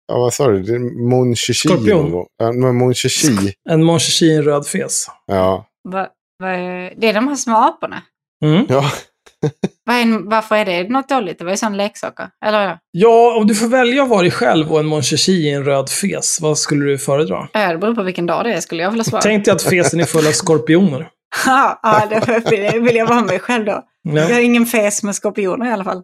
Ja, 0.08 0.20
vad 0.20 0.34
sa 0.34 0.48
du? 0.48 0.80
Mon 1.10 1.36
Chichi. 1.36 1.68
Skorpion. 1.70 2.26
men 2.62 2.76
Mon 2.76 2.94
Chichi. 2.94 3.54
En 3.70 3.84
Mon 3.84 4.00
Chichi 4.00 4.26
i 4.26 4.36
en 4.36 4.44
röd 4.44 4.68
fes. 4.68 5.08
Ja. 5.28 5.66
Va, 5.90 6.08
va, 6.40 6.48
det 6.98 7.08
är 7.10 7.14
de 7.14 7.28
här 7.28 7.36
små 7.36 7.56
aporna. 7.58 8.02
Mm. 8.46 8.66
ja. 8.70 8.92
En- 9.92 10.30
varför 10.30 10.56
är 10.56 10.66
det 10.66 10.90
något 10.90 11.10
dåligt? 11.10 11.38
Det 11.40 11.44
var 11.44 11.52
ju 11.52 11.58
sån 11.58 11.78
leksaker. 11.78 12.28
Eller 12.46 12.64
ja, 12.64 12.78
Ja, 12.92 13.38
om 13.38 13.48
du 13.48 13.56
får 13.56 13.68
välja 13.68 14.04
att 14.04 14.10
vara 14.10 14.22
dig 14.22 14.32
själv 14.32 14.72
och 14.72 14.80
en 14.80 14.86
Mon 14.86 15.04
Chichi 15.04 15.32
i 15.32 15.50
en 15.54 15.66
röd 15.66 15.90
fes, 15.90 16.42
vad 16.42 16.58
skulle 16.58 16.86
du 16.86 16.98
föredra? 16.98 17.48
Ja, 17.54 17.72
det 17.72 17.78
beror 17.78 17.96
på 17.96 18.04
vilken 18.04 18.26
dag 18.26 18.46
det 18.46 18.54
är 18.54 18.60
skulle 18.60 18.84
jag 18.84 18.90
vilja 18.92 19.04
svara. 19.04 19.22
Tänk 19.22 19.46
dig 19.46 19.52
att 19.54 19.62
fesen 19.64 20.00
är 20.00 20.06
full 20.06 20.28
av 20.28 20.32
skorpioner. 20.32 21.10
Ja, 21.46 22.08
det 22.10 22.50
vill- 22.52 22.82
vill 22.82 22.96
jag 22.96 23.06
vara 23.08 23.22
mig 23.22 23.40
själv 23.40 23.66
då. 23.66 23.84
Ja. 24.04 24.14
Jag 24.22 24.34
har 24.34 24.42
ingen 24.42 24.66
fes 24.66 25.04
med 25.04 25.16
skorpioner 25.16 25.66
i 25.70 25.72
alla 25.72 25.84
fall. 25.84 26.04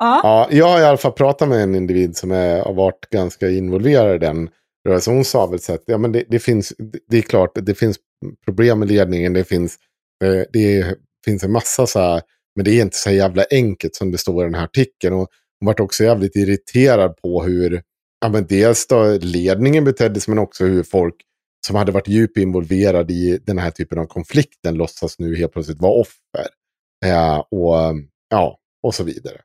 Ja. 0.00 0.20
ja, 0.22 0.48
jag 0.50 0.66
har 0.66 0.80
i 0.80 0.84
alla 0.84 0.96
fall 0.96 1.12
pratat 1.12 1.48
med 1.48 1.62
en 1.62 1.74
individ 1.74 2.16
som 2.16 2.30
är, 2.30 2.64
har 2.64 2.74
varit 2.74 3.10
ganska 3.10 3.50
involverad 3.50 4.14
i 4.14 4.18
den 4.18 4.50
rörelsen. 4.88 5.14
Hon 5.14 5.24
sa 5.24 5.46
väl 5.46 5.60
så 5.60 5.74
att 5.74 5.82
ja, 5.86 5.98
men 5.98 6.12
det, 6.12 6.24
det, 6.28 6.38
finns, 6.38 6.72
det 7.08 7.18
är 7.18 7.22
klart, 7.22 7.50
det 7.54 7.74
finns 7.74 7.96
problem 8.44 8.78
med 8.78 8.88
ledningen. 8.88 9.32
Det 9.32 9.44
finns, 9.44 9.78
eh, 10.24 10.42
det 10.52 10.96
finns 11.24 11.44
en 11.44 11.52
massa 11.52 11.86
så 11.86 12.00
här, 12.00 12.22
men 12.56 12.64
det 12.64 12.70
är 12.70 12.82
inte 12.82 12.96
så 12.96 13.10
jävla 13.10 13.44
enkelt 13.50 13.94
som 13.94 14.10
det 14.10 14.18
står 14.18 14.42
i 14.42 14.46
den 14.46 14.54
här 14.54 14.64
artikeln. 14.64 15.14
Och 15.14 15.28
hon 15.60 15.66
var 15.66 15.80
också 15.80 16.04
jävligt 16.04 16.36
irriterad 16.36 17.16
på 17.16 17.42
hur 17.42 17.82
ja, 18.20 18.28
men 18.28 18.46
dels 18.46 18.86
då 18.86 19.18
ledningen 19.20 19.84
betedde 19.84 20.20
sig, 20.20 20.34
men 20.34 20.42
också 20.42 20.64
hur 20.64 20.82
folk 20.82 21.14
som 21.66 21.76
hade 21.76 21.92
varit 21.92 22.08
djupt 22.08 22.36
involverade 22.36 23.12
i 23.12 23.38
den 23.46 23.58
här 23.58 23.70
typen 23.70 23.98
av 23.98 24.06
konflikten 24.06 24.74
låtsas 24.74 25.18
nu 25.18 25.36
helt 25.36 25.52
plötsligt 25.52 25.80
vara 25.80 25.92
offer. 25.92 26.46
Eh, 27.06 27.38
och, 27.38 27.74
ja, 28.30 28.58
och 28.82 28.94
så 28.94 29.04
vidare. 29.04 29.40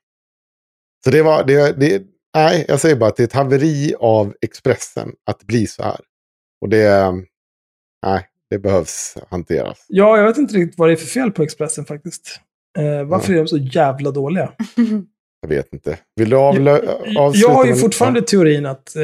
Så 1.06 1.12
det 1.12 1.22
var, 1.22 1.44
det, 1.44 1.80
det, 1.80 2.04
nej, 2.36 2.66
jag 2.68 2.80
säger 2.80 2.96
bara 2.96 3.10
att 3.10 3.16
det 3.16 3.24
är 3.24 3.28
ett 3.28 3.34
haveri 3.34 3.94
av 4.00 4.36
Expressen 4.42 5.12
att 5.26 5.44
bli 5.44 5.68
så 5.68 5.84
här. 5.84 6.00
Och 6.62 6.70
det, 6.70 7.12
nej, 8.06 8.28
det 8.50 8.60
behövs 8.60 9.18
hanteras. 9.30 9.86
Ja, 9.88 10.18
jag 10.18 10.26
vet 10.28 10.38
inte 10.38 10.54
riktigt 10.56 10.80
vad 10.80 10.90
det 10.90 10.94
är 10.94 10.98
för 10.98 11.06
fel 11.06 11.32
på 11.32 11.44
Expressen 11.44 11.86
faktiskt. 11.86 12.40
Eh, 12.78 13.04
varför 13.04 13.34
är 13.34 13.38
de 13.38 13.48
så 13.48 13.58
jävla 13.58 14.12
dåliga? 14.12 14.54
Jag 15.42 15.50
vet 15.50 15.74
inte. 15.74 16.00
Vill 16.16 16.30
du 16.30 16.36
avlö- 16.36 17.02
Jag 17.06 17.18
avsluta? 17.18 17.54
har 17.54 17.66
ju 17.66 17.72
med- 17.72 17.80
fortfarande 17.80 18.22
teorin 18.22 18.66
att 18.66 18.96
eh, 18.96 19.04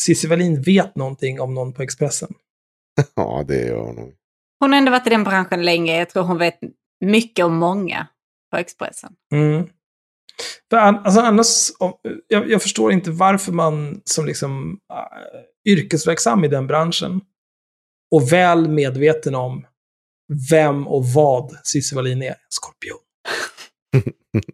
Cissi 0.00 0.26
Wallin 0.28 0.62
vet 0.62 0.96
någonting 0.96 1.40
om 1.40 1.54
någon 1.54 1.72
på 1.72 1.82
Expressen. 1.82 2.34
Ja, 3.14 3.44
det 3.48 3.66
gör 3.66 3.78
hon 3.80 3.94
nog. 3.96 4.14
Hon 4.60 4.72
har 4.72 4.78
ändå 4.78 4.90
varit 4.90 5.06
i 5.06 5.10
den 5.10 5.24
branschen 5.24 5.62
länge. 5.64 5.98
Jag 5.98 6.10
tror 6.10 6.22
hon 6.22 6.38
vet 6.38 6.58
mycket 7.04 7.44
om 7.44 7.56
många 7.56 8.06
på 8.50 8.56
Expressen. 8.56 9.12
Mm. 9.34 9.66
För 10.70 10.76
an, 10.76 10.96
alltså 11.04 11.20
annars, 11.20 11.70
om, 11.78 11.92
jag, 12.28 12.50
jag 12.50 12.62
förstår 12.62 12.92
inte 12.92 13.10
varför 13.10 13.52
man 13.52 14.00
som 14.04 14.26
liksom 14.26 14.78
äh, 14.92 15.72
yrkesverksam 15.72 16.44
i 16.44 16.48
den 16.48 16.66
branschen 16.66 17.20
och 18.10 18.32
väl 18.32 18.68
medveten 18.68 19.34
om 19.34 19.66
vem 20.50 20.86
och 20.86 21.06
vad 21.06 21.56
Cissi 21.64 21.94
Wallin 21.96 22.22
är, 22.22 22.34
skorpion. 22.48 22.98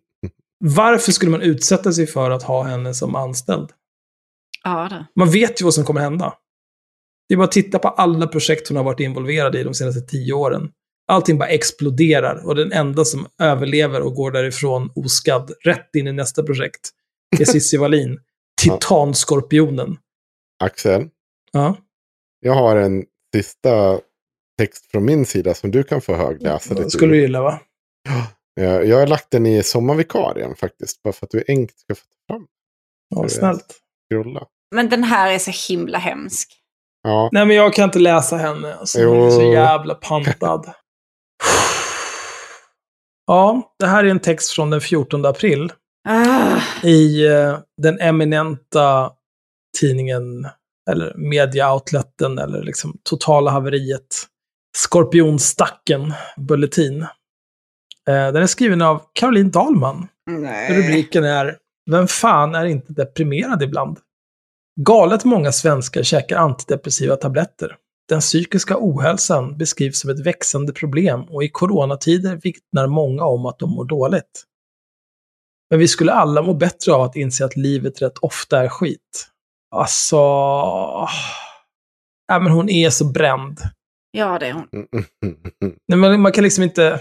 Varför 0.64 1.12
skulle 1.12 1.30
man 1.30 1.42
utsätta 1.42 1.92
sig 1.92 2.06
för 2.06 2.30
att 2.30 2.42
ha 2.42 2.62
henne 2.62 2.94
som 2.94 3.14
anställd? 3.14 3.70
Ja, 4.64 4.88
det. 4.90 5.06
Man 5.16 5.30
vet 5.30 5.60
ju 5.60 5.64
vad 5.64 5.74
som 5.74 5.84
kommer 5.84 6.00
hända. 6.00 6.34
Det 7.28 7.34
är 7.34 7.36
bara 7.36 7.44
att 7.44 7.52
titta 7.52 7.78
på 7.78 7.88
alla 7.88 8.26
projekt 8.26 8.68
hon 8.68 8.76
har 8.76 8.84
varit 8.84 9.00
involverad 9.00 9.56
i 9.56 9.62
de 9.64 9.74
senaste 9.74 10.00
tio 10.00 10.32
åren. 10.32 10.70
Allting 11.08 11.38
bara 11.38 11.48
exploderar 11.48 12.46
och 12.46 12.54
den 12.54 12.72
enda 12.72 13.04
som 13.04 13.26
överlever 13.38 14.00
och 14.00 14.14
går 14.14 14.30
därifrån 14.30 14.90
oskadd 14.94 15.52
rätt 15.64 15.94
in 15.96 16.06
i 16.06 16.12
nästa 16.12 16.42
projekt 16.42 16.90
är 17.40 17.44
Cissi 17.52 17.76
Wallin. 17.76 18.20
Titanskorpionen. 18.62 19.96
Axel, 20.64 21.08
Ja. 21.52 21.76
jag 22.40 22.54
har 22.54 22.76
en 22.76 23.04
sista 23.34 24.00
text 24.58 24.90
från 24.90 25.04
min 25.04 25.26
sida 25.26 25.54
som 25.54 25.70
du 25.70 25.82
kan 25.82 26.00
få 26.00 26.14
högläsa. 26.14 26.74
Det 26.74 26.90
skulle 26.90 27.14
du 27.14 27.20
gilla 27.20 27.42
va? 27.42 27.60
Jag, 28.54 28.86
jag 28.86 28.98
har 28.98 29.06
lagt 29.06 29.30
den 29.30 29.46
i 29.46 29.62
sommarvikarien 29.62 30.54
faktiskt. 30.56 31.02
Bara 31.02 31.12
för 31.12 31.26
att 31.26 31.30
du 31.30 31.44
enkelt 31.48 31.78
ska 31.78 31.94
få 31.94 32.02
fram 32.28 32.46
Ja, 33.08 33.28
snällt. 33.28 33.78
Men 34.74 34.88
den 34.88 35.04
här 35.04 35.32
är 35.32 35.38
så 35.38 35.72
himla 35.72 35.98
hemsk. 35.98 36.52
Ja, 37.02 37.28
Nej, 37.32 37.46
men 37.46 37.56
jag 37.56 37.74
kan 37.74 37.84
inte 37.84 37.98
läsa 37.98 38.36
henne. 38.36 38.74
Alltså, 38.74 39.04
hon 39.04 39.26
är 39.26 39.30
så 39.30 39.52
jävla 39.52 39.94
pantad. 39.94 40.72
Ja, 43.27 43.74
det 43.78 43.86
här 43.86 44.05
är 44.05 44.09
en 44.09 44.20
text 44.20 44.51
från 44.53 44.70
den 44.70 44.81
14 44.81 45.27
april. 45.27 45.73
Ah, 46.09 46.61
i 46.86 47.27
eh, 47.27 47.59
den 47.82 48.01
eminenta 48.01 49.11
tidningen, 49.81 50.47
eller 50.90 51.15
media-outleten, 51.16 52.39
eller 52.39 52.62
liksom 52.62 52.99
totala 53.03 53.51
haveriet. 53.51 54.28
Skorpionstacken, 54.77 56.12
Bulletin. 56.36 57.03
Eh, 57.03 57.09
den 58.07 58.36
är 58.36 58.47
skriven 58.47 58.82
av 58.82 59.03
Caroline 59.12 59.51
Dahlman. 59.51 60.09
nej. 60.27 60.78
Rubriken 60.78 61.24
är 61.24 61.57
Vem 61.90 62.09
fan 62.09 62.55
är 62.55 62.65
inte 62.65 62.93
deprimerad 62.93 63.62
ibland? 63.62 63.99
Galet 64.81 65.24
många 65.24 65.53
svenskar 65.53 66.03
käkar 66.03 66.36
antidepressiva 66.36 67.16
tabletter. 67.16 67.77
Den 68.08 68.20
psykiska 68.20 68.76
ohälsan 68.78 69.58
beskrivs 69.58 70.00
som 70.00 70.10
ett 70.10 70.26
växande 70.26 70.72
problem 70.72 71.22
och 71.22 71.44
i 71.44 71.48
coronatider 71.48 72.36
vittnar 72.36 72.86
många 72.86 73.24
om 73.24 73.46
att 73.46 73.58
de 73.58 73.70
mår 73.70 73.84
dåligt. 73.84 74.44
Men 75.70 75.78
vi 75.78 75.88
skulle 75.88 76.12
alla 76.12 76.42
må 76.42 76.54
bättre 76.54 76.92
av 76.92 77.02
att 77.02 77.16
inse 77.16 77.44
att 77.44 77.56
livet 77.56 78.02
rätt 78.02 78.18
ofta 78.18 78.64
är 78.64 78.68
skit. 78.68 79.28
Alltså... 79.74 80.16
Ja, 82.26 82.38
men 82.40 82.52
hon 82.52 82.68
är 82.68 82.90
så 82.90 83.04
bränd. 83.04 83.60
Ja, 84.10 84.38
det 84.38 84.46
är 84.46 84.52
hon. 84.52 84.66
Nej, 85.88 85.98
men 85.98 86.20
man 86.20 86.32
kan 86.32 86.44
liksom 86.44 86.64
inte... 86.64 87.00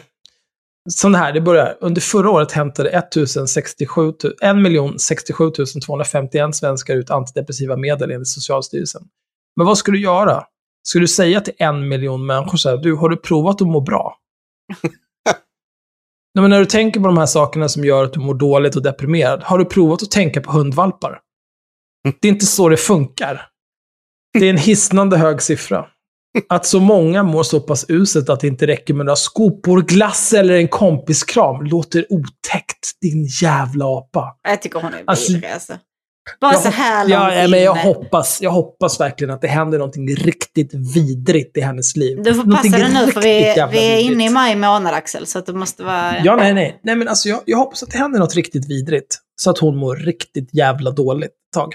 Sån 0.89 1.15
här, 1.15 1.33
det 1.33 1.41
börjar. 1.41 1.77
Under 1.81 2.01
förra 2.01 2.29
året 2.29 2.51
hämtade 2.51 2.89
1067 2.89 4.01
000 4.01 4.13
1 4.93 5.01
067 5.01 5.51
251 5.85 6.55
svenskar 6.55 6.95
ut 6.95 7.09
antidepressiva 7.09 7.77
medel 7.77 8.11
enligt 8.11 8.27
Socialstyrelsen. 8.27 9.01
Men 9.55 9.65
vad 9.65 9.77
ska 9.77 9.91
du 9.91 10.01
göra? 10.01 10.45
Ska 10.83 10.99
du 10.99 11.07
säga 11.07 11.41
till 11.41 11.53
en 11.57 11.87
miljon 11.87 12.25
människor 12.25 12.57
så 12.57 12.69
här, 12.69 12.77
du, 12.77 12.95
har 12.95 13.09
du 13.09 13.17
provat 13.17 13.61
att 13.61 13.67
må 13.67 13.81
bra? 13.81 14.17
Nej, 16.35 16.41
men 16.41 16.49
när 16.49 16.59
du 16.59 16.65
tänker 16.65 16.99
på 16.99 17.05
de 17.05 17.17
här 17.17 17.25
sakerna 17.25 17.69
som 17.69 17.85
gör 17.85 18.03
att 18.03 18.13
du 18.13 18.19
mår 18.19 18.33
dåligt 18.33 18.75
och 18.75 18.81
deprimerad, 18.81 19.43
har 19.43 19.57
du 19.57 19.65
provat 19.65 20.03
att 20.03 20.11
tänka 20.11 20.41
på 20.41 20.51
hundvalpar? 20.51 21.19
Det 22.21 22.27
är 22.27 22.31
inte 22.31 22.45
så 22.45 22.69
det 22.69 22.77
funkar. 22.77 23.47
Det 24.39 24.45
är 24.45 24.49
en 24.49 24.57
hisnande 24.57 25.17
hög 25.17 25.41
siffra. 25.41 25.85
Att 26.49 26.65
så 26.65 26.79
många 26.79 27.23
mår 27.23 27.43
så 27.43 27.59
pass 27.59 27.85
uselt 27.89 28.29
att 28.29 28.39
det 28.39 28.47
inte 28.47 28.67
räcker 28.67 28.93
med 28.93 29.05
några 29.05 29.15
skopor, 29.15 29.81
glass 29.81 30.33
eller 30.33 30.53
en 30.53 30.67
kompiskram 30.67 31.65
låter 31.65 32.05
otäckt, 32.09 32.99
din 33.01 33.27
jävla 33.41 33.85
apa. 33.85 34.37
Jag 34.43 34.61
tycker 34.61 34.79
hon 34.79 34.93
är 34.93 35.03
Alltså, 35.07 35.33
vidrig 35.33 35.51
alltså. 35.51 35.73
Bara 36.41 36.53
så 36.53 36.69
här 36.69 37.07
långt 37.07 37.33
ja, 37.35 37.47
men 37.47 37.63
jag 37.63 37.75
inne. 37.77 37.83
hoppas, 37.83 38.41
jag 38.41 38.51
hoppas 38.51 38.99
verkligen 38.99 39.33
att 39.33 39.41
det 39.41 39.47
händer 39.47 39.77
någonting 39.77 40.15
riktigt 40.15 40.73
vidrigt 40.73 41.57
i 41.57 41.61
hennes 41.61 41.95
liv. 41.95 42.17
Du 42.23 42.33
får 42.33 42.43
Någonting 42.43 42.71
passa 42.71 42.83
dig 42.83 43.05
nu 43.05 43.11
för 43.11 43.21
vi, 43.21 43.55
vi 43.71 43.93
är 43.93 43.99
inne 43.99 44.25
i 44.25 44.29
maj 44.29 44.55
månad 44.55 44.93
Axel. 44.93 45.27
Så 45.27 45.39
att 45.39 45.45
det 45.45 45.53
måste 45.53 45.83
vara... 45.83 46.23
Ja, 46.23 46.35
nej, 46.35 46.53
nej. 46.53 46.79
Nej, 46.83 46.95
men 46.95 47.07
alltså 47.07 47.29
jag, 47.29 47.41
jag 47.45 47.57
hoppas 47.57 47.83
att 47.83 47.91
det 47.91 47.97
händer 47.97 48.19
något 48.19 48.35
riktigt 48.35 48.69
vidrigt. 48.69 49.17
Så 49.41 49.49
att 49.49 49.57
hon 49.57 49.77
mår 49.77 49.95
riktigt 49.95 50.53
jävla 50.53 50.91
dåligt 50.91 51.29
ett 51.29 51.53
tag. 51.53 51.73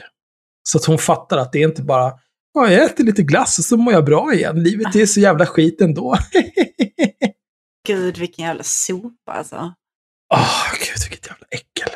Så 0.68 0.78
att 0.78 0.84
hon 0.84 0.98
fattar 0.98 1.38
att 1.38 1.52
det 1.52 1.62
är 1.62 1.68
inte 1.68 1.82
bara, 1.82 2.12
ja, 2.54 2.70
jag 2.70 2.84
äter 2.84 3.04
lite 3.04 3.22
glass 3.22 3.58
och 3.58 3.64
så 3.64 3.76
mår 3.76 3.92
jag 3.92 4.04
bra 4.04 4.34
igen. 4.34 4.62
Livet 4.62 4.96
är 4.96 5.06
så 5.06 5.20
jävla 5.20 5.46
skit 5.46 5.80
ändå. 5.80 6.16
Gud 7.86 8.18
vilken 8.18 8.44
jävla 8.44 8.62
sopa 8.62 9.32
alltså. 9.32 9.56
Åh, 10.34 10.72
gud 10.72 11.10
vilket 11.10 11.26
jävla 11.26 11.46
äckel. 11.50 11.90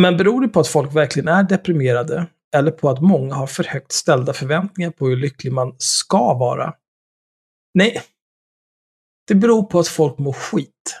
Men 0.00 0.16
beror 0.16 0.40
det 0.40 0.48
på 0.48 0.60
att 0.60 0.68
folk 0.68 0.96
verkligen 0.96 1.28
är 1.28 1.42
deprimerade? 1.42 2.26
Eller 2.56 2.70
på 2.70 2.90
att 2.90 3.00
många 3.00 3.34
har 3.34 3.46
för 3.46 3.64
högt 3.64 3.92
ställda 3.92 4.32
förväntningar 4.32 4.90
på 4.90 5.08
hur 5.08 5.16
lycklig 5.16 5.52
man 5.52 5.74
ska 5.78 6.34
vara? 6.34 6.74
Nej. 7.74 8.02
Det 9.28 9.34
beror 9.34 9.62
på 9.62 9.78
att 9.78 9.88
folk 9.88 10.18
mår 10.18 10.32
skit. 10.32 11.00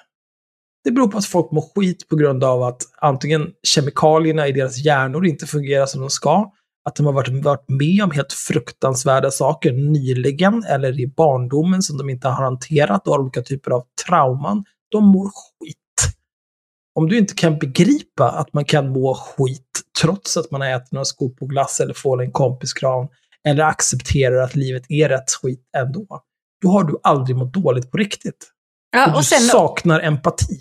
Det 0.84 0.90
beror 0.90 1.08
på 1.08 1.18
att 1.18 1.26
folk 1.26 1.50
mår 1.50 1.64
skit 1.74 2.08
på 2.08 2.16
grund 2.16 2.44
av 2.44 2.62
att 2.62 2.82
antingen 3.00 3.52
kemikalierna 3.62 4.48
i 4.48 4.52
deras 4.52 4.84
hjärnor 4.84 5.26
inte 5.26 5.46
fungerar 5.46 5.86
som 5.86 6.00
de 6.00 6.10
ska, 6.10 6.52
att 6.84 6.96
de 6.96 7.06
har 7.06 7.12
varit, 7.12 7.44
varit 7.44 7.68
med 7.68 8.04
om 8.04 8.10
helt 8.10 8.32
fruktansvärda 8.32 9.30
saker 9.30 9.72
nyligen 9.72 10.64
eller 10.64 11.00
i 11.00 11.06
barndomen 11.06 11.82
som 11.82 11.98
de 11.98 12.10
inte 12.10 12.28
har 12.28 12.44
hanterat 12.44 13.06
och 13.06 13.14
har 13.14 13.20
olika 13.20 13.42
typer 13.42 13.70
av 13.70 13.84
trauman. 14.06 14.64
De 14.88 15.04
mår 15.04 15.26
skit. 15.26 15.83
Om 16.94 17.08
du 17.08 17.18
inte 17.18 17.34
kan 17.34 17.58
begripa 17.58 18.30
att 18.30 18.52
man 18.52 18.64
kan 18.64 18.88
må 18.88 19.14
skit 19.14 19.80
trots 20.02 20.36
att 20.36 20.50
man 20.50 20.60
har 20.60 20.68
ätit 20.68 20.92
några 20.92 21.04
skor 21.04 21.28
på 21.28 21.46
glass 21.46 21.80
eller 21.80 21.94
får 21.94 22.22
en 22.22 22.32
kompiskram 22.32 23.08
eller 23.48 23.64
accepterar 23.64 24.42
att 24.42 24.56
livet 24.56 24.82
är 24.88 25.08
rätt 25.08 25.30
skit 25.30 25.60
ändå, 25.76 26.06
då 26.62 26.68
har 26.68 26.84
du 26.84 26.96
aldrig 27.02 27.36
mått 27.36 27.52
dåligt 27.54 27.90
på 27.90 27.96
riktigt. 27.96 28.50
Ja, 28.92 29.06
och 29.06 29.12
du 29.12 29.18
och 29.18 29.24
sen- 29.24 29.40
saknar 29.40 30.00
empati. 30.00 30.60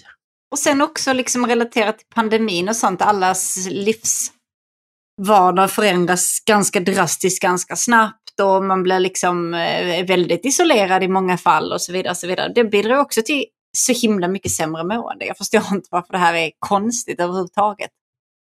Och 0.52 0.60
sen 0.60 0.82
också 0.82 1.14
liksom 1.14 1.48
relaterat 1.48 1.98
till 1.98 2.08
pandemin 2.16 2.70
och 2.70 2.76
sånt. 2.76 3.02
Allas 3.02 3.68
livsvardag 3.70 5.72
förändras 5.72 6.40
ganska 6.48 6.80
drastiskt 6.80 7.42
ganska 7.42 7.76
snabbt. 7.76 8.40
Och 8.42 8.64
man 8.64 8.84
blir 8.84 9.00
liksom 9.00 9.54
eh, 9.54 10.06
väldigt 10.06 10.46
isolerad 10.46 11.04
i 11.04 11.08
många 11.08 11.38
fall 11.38 11.72
och 11.74 11.82
så 11.82 11.92
vidare. 11.94 12.12
Och 12.12 12.18
så 12.18 12.28
vidare. 12.28 12.52
Det 12.56 12.64
bidrar 12.64 12.98
också 12.98 13.22
till 13.26 13.46
så 13.78 13.94
himla 13.94 14.28
mycket 14.28 14.52
sämre 14.52 14.84
mående. 14.84 15.26
Jag 15.26 15.38
förstår 15.38 15.62
inte 15.72 15.88
varför 15.92 16.12
det 16.14 16.18
här 16.18 16.34
är 16.34 16.52
konstigt 16.60 17.20
överhuvudtaget. 17.20 17.90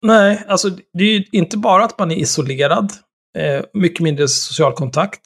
Nej, 0.06 0.44
alltså 0.48 0.70
det 0.70 1.04
är 1.04 1.14
ju 1.14 1.24
inte 1.32 1.58
bara 1.58 1.86
att 1.86 2.00
man 2.00 2.12
är 2.12 2.16
isolerad, 2.16 2.92
eh, 3.38 3.64
mycket 3.74 4.00
mindre 4.00 4.28
social 4.28 4.74
kontakt. 4.74 5.22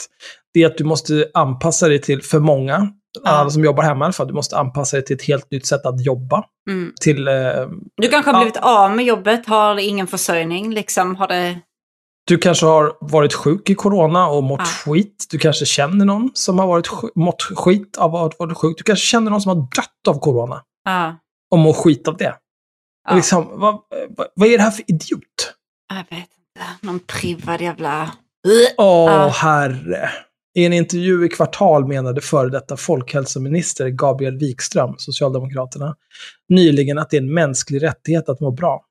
Det 0.54 0.64
är 0.64 0.68
att 0.68 0.78
du 0.78 0.84
måste 0.84 1.28
anpassa 1.34 1.88
dig 1.88 2.02
till, 2.02 2.24
för 2.24 2.40
många, 2.40 2.90
alla 3.26 3.50
som 3.50 3.64
jobbar 3.64 3.84
hemma 3.84 4.04
i 4.04 4.06
alla 4.06 4.14
fall, 4.14 4.28
du 4.28 4.34
måste 4.34 4.58
anpassa 4.58 4.98
dig 4.98 5.06
till 5.06 5.16
ett 5.16 5.24
helt 5.28 5.52
nytt 5.52 5.66
sätt 5.66 5.86
att 5.86 6.06
jobba. 6.06 6.44
Mm. 6.70 6.94
Till, 7.02 7.28
eh, 7.28 7.34
Du 8.02 8.08
kanske 8.08 8.32
har 8.32 8.38
Ja. 8.38 8.44
blivit 8.44 8.58
av 8.58 8.92
med 8.96 9.06
jobbet, 9.06 9.46
har 9.48 9.80
ingen 9.80 10.08
försörjning, 10.08 10.74
liksom 10.74 11.16
har 11.16 11.28
det... 11.28 11.60
du 12.28 12.38
kanske 12.38 12.66
har 12.66 12.94
varit 13.02 13.34
sjuk 13.34 13.70
i 13.70 13.76
corona 13.76 14.28
och 14.28 14.44
mått 14.44 14.60
Ja. 14.60 14.66
skit. 14.94 15.26
Du 15.30 15.38
kanske 15.38 15.66
känner 15.66 16.06
någon 16.06 16.30
som 16.34 16.60
har 16.60 16.68
varit, 16.68 16.88
sk- 16.88 17.10
mått 17.16 17.42
skit 17.42 17.98
av 17.98 18.16
att 18.16 18.40
varit 18.40 18.58
sjuk. 18.58 18.78
Du 18.78 18.84
kanske 18.84 19.06
känner 19.06 19.32
någon 19.32 19.42
som 19.42 19.50
har 19.50 19.56
dött 19.76 20.08
av 20.16 20.20
corona 20.20 20.62
Ja, 20.86 21.16
och 21.52 21.60
mår 21.60 21.74
skit 21.74 22.08
av 22.08 22.18
det. 22.18 22.36
Ja. 23.10 23.16
Liksom, 23.16 23.48
vad, 23.60 23.78
vad, 24.18 24.28
vad 24.36 24.48
är 24.50 24.58
det 24.58 24.64
här 24.64 24.72
för 24.72 24.84
idiot? 24.88 25.54
jag 25.90 25.96
vet 26.18 26.20
inte. 26.20 26.68
Någon 26.82 27.00
privad 27.00 27.62
jävla... 27.62 28.12
Åh, 28.78 29.12
Ja. 29.12 29.28
herre. 29.28 30.10
I 30.56 30.66
en 30.66 30.74
intervju 30.74 31.26
i 31.26 31.30
Kvartal 31.30 31.88
menade 31.88 32.22
före 32.22 32.50
detta 32.50 32.78
folkhälsominister 32.78 33.90
Gabriel 33.90 34.38
Wikström, 34.38 34.96
Socialdemokraterna, 34.98 35.96
nyligen 36.50 36.98
att 36.98 37.10
det 37.10 37.18
är 37.18 37.22
en 37.22 37.34
mänsklig 37.34 37.84
rättighet 37.84 38.30
att 38.30 38.40
må 38.40 38.52
bra. 38.52 38.82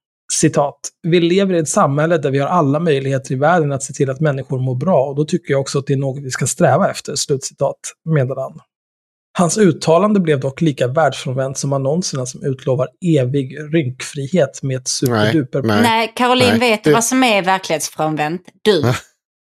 Citat. 0.40 0.78
Vi 1.02 1.20
lever 1.20 1.54
i 1.54 1.58
ett 1.58 1.68
samhälle 1.68 2.18
där 2.18 2.30
vi 2.30 2.38
har 2.38 2.48
alla 2.48 2.80
möjligheter 2.80 3.32
i 3.32 3.34
världen 3.36 3.72
att 3.72 3.82
se 3.82 3.92
till 3.92 4.10
att 4.10 4.20
människor 4.20 4.58
mår 4.60 4.74
bra 4.74 5.04
och 5.06 5.16
då 5.16 5.24
tycker 5.24 5.52
jag 5.52 5.60
också 5.60 5.78
att 5.78 5.86
det 5.86 5.92
är 5.92 5.96
något 5.96 6.22
vi 6.24 6.30
ska 6.30 6.46
sträva 6.46 6.90
efter. 6.90 7.14
Slutcitat, 7.14 7.76
menade 8.14 8.40
han. 8.40 8.60
Hans 9.38 9.58
uttalande 9.58 10.20
blev 10.20 10.40
dock 10.40 10.60
lika 10.60 10.86
världsfrånvänt 10.88 11.58
som 11.58 11.72
annonserna 11.72 12.26
som 12.26 12.42
utlovar 12.44 12.88
evig 13.18 13.58
rynkfrihet 13.74 14.62
med 14.62 14.76
ett 14.76 14.88
superduper... 14.88 15.62
Nej, 15.62 16.12
Caroline 16.16 16.48
Nej. 16.58 16.70
vet 16.70 16.84
Det- 16.84 16.92
vad 16.92 17.04
som 17.04 17.24
är 17.24 17.42
verklighetsfrånvänt. 17.42 18.42
Du. 18.62 18.82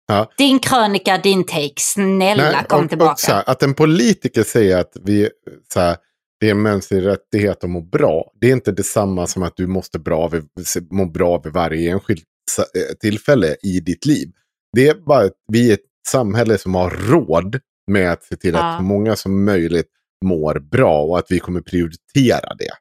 Ja. 0.07 0.31
Din 0.37 0.59
krönika, 0.59 1.17
din 1.17 1.43
take. 1.45 1.73
Snälla 1.77 2.43
Nej, 2.43 2.55
kom 2.67 2.83
och- 2.83 2.89
tillbaka. 2.89 3.11
Och 3.11 3.19
så 3.19 3.31
här, 3.31 3.43
att 3.49 3.63
en 3.63 3.73
politiker 3.73 4.43
säger 4.43 4.77
att 4.77 4.91
vi, 5.05 5.29
så 5.73 5.79
här, 5.79 5.97
det 6.41 6.47
är 6.47 6.51
en 6.51 6.61
mänsklig 6.61 7.05
rättighet 7.05 7.63
att 7.63 7.69
må 7.69 7.81
bra. 7.81 8.31
Det 8.41 8.47
är 8.47 8.51
inte 8.51 8.71
detsamma 8.71 9.27
som 9.27 9.43
att 9.43 9.53
du 9.55 9.67
måste 9.67 9.99
bra 9.99 10.27
vid, 10.27 10.43
må 10.91 11.05
bra 11.05 11.41
vid 11.43 11.53
varje 11.53 11.91
enskilt 11.91 12.23
eh, 12.59 12.95
tillfälle 12.99 13.55
i 13.63 13.79
ditt 13.79 14.05
liv. 14.05 14.29
Det 14.73 14.87
är 14.87 14.95
bara 14.95 15.25
att 15.25 15.33
vi 15.51 15.69
är 15.69 15.73
ett 15.73 15.79
samhälle 16.07 16.57
som 16.57 16.75
har 16.75 16.89
råd 16.89 17.59
med 17.91 18.11
att 18.11 18.23
se 18.23 18.35
till 18.35 18.53
Ja. 18.53 18.59
att 18.59 18.77
så 18.77 18.83
många 18.83 19.15
som 19.15 19.45
möjligt 19.45 19.87
mår 20.25 20.59
bra 20.59 21.01
och 21.01 21.19
att 21.19 21.25
vi 21.29 21.39
kommer 21.39 21.61
prioritera 21.61 22.55
det. 22.55 22.71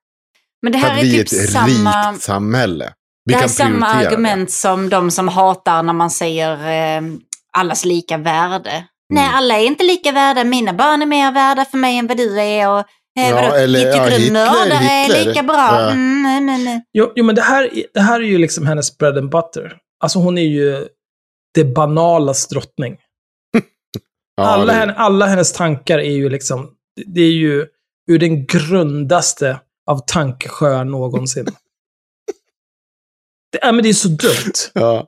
Men 0.63 0.73
det 0.73 0.79
här 0.79 0.99
är 0.99 1.03
vi 1.03 1.21
är 1.21 1.25
typ 1.25 1.41
ett 1.41 1.51
samma... 1.51 2.13
rikt 2.13 2.23
samhälle. 2.23 2.93
Vi 3.25 3.33
Det 3.33 3.39
här 3.39 3.45
är 3.45 3.49
samma 3.49 3.87
argument 3.87 4.51
som 4.51 4.89
de 4.89 5.11
som 5.11 5.29
hatar 5.29 5.83
när 5.83 5.93
man 5.93 6.11
säger 6.11 6.53
eh, 6.53 7.03
allas 7.53 7.85
lika 7.85 8.17
värde. 8.17 8.71
Mm. 8.71 8.87
Nej, 9.11 9.31
alla 9.33 9.59
är 9.59 9.67
inte 9.67 9.85
lika 9.85 10.13
värda. 10.13 10.45
Mina 10.45 10.73
barn 10.73 11.03
är 11.03 11.07
mer 11.07 11.33
värda 11.33 11.65
för 11.65 11.79
mig 11.79 11.99
än 11.99 12.07
vad 12.07 12.17
du 12.17 12.41
är. 12.41 12.69
Och, 12.69 12.85
eh, 13.19 13.29
Ja, 13.31 13.57
eller, 13.57 13.79
tycker 13.79 13.97
ja, 13.97 14.05
du 14.05 14.11
Hitler- 14.17 14.33
mördare 14.33 14.85
är 14.85 15.05
Hitler. 15.05 15.25
lika 15.25 15.43
bra? 15.43 15.57
Ja. 15.57 15.91
Mm, 15.91 16.23
nej, 16.23 16.41
nej, 16.41 16.65
nej. 16.65 16.85
Jo, 16.93 17.13
jo 17.17 17.25
men 17.25 17.35
det 17.35 17.43
här, 17.43 17.75
är- 17.79 17.87
det 17.95 18.01
här 18.01 18.21
är 18.21 18.25
ju 18.25 18.39
liksom 18.39 18.67
hennes 18.67 18.99
bread 18.99 19.19
and 19.19 19.31
butter. 19.31 19.79
Alltså 20.01 20.19
hon 20.19 20.39
är 20.39 20.43
ju 20.43 20.89
det 21.55 21.65
banalas 21.65 22.49
drottning. 22.49 22.97
Ja, 24.37 24.45
alla, 24.47 24.73
det- 24.73 24.79
henne, 24.79 24.95
alla 24.95 25.27
hennes 25.27 25.53
tankar 25.53 25.99
är 25.99 26.13
ju 26.13 26.29
liksom, 26.29 26.71
det 27.07 27.21
är 27.21 27.33
ju 27.33 27.67
ur 28.11 28.19
den 28.19 28.47
grundaste 28.47 29.61
av 29.91 29.99
tankesjöar 30.07 30.85
någonsin. 30.85 31.45
det, 33.53 33.65
är, 33.65 33.73
men 33.73 33.83
det 33.83 33.89
är 33.89 33.93
så 33.95 34.09
dumt. 34.09 34.53
Ja. 34.75 35.07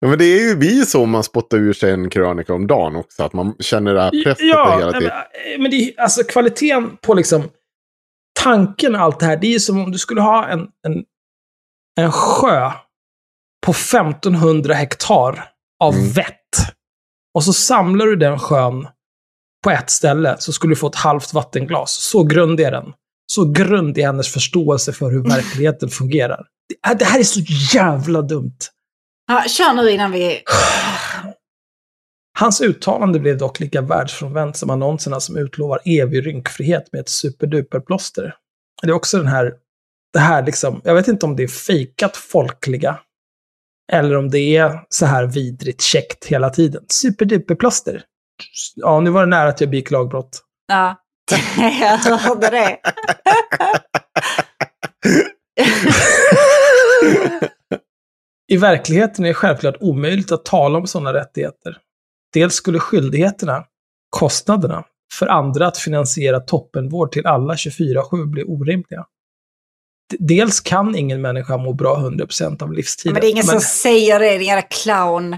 Ja. 0.00 0.08
Men 0.08 0.18
det 0.18 0.24
är 0.24 0.48
ju 0.48 0.54
vi 0.56 0.86
så 0.86 1.06
man 1.06 1.24
spottar 1.24 1.58
ur 1.58 1.72
sig 1.72 1.90
en 1.90 2.10
krönika 2.10 2.54
om 2.54 2.66
dagen 2.66 2.96
också. 2.96 3.22
Att 3.22 3.32
man 3.32 3.54
känner 3.60 3.94
det 3.94 4.02
här 4.02 4.24
presset 4.24 4.46
Ja, 4.46 4.78
hela 4.78 4.92
tiden. 4.92 5.12
men, 5.52 5.62
men 5.62 5.70
det 5.70 5.94
alltså 5.98 6.24
kvaliteten 6.24 6.96
på 7.02 7.14
liksom 7.14 7.42
tanken 8.40 8.94
och 8.94 9.00
allt 9.00 9.20
det 9.20 9.26
här, 9.26 9.36
det 9.36 9.54
är 9.54 9.58
som 9.58 9.78
om 9.84 9.92
du 9.92 9.98
skulle 9.98 10.20
ha 10.20 10.48
en, 10.48 10.60
en, 10.60 11.04
en 12.00 12.12
sjö 12.12 12.70
på 13.66 13.70
1500 13.72 14.74
hektar 14.74 15.44
av 15.84 15.94
Mm. 15.94 16.08
vett. 16.08 16.34
Och 17.34 17.44
så 17.44 17.52
samlar 17.52 18.06
du 18.06 18.16
den 18.16 18.38
sjön 18.38 18.86
på 19.64 19.70
ett 19.70 19.90
ställe 19.90 20.36
så 20.38 20.52
skulle 20.52 20.70
du 20.70 20.76
få 20.76 20.86
ett 20.86 20.94
halvt 20.94 21.34
vattenglas. 21.34 21.92
Så 21.92 22.24
grund 22.24 22.60
är 22.60 22.70
den. 22.70 22.92
Så 23.32 23.52
grund 23.52 23.98
är 23.98 24.06
hennes 24.06 24.32
förståelse 24.32 24.92
för 24.92 25.10
hur 25.10 25.22
verkligheten 25.28 25.88
fungerar. 25.88 26.46
Det, 26.68 26.94
det 26.94 27.04
här 27.04 27.18
är 27.18 27.24
så 27.24 27.40
jävla 27.74 28.22
dumt. 28.22 28.56
Ja, 29.28 29.44
kör 29.48 29.74
nu 29.74 29.90
innan 29.90 30.12
vi... 30.12 30.42
Hans 32.38 32.60
uttalande 32.60 33.20
blev 33.20 33.38
dock 33.38 33.60
lika 33.60 33.80
världsfrånvänt 33.80 34.56
som 34.56 34.70
annonserna 34.70 35.20
som 35.20 35.36
utlovar 35.36 35.80
evig 35.84 36.26
rynkfrihet 36.26 36.92
med 36.92 37.00
ett 37.00 37.08
superduperplåster. 37.08 38.34
Det 38.82 38.88
är 38.88 38.92
också 38.92 39.18
den 39.18 39.26
här, 39.26 39.52
det 40.12 40.18
här 40.18 40.42
liksom, 40.46 40.80
jag 40.84 40.94
vet 40.94 41.08
inte 41.08 41.26
om 41.26 41.36
det 41.36 41.42
är 41.42 41.48
fejkat 41.48 42.16
folkliga, 42.16 42.98
eller 43.92 44.16
om 44.16 44.30
det 44.30 44.56
är 44.56 44.80
så 44.88 45.06
här 45.06 45.26
vidrigt 45.26 45.82
käckt 45.82 46.24
hela 46.24 46.50
tiden. 46.50 46.84
Superduperplåster. 46.88 48.02
Ja, 48.74 49.00
nu 49.00 49.10
var 49.10 49.20
det 49.20 49.30
nära 49.30 49.48
att 49.48 49.60
jag 49.60 49.70
begick 49.70 49.90
lagbrott. 49.90 50.42
Ja. 50.68 50.96
Jag 52.06 52.18
hörde 52.18 52.50
det. 52.50 52.78
I 58.48 58.56
verkligheten 58.56 59.24
är 59.24 59.28
det 59.28 59.34
självklart 59.34 59.76
omöjligt 59.80 60.32
att 60.32 60.44
tala 60.44 60.78
om 60.78 60.86
sådana 60.86 61.14
rättigheter. 61.14 61.78
Dels 62.32 62.54
skulle 62.54 62.78
skyldigheterna, 62.78 63.64
kostnaderna, 64.10 64.84
för 65.12 65.26
andra 65.26 65.66
att 65.66 65.78
finansiera 65.78 66.40
toppenvård 66.40 67.12
till 67.12 67.26
alla 67.26 67.54
24-7 67.54 68.26
bli 68.26 68.44
orimliga. 68.44 69.06
Dels 70.18 70.60
kan 70.60 70.94
ingen 70.94 71.20
människa 71.20 71.56
må 71.56 71.72
bra 71.72 71.96
100% 71.96 72.62
av 72.62 72.72
livstiden. 72.72 73.12
Men 73.12 73.20
det 73.20 73.26
är 73.26 73.30
ingen 73.30 73.44
som 73.44 73.60
säger 73.60 74.20
det, 74.20 74.38
din 74.38 74.46
jävla 74.46 74.62
clown. 74.62 75.36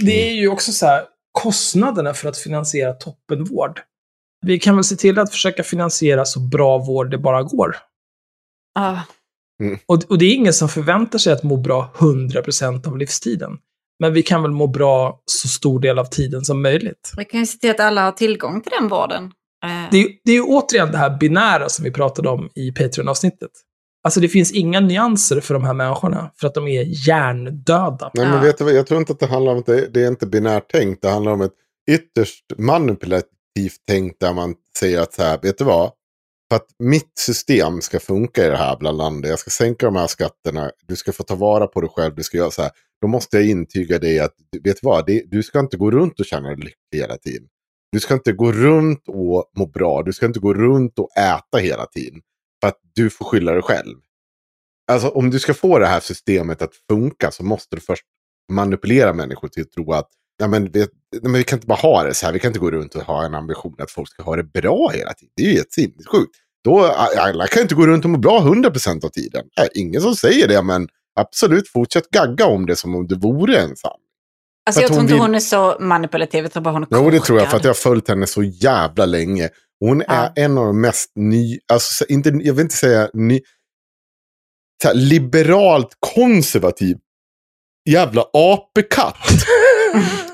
Det 0.00 0.28
är 0.30 0.34
ju 0.34 0.48
också 0.48 0.72
så 0.72 0.86
här, 0.86 1.04
kostnaderna 1.32 2.14
för 2.14 2.28
att 2.28 2.38
finansiera 2.38 2.92
toppenvård. 2.92 3.80
Vi 4.46 4.58
kan 4.58 4.76
väl 4.76 4.84
se 4.84 4.96
till 4.96 5.18
att 5.18 5.30
försöka 5.30 5.62
finansiera 5.62 6.24
så 6.24 6.40
bra 6.40 6.78
vård 6.78 7.10
det 7.10 7.18
bara 7.18 7.42
går. 7.42 7.76
Ah. 8.74 9.00
Och, 9.86 10.02
och 10.08 10.18
det 10.18 10.24
är 10.24 10.34
ingen 10.34 10.52
som 10.52 10.68
förväntar 10.68 11.18
sig 11.18 11.32
att 11.32 11.42
må 11.42 11.56
bra 11.56 11.92
100% 11.96 12.88
av 12.88 12.98
livstiden. 12.98 13.52
Men 13.98 14.12
vi 14.12 14.22
kan 14.22 14.42
väl 14.42 14.50
må 14.50 14.66
bra 14.66 15.22
så 15.24 15.48
stor 15.48 15.80
del 15.80 15.98
av 15.98 16.04
tiden 16.04 16.44
som 16.44 16.62
möjligt. 16.62 17.12
Vi 17.16 17.24
kan 17.24 17.40
ju 17.40 17.46
se 17.46 17.58
till 17.58 17.70
att 17.70 17.80
alla 17.80 18.04
har 18.04 18.12
tillgång 18.12 18.60
till 18.60 18.72
den 18.80 18.88
vården. 18.88 19.24
Eh, 19.64 19.90
Det 19.90 19.98
är, 20.02 20.08
det 20.24 20.30
är 20.30 20.36
ju 20.36 20.42
återigen 20.42 20.92
det 20.92 20.98
här 20.98 21.18
binära 21.18 21.68
som 21.68 21.84
vi 21.84 21.90
pratade 21.90 22.28
om 22.28 22.48
i 22.54 22.72
Patreon-avsnittet. 22.72 23.50
Alltså 24.04 24.20
det 24.20 24.28
finns 24.28 24.52
inga 24.52 24.80
nyanser 24.80 25.40
för 25.40 25.54
de 25.54 25.64
här 25.64 25.74
människorna, 25.74 26.30
för 26.40 26.46
att 26.46 26.54
de 26.54 26.68
är 26.68 27.08
hjärndöda. 27.08 28.10
Nej, 28.14 28.26
men 28.26 28.42
vet 28.42 28.58
du 28.58 28.64
vad, 28.64 28.74
jag 28.74 28.86
tror 28.86 29.00
inte 29.00 29.12
att 29.12 29.20
det 29.20 29.26
handlar 29.26 29.52
om 29.52 29.58
att 29.58 29.66
det, 29.66 29.86
det 29.94 30.04
är 30.04 30.08
inte 30.08 30.26
binärt 30.26 30.70
tänkt. 30.72 31.02
Det 31.02 31.08
handlar 31.10 31.32
om 31.32 31.40
ett 31.40 31.52
ytterst 31.90 32.44
manipulativt 32.58 33.26
tänk 33.88 34.16
där 34.20 34.32
man 34.32 34.54
säger 34.78 35.00
att 35.00 35.14
så 35.14 35.22
här, 35.22 35.38
vet 35.42 35.58
du 35.58 35.64
vad? 35.64 35.90
För 36.48 36.56
att 36.56 36.66
mitt 36.78 37.18
system 37.18 37.80
ska 37.80 38.00
funka 38.00 38.46
i 38.46 38.48
det 38.48 38.56
här 38.56 38.76
bland 38.76 38.98
landet, 38.98 39.30
jag 39.30 39.38
ska 39.38 39.50
sänka 39.50 39.86
de 39.86 39.96
här 39.96 40.06
skatterna, 40.06 40.70
du 40.86 40.96
ska 40.96 41.12
få 41.12 41.22
ta 41.22 41.34
vara 41.34 41.66
på 41.66 41.80
dig 41.80 41.90
själv, 41.90 42.14
du 42.14 42.22
ska 42.22 42.36
göra 42.36 42.50
så 42.50 42.62
här. 42.62 42.70
Då 43.00 43.08
måste 43.08 43.36
jag 43.36 43.46
intyga 43.46 43.98
dig 43.98 44.20
att, 44.20 44.34
vet 44.62 44.80
du 44.80 44.86
vad, 44.86 45.06
det, 45.06 45.22
du 45.26 45.42
ska 45.42 45.60
inte 45.60 45.76
gå 45.76 45.90
runt 45.90 46.20
och 46.20 46.26
känna 46.26 46.48
dig 46.48 46.56
lycklig 46.56 47.00
hela 47.00 47.16
tiden. 47.16 47.48
Du 47.92 48.00
ska 48.00 48.14
inte 48.14 48.32
gå 48.32 48.52
runt 48.52 49.08
och 49.08 49.50
må 49.58 49.66
bra, 49.66 50.02
du 50.02 50.12
ska 50.12 50.26
inte 50.26 50.40
gå 50.40 50.54
runt 50.54 50.98
och 50.98 51.16
äta 51.18 51.58
hela 51.58 51.86
tiden. 51.86 52.20
För 52.60 52.68
att 52.68 52.80
du 52.94 53.10
får 53.10 53.24
skylla 53.24 53.52
dig 53.52 53.62
själv. 53.62 53.96
Alltså 54.92 55.08
om 55.08 55.30
du 55.30 55.38
ska 55.38 55.54
få 55.54 55.78
det 55.78 55.86
här 55.86 56.00
systemet 56.00 56.62
att 56.62 56.74
funka 56.90 57.30
så 57.30 57.44
måste 57.44 57.76
du 57.76 57.80
först 57.80 58.04
manipulera 58.52 59.12
människor 59.12 59.48
till 59.48 59.62
att 59.62 59.70
tro 59.70 59.92
att 59.92 60.10
ja, 60.38 60.46
men, 60.48 60.70
vi, 60.72 60.86
men 61.22 61.32
vi 61.32 61.44
kan 61.44 61.56
inte 61.56 61.66
bara 61.66 61.78
ha 61.78 62.02
det 62.04 62.14
så 62.14 62.26
här. 62.26 62.32
Vi 62.32 62.38
kan 62.38 62.48
inte 62.48 62.58
gå 62.60 62.70
runt 62.70 62.94
och 62.94 63.02
ha 63.02 63.24
en 63.24 63.34
ambition 63.34 63.74
att 63.78 63.90
folk 63.90 64.08
ska 64.10 64.22
ha 64.22 64.36
det 64.36 64.44
bra 64.44 64.90
hela 64.94 65.12
tiden. 65.14 65.32
Det 65.36 65.42
är 65.42 65.46
ju 65.46 65.52
helt 65.54 65.72
sinnessjukt. 65.72 66.36
Då, 66.64 66.84
alla 67.18 67.46
kan 67.46 67.62
inte 67.62 67.74
gå 67.74 67.86
runt 67.86 68.04
och 68.04 68.10
må 68.10 68.18
bra 68.18 68.40
100% 68.40 69.04
av 69.04 69.08
tiden. 69.08 69.44
Nej, 69.58 69.68
ingen 69.74 70.00
som 70.00 70.16
säger 70.16 70.48
det, 70.48 70.62
men 70.62 70.88
absolut 71.20 71.68
fortsätt 71.68 72.10
gagga 72.10 72.46
om 72.46 72.66
det 72.66 72.76
som 72.76 72.94
om 72.94 73.06
det 73.06 73.14
vore 73.14 73.56
en 73.58 73.76
sanning. 73.76 74.00
alltså 74.66 74.80
jag 74.82 74.90
tror 74.90 75.00
inte 75.00 75.12
vill- 75.12 75.22
hon 75.22 75.34
är 75.34 75.40
så 75.40 75.76
manipulativ, 75.80 76.44
jag 76.44 76.52
tror 76.52 76.62
bara 76.62 76.70
hon 76.74 76.82
är 76.82 76.86
Jo, 76.90 77.10
det 77.10 77.20
tror 77.20 77.38
jag 77.38 77.46
korkad. 77.46 77.50
för 77.50 77.56
att 77.56 77.64
jag 77.64 77.68
har 77.70 77.74
följt 77.74 78.08
henne 78.08 78.26
så 78.26 78.42
jävla 78.42 79.06
länge. 79.06 79.48
Hon 79.80 80.02
är 80.02 80.32
en 80.36 80.58
av 80.58 80.66
de 80.66 80.80
mest 80.80 81.12
ny, 81.16 81.58
alltså 81.72 82.04
så- 82.04 82.12
inte, 82.12 82.28
jag 82.28 82.54
vill 82.54 82.62
inte 82.62 82.76
säga 82.76 83.10
ny, 83.14 83.40
här, 84.84 84.94
liberalt 84.94 85.88
konservativ 86.14 86.96
jävla 87.88 88.24
apekatt. 88.32 89.16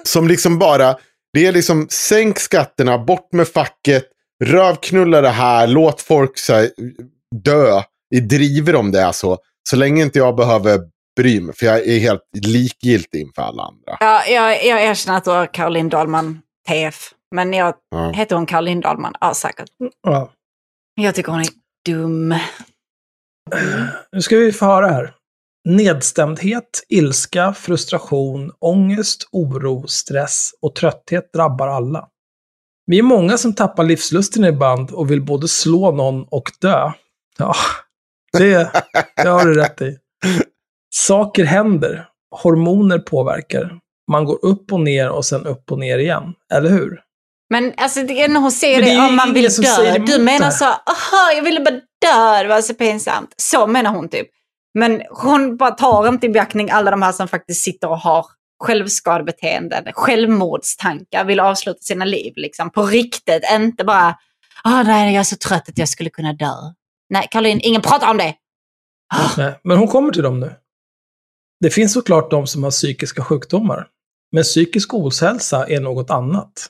som 0.04 0.28
liksom 0.28 0.58
bara, 0.58 0.96
det 1.32 1.46
är 1.46 1.52
liksom 1.52 1.86
sänk 1.90 2.38
skatterna, 2.38 2.98
bort 2.98 3.32
med 3.32 3.48
facket, 3.48 4.04
rövknulla 4.44 5.20
det 5.20 5.28
här, 5.30 5.66
låt 5.66 6.00
folk 6.00 6.38
så 6.38 6.52
här, 6.54 6.70
dö 7.44 7.82
i 8.14 8.20
driver 8.20 8.76
om 8.76 8.90
det 8.92 9.00
är 9.00 9.12
så. 9.12 9.38
Så 9.70 9.76
länge 9.76 10.02
inte 10.02 10.18
jag 10.18 10.36
behöver 10.36 10.80
bry 11.16 11.40
mig, 11.40 11.54
för 11.56 11.66
jag 11.66 11.86
är 11.86 11.98
helt 11.98 12.22
likgiltig 12.46 13.20
inför 13.20 13.42
alla 13.42 13.62
andra. 13.62 13.96
Ja, 14.00 14.24
jag, 14.26 14.64
jag 14.66 14.84
erkänner 14.84 15.18
att 15.18 15.24
du 15.24 15.30
har 15.30 15.54
Caroline 15.54 15.88
Dahlman 15.88 16.40
TF. 16.68 17.10
Men 17.34 17.52
jag, 17.52 17.74
Ja. 17.90 18.10
heter 18.12 18.36
hon 18.36 18.46
Caroline 18.46 18.80
Dahlman? 18.80 19.14
Ja, 19.20 19.34
säkert. 19.34 19.68
Ja. 20.02 20.30
Jag 20.94 21.14
tycker 21.14 21.32
hon 21.32 21.40
är 21.40 21.46
dum. 21.86 22.34
Nu 24.12 24.22
ska 24.22 24.36
vi 24.36 24.52
få 24.52 24.64
höra 24.64 24.88
här. 24.88 25.14
Nedstämdhet, 25.64 26.82
ilska, 26.88 27.54
frustration, 27.54 28.52
ångest, 28.58 29.28
oro, 29.32 29.86
stress 29.86 30.50
och 30.62 30.74
trötthet 30.74 31.32
drabbar 31.32 31.68
alla. 31.68 32.08
Vi 32.86 32.98
är 32.98 33.02
många 33.02 33.38
som 33.38 33.54
tappar 33.54 33.84
livslusten 33.84 34.44
ibland 34.44 34.90
och 34.90 35.10
vill 35.10 35.22
både 35.22 35.48
slå 35.48 35.92
någon 35.92 36.24
och 36.30 36.50
dö. 36.60 36.92
Ja, 37.38 37.54
det, 38.32 38.72
det 39.16 39.28
har 39.28 39.44
du 39.44 39.54
rätt 39.54 39.82
i. 39.82 39.98
Saker 40.94 41.44
händer. 41.44 42.08
Hormoner 42.30 42.98
påverkar. 42.98 43.78
Man 44.10 44.24
går 44.24 44.44
upp 44.44 44.72
och 44.72 44.80
ner 44.80 45.10
och 45.10 45.24
sen 45.24 45.46
upp 45.46 45.72
och 45.72 45.78
ner 45.78 45.98
igen. 45.98 46.34
Eller 46.52 46.70
hur? 46.70 47.00
Men 47.50 47.72
alltså 47.76 48.02
det 48.02 48.22
är 48.22 48.28
när 48.28 48.40
hon 48.40 48.52
säger 48.52 48.80
Men 48.80 48.88
det 48.88 48.94
det, 48.94 49.08
om 49.08 49.16
man 49.16 49.32
vill 49.32 49.48
dö. 49.50 49.98
Du 49.98 50.18
menar 50.18 50.50
så, 50.50 50.64
aha, 50.64 51.32
jag 51.36 51.42
ville 51.42 51.60
bara 51.60 51.80
dö, 52.00 52.42
det 52.42 52.48
var 52.48 52.62
så 52.62 52.74
pinsamt. 52.74 53.34
Så 53.36 53.66
menar 53.66 53.90
hon 53.90 54.08
typ. 54.08 54.28
Men 54.74 55.02
hon 55.10 55.56
bara 55.56 55.70
tar 55.70 56.08
inte 56.08 56.26
i 56.26 56.30
beaktning 56.30 56.70
alla 56.70 56.90
de 56.90 57.02
här 57.02 57.12
som 57.12 57.28
faktiskt 57.28 57.64
sitter 57.64 57.88
och 57.88 57.98
har 57.98 58.26
självskadebeteenden, 58.64 59.84
självmordstankar, 59.92 61.24
vill 61.24 61.40
avsluta 61.40 61.78
sina 61.80 62.04
liv 62.04 62.32
liksom. 62.36 62.70
På 62.70 62.82
riktigt, 62.82 63.42
inte 63.52 63.84
bara, 63.84 64.18
“Åh 64.64 64.82
nej 64.84 65.14
jag 65.14 65.20
är 65.20 65.24
så 65.24 65.36
trött 65.36 65.68
att 65.68 65.78
jag 65.78 65.88
skulle 65.88 66.10
kunna 66.10 66.32
dö. 66.32 66.54
Nej, 67.10 67.28
Caroline, 67.30 67.60
ingen 67.62 67.82
pratar 67.82 68.10
om 68.10 68.16
det. 68.16 68.34
Nej, 69.36 69.60
men 69.64 69.78
hon 69.78 69.88
kommer 69.88 70.12
till 70.12 70.22
dem 70.22 70.40
nu. 70.40 70.54
Det 71.60 71.70
finns 71.70 71.92
såklart 71.92 72.30
de 72.30 72.46
som 72.46 72.62
har 72.62 72.70
psykiska 72.70 73.24
sjukdomar. 73.24 73.86
Men 74.32 74.42
psykisk 74.42 74.94
ohälsa 74.94 75.66
är 75.66 75.80
något 75.80 76.10
annat. 76.10 76.68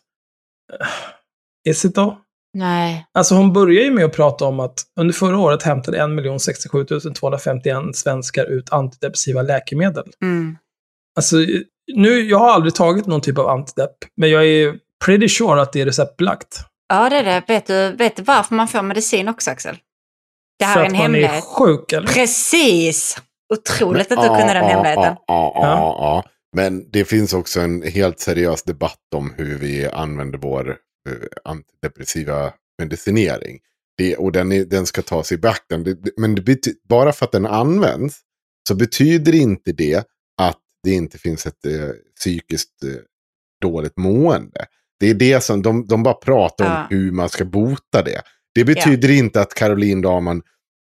Is 1.64 1.84
it 1.84 1.94
though? 1.94 2.16
Nej. 2.54 3.06
Alltså 3.14 3.34
hon 3.34 3.52
börjar 3.52 3.84
ju 3.84 3.90
med 3.90 4.04
att 4.04 4.12
prata 4.12 4.44
om 4.44 4.60
att 4.60 4.74
under 5.00 5.14
förra 5.14 5.38
året 5.38 5.62
hämtade 5.62 5.98
1 6.34 6.40
067 6.42 6.84
251 7.18 7.96
svenskar 7.96 8.44
ut 8.44 8.72
antidepressiva 8.72 9.42
läkemedel. 9.42 10.04
Mm. 10.22 10.56
Alltså, 11.16 11.36
nu, 11.94 12.20
jag 12.20 12.38
har 12.38 12.50
aldrig 12.50 12.74
tagit 12.74 13.06
någon 13.06 13.20
typ 13.20 13.38
av 13.38 13.48
antidepp, 13.48 13.94
men 14.16 14.30
jag 14.30 14.46
är 14.46 14.74
pretty 15.04 15.28
sure 15.28 15.62
att 15.62 15.72
det 15.72 15.80
är 15.80 15.86
receptbelagt. 15.86 16.58
Ja, 16.88 17.10
det 17.10 17.16
är 17.16 17.24
det. 17.24 17.42
Vet 17.48 17.66
du, 17.66 17.92
vet 17.92 18.16
du 18.16 18.22
varför 18.22 18.54
man 18.54 18.68
får 18.68 18.82
medicin 18.82 19.28
också, 19.28 19.50
Axel? 19.50 19.76
Det 20.58 20.64
här 20.64 20.74
För 20.74 20.80
är 20.80 20.84
att 20.84 20.92
en 20.92 20.98
man 20.98 21.00
är 21.00 21.04
hemlighet. 21.22 21.44
sjuk, 21.44 21.92
eller? 21.92 22.06
Precis! 22.08 23.16
Otroligt 23.54 24.12
att 24.12 24.20
du 24.20 24.26
Ja, 24.26 24.38
kunde 24.38 24.52
den 24.54 24.62
ja, 24.64 24.68
hemligheten. 24.68 25.16
Ja, 25.26 25.52
ja. 25.56 26.24
Men 26.56 26.90
det 26.90 27.04
finns 27.04 27.34
också 27.34 27.60
en 27.60 27.82
helt 27.82 28.20
seriös 28.20 28.62
debatt 28.62 28.98
om 29.14 29.34
hur 29.36 29.58
vi 29.58 29.88
använder 29.88 30.38
vår 30.38 30.76
antidepressiva 31.44 32.52
medicinering. 32.78 33.58
Det, 33.96 34.16
och 34.16 34.32
den, 34.32 34.52
är, 34.52 34.64
den 34.64 34.86
ska 34.86 35.02
tas 35.02 35.32
i 35.32 35.38
beaktande. 35.38 35.96
Men 36.16 36.36
bety- 36.36 36.74
bara 36.88 37.12
för 37.12 37.26
att 37.26 37.32
den 37.32 37.46
används 37.46 38.20
så 38.68 38.74
betyder 38.74 39.34
inte 39.34 39.72
det 39.72 40.04
att 40.42 40.58
det 40.82 40.90
inte 40.90 41.18
finns 41.18 41.46
ett 41.46 41.66
eh, 41.66 41.88
psykiskt 42.20 42.84
eh, 42.84 42.90
dåligt 43.62 43.96
mående. 43.96 44.66
Det 45.00 45.10
är 45.10 45.14
det 45.14 45.40
som 45.40 45.62
de, 45.62 45.86
de 45.86 46.02
bara 46.02 46.14
pratar 46.14 46.64
om 46.64 46.70
Ja. 46.72 46.86
hur 46.90 47.12
man 47.12 47.28
ska 47.28 47.44
bota 47.44 48.02
det. 48.02 48.22
Det 48.54 48.64
betyder 48.64 49.10
inte 49.10 49.40
att 49.40 49.54
Caroline 49.54 50.02
Dahlman 50.02 50.42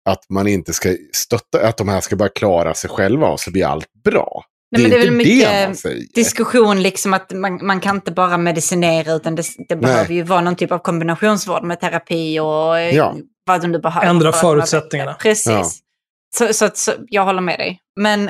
att 0.09 0.29
man 0.29 0.47
inte 0.47 0.73
ska 0.73 0.95
stötta, 1.13 1.67
att 1.67 1.77
de 1.77 1.89
här 1.89 2.01
ska 2.01 2.15
bara 2.15 2.29
klara 2.29 2.73
sig 2.73 2.89
själva 2.89 3.27
och 3.27 3.39
så 3.39 3.51
blir 3.51 3.65
allt 3.65 3.93
bra. 4.03 4.43
Nej, 4.71 4.81
men 4.81 4.91
det 4.91 4.97
är 4.97 4.99
väl 4.99 5.11
mycket 5.11 6.13
diskussion, 6.15 6.81
liksom 6.81 7.13
att 7.13 7.33
man, 7.33 7.65
man 7.65 7.79
kan 7.79 7.95
inte 7.95 8.11
bara 8.11 8.37
medicinera 8.37 9.13
utan 9.13 9.35
det, 9.35 9.43
det 9.69 9.75
behöver 9.75 10.13
ju 10.13 10.23
vara 10.23 10.41
någon 10.41 10.55
typ 10.55 10.71
av 10.71 10.79
kombinationsvård 10.79 11.63
med 11.63 11.79
terapi 11.79 12.39
och 12.39 12.79
Ja. 12.81 13.15
vad 13.45 13.61
du 13.61 13.67
nu 13.67 13.79
behöver. 13.79 14.07
Ändra 14.07 14.31
förutsättningarna. 14.31 15.13
Precis. 15.13 15.47
Ja. 15.47 15.65
Så, 16.37 16.53
så, 16.53 16.69
så 16.73 16.91
jag 17.07 17.25
håller 17.25 17.41
med 17.41 17.59
dig. 17.59 17.79
Men 17.99 18.29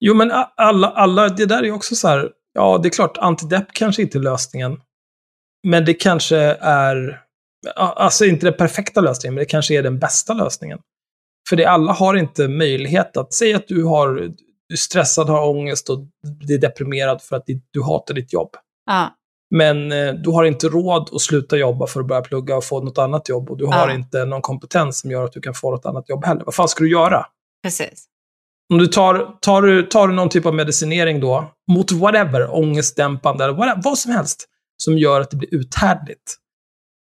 Jo, 0.00 0.14
men 0.14 0.32
alla, 0.56 0.90
alla, 0.90 1.28
det 1.28 1.46
där 1.46 1.62
är 1.62 1.72
också 1.72 1.94
så 1.94 2.08
här, 2.08 2.30
ja, 2.54 2.78
det 2.82 2.88
är 2.88 2.90
klart, 2.90 3.18
antidepp 3.18 3.72
kanske 3.72 4.02
inte 4.02 4.18
är 4.18 4.20
lösningen. 4.20 4.80
Men 5.68 5.84
det 5.84 5.94
kanske 5.94 6.36
är, 6.60 7.20
alltså 7.76 8.24
inte 8.24 8.46
den 8.46 8.54
perfekta 8.54 9.00
lösningen, 9.00 9.34
men 9.34 9.42
det 9.42 9.50
kanske 9.50 9.74
är 9.74 9.82
den 9.82 9.98
bästa 9.98 10.34
lösningen. 10.34 10.78
För 11.48 11.56
det 11.56 11.64
alla 11.64 11.92
har 11.92 12.14
inte 12.14 12.48
möjlighet 12.48 13.16
att, 13.16 13.32
säga 13.32 13.56
att 13.56 13.68
du 13.68 13.84
har, 13.84 14.30
du 14.70 14.74
är 14.74 14.76
stressad, 14.76 15.28
har 15.28 15.48
ångest 15.48 15.90
och 15.90 15.98
blir 16.40 16.58
deprimerad 16.58 17.22
för 17.22 17.36
att 17.36 17.44
du 17.70 17.82
hatar 17.82 18.14
ditt 18.14 18.32
jobb. 18.32 18.50
ja, 18.86 19.14
Men 19.50 19.92
eh, 19.92 20.14
du 20.14 20.30
har 20.30 20.44
inte 20.44 20.68
råd 20.68 21.08
att 21.12 21.20
sluta 21.20 21.56
jobba 21.56 21.86
för 21.86 22.00
att 22.00 22.06
börja 22.06 22.22
plugga 22.22 22.56
och 22.56 22.64
få 22.64 22.82
något 22.82 22.98
annat 22.98 23.28
jobb. 23.28 23.50
Och 23.50 23.56
du 23.56 23.66
har 23.66 23.88
Ja. 23.88 23.94
inte 23.94 24.24
någon 24.24 24.42
kompetens 24.42 25.00
som 25.00 25.10
gör 25.10 25.24
att 25.24 25.32
du 25.32 25.40
kan 25.40 25.54
få 25.54 25.70
något 25.70 25.86
annat 25.86 26.08
jobb 26.08 26.24
heller. 26.24 26.44
Vad 26.44 26.54
fan 26.54 26.68
ska 26.68 26.84
du 26.84 26.90
göra? 26.90 27.26
precis. 27.62 28.04
Om 28.72 28.78
du 28.78 28.86
tar, 28.86 29.38
tar, 29.40 29.62
du, 29.62 29.82
tar 29.82 30.08
du 30.08 30.14
någon 30.14 30.28
typ 30.28 30.46
av 30.46 30.54
medicinering 30.54 31.20
då, 31.20 31.50
mot 31.70 31.92
whatever, 31.92 32.54
ångestdämpande 32.54 33.44
eller 33.44 33.54
whatever, 33.54 33.82
vad 33.84 33.98
som 33.98 34.12
helst, 34.12 34.46
som 34.76 34.98
gör 34.98 35.20
att 35.20 35.30
det 35.30 35.36
blir 35.36 35.54
uthärdligt. 35.54 36.36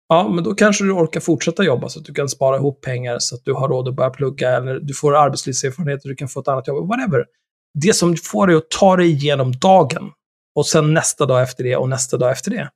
Ja, 0.10 0.28
men 0.30 0.44
då 0.44 0.54
kanske 0.56 0.84
du 0.84 0.92
orkar 0.92 1.20
fortsätta 1.20 1.64
jobba 1.64 1.90
så 1.90 2.00
att 2.00 2.06
du 2.06 2.14
kan 2.14 2.30
spara 2.30 2.56
ihop 2.58 2.82
pengar 2.82 3.18
så 3.20 3.36
att 3.36 3.42
du 3.46 3.54
har 3.54 3.68
råd 3.70 3.88
att 3.88 3.96
börja 3.96 4.10
plugga 4.10 4.58
eller 4.58 4.80
du 4.80 4.94
får 4.94 5.16
arbetslivserfarenhet 5.16 6.04
och 6.04 6.10
du 6.10 6.16
kan 6.16 6.28
få 6.28 6.40
ett 6.40 6.48
annat 6.48 6.68
jobb. 6.68 6.88
Whatever. 6.88 7.26
Det 7.82 7.94
som 7.94 8.18
får 8.18 8.48
dig 8.48 8.56
att 8.56 8.70
ta 8.70 8.96
dig 8.96 9.12
igenom 9.12 9.52
dagen 9.52 10.12
och 10.56 10.66
sen 10.66 10.94
nästa 10.94 11.26
dag 11.26 11.44
efter 11.44 11.64
det 11.64 11.76
och 11.76 11.90
nästa 11.90 12.18
dag 12.18 12.32
efter 12.32 12.52
det. 12.52 12.70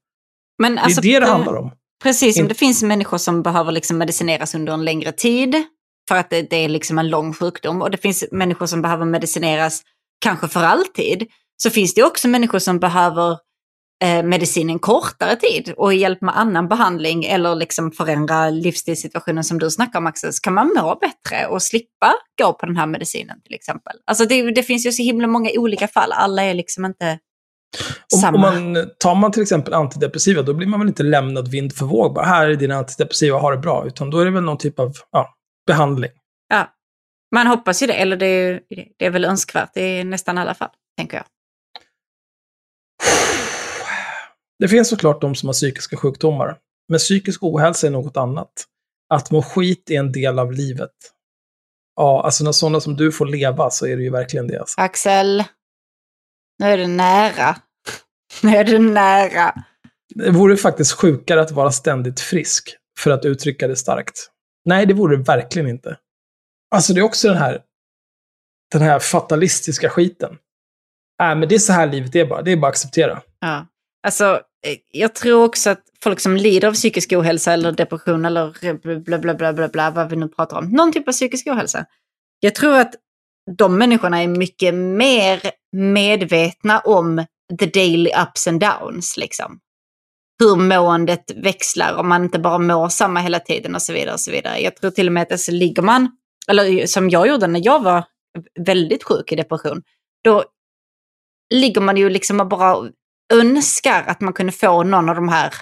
Men 0.61 0.77
alltså, 0.77 1.01
det 1.01 1.15
är 1.15 1.21
det 1.21 1.25
det 1.25 1.31
pre- 1.31 1.33
handlar 1.33 1.55
om. 1.55 1.71
Precis 2.03 2.37
som 2.37 2.47
det 2.47 2.53
finns 2.53 2.83
människor 2.83 3.17
som 3.17 3.43
behöver 3.43 3.71
liksom 3.71 3.97
medicineras 3.97 4.55
under 4.55 4.73
en 4.73 4.85
längre 4.85 5.11
tid 5.11 5.63
för 6.07 6.15
att 6.15 6.29
det, 6.29 6.41
det 6.41 6.55
är 6.55 6.69
liksom 6.69 6.99
en 6.99 7.09
lång 7.09 7.33
sjukdom. 7.33 7.81
Och 7.81 7.91
det 7.91 7.97
finns 7.97 8.23
människor 8.31 8.65
som 8.65 8.81
behöver 8.81 9.05
medicineras 9.05 9.81
kanske 10.21 10.47
för 10.47 10.63
alltid. 10.63 11.27
Så 11.63 11.69
finns 11.69 11.93
det 11.93 12.03
också 12.03 12.27
människor 12.27 12.59
som 12.59 12.79
behöver 12.79 13.37
eh, 14.03 14.23
medicin 14.23 14.69
en 14.69 14.79
kortare 14.79 15.35
tid 15.35 15.73
och 15.77 15.93
hjälp 15.93 16.21
med 16.21 16.37
annan 16.37 16.67
behandling 16.67 17.25
eller 17.25 17.55
liksom 17.55 17.91
förändra 17.91 18.49
livsstilssituationen 18.49 19.43
som 19.43 19.59
du 19.59 19.71
snackar 19.71 19.99
om 19.99 20.07
Axel, 20.07 20.33
så 20.33 20.41
kan 20.41 20.53
man 20.53 20.67
må 20.67 20.95
bättre 21.01 21.47
och 21.47 21.61
slippa 21.61 22.13
gå 22.41 22.53
på 22.53 22.65
den 22.65 22.77
här 22.77 22.85
medicinen 22.85 23.41
till 23.41 23.53
exempel. 23.53 23.93
Alltså 24.05 24.25
det, 24.25 24.51
det 24.51 24.63
finns 24.63 24.85
ju 24.85 24.91
så 24.91 25.03
himla 25.03 25.27
många 25.27 25.49
olika 25.55 25.87
fall, 25.87 26.11
alla 26.11 26.43
är 26.43 26.53
liksom 26.53 26.85
inte 26.85 27.19
Om, 28.13 28.19
samma. 28.19 28.35
om 28.35 28.73
man, 28.73 28.89
tar 28.99 29.15
man 29.15 29.31
till 29.31 29.41
exempel 29.41 29.73
antidepressiva, 29.73 30.41
då 30.41 30.53
blir 30.53 30.67
man 30.67 30.79
väl 30.79 30.89
inte 30.89 31.03
lämnad 31.03 31.47
vind 31.47 31.75
för 31.75 31.85
våg. 31.85 32.13
Bara, 32.13 32.25
här 32.25 32.47
är 32.47 32.55
dina 32.55 32.75
antidepressiva, 32.75 33.37
ha 33.37 33.51
det 33.51 33.57
bra. 33.57 33.87
Utan 33.87 34.09
då 34.09 34.19
är 34.19 34.25
det 34.25 34.31
väl 34.31 34.43
någon 34.43 34.57
typ 34.57 34.79
av 34.79 34.93
ja, 35.11 35.35
behandling. 35.67 36.11
Ja, 36.49 36.73
man 37.35 37.47
hoppas 37.47 37.83
ju 37.83 37.87
det, 37.87 37.93
eller 37.93 38.17
det 38.17 38.25
är, 38.25 38.59
det 38.97 39.05
är 39.05 39.09
väl 39.09 39.25
önskvärt 39.25 39.77
i 39.77 40.03
nästan 40.03 40.37
alla 40.37 40.53
fall, 40.53 40.69
tänker 40.97 41.17
jag. 41.17 41.25
Det 44.63 44.69
finns 44.69 44.89
såklart 44.89 45.21
de 45.21 45.35
som 45.35 45.47
har 45.49 45.53
psykiska 45.53 45.97
sjukdomar. 45.97 46.57
Men 46.89 46.99
psykisk 46.99 47.43
ohälsa 47.43 47.87
är 47.87 47.91
något 47.91 48.17
annat. 48.17 48.51
Att 49.09 49.31
må 49.31 49.41
skit 49.41 49.89
är 49.89 49.99
en 49.99 50.11
del 50.11 50.39
av 50.39 50.51
livet. 50.51 50.91
Ja, 51.95 52.23
alltså 52.23 52.43
när 52.43 52.51
sådana 52.51 52.81
som 52.81 52.95
du 52.95 53.11
får 53.11 53.25
leva 53.25 53.69
så 53.69 53.87
är 53.87 53.97
det 53.97 54.03
ju 54.03 54.09
verkligen 54.09 54.47
det. 54.47 54.59
Alltså. 54.59 54.81
Axel, 54.81 55.43
nu 56.59 56.65
är 56.65 56.77
det 56.77 56.87
nära. 56.87 57.55
Nu 58.43 58.55
är 58.55 58.63
det 58.63 58.79
nära. 58.79 59.63
Det 60.15 60.31
vore 60.31 60.57
faktiskt 60.57 60.91
sjukare 60.91 61.41
att 61.41 61.51
vara 61.51 61.71
ständigt 61.71 62.19
frisk, 62.19 62.77
för 62.99 63.11
att 63.11 63.25
uttrycka 63.25 63.67
det 63.67 63.75
starkt. 63.75 64.29
Nej, 64.65 64.85
det 64.85 64.93
vore 64.93 65.17
det 65.17 65.23
verkligen 65.23 65.67
inte. 65.67 65.97
Alltså 66.75 66.93
det 66.93 66.99
är 66.99 67.03
också 67.03 67.27
den 67.27 67.37
här, 67.37 67.61
den 68.71 68.81
här 68.81 68.99
fatalistiska 68.99 69.89
skiten. 69.89 70.37
Nej, 71.19 71.35
men 71.35 71.49
det 71.49 71.55
är 71.55 71.59
så 71.59 71.73
här 71.73 71.87
livet 71.87 72.15
är 72.15 72.25
bara. 72.25 72.41
Det 72.41 72.51
är 72.51 72.57
bara 72.57 72.67
att 72.67 72.73
acceptera. 72.73 73.21
Ja. 73.39 73.67
Alltså, 74.03 74.41
eh, 74.67 74.77
jag 74.91 75.15
tror 75.15 75.43
också 75.43 75.69
att 75.69 75.81
folk 76.03 76.19
som 76.19 76.37
lider 76.37 76.67
av 76.67 76.73
psykisk 76.73 77.13
ohälsa 77.13 77.53
eller 77.53 77.71
depression 77.71 78.25
eller 78.25 78.99
bla 78.99 79.19
bla 79.19 79.33
bla 79.33 79.53
bla 79.53 79.67
bla, 79.67 79.91
vad 79.91 80.09
vi 80.09 80.15
nu 80.15 80.27
pratar 80.27 80.57
om, 80.57 80.69
någon 80.69 80.91
typ 80.91 81.07
av 81.07 81.11
psykisk 81.11 81.47
ohälsa. 81.47 81.85
Jag 82.39 82.55
tror 82.55 82.77
att 82.77 82.93
de 83.57 83.77
människorna 83.77 84.23
är 84.23 84.27
mycket 84.27 84.75
mer 84.75 85.41
medvetna 85.71 86.79
om 86.79 87.25
the 87.59 87.65
daily 87.65 88.11
ups 88.27 88.47
and 88.47 88.59
downs, 88.59 89.17
liksom. 89.17 89.59
Hur 90.39 90.55
måendet 90.55 91.31
växlar, 91.35 91.95
om 91.95 92.09
man 92.09 92.23
inte 92.23 92.39
bara 92.39 92.57
mår 92.57 92.89
samma 92.89 93.19
hela 93.19 93.39
tiden 93.39 93.75
och 93.75 93.81
så 93.81 93.93
vidare. 93.93 94.13
och 94.13 94.19
så 94.19 94.31
vidare. 94.31 94.59
Jag 94.59 94.75
tror 94.75 94.91
till 94.91 95.07
och 95.07 95.13
med 95.13 95.23
att 95.23 95.31
alltså, 95.31 95.51
ligger 95.51 95.81
man, 95.81 96.17
eller 96.47 96.85
som 96.85 97.09
jag 97.09 97.27
gjorde 97.27 97.47
när 97.47 97.61
jag 97.65 97.83
var 97.83 98.05
väldigt 98.59 99.03
sjuk 99.03 99.31
i 99.31 99.35
depression, 99.35 99.81
då 100.23 100.43
ligger 101.53 101.81
man 101.81 101.97
ju 101.97 102.09
liksom 102.09 102.39
och 102.39 102.47
bara 102.47 102.89
önskar 103.33 104.03
att 104.07 104.21
man 104.21 104.33
kunde 104.33 104.51
få 104.51 104.83
någon 104.83 105.09
av 105.09 105.15
de 105.15 105.29
här, 105.29 105.53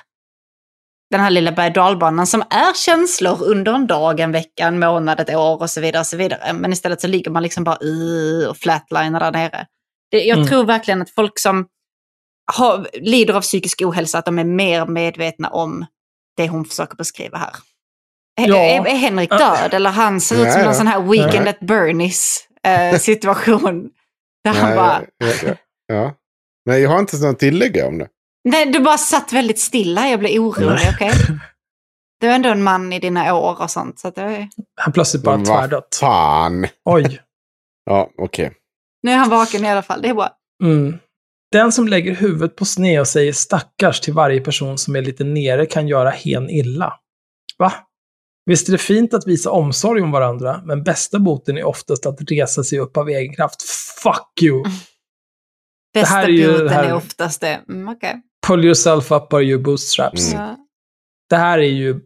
den 1.11 1.19
här 1.19 1.29
lilla 1.29 1.51
berg 1.51 1.71
dalbanan 1.73 2.27
som 2.27 2.41
är 2.41 2.73
känslor 2.73 3.43
under 3.43 3.73
en 3.73 3.87
dag, 3.87 4.19
en 4.19 4.31
vecka, 4.31 4.67
en 4.67 4.79
månad, 4.79 5.19
ett 5.19 5.35
år 5.35 5.61
och 5.61 5.69
så 5.69 5.81
vidare. 5.81 5.99
Och 5.99 6.07
så 6.07 6.17
vidare. 6.17 6.53
Men 6.53 6.73
istället 6.73 7.01
så 7.01 7.07
ligger 7.07 7.31
man 7.31 7.43
liksom 7.43 7.63
bara 7.63 7.77
"Ugh", 7.81 8.49
och 8.49 8.57
flatlinar 8.57 9.19
där 9.19 9.31
nere. 9.31 9.65
Det, 10.11 10.23
jag 10.23 10.37
Mm. 10.37 10.49
tror 10.49 10.63
verkligen 10.63 11.01
att 11.01 11.09
folk 11.09 11.39
som 11.39 11.67
har, 12.53 12.87
lider 12.93 13.33
av 13.33 13.41
psykisk 13.41 13.81
ohälsa, 13.81 14.17
att 14.17 14.25
de 14.25 14.39
är 14.39 14.43
mer 14.43 14.85
medvetna 14.85 15.49
om 15.49 15.85
det 16.37 16.47
hon 16.47 16.65
försöker 16.65 16.95
beskriva 16.95 17.37
här. 17.37 17.55
Är- 18.41 18.47
Ja. 18.47 18.55
Är, 18.57 18.87
är 18.87 18.95
Henrik 18.95 19.29
död 19.29 19.73
eller 19.73 19.89
han 19.89 20.21
ser 20.21 20.45
ut 20.47 20.51
som 20.53 20.61
någon 20.61 20.75
sån 20.75 20.87
här 20.87 20.99
Weekend 21.01 21.45
nej. 21.45 21.49
at 21.49 21.59
Bernies 21.59 22.47
eh, 22.63 22.97
situation. 22.99 23.89
Där 24.43 24.53
han 24.53 24.69
Nej, 24.69 24.75
bara, 24.77 25.01
ja, 25.17 25.27
ja, 25.43 25.55
ja. 25.87 26.13
Nej, 26.65 26.81
jag 26.81 26.89
har 26.89 26.99
inte 26.99 27.17
något 27.17 27.33
att 27.33 27.39
tillägga 27.39 27.87
om 27.87 27.97
det. 27.97 28.07
Nej, 28.43 28.65
du 28.65 28.79
bara 28.79 28.97
satt 28.97 29.33
väldigt 29.33 29.59
stilla. 29.59 30.09
Jag 30.09 30.19
blev 30.19 30.41
orolig, 30.41 30.89
okej? 30.93 31.11
Du 32.19 32.27
är 32.27 32.35
ändå 32.35 32.49
en 32.49 32.63
man 32.63 32.93
i 32.93 32.99
dina 32.99 33.35
år 33.35 33.61
och 33.61 33.71
sånt. 33.71 33.99
Så 33.99 34.07
att 34.07 34.15
det 34.15 34.21
är... 34.21 34.49
Han 34.75 34.93
plötsligt 34.93 35.23
bara 35.23 35.45
tvärdött. 35.45 35.97
Fan. 35.99 36.67
Oj. 36.85 37.21
Ja, 37.85 38.09
okej. 38.17 38.53
Nu 39.03 39.11
är 39.11 39.17
han 39.17 39.29
vaken 39.29 39.65
i 39.65 39.69
alla 39.69 39.81
fall. 39.81 40.01
Det 40.01 40.09
är 40.09 40.13
bra. 40.13 40.29
Mm. 40.63 40.97
Den 41.51 41.71
som 41.71 41.87
lägger 41.87 42.15
huvudet 42.15 42.55
på 42.55 42.65
sned 42.65 42.99
och 42.99 43.07
säger 43.07 43.33
stackars 43.33 43.99
till 43.99 44.13
varje 44.13 44.41
person 44.41 44.77
som 44.77 44.95
är 44.95 45.01
lite 45.01 45.23
nere 45.23 45.65
kan 45.65 45.87
göra 45.87 46.09
hen 46.09 46.49
illa. 46.49 46.93
Va? 47.57 47.73
Visst 48.45 48.67
är 48.67 48.71
det 48.71 48.77
fint 48.77 49.13
att 49.13 49.27
visa 49.27 49.51
omsorg 49.51 50.01
om 50.01 50.11
varandra, 50.11 50.61
men 50.65 50.83
bästa 50.83 51.19
boten 51.19 51.57
är 51.57 51.63
oftast 51.63 52.05
att 52.05 52.31
resa 52.31 52.63
sig 52.63 52.79
upp 52.79 52.97
av 52.97 53.09
egen 53.09 53.35
kraft. 53.35 53.61
Fuck 54.03 54.41
you! 54.41 54.63
Bästa 55.93 56.15
här 56.15 56.29
är 56.29 56.83
är 56.83 56.93
oftast 56.93 57.41
det. 57.41 57.61
Mm, 57.69 57.89
okej. 57.89 58.21
Pull 58.47 58.65
yourself 58.65 59.11
up 59.11 59.29
by 59.29 59.37
your 59.37 59.61
bootstraps. 59.63 60.33
Mm. 60.33 60.45
Ja. 60.45 60.57
Det 61.29 61.35
här 61.35 61.59
är 61.59 61.63
ju 61.63 61.99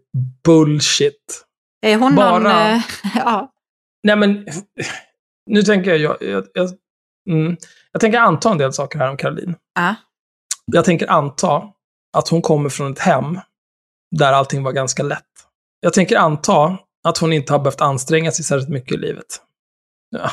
bullshit. 0.43 1.45
Är 1.81 1.95
hon 1.97 2.15
någon... 2.15 2.43
Bara- 2.43 2.71
eh, 2.71 2.81
ja. 3.15 3.51
Nej 4.03 4.15
men, 4.15 4.47
nu 5.49 5.63
tänker 5.63 5.91
jag, 5.95 5.99
jag, 5.99 6.17
jag, 6.29 6.45
jag, 6.53 6.69
mm, 7.29 7.57
jag 7.91 8.01
tänker 8.01 8.19
anta 8.19 8.51
en 8.51 8.57
del 8.57 8.73
saker 8.73 8.99
här 8.99 9.09
om 9.09 9.17
Caroline. 9.17 9.55
Ja. 9.75 9.95
Jag 10.71 10.85
tänker 10.85 11.11
anta 11.11 11.63
att 12.17 12.29
hon 12.29 12.41
kommer 12.41 12.69
från 12.69 12.91
ett 12.91 12.99
hem 12.99 13.39
där 14.15 14.33
allting 14.33 14.63
var 14.63 14.71
ganska 14.71 15.03
lätt. 15.03 15.21
Jag 15.79 15.93
tänker 15.93 16.17
anta 16.17 16.77
att 17.07 17.17
hon 17.17 17.33
inte 17.33 17.53
har 17.53 17.59
behövt 17.59 17.81
anstränga 17.81 18.31
sig 18.31 18.45
särskilt 18.45 18.69
mycket 18.69 18.93
i 18.93 18.97
livet. 18.97 19.41
Ja. 20.09 20.31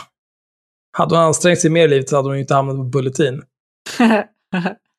Hade 0.93 1.14
hon 1.16 1.24
ansträngt 1.24 1.60
sig 1.60 1.70
mer 1.70 1.85
i 1.85 1.89
livet 1.89 2.09
så 2.09 2.16
hade 2.16 2.28
hon 2.28 2.35
ju 2.36 2.40
inte 2.40 2.55
hamnat 2.55 2.77
på 2.77 2.82
Bulletin. 2.85 3.43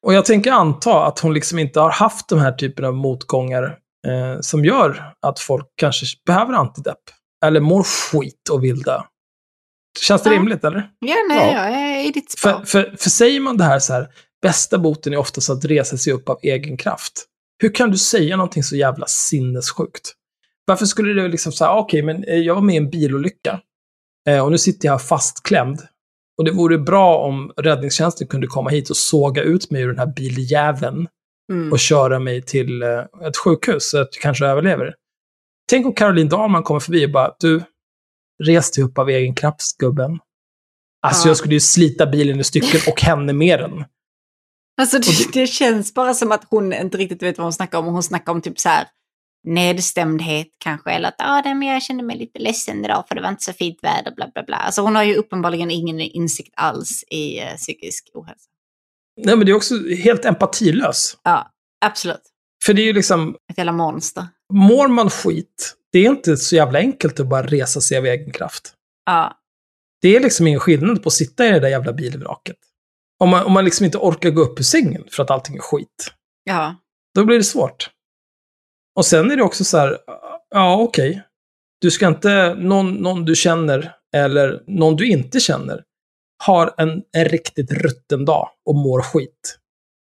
Och 0.06 0.14
jag 0.14 0.26
tänker 0.26 0.52
anta 0.52 1.06
att 1.06 1.20
hon 1.20 1.34
liksom 1.34 1.60
inte 1.60 1.80
har 1.80 1.90
haft 1.92 2.30
de 2.30 2.40
här 2.40 2.52
typen 2.52 2.86
av 2.86 2.94
motgångar 2.94 3.64
eh, 4.08 4.40
som 4.42 4.66
gör 4.66 5.14
att 5.22 5.40
folk 5.40 5.66
kanske 5.76 6.06
behöver 6.26 6.54
antidepp. 6.54 7.00
Eller 7.46 7.60
mår 7.60 7.84
skit 7.84 8.50
och 8.52 8.64
vill 8.64 8.82
dö. 8.82 9.02
Känns 10.00 10.24
det 10.24 10.30
Ja. 10.30 10.36
rimligt, 10.36 10.64
eller? 10.64 10.90
ja, 11.00 11.16
nej, 11.30 11.54
Ja. 11.54 11.70
jag 11.70 11.80
är 11.80 12.08
i 12.08 12.12
ditt 12.12 12.32
spår. 12.32 12.50
För, 12.52 12.66
för, 12.66 12.96
för 13.00 13.10
säger 13.10 13.40
man 13.40 13.58
det 13.58 13.64
här 13.64 13.80
så 13.80 13.94
här, 13.94 14.08
bästa 14.42 14.78
boten 14.78 15.14
är 15.14 15.18
oftast 15.18 15.50
att 15.50 15.66
resa 15.66 15.98
sig 15.98 16.14
upp 16.14 16.30
av 16.30 16.40
egen 16.44 16.78
kraft. 16.78 17.26
Hur 17.62 17.74
kan 17.76 17.92
du 17.92 17.98
säga 17.98 18.38
någonting 18.38 18.64
så 18.64 18.76
jävla 18.76 19.06
sinnessjukt? 19.08 20.12
Varför 20.66 20.86
skulle 20.86 21.22
det 21.22 21.28
liksom 21.28 21.52
säga, 21.52 21.72
okej, 21.76 22.02
men 22.04 22.24
eh, 22.24 22.36
jag 22.38 22.56
var 22.56 22.62
med 22.62 22.76
i 22.76 22.78
en 22.78 22.90
bilolycka 22.90 23.60
och 24.44 24.52
nu 24.52 24.58
sitter 24.58 24.88
jag 24.88 24.94
här 24.94 25.00
fastklämd. 25.00 25.80
Och 26.38 26.46
det 26.46 26.52
vore 26.52 26.78
bra 26.78 27.18
om 27.18 27.54
räddningstjänsten 27.58 28.28
kunde 28.28 28.48
komma 28.48 28.70
hit 28.70 28.90
och 28.90 28.98
såga 28.98 29.42
ut 29.42 29.72
mig 29.72 29.82
ur 29.82 29.88
den 29.88 30.00
här 30.00 30.14
biljäveln 30.16 31.08
Mm. 31.52 31.72
och 31.72 31.80
köra 31.80 32.20
mig 32.20 32.42
till 32.42 32.82
eh, 32.82 33.00
ett 33.28 33.38
sjukhus 33.38 33.90
så 33.90 34.02
att 34.02 34.10
jag 34.16 34.22
kanske 34.22 34.46
överlever. 34.46 34.96
Tänk 35.70 35.86
om 35.86 35.94
Caroline 35.94 36.30
Dahlman 36.30 36.64
kommer 36.64 36.80
förbi 36.80 37.06
och 37.06 37.12
bara, 37.12 37.36
du, 37.40 37.64
res 38.44 38.72
dig 38.72 38.84
upp 38.84 38.98
av 38.98 39.10
egen 39.10 39.36
kraft, 39.36 39.78
gubben. 39.78 40.20
Alltså 41.08 41.28
Ja. 41.28 41.30
jag 41.30 41.38
skulle 41.38 41.54
ju 41.54 41.60
slita 41.60 42.06
bilen 42.06 42.40
i 42.40 42.44
stycken 42.44 42.80
och 42.88 43.02
henne 43.02 43.34
med 43.34 43.60
den. 43.60 43.84
Alltså 44.82 45.00
det, 45.00 45.34
det 45.42 45.48
känns 45.48 45.94
bara 45.94 46.14
som 46.14 46.32
att 46.32 46.44
hon 46.50 46.74
inte 46.74 46.98
riktigt 46.98 47.24
vet 47.24 47.38
vad 47.38 47.46
hon 47.46 47.54
snackar 47.54 47.78
om. 47.78 47.86
Hon 47.86 48.04
snackar 48.04 48.32
om 48.32 48.42
typ 48.42 48.60
så 48.60 48.70
här 48.70 48.88
nedstämdhet 49.44 50.48
kanske. 50.58 50.92
Eller 50.92 51.08
att 51.08 51.16
ah, 51.18 51.42
nej, 51.46 51.56
men 51.56 51.68
jag 51.68 51.84
kände 51.84 52.04
mig 52.04 52.18
lite 52.18 52.40
ledsen 52.40 52.86
idag 52.86 53.04
för 53.08 53.16
det 53.16 53.22
var 53.22 53.30
inte 53.30 53.44
så 53.44 53.54
fint 53.54 53.80
väder. 53.82 54.12
Bla, 54.16 54.28
bla, 54.34 54.44
bla. 54.44 54.56
Alltså 54.58 54.82
hon 54.82 54.96
har 54.96 55.04
ju 55.04 55.16
uppenbarligen 55.16 55.72
ingen 55.72 56.00
insikt 56.00 56.54
alls 56.58 57.04
i 57.10 57.40
eh, 57.40 57.56
psykisk 57.58 58.10
ohälsa. 58.14 58.50
Nej, 59.22 59.36
men 59.38 59.46
det 59.46 59.52
är 59.52 59.56
också 59.56 59.76
helt 60.04 60.26
empatilös. 60.26 61.18
Ja, 61.24 61.52
absolut. 61.86 62.22
För 62.66 62.74
det 62.74 62.82
är 62.82 62.86
ju 62.86 62.94
liksom, 62.94 63.36
Ett 63.52 63.58
jävla 63.58 63.72
monster. 63.72 64.28
mår 64.54 64.88
man 64.88 65.10
skit, 65.10 65.76
det 65.92 66.00
är 66.00 66.10
inte 66.10 66.38
så 66.38 66.56
jävla 66.56 66.80
enkelt 66.80 67.20
att 67.20 67.28
bara 67.28 67.44
resa 67.48 67.82
sig 67.82 67.98
av 67.98 68.06
egen 68.06 68.32
kraft. 68.32 68.74
Ja, 69.06 69.38
Det 70.02 70.16
är 70.16 70.20
liksom 70.20 70.48
ingen 70.48 70.60
skillnad 70.60 71.04
på 71.04 71.08
att 71.08 71.14
sitta 71.14 71.48
i 71.48 71.52
det 71.52 71.60
där 71.60 71.70
jävla 71.70 71.94
bilvraket. 71.94 72.56
Om 73.20 73.30
man, 73.30 73.46
om 73.46 73.52
man 73.52 73.66
liksom 73.66 73.86
inte 73.86 73.98
orkar 73.98 74.30
gå 74.30 74.42
upp 74.42 74.60
ur 74.60 74.64
sängen 74.64 75.04
för 75.12 75.24
att 75.24 75.32
allting 75.32 75.56
är 75.56 75.60
skit. 75.62 76.12
ja. 76.44 76.76
Då 77.16 77.26
blir 77.26 77.38
det 77.38 77.44
svårt. 77.44 77.90
Och 78.96 79.06
sen 79.06 79.32
är 79.32 79.36
det 79.38 79.44
också 79.44 79.64
så 79.64 79.78
här, 79.78 79.98
ja 80.50 80.78
okej. 80.78 81.24
Du 81.82 81.92
ska 81.92 82.08
inte, 82.08 82.54
någon, 82.54 82.94
någon 82.94 83.26
du 83.26 83.36
känner 83.36 83.92
eller 84.16 84.64
någon 84.68 84.96
du 84.96 85.08
inte 85.08 85.40
känner 85.40 85.84
har 86.46 86.74
en, 86.78 87.02
en 87.18 87.26
riktigt 87.26 87.72
rutten 87.72 88.26
dag 88.26 88.50
och 88.66 88.76
mår 88.76 89.02
skit. 89.02 89.58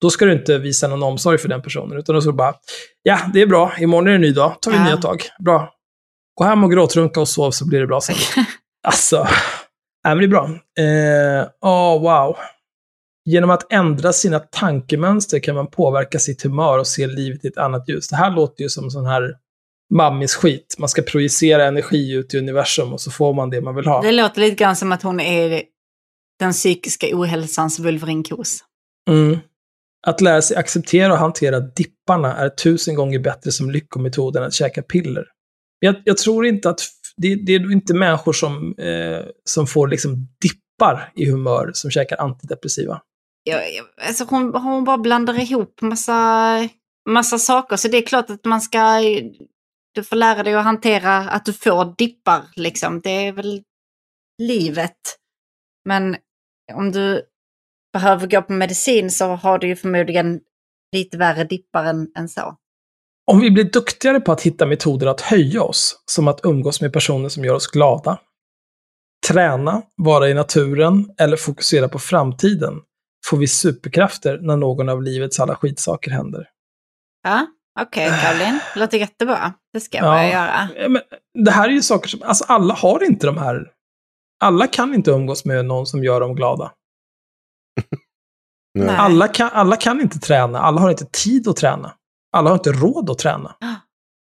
Då 0.01 0.11
ska 0.11 0.25
du 0.25 0.33
inte 0.33 0.59
visa 0.59 0.89
någon 0.89 1.03
omsorg 1.03 1.39
för 1.39 1.49
den 1.49 1.63
personen, 1.63 1.99
utan 1.99 2.15
då 2.15 2.21
ska 2.21 2.31
du 2.31 2.37
bara, 2.37 2.55
ja, 3.03 3.19
det 3.35 3.43
är 3.43 3.47
bra, 3.47 3.73
imorgon 3.79 4.07
är 4.07 4.11
det 4.11 4.17
en 4.17 4.21
ny 4.21 4.33
dag, 4.33 4.57
tar 4.61 4.71
vi 4.71 4.77
Ja. 4.77 4.85
nya 4.85 4.97
tag. 4.97 5.23
Bra. 5.45 5.73
Gå 6.35 6.45
hem 6.45 6.65
och 6.65 6.71
gråtrunka 6.73 7.21
och 7.21 7.29
sov 7.29 7.51
så 7.51 7.69
blir 7.69 7.81
det 7.81 7.87
bra 7.87 8.01
sen. 8.01 8.17
alltså, 8.87 9.27
nej 10.05 10.15
men 10.17 10.19
det 10.19 10.25
är 10.25 10.29
bra. 10.29 10.45
Eh, 10.79 11.49
Åh, 11.61 12.03
wow. 12.03 12.37
Genom 13.25 13.51
att 13.51 13.73
ändra 13.73 14.13
sina 14.13 14.39
tankemönster 14.39 15.39
kan 15.39 15.55
man 15.55 15.67
påverka 15.67 16.19
sitt 16.19 16.43
humör 16.43 16.79
och 16.79 16.87
se 16.87 17.07
livet 17.07 17.45
i 17.45 17.49
ett 17.49 17.59
annat 17.59 17.89
ljus. 17.89 18.09
Det 18.09 18.17
här 18.17 18.31
låter 18.31 18.63
ju 18.63 18.69
som 18.69 18.91
sån 18.91 19.07
här 19.07 19.35
mammis 19.95 20.35
skit. 20.35 20.77
Man 20.79 20.89
ska 20.89 21.03
projicera 21.03 21.65
energi 21.65 22.13
ut 22.13 22.35
i 22.35 22.39
universum 22.39 22.93
och 22.93 23.01
så 23.01 23.11
får 23.11 23.35
man 23.35 23.51
det 23.51 23.61
man 23.61 23.75
vill 23.75 23.87
ha. 23.87 24.03
Det 24.03 24.13
låter 24.13 24.41
lite 24.41 24.57
grann 24.57 24.77
som 24.77 24.93
att 24.93 25.03
hon 25.03 25.21
är 25.21 25.63
den 26.39 26.53
psykiska 26.53 27.07
ohälsans 27.13 27.79
vulverinkos. 27.79 28.65
Mm. 29.11 29.39
Att 30.07 30.21
lära 30.21 30.43
sig 30.43 30.57
acceptera 30.57 31.13
och 31.13 31.19
hantera 31.19 31.61
dipparna 31.61 32.37
är 32.37 32.49
tusen 32.49 32.95
gånger 32.95 33.19
bättre 33.19 33.53
som 33.53 33.71
lyckometod 33.71 34.37
än 34.37 34.43
att 34.43 34.55
käka 34.55 34.83
piller. 34.83 35.25
Jag, 35.79 35.97
jag 36.05 36.17
tror 36.17 36.47
inte 36.47 36.71
att 36.71 36.81
det, 37.17 37.35
det 37.35 37.53
är 37.53 37.73
inte 37.73 37.95
människor 37.95 38.33
som, 38.33 38.75
eh, 38.79 39.27
som 39.45 39.67
får 39.67 39.89
liksom 39.89 40.29
dippar 40.41 41.13
i 41.17 41.31
humör 41.31 41.71
som 41.75 41.91
käkar 41.91 42.21
antidepressiva. 42.21 43.01
Jag, 43.45 43.75
jag, 43.75 43.87
alltså 44.09 44.25
hon, 44.25 44.55
hon 44.55 44.85
bara 44.85 44.99
blandar 44.99 45.41
ihop 45.41 45.81
massa, 45.81 46.69
massa 47.09 47.39
saker. 47.39 47.77
Så 47.77 47.89
det 47.89 47.97
är 47.97 48.07
klart 48.07 48.31
att 48.31 48.45
man 48.45 48.61
ska... 48.61 49.01
Du 49.95 50.05
får 50.05 50.17
lära 50.17 50.43
dig 50.43 50.55
att 50.55 50.65
hantera 50.65 51.17
att 51.17 51.45
du 51.45 51.53
får 51.53 51.95
dippar. 51.99 52.43
Liksom. 52.57 53.01
Det 53.01 53.11
är 53.11 53.33
väl 53.33 53.63
livet. 54.43 54.99
Men 55.85 56.17
om 56.73 56.93
du 56.93 57.23
behöver 57.93 58.27
gå 58.27 58.43
på 58.43 58.53
medicin 58.53 59.11
så 59.11 59.27
har 59.27 59.59
du 59.59 59.69
ju 59.69 59.77
förmodligen 59.77 60.41
lite 60.93 61.19
värre 61.19 61.45
dippar 61.45 61.85
än, 61.85 62.13
än 62.19 62.29
så. 62.29 62.57
Om 63.31 63.41
vi 63.41 63.51
blir 63.51 63.65
duktigare 63.65 64.21
på 64.21 64.33
att 64.33 64.43
hitta 64.43 64.67
metoder 64.67 65.07
att 65.07 65.21
höja 65.21 65.63
oss, 65.63 66.03
som 66.07 66.29
att 66.29 66.41
umgås 66.45 66.81
med 66.81 66.93
personer 66.93 67.29
som 67.29 67.45
gör 67.45 67.55
oss 67.55 67.67
glada, 67.67 68.19
träna, 69.29 69.83
vara 69.97 70.29
i 70.29 70.35
naturen 70.35 71.15
eller 71.19 71.37
fokusera 71.37 71.89
på 71.89 71.99
framtiden, 71.99 72.81
får 73.27 73.37
vi 73.37 73.49
superkrafter 73.49 74.39
när 74.39 74.57
någon 74.57 74.89
av 74.89 75.03
livets 75.03 75.41
alla 75.41 75.57
skitsaker 75.57 76.11
händer. 76.11 76.49
Ja, 77.23 77.47
okej 77.81 78.11
Caroline. 78.23 78.61
Det 78.75 78.81
låter 78.81 78.99
jättebra. 78.99 79.53
Det 79.73 79.81
ska 79.81 79.99
jag 79.99 80.05
börja 80.05 80.33
göra. 80.33 80.69
Ja, 80.77 80.89
men 80.89 81.03
det 81.45 81.51
här 81.51 81.69
är 81.69 81.73
ju 81.73 81.83
saker 81.83 82.09
som, 82.09 82.23
alltså 82.23 82.45
alla 82.45 82.75
har 82.75 83.05
inte 83.05 83.27
de 83.27 83.39
här, 83.39 83.71
alla 84.41 84.67
kan 84.67 84.95
inte 84.95 85.11
umgås 85.11 85.45
med 85.45 85.65
någon 85.65 85.87
som 85.87 86.05
gör 86.05 86.21
dem 86.21 86.35
glada. 86.35 86.73
Nej. 88.79 88.97
Alla 88.97 89.29
kan, 89.29 89.51
alla 89.53 89.77
kan 89.77 90.01
inte 90.01 90.19
träna, 90.19 90.59
alla 90.59 90.81
har 90.81 90.91
inte 90.91 91.07
tid 91.07 91.49
att 91.49 91.57
träna. 91.57 91.95
Alla 92.33 92.51
har 92.51 92.55
inte 92.55 92.73
råd 92.73 93.11
att 93.11 93.19
träna. 93.19 93.57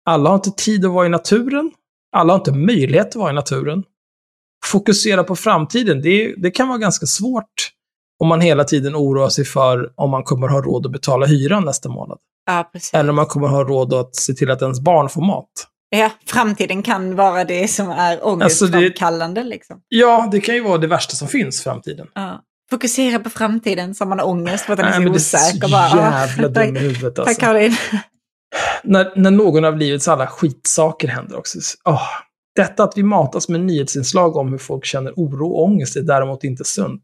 Alla 0.05 0.29
har 0.29 0.35
inte 0.35 0.51
tid 0.51 0.85
att 0.85 0.91
vara 0.91 1.05
i 1.05 1.09
naturen. 1.09 1.71
Alla 2.15 2.33
har 2.33 2.39
inte 2.39 2.51
möjlighet 2.51 3.07
att 3.07 3.15
vara 3.15 3.31
i 3.31 3.33
naturen. 3.33 3.83
Fokusera 4.65 5.23
på 5.23 5.35
framtiden, 5.35 6.01
det, 6.01 6.35
det 6.37 6.51
kan 6.51 6.67
vara 6.67 6.77
ganska 6.77 7.05
svårt 7.05 7.71
om 8.19 8.27
man 8.27 8.41
hela 8.41 8.63
tiden 8.63 8.95
oroar 8.95 9.29
sig 9.29 9.45
för 9.45 9.89
om 9.95 10.09
man 10.09 10.23
kommer 10.23 10.47
ha 10.47 10.61
råd 10.61 10.85
att 10.85 10.91
betala 10.91 11.25
hyran 11.25 11.65
nästa 11.65 11.89
månad. 11.89 12.17
Ja. 12.45 12.71
Eller 12.93 13.09
om 13.09 13.15
man 13.15 13.25
kommer 13.25 13.47
ha 13.47 13.63
råd 13.63 13.93
att 13.93 14.15
se 14.15 14.33
till 14.33 14.51
att 14.51 14.61
ens 14.61 14.79
barn 14.79 15.09
får 15.09 15.21
mat. 15.21 15.49
Ja, 15.89 16.09
framtiden 16.27 16.83
kan 16.83 17.15
vara 17.15 17.43
det 17.43 17.67
som 17.67 17.89
är 17.89 18.11
Alltså, 18.11 18.65
det- 18.65 18.77
ångestframkallande. 18.77 19.43
Liksom. 19.43 19.79
Ja, 19.87 20.27
det 20.31 20.39
kan 20.41 20.55
ju 20.55 20.63
vara 20.63 20.77
det 20.77 20.87
värsta 20.87 21.15
som 21.15 21.27
finns, 21.27 21.63
framtiden. 21.63 22.07
Ja. 22.15 22.41
Fokusera 22.69 23.19
på 23.19 23.29
framtiden 23.29 23.95
så 23.95 24.05
man 24.05 24.19
har 24.19 24.27
ångest 24.27 24.65
för 24.65 24.73
att 24.73 24.79
den 24.79 24.87
är 24.87 24.91
så 24.93 24.99
det 24.99 25.05
är 25.05 25.19
så 25.19 25.37
osäker. 25.37 25.67
Jävla 25.97 26.47
dum 26.47 26.63
i 26.63 26.73
tack- 26.73 26.81
huvudet, 26.81 27.15
Tack 27.15 27.27
alltså. 27.27 27.41
Caroline. 27.41 27.75
när, 28.83 29.11
när 29.15 29.31
någon 29.31 29.65
av 29.65 29.77
livets 29.77 30.07
alla 30.07 30.27
skitsaker 30.27 31.07
händer 31.07 31.37
också. 31.37 31.59
Åh, 31.85 32.01
detta 32.55 32.83
att 32.83 32.93
vi 32.97 33.03
matas 33.03 33.49
med 33.49 33.59
nyhetsinslag 33.61 34.35
om 34.37 34.51
hur 34.51 34.57
folk 34.57 34.85
känner 34.85 35.13
oro 35.15 35.47
och 35.47 35.63
ångest 35.63 35.95
är 35.95 36.01
däremot 36.01 36.43
inte 36.43 36.63
sunt. 36.63 37.01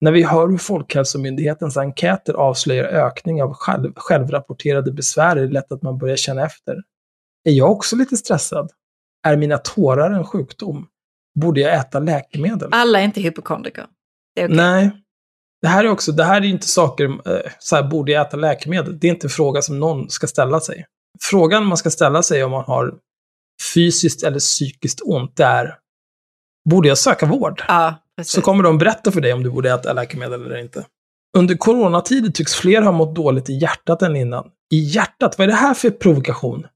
När 0.00 0.12
vi 0.12 0.22
hör 0.22 0.48
hur 0.48 0.58
Folkhälsomyndighetens 0.58 1.76
enkäter 1.76 2.34
avslöjar 2.34 2.84
ökning 2.84 3.42
av 3.42 3.54
själv, 3.54 3.92
självrapporterade 3.96 4.92
besvär 4.92 5.36
är 5.36 5.40
det 5.46 5.52
lätt 5.52 5.72
att 5.72 5.82
man 5.82 5.98
börjar 5.98 6.16
känna 6.16 6.44
efter. 6.44 6.76
Är 7.44 7.52
jag 7.52 7.70
också 7.70 7.96
lite 7.96 8.16
stressad? 8.16 8.70
Är 9.26 9.36
mina 9.36 9.58
tårar 9.58 10.10
en 10.10 10.24
sjukdom? 10.24 10.86
Borde 11.40 11.60
jag 11.60 11.74
äta 11.74 11.98
läkemedel? 11.98 12.68
Alla 12.72 13.00
är 13.00 13.04
inte 13.04 13.20
hypokondriker. 13.20 13.86
Det 14.34 14.42
är 14.42 14.46
okej. 14.46 14.56
Nej. 14.56 14.90
Det 15.62 15.68
här 15.68 15.84
är 15.84 15.88
också, 15.88 16.12
det 16.12 16.24
här 16.24 16.40
är 16.40 16.44
inte 16.44 16.66
saker, 16.68 17.04
eh, 17.04 17.52
så 17.58 17.76
här, 17.76 17.82
borde 17.82 18.12
jag 18.12 18.26
äta 18.26 18.36
läkemedel? 18.36 18.98
Det 18.98 19.06
är 19.06 19.10
inte 19.10 19.26
en 19.26 19.30
fråga 19.30 19.62
som 19.62 19.78
någon 19.78 20.10
ska 20.10 20.26
ställa 20.26 20.60
sig. 20.60 20.86
Frågan 21.22 21.66
man 21.66 21.76
ska 21.76 21.90
ställa 21.90 22.22
sig 22.22 22.44
om 22.44 22.50
man 22.50 22.64
har 22.64 22.94
fysiskt 23.74 24.22
eller 24.22 24.38
psykiskt 24.38 25.00
ont, 25.04 25.36
det 25.36 25.44
är, 25.44 25.78
borde 26.70 26.88
jag 26.88 26.98
söka 26.98 27.26
vård? 27.26 27.62
Ja, 27.68 27.94
precis. 28.16 28.32
Så 28.32 28.40
kommer 28.40 28.62
de 28.62 28.78
berätta 28.78 29.12
för 29.12 29.20
dig 29.20 29.32
om 29.32 29.42
du 29.42 29.50
borde 29.50 29.72
äta 29.72 29.92
läkemedel 29.92 30.46
eller 30.46 30.56
inte. 30.56 30.86
Under 31.36 31.56
coronatider 31.56 32.30
tycks 32.30 32.54
fler 32.54 32.82
ha 32.82 32.92
mått 32.92 33.14
dåligt 33.14 33.50
i 33.50 33.52
hjärtat 33.52 34.02
än 34.02 34.16
innan. 34.16 34.50
I 34.72 34.78
hjärtat? 34.78 35.38
Vad 35.38 35.44
är 35.44 35.48
det 35.48 35.58
här 35.58 35.74
för 35.74 35.90
provokation? 35.90 36.66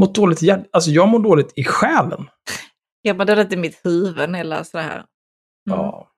Mått 0.00 0.14
dåligt 0.14 0.42
i 0.42 0.46
hjärtat? 0.46 0.66
Alltså, 0.72 0.90
jag 0.90 1.08
mår 1.08 1.18
dåligt 1.18 1.52
i 1.56 1.64
själen. 1.64 2.28
Jag 3.02 3.16
bara 3.16 3.24
dåligt 3.24 3.52
i 3.52 3.56
mitt 3.56 3.80
huvud 3.84 4.30
när 4.30 4.38
jag 4.38 4.46
läser 4.46 4.78
det 4.78 4.84
här. 4.84 4.94
Mm. 4.94 5.06
Ja. 5.64 6.08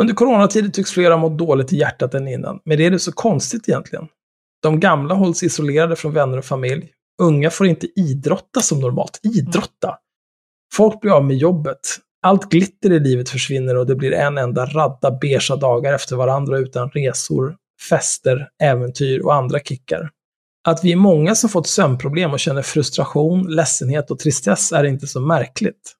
Under 0.00 0.14
coronatider 0.14 0.68
tycks 0.68 0.90
fler 0.90 1.10
ha 1.10 1.18
mått 1.18 1.38
dåligt 1.38 1.72
i 1.72 1.76
hjärtat 1.76 2.14
än 2.14 2.28
innan. 2.28 2.60
Men 2.64 2.78
det 2.78 2.86
är 2.86 2.90
det 2.90 2.98
så 2.98 3.12
konstigt 3.12 3.68
egentligen? 3.68 4.08
De 4.62 4.80
gamla 4.80 5.14
hålls 5.14 5.42
isolerade 5.42 5.96
från 5.96 6.12
vänner 6.12 6.38
och 6.38 6.44
familj. 6.44 6.92
Unga 7.22 7.50
får 7.50 7.66
inte 7.66 8.00
idrotta 8.00 8.60
som 8.60 8.80
normalt. 8.80 9.20
Idrotta! 9.22 9.98
Folk 10.74 11.00
blir 11.00 11.12
av 11.12 11.24
med 11.24 11.36
jobbet. 11.36 11.78
Allt 12.22 12.50
glitter 12.50 12.92
i 12.92 13.00
livet 13.00 13.28
försvinner 13.28 13.76
och 13.76 13.86
det 13.86 13.94
blir 13.94 14.12
en 14.12 14.38
enda 14.38 14.66
radda 14.66 15.10
beiga 15.10 15.56
dagar 15.56 15.94
efter 15.94 16.16
varandra 16.16 16.58
utan 16.58 16.90
resor, 16.90 17.56
fester, 17.88 18.48
äventyr 18.62 19.20
och 19.20 19.34
andra 19.34 19.58
kickar. 19.58 20.10
Att 20.68 20.84
vi 20.84 20.92
är 20.92 20.96
många 20.96 21.34
som 21.34 21.50
fått 21.50 21.66
sömnproblem 21.66 22.32
och 22.32 22.40
känner 22.40 22.62
frustration, 22.62 23.54
ledsenhet 23.54 24.10
och 24.10 24.18
tristess 24.18 24.72
är 24.72 24.84
inte 24.84 25.06
så 25.06 25.20
märkligt. 25.20 25.96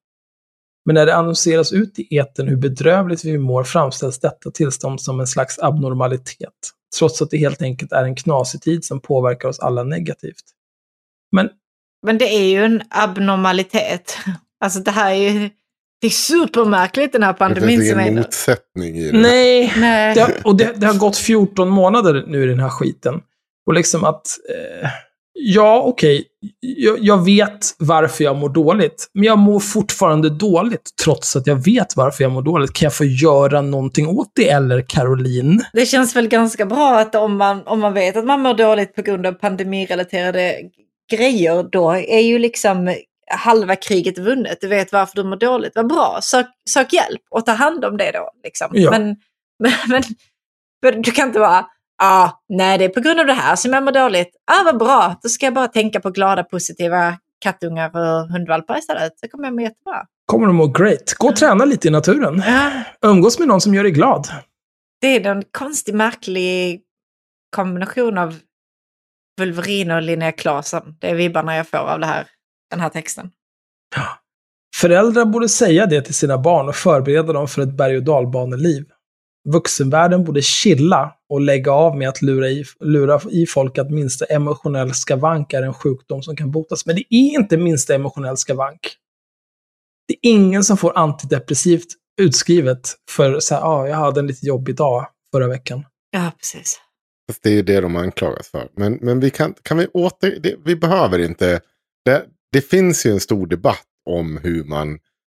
Men 0.84 0.94
när 0.94 1.06
det 1.06 1.16
annonseras 1.16 1.72
ut 1.72 1.98
i 1.98 2.16
etern 2.16 2.48
hur 2.48 2.56
bedrövligt 2.56 3.24
vi 3.24 3.38
mår 3.38 3.64
framställs 3.64 4.20
detta 4.20 4.50
tillstånd 4.50 5.00
som 5.00 5.20
en 5.20 5.26
slags 5.26 5.58
abnormalitet, 5.58 6.70
trots 6.98 7.22
att 7.22 7.30
det 7.30 7.36
helt 7.36 7.62
enkelt 7.62 7.92
är 7.92 8.04
en 8.04 8.16
knasig 8.16 8.62
tid 8.62 8.84
som 8.84 9.00
påverkar 9.00 9.48
oss 9.48 9.60
alla 9.60 9.84
negativt. 9.84 10.44
Men 11.32 11.50
Men 12.06 12.18
det 12.18 12.24
är 12.24 12.44
ju 12.44 12.64
en 12.64 12.82
abnormalitet. 12.90 14.16
Alltså 14.64 14.80
det 14.80 14.90
här 14.90 15.10
är 15.10 15.30
ju... 15.30 15.50
Det 16.02 16.06
är 16.06 16.10
supermärkligt 16.10 17.12
den 17.12 17.22
här 17.22 17.32
Det 17.32 17.38
pandemin 17.38 17.88
som 17.90 18.00
ingen 18.00 18.18
är... 18.18 18.22
motsättning 18.22 18.96
i 18.96 19.10
det. 19.12 19.18
nej, 19.18 19.72
Nej. 19.76 20.14
det 20.14 20.20
har, 20.20 20.32
och 20.44 20.56
det, 20.56 20.72
det 20.76 20.86
har 20.86 20.94
gått 20.94 21.16
14 21.16 21.68
månader 21.68 22.24
nu 22.26 22.44
i 22.44 22.46
den 22.46 22.60
här 22.60 22.68
skiten. 22.68 23.20
Och 23.66 23.74
liksom 23.74 24.04
att, 24.04 24.26
eh, 24.82 24.88
ja 25.32 25.82
okej, 25.86 26.24
jag, 26.60 26.98
jag 27.00 27.24
vet 27.24 27.58
varför 27.78 28.24
jag 28.24 28.36
mår 28.36 28.48
dåligt, 28.48 29.10
men 29.14 29.24
jag 29.24 29.38
mår 29.38 29.60
fortfarande 29.60 30.30
dåligt 30.30 30.90
trots 31.04 31.36
att 31.36 31.46
jag 31.46 31.64
vet 31.64 31.96
varför 31.96 32.24
jag 32.24 32.32
mår 32.32 32.42
dåligt. 32.42 32.72
Kan 32.72 32.86
jag 32.86 32.94
få 32.94 33.04
göra 33.04 33.60
någonting 33.62 34.08
åt 34.08 34.30
det 34.34 34.48
eller 34.50 34.84
Caroline? 34.88 35.64
Det 35.72 35.86
känns 35.86 36.16
väl 36.16 36.28
ganska 36.28 36.66
bra 36.66 36.98
att 37.00 37.14
om 37.14 37.36
man, 37.36 37.62
om 37.66 37.80
man 37.80 37.94
vet 37.94 38.16
att 38.16 38.24
man 38.24 38.40
mår 38.40 38.54
dåligt 38.54 38.94
på 38.94 39.02
grund 39.02 39.26
av 39.26 39.32
pandemirelaterade 39.32 40.56
grejer, 41.10 41.62
då 41.72 41.90
är 41.90 42.20
ju 42.20 42.38
liksom 42.38 42.94
halva 43.30 43.76
kriget 43.76 44.18
vunnet. 44.18 44.60
Du 44.60 44.68
vet 44.68 44.92
varför 44.92 45.16
du 45.16 45.24
mår 45.24 45.36
dåligt. 45.36 45.72
Vad 45.74 45.88
bra, 45.88 46.18
sök, 46.22 46.46
sök 46.70 46.92
hjälp 46.92 47.22
och 47.30 47.46
ta 47.46 47.52
hand 47.52 47.84
om 47.84 47.96
det 47.96 48.10
då. 48.10 48.30
Liksom. 48.44 48.68
Ja. 48.72 48.90
Men, 48.90 49.02
men, 49.58 49.72
men, 49.88 50.02
men 50.82 51.02
du 51.02 51.10
kan 51.10 51.28
inte 51.28 51.40
vara, 51.40 51.66
ah, 52.02 52.30
nej 52.48 52.78
det 52.78 52.84
är 52.84 52.88
på 52.88 53.00
grund 53.00 53.20
av 53.20 53.26
det 53.26 53.32
här 53.32 53.56
som 53.56 53.72
jag 53.72 53.84
mår 53.84 53.92
dåligt. 53.92 54.36
Ah, 54.50 54.64
vad 54.64 54.78
bra, 54.78 55.16
då 55.22 55.28
ska 55.28 55.46
jag 55.46 55.54
bara 55.54 55.68
tänka 55.68 56.00
på 56.00 56.10
glada, 56.10 56.44
positiva 56.44 57.18
kattungar 57.40 57.96
och 57.96 58.28
hundvalpar 58.28 58.78
istället. 58.78 59.18
Så 59.18 59.28
kommer 59.28 59.44
jag 59.44 59.54
må 59.54 59.60
jättebra. 59.60 60.06
Kommer 60.26 60.46
du 60.46 60.52
må 60.52 60.66
great. 60.66 61.14
Gå 61.18 61.28
och 61.28 61.36
träna 61.36 61.64
lite 61.64 61.88
i 61.88 61.90
naturen. 61.90 62.42
Ja, 62.46 62.70
Umgås 63.10 63.38
med 63.38 63.48
någon 63.48 63.60
som 63.60 63.74
gör 63.74 63.82
dig 63.82 63.92
glad. 63.92 64.28
det 65.00 65.16
är 65.16 65.26
en 65.30 65.42
konstig, 65.50 65.94
märklig 65.94 66.82
kombination 67.56 68.18
av 68.18 68.38
Wolverine 69.38 69.94
och 69.94 70.02
Linnea 70.02 70.32
Claesson. 70.32 70.96
Det 71.00 71.10
är 71.10 71.14
vibbarna 71.14 71.56
jag 71.56 71.68
får 71.68 71.78
av 71.78 72.00
det 72.00 72.06
här, 72.06 72.26
den 72.72 72.80
här 72.80 72.88
texten. 72.88 73.30
Föräldrar 74.76 75.24
borde 75.24 75.48
säga 75.48 75.86
det 75.86 76.02
till 76.02 76.14
sina 76.14 76.38
barn 76.38 76.68
och 76.68 76.76
förbereda 76.76 77.32
dem 77.32 77.48
för 77.48 77.62
ett 77.62 77.76
berg 77.76 77.96
och 77.96 78.02
dalbaneliv. 78.02 78.84
Vuxenvärlden 79.48 80.24
borde 80.24 80.42
chilla 80.42 81.14
och 81.28 81.40
lägga 81.40 81.72
av 81.72 81.96
med 81.96 82.08
att 82.08 82.22
lura 82.22 82.48
i, 82.48 82.64
lura 82.80 83.20
i 83.30 83.46
folk 83.46 83.78
att 83.78 83.90
minsta 83.90 84.24
emotionell 84.24 84.94
skavank 84.94 85.52
är 85.52 85.62
en 85.62 85.74
sjukdom 85.74 86.22
som 86.22 86.36
kan 86.36 86.50
botas. 86.50 86.86
Men 86.86 86.96
det 86.96 87.04
är 87.10 87.38
inte 87.40 87.56
minsta 87.56 87.94
emotionell 87.94 88.36
skavank. 88.36 88.80
Det 90.08 90.14
är 90.14 90.30
ingen 90.30 90.64
som 90.64 90.76
får 90.76 90.98
antidepressivt 90.98 91.88
utskrivet 92.20 92.80
för 93.10 93.40
så 93.40 93.54
här, 93.54 93.62
ah, 93.62 93.88
jag 93.88 93.96
hade 93.96 94.20
en 94.20 94.26
lite 94.26 94.46
jobbig 94.46 94.76
dag 94.76 95.06
förra 95.32 95.48
veckan. 95.48 95.84
Ja, 96.10 96.32
precis. 96.38 96.80
Det 97.42 97.48
är 97.48 97.54
ju 97.54 97.62
det 97.62 97.80
de 97.80 97.96
anklagas 97.96 98.48
för. 98.48 98.68
Men, 98.76 98.98
men 99.00 99.20
vi 99.20 99.30
kan, 99.30 99.54
kan 99.62 99.78
vi 99.78 99.86
åter... 99.86 100.38
Det, 100.40 100.54
vi 100.64 100.76
behöver 100.76 101.18
inte... 101.18 101.60
Det, 102.04 102.26
det 102.52 102.60
finns 102.60 103.06
ju 103.06 103.10
en 103.10 103.20
stor 103.20 103.46
debatt 103.46 103.86
om 104.10 104.36
hur 104.36 104.64
man 104.64 104.98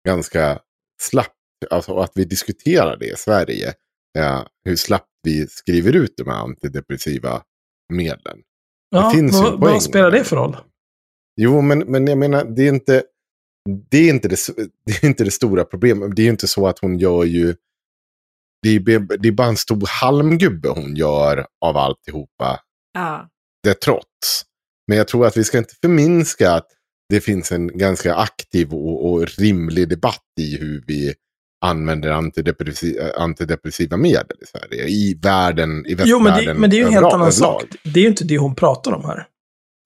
ganska 0.08 0.58
slappt, 1.00 1.36
alltså 1.70 1.96
att 1.96 2.12
vi 2.14 2.24
diskuterar 2.24 2.96
det 2.96 3.06
i 3.06 3.16
Sverige. 3.16 3.74
Ja, 4.12 4.48
hur 4.64 4.76
slappt 4.76 5.08
vi 5.22 5.46
skriver 5.46 5.96
ut 5.96 6.14
de 6.16 6.28
här 6.28 6.36
antidepressiva 6.36 7.42
medlen. 7.92 8.38
Ja, 8.90 9.10
finns 9.10 9.36
ju 9.36 9.42
vad, 9.42 9.60
poäng 9.60 9.72
vad 9.72 9.82
spelar 9.82 10.10
det 10.10 10.24
för 10.24 10.36
roll? 10.36 10.56
Jo, 11.36 11.60
men, 11.60 11.78
men 11.78 12.06
jag 12.06 12.18
menar, 12.18 12.44
det 12.44 12.62
är 12.62 12.68
inte 12.68 13.02
det, 13.90 13.98
är 13.98 14.10
inte 14.10 14.28
det, 14.28 14.36
det 14.86 15.02
är 15.02 15.04
inte 15.04 15.24
det 15.24 15.30
stora 15.30 15.64
problemet. 15.64 16.16
Det 16.16 16.22
är 16.22 16.24
ju 16.24 16.30
inte 16.30 16.48
så 16.48 16.66
att 16.66 16.78
hon 16.78 16.98
gör 16.98 17.24
ju... 17.24 17.54
Det 18.62 18.68
är, 18.68 19.18
det 19.18 19.28
är 19.28 19.32
bara 19.32 19.48
en 19.48 19.56
stor 19.56 19.86
halmgubbe 19.86 20.68
hon 20.68 20.96
gör 20.96 21.46
av 21.60 21.76
alltihopa. 21.76 22.60
Ja. 22.92 23.28
Det 23.62 23.74
trots. 23.74 24.44
Men 24.86 24.98
jag 24.98 25.08
tror 25.08 25.26
att 25.26 25.36
vi 25.36 25.44
ska 25.44 25.58
inte 25.58 25.74
förminska 25.82 26.52
att 26.52 26.66
det 27.12 27.20
finns 27.20 27.52
en 27.52 27.78
ganska 27.78 28.14
aktiv 28.14 28.72
och, 28.72 29.10
och 29.12 29.26
rimlig 29.38 29.88
debatt 29.88 30.22
i 30.40 30.56
hur 30.56 30.84
vi 30.86 31.14
använder 31.64 32.10
antidepressi- 32.10 33.12
antidepressiva 33.16 33.96
medel 33.96 34.36
i 34.42 34.46
Sverige. 34.46 34.86
I 34.88 35.18
världen, 35.22 35.86
i 35.86 35.96
Jo, 36.04 36.18
men 36.18 36.44
det, 36.44 36.54
men 36.54 36.70
det 36.70 36.76
är 36.76 36.78
ju 36.78 36.86
en 36.86 36.92
helt 36.92 37.12
annan 37.12 37.32
sak. 37.32 37.64
Det 37.84 38.00
är 38.00 38.02
ju 38.02 38.08
inte 38.08 38.24
det 38.24 38.38
hon 38.38 38.54
pratar 38.54 38.92
om 38.92 39.04
här. 39.04 39.26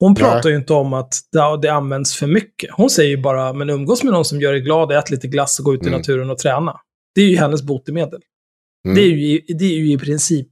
Hon 0.00 0.12
Nej. 0.12 0.22
pratar 0.22 0.50
ju 0.50 0.56
inte 0.56 0.72
om 0.72 0.92
att 0.92 1.14
det, 1.62 1.68
används 1.68 2.16
för 2.16 2.26
mycket. 2.26 2.70
Hon 2.72 2.90
säger 2.90 3.10
ju 3.10 3.16
bara, 3.22 3.52
men 3.52 3.70
umgås 3.70 4.02
med 4.02 4.12
någon 4.12 4.24
som 4.24 4.40
gör 4.40 4.52
dig 4.52 4.60
glad, 4.60 4.92
ät 4.92 5.10
lite 5.10 5.26
glass 5.28 5.58
och 5.58 5.64
gå 5.64 5.74
ut 5.74 5.82
i 5.82 5.86
Mm. 5.86 5.98
naturen 5.98 6.30
och 6.30 6.38
träna. 6.38 6.76
Det 7.14 7.20
är 7.20 7.26
ju 7.28 7.36
hennes 7.36 7.62
botemedel. 7.62 8.20
Mm. 8.84 8.94
Det, 8.96 9.02
är 9.02 9.06
ju, 9.06 9.16
i- 9.38 9.54
det 9.58 9.64
är 9.64 9.76
ju 9.78 9.92
i 9.92 9.98
princip 9.98 10.48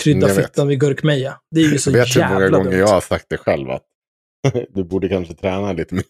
krydda 0.00 0.28
fittan 0.28 0.66
med 0.66 0.80
gurkmeja. 0.80 1.36
Det 1.54 1.60
är 1.60 1.72
ju 1.72 1.78
så 1.78 1.90
Jag 1.90 1.98
vet 1.98 2.16
hur 2.16 2.20
många 2.22 2.40
jävla 2.40 2.58
gånger 2.58 2.70
dumt. 2.70 2.80
jag 2.80 2.86
har 2.88 3.00
sagt 3.00 3.26
det 3.28 3.36
själv. 3.36 3.70
Att 3.70 3.82
du 4.74 4.84
borde 4.84 5.08
kanske 5.08 5.34
träna 5.34 5.72
lite 5.72 5.94
mer. 5.94 6.04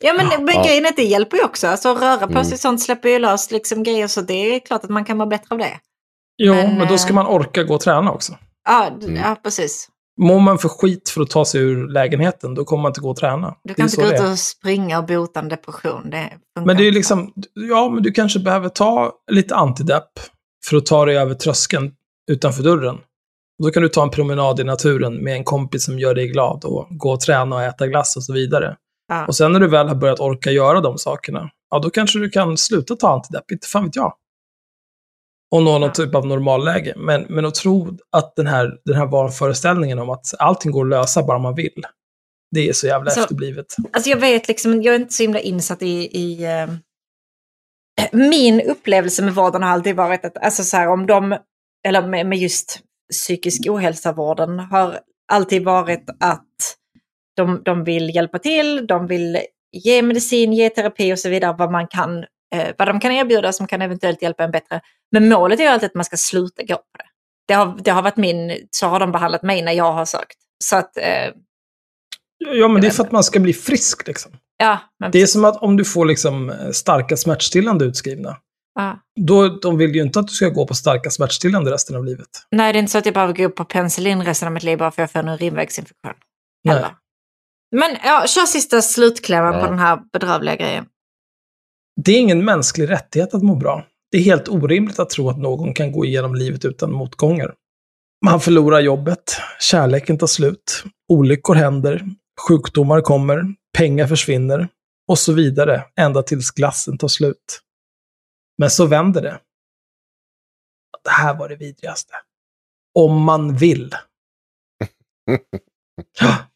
Ja 0.00 0.12
men, 0.12 0.44
men 0.44 0.54
Ja. 0.54 0.62
grejen 0.64 0.84
är 0.84 0.88
att 0.88 0.96
det 0.96 1.02
hjälper 1.02 1.36
ju 1.36 1.44
också. 1.44 1.66
Alltså 1.66 1.94
röra 1.94 2.26
på 2.26 2.32
Mm. 2.32 2.44
sig 2.44 2.58
sånt 2.58 2.82
släpper 2.82 3.08
ju 3.08 3.18
lös 3.18 3.50
liksom 3.50 3.82
grejer 3.82 4.06
så 4.08 4.20
det 4.20 4.34
är 4.54 4.60
klart 4.60 4.84
att 4.84 4.90
man 4.90 5.04
kan 5.04 5.18
vara 5.18 5.28
bättre 5.28 5.46
av 5.50 5.58
det. 5.58 5.80
Jo, 6.42 6.54
Men, 6.54 6.78
men, 6.78 6.88
då 6.88 6.98
ska 6.98 7.08
eh, 7.08 7.14
man 7.14 7.26
orka 7.26 7.62
gå 7.62 7.74
och 7.74 7.80
träna 7.80 8.12
också. 8.12 8.36
Ja, 8.68 8.86
Mm. 9.02 9.16
ja 9.16 9.36
precis. 9.42 9.88
Mår 10.20 10.40
man 10.40 10.58
för 10.58 10.68
skit 10.68 11.08
för 11.08 11.20
att 11.22 11.30
ta 11.30 11.44
sig 11.44 11.60
ur 11.60 11.88
lägenheten, 11.88 12.54
då 12.54 12.64
kommer 12.64 12.82
man 12.82 12.90
inte 12.90 13.00
gå 13.00 13.10
och 13.10 13.16
träna. 13.16 13.54
Du 13.64 13.74
kan 13.74 13.84
inte 13.86 13.96
gå 13.96 14.06
ut 14.06 14.20
och 14.20 14.38
springa 14.38 14.98
och 14.98 15.06
bota 15.06 15.40
en 15.40 15.48
depression. 15.48 16.10
Det 16.10 16.30
Men 16.64 16.76
det 16.76 16.88
är 16.88 16.92
liksom, 16.92 17.32
ja, 17.54 17.88
men 17.90 18.02
du 18.02 18.12
kanske 18.12 18.38
behöver 18.38 18.68
ta 18.68 19.12
lite 19.30 19.54
antidepp 19.56 20.08
för 20.68 20.76
att 20.76 20.86
ta 20.86 21.04
dig 21.04 21.16
över 21.18 21.34
tröskeln 21.34 21.92
utanför 22.30 22.62
dörren. 22.62 22.98
Då 23.62 23.70
kan 23.70 23.82
du 23.82 23.88
ta 23.88 24.02
en 24.02 24.10
promenad 24.10 24.60
i 24.60 24.64
naturen 24.64 25.24
med 25.24 25.34
en 25.34 25.44
kompis 25.44 25.84
som 25.84 25.98
gör 25.98 26.14
dig 26.14 26.28
glad 26.28 26.64
och 26.64 26.86
gå 26.90 27.10
och 27.12 27.20
träna 27.20 27.56
och 27.56 27.62
äta 27.62 27.86
glass 27.86 28.16
och 28.16 28.24
så 28.24 28.32
vidare. 28.32 28.76
Ja. 29.08 29.26
Och 29.26 29.36
sen 29.36 29.52
när 29.52 29.60
du 29.60 29.68
väl 29.68 29.88
har 29.88 29.94
börjat 29.94 30.20
orka 30.20 30.50
göra 30.50 30.80
de 30.80 30.98
sakerna, 30.98 31.50
ja 31.70 31.78
då 31.78 31.90
kanske 31.90 32.18
du 32.18 32.30
kan 32.30 32.56
sluta 32.56 32.96
ta 32.96 33.12
antidepp, 33.12 33.50
inte 33.50 33.66
fan 33.66 33.84
vet 33.84 33.96
jag. 33.96 34.14
Och 35.54 35.62
nå 35.62 35.72
någon 35.72 35.82
Ja. 35.82 35.90
typ 35.94 36.14
av 36.14 36.26
normalläge. 36.26 36.94
Men, 36.96 37.26
men 37.28 37.44
att 37.46 37.54
tro 37.54 37.98
att 38.12 38.36
den 38.36 38.46
här, 38.46 38.78
den 38.84 38.94
här 38.96 39.06
vanföreställningen 39.06 39.98
om 39.98 40.10
att 40.10 40.26
allting 40.38 40.72
går 40.72 40.84
att 40.84 40.90
lösa 40.90 41.22
bara 41.22 41.38
man 41.38 41.54
vill, 41.54 41.82
det 42.54 42.68
är 42.68 42.72
så 42.72 42.86
jävla 42.86 43.10
Så- 43.10 43.20
efterblivet. 43.20 43.66
Alltså 43.92 44.10
jag 44.10 44.16
vet 44.16 44.48
liksom, 44.48 44.82
jag 44.82 44.94
är 44.94 44.98
inte 45.00 45.14
så 45.14 45.22
himla 45.22 45.40
insatt 45.40 45.82
i... 45.82 46.18
i 46.18 46.44
eh, 46.44 46.68
min 48.12 48.60
upplevelse 48.60 49.22
med 49.22 49.34
vården 49.34 49.62
har 49.62 49.70
alltid 49.70 49.96
varit 49.96 50.24
att, 50.24 50.36
alltså 50.38 50.62
så 50.64 50.76
här 50.76 50.88
om 50.88 51.06
de, 51.06 51.36
eller 51.88 52.06
med, 52.06 52.26
med 52.26 52.38
just 52.38 52.80
psykisk 53.12 53.66
ohälsa-vården, 53.68 54.58
har 54.58 55.00
alltid 55.32 55.64
varit 55.64 56.04
att 56.20 56.76
de, 57.36 57.62
de 57.64 57.84
vill 57.84 58.14
hjälpa 58.14 58.38
till, 58.38 58.86
de 58.86 59.06
vill 59.06 59.38
ge 59.72 60.02
medicin, 60.02 60.52
ge 60.52 60.70
terapi 60.70 61.12
och 61.12 61.18
så 61.18 61.28
vidare, 61.28 61.56
vad 61.58 61.72
man 61.72 61.86
kan, 61.86 62.18
eh, 62.54 62.74
vad 62.78 62.88
de 62.88 63.00
kan 63.00 63.12
erbjuda 63.12 63.52
som 63.52 63.66
kan 63.66 63.82
eventuellt 63.82 64.22
hjälpa 64.22 64.44
en 64.44 64.50
bättre. 64.50 64.80
Men 65.12 65.28
målet 65.28 65.60
är 65.60 65.64
ju 65.64 65.70
alltid 65.70 65.86
att 65.86 65.94
man 65.94 66.04
ska 66.04 66.16
sluta 66.16 66.62
gå 66.62 66.76
på 66.76 66.98
det. 66.98 67.04
Det 67.48 67.54
har, 67.54 67.78
det 67.84 67.90
har 67.90 68.02
varit 68.02 68.16
min, 68.16 68.66
så 68.70 68.86
har 68.86 69.00
de 69.00 69.12
behandlat 69.12 69.42
mig 69.42 69.62
när 69.62 69.72
jag 69.72 69.92
har 69.92 70.04
sökt. 70.04 70.38
Så 70.64 70.76
att, 70.76 70.96
eh, 70.96 71.32
Ja, 72.38 72.68
men 72.68 72.82
det 72.82 72.86
är 72.86 72.90
för 72.90 73.04
att 73.04 73.12
man 73.12 73.24
ska 73.24 73.40
bli 73.40 73.52
frisk 73.52 74.06
liksom. 74.06 74.32
ja. 74.56 74.78
Men 75.00 75.10
Det 75.10 75.22
är 75.22 75.26
som 75.26 75.44
att 75.44 75.62
om 75.62 75.76
du 75.76 75.84
får 75.84 76.06
liksom 76.06 76.54
starka 76.72 77.16
smärtstillande 77.16 77.84
utskrivna, 77.84 78.36
ja. 78.76 78.98
då 79.20 79.48
de 79.48 79.78
vill 79.78 79.94
ju 79.94 80.02
inte 80.02 80.20
att 80.20 80.28
du 80.28 80.32
ska 80.34 80.48
gå 80.48 80.66
på 80.66 80.74
starka 80.74 81.10
smärtstillande 81.10 81.70
resten 81.70 81.96
av 81.96 82.04
livet. 82.04 82.28
Nej, 82.50 82.72
det 82.72 82.78
är 82.78 82.80
inte 82.80 82.92
så 82.92 82.98
att 82.98 83.04
jag 83.06 83.14
behöver 83.14 83.34
gå 83.34 83.44
upp 83.44 83.56
på 83.56 83.64
penicillin 83.64 84.22
resten 84.22 84.46
av 84.46 84.52
mitt 84.52 84.62
liv 84.62 84.78
bara 84.78 84.90
för 84.90 85.02
att 85.02 85.14
jag 85.14 85.22
får 85.22 85.28
en 85.28 85.34
urinvägsinfektion. 85.34 86.12
Nej. 86.64 86.84
Men 87.76 87.96
ja, 88.04 88.24
kör 88.26 88.46
sista 88.46 88.82
slutklämmen 88.82 89.54
Ja. 89.54 89.60
på 89.60 89.66
den 89.66 89.78
här 89.78 90.00
bedrövliga 90.12 90.56
grejen. 90.56 90.86
Det 92.04 92.12
är 92.12 92.18
ingen 92.18 92.44
mänsklig 92.44 92.90
rättighet 92.90 93.34
att 93.34 93.42
må 93.42 93.54
bra. 93.54 93.84
Det 94.10 94.18
är 94.18 94.22
helt 94.22 94.48
orimligt 94.48 94.98
att 94.98 95.10
tro 95.10 95.30
att 95.30 95.38
någon 95.38 95.74
kan 95.74 95.92
gå 95.92 96.04
igenom 96.04 96.34
livet 96.34 96.64
utan 96.64 96.92
motgångar. 96.92 97.54
Man 98.24 98.40
förlorar 98.40 98.80
jobbet, 98.80 99.40
kärleken 99.60 100.18
tar 100.18 100.26
slut, 100.26 100.84
olyckor 101.08 101.54
händer, 101.54 102.02
sjukdomar 102.48 103.00
kommer, 103.00 103.44
pengar 103.78 104.06
försvinner 104.06 104.68
och 105.08 105.18
så 105.18 105.32
vidare 105.32 105.84
ända 106.00 106.22
tills 106.22 106.50
glassen 106.50 106.98
tar 106.98 107.08
slut. 107.08 107.60
Men 108.58 108.70
så 108.70 108.86
vänder 108.86 109.22
det. 109.22 109.40
Det 111.04 111.10
här 111.10 111.38
var 111.38 111.48
det 111.48 111.56
vidrigaste. 111.56 112.14
Om 112.94 113.22
man 113.22 113.56
vill. 113.56 113.94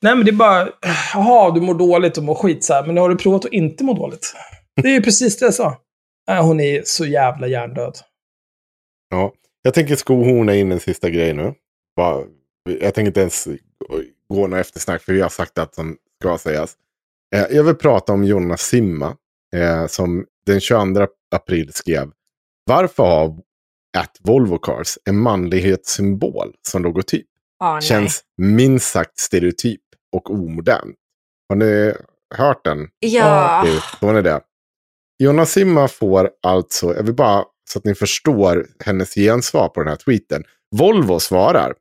Nej, 0.03 0.17
men 0.17 0.25
det 0.25 0.31
är 0.31 0.37
bara, 0.37 0.69
jaha, 1.15 1.51
du 1.51 1.61
mår 1.61 1.75
dåligt 1.75 2.19
och 2.19 2.25
mår 2.25 2.35
skit 2.35 2.65
så 2.65 2.75
här, 2.75 2.87
men 2.87 2.97
har 2.97 3.09
du 3.09 3.17
provat 3.17 3.45
att 3.45 3.53
inte 3.53 3.85
må 3.85 3.95
dåligt? 3.95 4.35
Det 4.83 4.89
är 4.89 4.93
ju 4.93 5.03
precis 5.03 5.39
det 5.39 5.45
jag 5.45 5.55
sa. 5.55 5.81
Nej, 6.29 6.43
Hon 6.43 6.61
är 6.61 6.83
så 6.85 7.07
jävla 7.07 7.47
hjärndöd. 7.47 7.99
Ja, 9.11 9.33
jag 9.63 9.75
tänker 9.75 9.97
skohorna 9.97 10.55
in 10.55 10.73
en 10.73 10.81
sista 10.81 11.11
grej 11.11 11.35
nu. 11.35 11.55
Bara, 11.97 12.25
jag 12.81 12.95
tänker 12.95 13.07
inte 13.07 13.21
ens 13.21 13.49
gå 14.29 14.47
några 14.47 14.61
eftersnack 14.61 15.03
för 15.03 15.13
vi 15.13 15.21
har 15.21 15.29
sagt 15.29 15.59
att 15.59 15.75
som 15.75 15.97
ska 16.21 16.39
sägas. 16.39 16.77
Eh, 17.35 17.47
jag 17.51 17.65
vill 17.65 17.75
prata 17.75 18.13
om 18.13 18.25
Jonas 18.25 18.61
Simma 18.61 19.17
eh, 19.57 19.87
som 19.87 20.27
den 20.47 20.61
22 20.61 21.07
april 21.35 21.73
skrev. 21.73 22.11
Varför 22.65 23.03
har 23.03 23.39
att 23.99 24.17
Volvo 24.21 24.59
Cars 24.59 24.99
en 25.05 25.19
manlighetssymbol 25.19 26.55
som 26.69 26.83
logotyp? 26.83 27.27
Ah, 27.59 27.73
nej. 27.73 27.83
Känns 27.83 28.23
minst 28.37 28.91
sagt 28.91 29.19
stereotyp 29.19 29.81
och 30.13 30.31
omodern. 30.31 30.95
Har 31.49 31.57
ni 31.57 31.95
hört 32.35 32.65
den? 32.65 32.89
Ja. 33.01 33.61
Okej, 33.63 33.81
så 34.01 34.21
det. 34.21 34.41
Jonas 35.19 35.53
Simma 35.53 35.89
får 35.89 36.31
alltså, 36.43 36.95
jag 36.97 37.03
vill 37.03 37.15
bara 37.15 37.45
så 37.71 37.79
att 37.79 37.85
ni 37.85 37.95
förstår 37.95 38.67
hennes 38.85 39.15
gensvar 39.15 39.69
på 39.69 39.81
den 39.81 39.89
här 39.89 39.97
tweeten. 39.97 40.45
Volvo 40.77 41.21
svarar. 41.21 41.75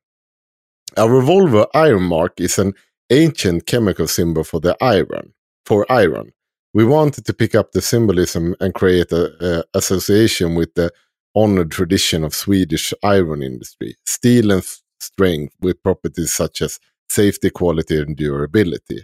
Our 0.98 1.22
Volvo 1.22 1.66
Iron 1.76 2.04
Mark 2.04 2.40
is 2.40 2.60
an 2.60 2.74
ancient 3.14 3.70
chemical 3.70 4.08
symbol 4.08 4.44
for 4.44 4.60
the 4.60 4.74
iron. 4.98 5.32
For 5.68 5.86
iron. 6.04 6.32
We 6.74 6.86
wanted 6.86 7.26
to 7.26 7.34
pick 7.34 7.56
up 7.56 7.72
the 7.72 7.82
symbolism 7.82 8.56
and 8.60 8.74
create 8.74 9.12
a, 9.12 9.32
a 9.42 9.78
association 9.78 10.56
with 10.56 10.74
the 10.76 10.92
honored 11.36 11.72
tradition 11.72 12.24
of 12.24 12.34
Swedish 12.34 12.94
iron 13.04 13.44
industry. 13.44 13.96
Steel 14.08 14.52
and 14.52 14.64
strength 15.02 15.56
with 15.62 15.84
properties 15.84 16.34
such 16.34 16.62
as 16.62 16.80
safety, 17.12 17.50
quality 17.50 17.98
and 17.98 18.18
durability. 18.18 19.04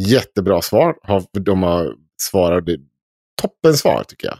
Jättebra 0.00 0.62
svar. 0.62 0.94
De 1.32 1.50
har 1.50 1.94
svarat 2.22 2.64
toppen 3.42 3.76
svar 3.76 4.04
tycker 4.04 4.28
jag. 4.28 4.38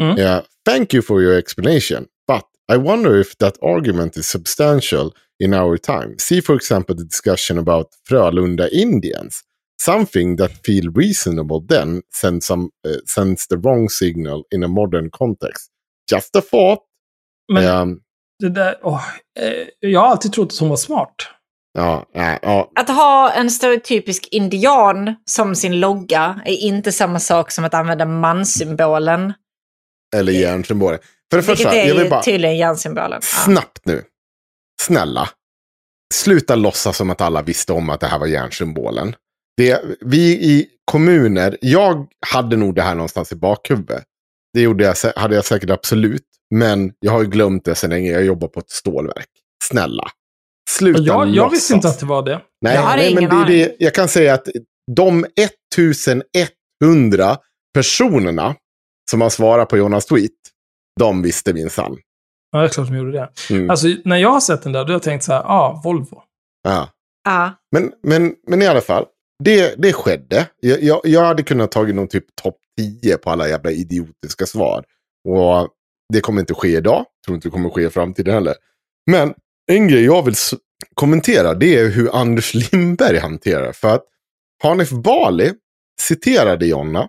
Mm. 0.00 0.18
Yeah, 0.18 0.42
thank 0.64 0.94
you 0.94 1.02
for 1.02 1.22
your 1.22 1.38
explanation. 1.38 2.06
But 2.26 2.44
I 2.68 2.76
wonder 2.76 3.20
if 3.20 3.38
that 3.38 3.62
argument 3.62 4.16
is 4.16 4.26
substantial 4.26 5.12
in 5.38 5.54
our 5.54 5.78
time. 5.78 6.14
See, 6.18 6.40
for 6.42 6.54
example, 6.54 6.94
the 6.94 7.04
discussion 7.04 7.58
about 7.58 7.86
Frölunda 8.08 8.68
Indians. 8.72 9.42
Something 9.82 10.36
that 10.36 10.50
feel 10.64 10.92
reasonable 10.94 11.66
then 11.68 12.02
sends, 12.20 12.46
some, 12.46 12.62
uh, 12.88 12.96
sends 13.14 13.46
the 13.48 13.56
wrong 13.56 13.88
signal 13.88 14.42
in 14.54 14.64
a 14.64 14.68
modern 14.68 15.10
context. 15.10 15.70
Just 16.12 16.36
a 16.36 16.40
thought. 16.50 16.80
Men 17.52 17.64
Um, 17.82 18.00
det 18.42 18.48
där, 18.48 18.78
åh, 18.82 19.02
eh, 19.40 19.66
jag 19.80 20.00
har 20.00 20.06
alltid 20.08 20.32
trott 20.32 20.52
att 20.52 20.58
hon 20.58 20.68
var 20.68 20.76
smart. 20.76 21.14
ja, 21.78 22.06
ja, 22.12 22.38
ja, 22.42 22.70
Att 22.74 22.88
ha 22.88 23.32
en 23.32 23.50
stereotypisk 23.50 24.28
indian 24.30 25.14
som 25.24 25.54
sin 25.54 25.80
logga 25.80 26.40
är 26.44 26.52
inte 26.56 26.92
samma 26.92 27.18
sak 27.18 27.50
som 27.50 27.64
att 27.64 27.74
använda 27.74 28.04
manssymbolen. 28.04 29.32
eller 30.16 30.32
järnsymboler. 30.32 30.98
För 31.30 31.36
det 31.36 31.46
Vilket 31.46 31.56
första, 31.66 31.74
är 31.76 31.88
jag 31.88 31.94
vill 31.94 32.10
bara... 32.10 32.22
tydligen 32.22 32.56
järnsymbolen. 32.56 33.12
Ja. 33.12 33.20
Snabbt 33.44 33.80
nu. 33.86 34.04
Snälla. 34.82 35.28
Sluta 36.14 36.54
låtsas 36.54 36.96
som 36.96 37.10
att 37.10 37.20
alla 37.20 37.42
visste 37.42 37.72
om 37.72 37.90
att 37.90 38.00
det 38.00 38.06
här 38.06 38.18
var 38.18 38.26
järnsymbolen. 38.26 39.16
Det, 39.56 39.82
vi 40.00 40.32
i 40.32 40.66
kommuner, 40.84 41.56
jag 41.60 42.06
hade 42.26 42.56
nog 42.56 42.74
det 42.74 42.82
här 42.82 42.94
någonstans 42.94 43.32
i 43.32 43.36
bakhuvudet. 43.36 44.04
Det 44.52 44.60
gjorde 44.60 44.84
jag, 44.84 45.12
hade 45.16 45.34
jag 45.34 45.44
säkert 45.44 45.70
absolut. 45.70 46.24
Men 46.54 46.92
jag 47.00 47.12
har 47.12 47.22
ju 47.22 47.28
glömt 47.28 47.64
det 47.64 47.74
sen 47.74 47.90
länge. 47.90 48.10
Jag 48.12 48.24
jobbar 48.24 48.48
på 48.48 48.60
ett 48.60 48.70
stålverk. 48.70 49.28
Snälla. 49.64 50.04
Sluta 50.70 51.02
Jag, 51.02 51.28
jag 51.28 51.50
visste 51.50 51.74
inte 51.74 51.88
att 51.88 52.00
det 52.00 52.06
var 52.06 52.22
det. 52.22 52.40
Nej, 52.60 52.74
Jag 52.74 52.82
har 52.82 52.96
nej 52.96 53.14
men 53.14 53.22
ingen 53.22 53.46
det, 53.46 53.62
är 53.62 53.66
det, 53.66 53.76
jag 53.78 53.94
kan 53.94 54.08
säga 54.08 54.34
att 54.34 54.48
de 54.96 55.26
1100 56.84 57.38
personerna 57.74 58.54
som 59.10 59.20
har 59.20 59.30
svarat 59.30 59.68
på 59.68 59.76
Jonas 59.76 60.06
tweet, 60.06 60.30
de 61.00 61.22
visste 61.22 61.52
minsann. 61.54 61.96
Ja, 62.50 62.58
det 62.58 62.64
är 62.64 62.68
klart 62.68 62.86
de 62.86 62.96
gjorde 62.96 63.12
det. 63.12 63.30
Mm. 63.50 63.70
Alltså, 63.70 63.86
när 64.04 64.16
jag 64.16 64.30
har 64.30 64.40
sett 64.40 64.62
den 64.62 64.72
där, 64.72 64.84
då 64.84 64.88
har 64.88 64.94
jag 64.94 65.02
tänkt 65.02 65.24
så 65.24 65.32
här, 65.32 65.40
ja, 65.40 65.48
ah, 65.48 65.80
Volvo. 65.84 66.22
Ja. 66.62 66.88
Ja. 67.24 67.52
Men, 67.72 67.92
men, 68.02 68.34
men 68.46 68.62
i 68.62 68.66
alla 68.66 68.80
fall, 68.80 69.06
det, 69.44 69.74
det 69.78 69.92
skedde. 69.92 70.48
Jag, 70.60 70.82
jag, 70.82 71.00
jag 71.04 71.24
hade 71.24 71.42
kunnat 71.42 71.70
tagit 71.70 71.94
någon 71.94 72.08
typ 72.08 72.24
topp 72.42 72.56
10 73.02 73.16
på 73.16 73.30
alla 73.30 73.48
jävla 73.48 73.70
idiotiska 73.70 74.46
svar. 74.46 74.84
Och 75.28 75.68
det 76.12 76.20
kommer 76.20 76.40
inte 76.40 76.54
ske 76.54 76.68
idag. 76.68 77.04
Tror 77.26 77.34
inte 77.34 77.48
det 77.48 77.52
kommer 77.52 77.70
ske 77.70 77.82
i 77.82 77.90
framtiden 77.90 78.34
heller. 78.34 78.54
Men 79.10 79.34
en 79.66 79.88
grej 79.88 80.04
jag 80.04 80.24
vill 80.24 80.34
kommentera 80.94 81.54
det 81.54 81.78
är 81.78 81.88
hur 81.88 82.16
Anders 82.16 82.54
Lindberg 82.72 83.18
hanterar. 83.18 83.72
För 83.72 83.94
att 83.94 84.04
Hanif 84.62 84.90
Bali 84.90 85.52
citerade 86.00 86.66
Jonna. 86.66 87.08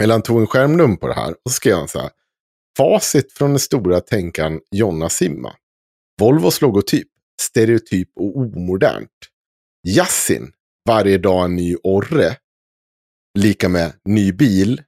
Eller 0.00 0.14
han 0.14 0.22
tog 0.22 0.40
en 0.40 0.46
skärmdump 0.46 1.00
på 1.00 1.08
det 1.08 1.14
här. 1.14 1.30
Och 1.30 1.50
så 1.50 1.54
skrev 1.54 1.76
han 1.76 1.88
så 1.88 1.98
här. 1.98 2.10
Facit 2.76 3.32
från 3.32 3.50
den 3.50 3.58
stora 3.58 4.00
tänkaren 4.00 4.60
Jonna 4.70 5.08
Simma. 5.08 5.52
Volvos 6.20 6.60
logotyp. 6.60 7.08
Stereotyp 7.40 8.08
och 8.16 8.36
omodernt. 8.36 9.10
Yassin, 9.86 10.52
varje 10.86 11.18
dag 11.18 11.44
en 11.44 11.56
ny 11.56 11.76
orre. 11.82 12.36
Lika 13.38 13.68
med 13.68 13.92
ny 14.04 14.32
bil, 14.32 14.82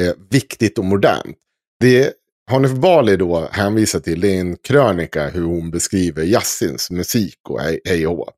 eh, 0.00 0.14
viktigt 0.30 0.78
och 0.78 0.84
modernt. 0.84 1.36
Det 1.80 2.12
Hanif 2.50 2.72
Bali 2.72 3.16
då 3.16 3.48
hänvisar 3.52 4.00
till 4.00 4.20
det 4.20 4.36
är 4.36 4.40
en 4.40 4.56
krönika 4.56 5.28
hur 5.28 5.44
hon 5.44 5.70
beskriver 5.70 6.22
Yassins 6.22 6.90
musik 6.90 7.38
och 7.48 7.60
hej, 7.60 8.06
och. 8.06 8.28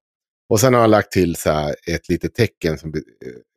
Och 0.51 0.61
sen 0.61 0.75
har 0.75 0.81
han 0.81 0.91
lagt 0.91 1.13
till 1.13 1.37
så 1.37 1.51
här 1.51 1.75
ett 1.87 2.09
litet 2.09 2.35
tecken 2.35 2.79
som 2.79 2.95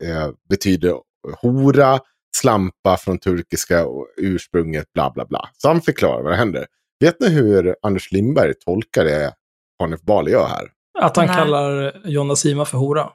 eh, 0.03 0.29
betyder 0.49 0.95
hora, 1.41 1.99
slampa 2.37 2.97
från 2.97 3.19
turkiska 3.19 3.85
och 3.85 4.07
ursprunget, 4.17 4.93
bla 4.93 5.11
bla 5.11 5.25
bla. 5.25 5.49
Så 5.57 5.67
han 5.67 5.81
förklarar 5.81 6.23
vad 6.23 6.31
det 6.31 6.37
händer. 6.37 6.65
Vet 6.99 7.19
ni 7.19 7.29
hur 7.29 7.75
Anders 7.81 8.11
Lindberg 8.11 8.53
tolkar 8.53 9.05
det 9.05 9.33
Hanif 9.79 10.01
Bali 10.01 10.31
gör 10.31 10.47
här? 10.47 10.67
Att 10.99 11.17
han 11.17 11.25
Nej. 11.25 11.35
kallar 11.35 12.01
Jonna 12.05 12.35
Sima 12.35 12.65
för 12.65 12.77
hora. 12.77 13.09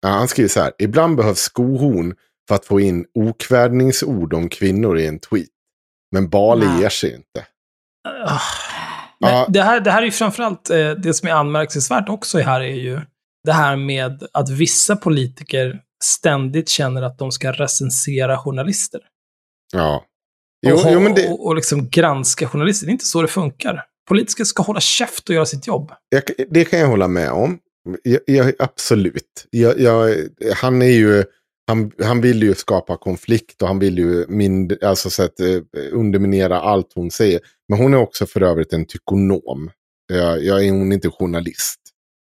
Ja, 0.00 0.08
han 0.08 0.28
skriver 0.28 0.48
så 0.48 0.60
här. 0.60 0.72
Ibland 0.78 1.16
behövs 1.16 1.38
skohorn 1.38 2.14
för 2.48 2.54
att 2.54 2.64
få 2.66 2.80
in 2.80 3.04
okvädningsord 3.14 4.34
om 4.34 4.48
kvinnor 4.48 4.98
i 4.98 5.06
en 5.06 5.18
tweet. 5.18 5.48
Men 6.12 6.28
Bali 6.28 6.66
Nej. 6.66 6.80
ger 6.80 6.88
sig 6.88 7.14
inte. 7.14 7.46
Men 9.20 9.30
Ja. 9.34 9.46
det, 9.48 9.62
här, 9.62 9.80
det 9.80 9.90
här 9.90 10.02
är 10.02 10.06
ju 10.06 10.10
framförallt, 10.12 10.70
eh, 10.70 10.90
det 10.90 11.14
som 11.14 11.28
är 11.28 11.32
anmärkningsvärt 11.32 12.08
också 12.08 12.38
här 12.38 12.60
är 12.60 12.74
ju 12.74 13.00
det 13.44 13.52
här 13.52 13.76
med 13.76 14.22
att 14.32 14.50
vissa 14.50 14.96
politiker 14.96 15.80
ständigt 16.04 16.68
känner 16.68 17.02
att 17.02 17.18
de 17.18 17.32
ska 17.32 17.52
recensera 17.52 18.38
journalister. 18.38 19.00
Ja. 19.72 20.04
Jo, 20.66 20.74
och, 20.74 20.82
jo, 20.92 21.00
men 21.00 21.14
det, 21.14 21.28
och, 21.28 21.46
och 21.46 21.54
liksom 21.54 21.88
granska 21.90 22.48
journalister. 22.48 22.86
Det 22.86 22.90
är 22.90 22.92
inte 22.92 23.04
så 23.06 23.22
det 23.22 23.28
funkar. 23.28 23.84
Politiker 24.08 24.44
ska 24.44 24.62
hålla 24.62 24.80
käft 24.80 25.28
och 25.28 25.34
göra 25.34 25.46
sitt 25.46 25.66
jobb. 25.66 25.92
jag, 26.08 26.22
det 26.50 26.64
kan 26.64 26.78
jag 26.78 26.88
hålla 26.88 27.08
med 27.08 27.30
om. 27.30 27.58
Jag, 28.02 28.20
jag, 28.26 28.52
absolut. 28.58 29.46
Jag, 29.50 30.16
han 30.54 30.82
är 30.82 30.86
ju... 30.86 31.24
Han, 31.66 31.90
han 32.02 32.20
vill 32.20 32.42
ju 32.42 32.54
skapa 32.54 32.96
konflikt 32.96 33.62
och 33.62 33.68
han 33.68 33.78
vill 33.78 33.98
ju 33.98 34.26
mind, 34.28 34.84
alltså 34.84 35.10
så 35.10 35.22
att, 35.22 35.40
eh, 35.40 35.58
underminera 35.92 36.60
allt 36.60 36.92
hon 36.94 37.10
säger. 37.10 37.40
Men 37.68 37.78
hon 37.78 37.94
är 37.94 37.98
också 37.98 38.26
för 38.26 38.42
övrigt 38.42 38.72
en 38.72 38.86
tykonom. 38.86 39.70
Jag, 40.12 40.44
jag 40.44 40.64
är 40.66 40.70
hon 40.70 40.92
är 40.92 40.94
inte 40.94 41.10
journalist. 41.10 41.80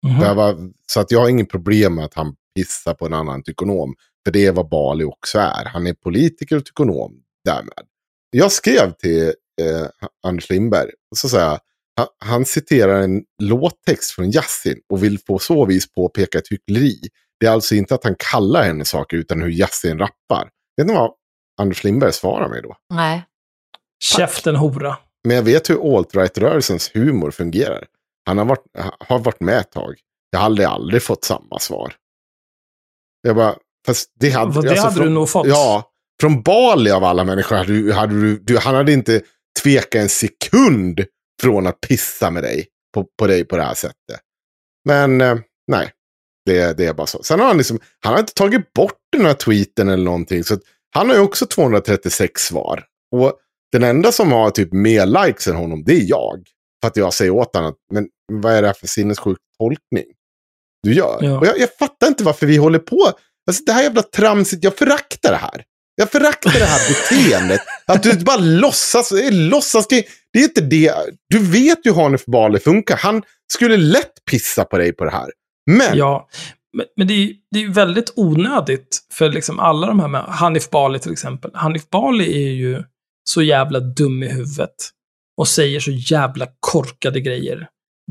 Mhm. 0.07 0.19
Det 0.19 0.34
var, 0.34 0.71
så 0.88 0.99
att 0.99 1.11
jag 1.11 1.19
har 1.19 1.30
inget 1.30 1.49
problem 1.49 1.95
med 1.95 2.05
att 2.05 2.13
han 2.13 2.35
pissar 2.55 2.93
på 2.93 3.05
en 3.05 3.13
annan 3.13 3.43
tykonom. 3.43 3.95
För 4.26 4.31
det 4.31 4.45
är 4.45 4.51
vad 4.51 4.69
Bali 4.69 5.03
också 5.03 5.39
är. 5.39 5.65
Han 5.65 5.88
är 5.88 5.93
politiker 5.93 6.57
och 6.57 6.65
tykonom 6.65 7.21
därmed. 7.45 7.85
Jag 8.31 8.51
skrev 8.51 8.91
till 8.91 9.34
eh, 9.61 9.88
Anders 10.23 10.49
Lindberg. 10.49 10.89
Och 11.11 11.17
så 11.17 11.30
sa 11.30 11.39
jag, 11.39 11.59
han, 12.26 12.45
citerar 12.45 13.01
en 13.01 13.23
låttext 13.41 14.11
från 14.11 14.31
Yasin 14.31 14.81
och 14.89 15.03
vill 15.03 15.19
på 15.19 15.39
så 15.39 15.65
vis 15.65 15.93
påpeka 15.93 16.38
ett 16.38 16.47
hyckleri. 16.47 16.99
Det 17.39 17.45
är 17.45 17.51
alltså 17.51 17.76
inte 17.76 17.95
att 17.95 18.03
han 18.03 18.15
kallar 18.19 18.63
henne 18.63 18.85
saker 18.85 19.17
utan 19.17 19.41
hur 19.41 19.49
Yasin 19.49 19.99
rappar. 19.99 20.49
Vet 20.77 20.88
ni 20.88 20.93
vad 20.93 21.11
Anders 21.61 21.84
Lindberg 21.84 22.13
svarar 22.13 22.49
mig 22.49 22.61
då? 22.61 22.76
Nej. 22.93 23.26
Käften 24.03 24.55
hora. 24.55 24.97
Men 25.27 25.35
jag 25.35 25.43
vet 25.43 25.69
hur 25.69 25.97
alt-right-rörelsens 25.97 26.91
humor 26.93 27.31
fungerar. 27.31 27.85
Han 28.26 28.38
har 28.38 28.45
varit, 28.45 28.63
har 28.99 29.19
varit 29.19 29.39
med 29.39 29.57
ett 29.57 29.71
tag. 29.71 29.95
Jag 30.30 30.39
har 30.39 30.45
aldrig, 30.45 30.67
aldrig 30.67 31.03
fått 31.03 31.23
samma 31.23 31.59
svar. 31.59 31.93
Jag 33.21 33.35
bara, 33.35 33.55
fast 33.85 34.11
det 34.19 34.30
hade, 34.30 34.51
Vad, 34.51 34.63
det 34.63 34.69
alltså 34.69 34.84
hade 34.84 34.95
från, 34.95 35.05
du 35.05 35.13
nog 35.13 35.30
fått. 35.30 35.47
Ja, 35.47 35.91
från 36.21 36.41
Bali 36.41 36.91
av 36.91 37.03
alla 37.03 37.23
människor 37.23 37.55
hade 37.55 37.73
du, 37.73 37.93
hade 37.93 38.21
du, 38.21 38.39
du, 38.39 38.57
han 38.57 38.76
hade 38.76 38.91
inte 38.91 39.21
tvekat 39.63 40.01
en 40.01 40.09
sekund 40.09 41.05
från 41.41 41.67
att 41.67 41.81
pissa 41.81 42.31
med 42.31 42.43
dig 42.43 42.67
på, 42.93 43.05
på 43.19 43.27
dig 43.27 43.45
på 43.45 43.57
det 43.57 43.63
här 43.63 43.73
sättet. 43.73 44.19
Men 44.85 45.21
eh, 45.21 45.37
nej, 45.67 45.91
det, 46.45 46.77
det 46.77 46.85
är 46.85 46.93
bara 46.93 47.07
så. 47.07 47.23
Sen 47.23 47.39
har 47.39 47.47
han 47.47 47.57
liksom, 47.57 47.79
han 47.99 48.13
har 48.13 48.19
inte 48.19 48.33
tagit 48.33 48.73
bort 48.73 48.99
den 49.11 49.25
här 49.25 49.33
tweeten 49.33 49.89
eller 49.89 50.03
någonting. 50.03 50.43
Så 50.43 50.57
han 50.91 51.09
har 51.09 51.15
ju 51.15 51.21
också 51.21 51.45
236 51.45 52.41
svar. 52.41 52.85
Och 53.15 53.33
den 53.71 53.83
enda 53.83 54.11
som 54.11 54.31
har 54.31 54.49
typ 54.49 54.73
mer 54.73 55.05
likes 55.05 55.47
än 55.47 55.55
honom, 55.55 55.83
det 55.85 55.93
är 55.93 56.09
jag. 56.09 56.43
För 56.81 56.87
att 56.87 56.97
jag 56.97 57.13
säger 57.13 57.31
åt 57.31 57.55
honom, 57.55 57.69
att, 57.69 57.77
men 57.93 58.07
vad 58.31 58.53
är 58.53 58.61
det 58.61 58.67
här 58.67 58.73
för 58.73 58.87
sinnessjuk 58.87 59.37
tolkning 59.59 60.05
du 60.83 60.93
gör? 60.93 61.19
Ja. 61.21 61.39
Och 61.39 61.45
jag, 61.45 61.59
jag 61.59 61.77
fattar 61.77 62.07
inte 62.07 62.23
varför 62.23 62.45
vi 62.45 62.57
håller 62.57 62.79
på. 62.79 63.11
Alltså 63.47 63.63
det 63.65 63.71
här 63.71 63.83
jävla 63.83 64.01
tramset, 64.01 64.63
jag 64.63 64.77
föraktar 64.77 65.31
det 65.31 65.37
här. 65.37 65.63
Jag 65.95 66.11
föraktar 66.11 66.51
det 66.51 66.65
här 66.65 66.89
beteendet. 66.89 67.61
Att 67.85 68.03
du 68.03 68.17
bara 68.17 68.37
låtsas, 68.37 69.11
är 69.11 69.31
låtsas 69.31 69.87
det 70.34 70.39
är 70.39 70.43
inte 70.43 70.61
det. 70.61 70.93
Du 71.30 71.39
vet 71.39 71.85
ju 71.85 71.93
hur 71.93 72.01
Hanif 72.01 72.26
Bali 72.26 72.60
funkar. 72.60 72.97
Han 72.97 73.23
skulle 73.53 73.77
lätt 73.77 74.26
pissa 74.31 74.65
på 74.65 74.77
dig 74.77 74.93
på 74.93 75.06
det 75.06 75.11
här. 75.11 75.30
Men, 75.72 75.97
Ja, 75.97 76.30
men, 76.77 76.85
men 76.95 77.07
det 77.07 77.14
är 77.14 77.18
ju 77.18 77.34
det 77.51 77.64
är 77.64 77.68
väldigt 77.69 78.14
onödigt 78.15 78.99
för 79.14 79.30
liksom 79.30 79.60
alla 79.60 79.88
de 79.88 79.99
här 79.99 80.07
med 80.07 80.22
Hanif 80.22 80.69
Bali 80.69 80.99
till 80.99 81.11
exempel. 81.11 81.51
Hanif 81.53 81.89
Bali 81.89 82.45
är 82.45 82.51
ju 82.51 82.84
så 83.23 83.41
jävla 83.41 83.80
dum 83.80 84.23
i 84.23 84.27
huvudet 84.27 84.76
och 85.38 85.47
säger 85.47 85.80
så 85.80 85.91
jävla 85.91 86.47
korkade 86.60 87.22
grejer. 87.22 87.68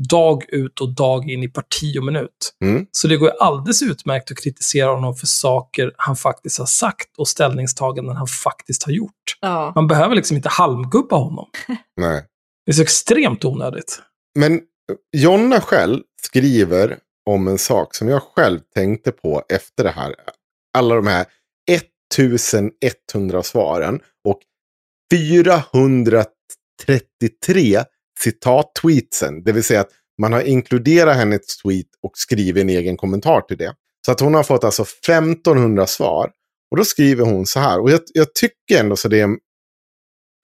Dag 0.09 0.43
ut 0.47 0.81
och 0.81 0.95
dag 0.95 1.29
in 1.29 1.43
i 1.43 1.47
parti 1.47 1.97
och 1.97 2.05
minut. 2.05 2.55
Mm. 2.63 2.85
Så 2.91 3.07
det 3.07 3.17
går 3.17 3.29
ju 3.29 3.35
alldeles 3.39 3.81
utmärkt 3.81 4.31
att 4.31 4.37
kritisera 4.37 4.91
honom 4.91 5.15
för 5.15 5.27
saker 5.27 5.91
han 5.97 6.15
faktiskt 6.15 6.59
har 6.59 6.65
sagt 6.65 7.17
och 7.17 7.27
ställningstaganden 7.27 8.15
han 8.15 8.27
faktiskt 8.27 8.83
har 8.83 8.91
gjort. 8.91 9.37
Ja. 9.41 9.71
Man 9.75 9.87
behöver 9.87 10.15
liksom 10.15 10.37
inte 10.37 10.49
halmgubba 10.49 11.15
honom. 11.15 11.45
nej. 11.97 12.25
Det 12.65 12.71
är 12.71 12.73
så 12.73 12.81
extremt 12.81 13.45
onödigt. 13.45 14.01
Men 14.39 14.61
Jonna 15.17 15.61
själv 15.61 16.01
skriver 16.21 16.97
om 17.29 17.47
en 17.47 17.57
sak 17.57 17.95
som 17.95 18.07
jag 18.07 18.23
själv 18.23 18.59
tänkte 18.75 19.11
på 19.11 19.43
efter 19.49 19.83
det 19.83 19.89
här. 19.89 20.15
Alla 20.77 20.95
de 20.95 21.07
här 21.07 21.25
1100 21.71 23.43
svaren 23.43 23.99
och 24.27 24.39
433 25.11 27.83
citat-tweetsen. 28.19 29.43
Det 29.43 29.51
vill 29.51 29.63
säga 29.63 29.81
att 29.81 29.91
man 30.21 30.33
har 30.33 30.41
inkluderat 30.41 31.15
hennes 31.15 31.57
tweet 31.57 31.87
och 32.01 32.11
skrivit 32.13 32.61
en 32.61 32.69
egen 32.69 32.97
kommentar 32.97 33.41
till 33.41 33.57
det. 33.57 33.75
Så 34.05 34.11
att 34.11 34.19
hon 34.19 34.33
har 34.33 34.43
fått 34.43 34.63
alltså 34.63 34.83
1500 34.83 35.87
svar. 35.87 36.31
Och 36.71 36.77
då 36.77 36.83
skriver 36.83 37.25
hon 37.25 37.45
så 37.45 37.59
här. 37.59 37.79
Och 37.79 37.91
jag, 37.91 37.99
jag 38.13 38.33
tycker 38.33 38.79
ändå 38.79 38.95
så 38.95 39.07
det 39.07 39.19
är, 39.19 39.23
en, 39.23 39.37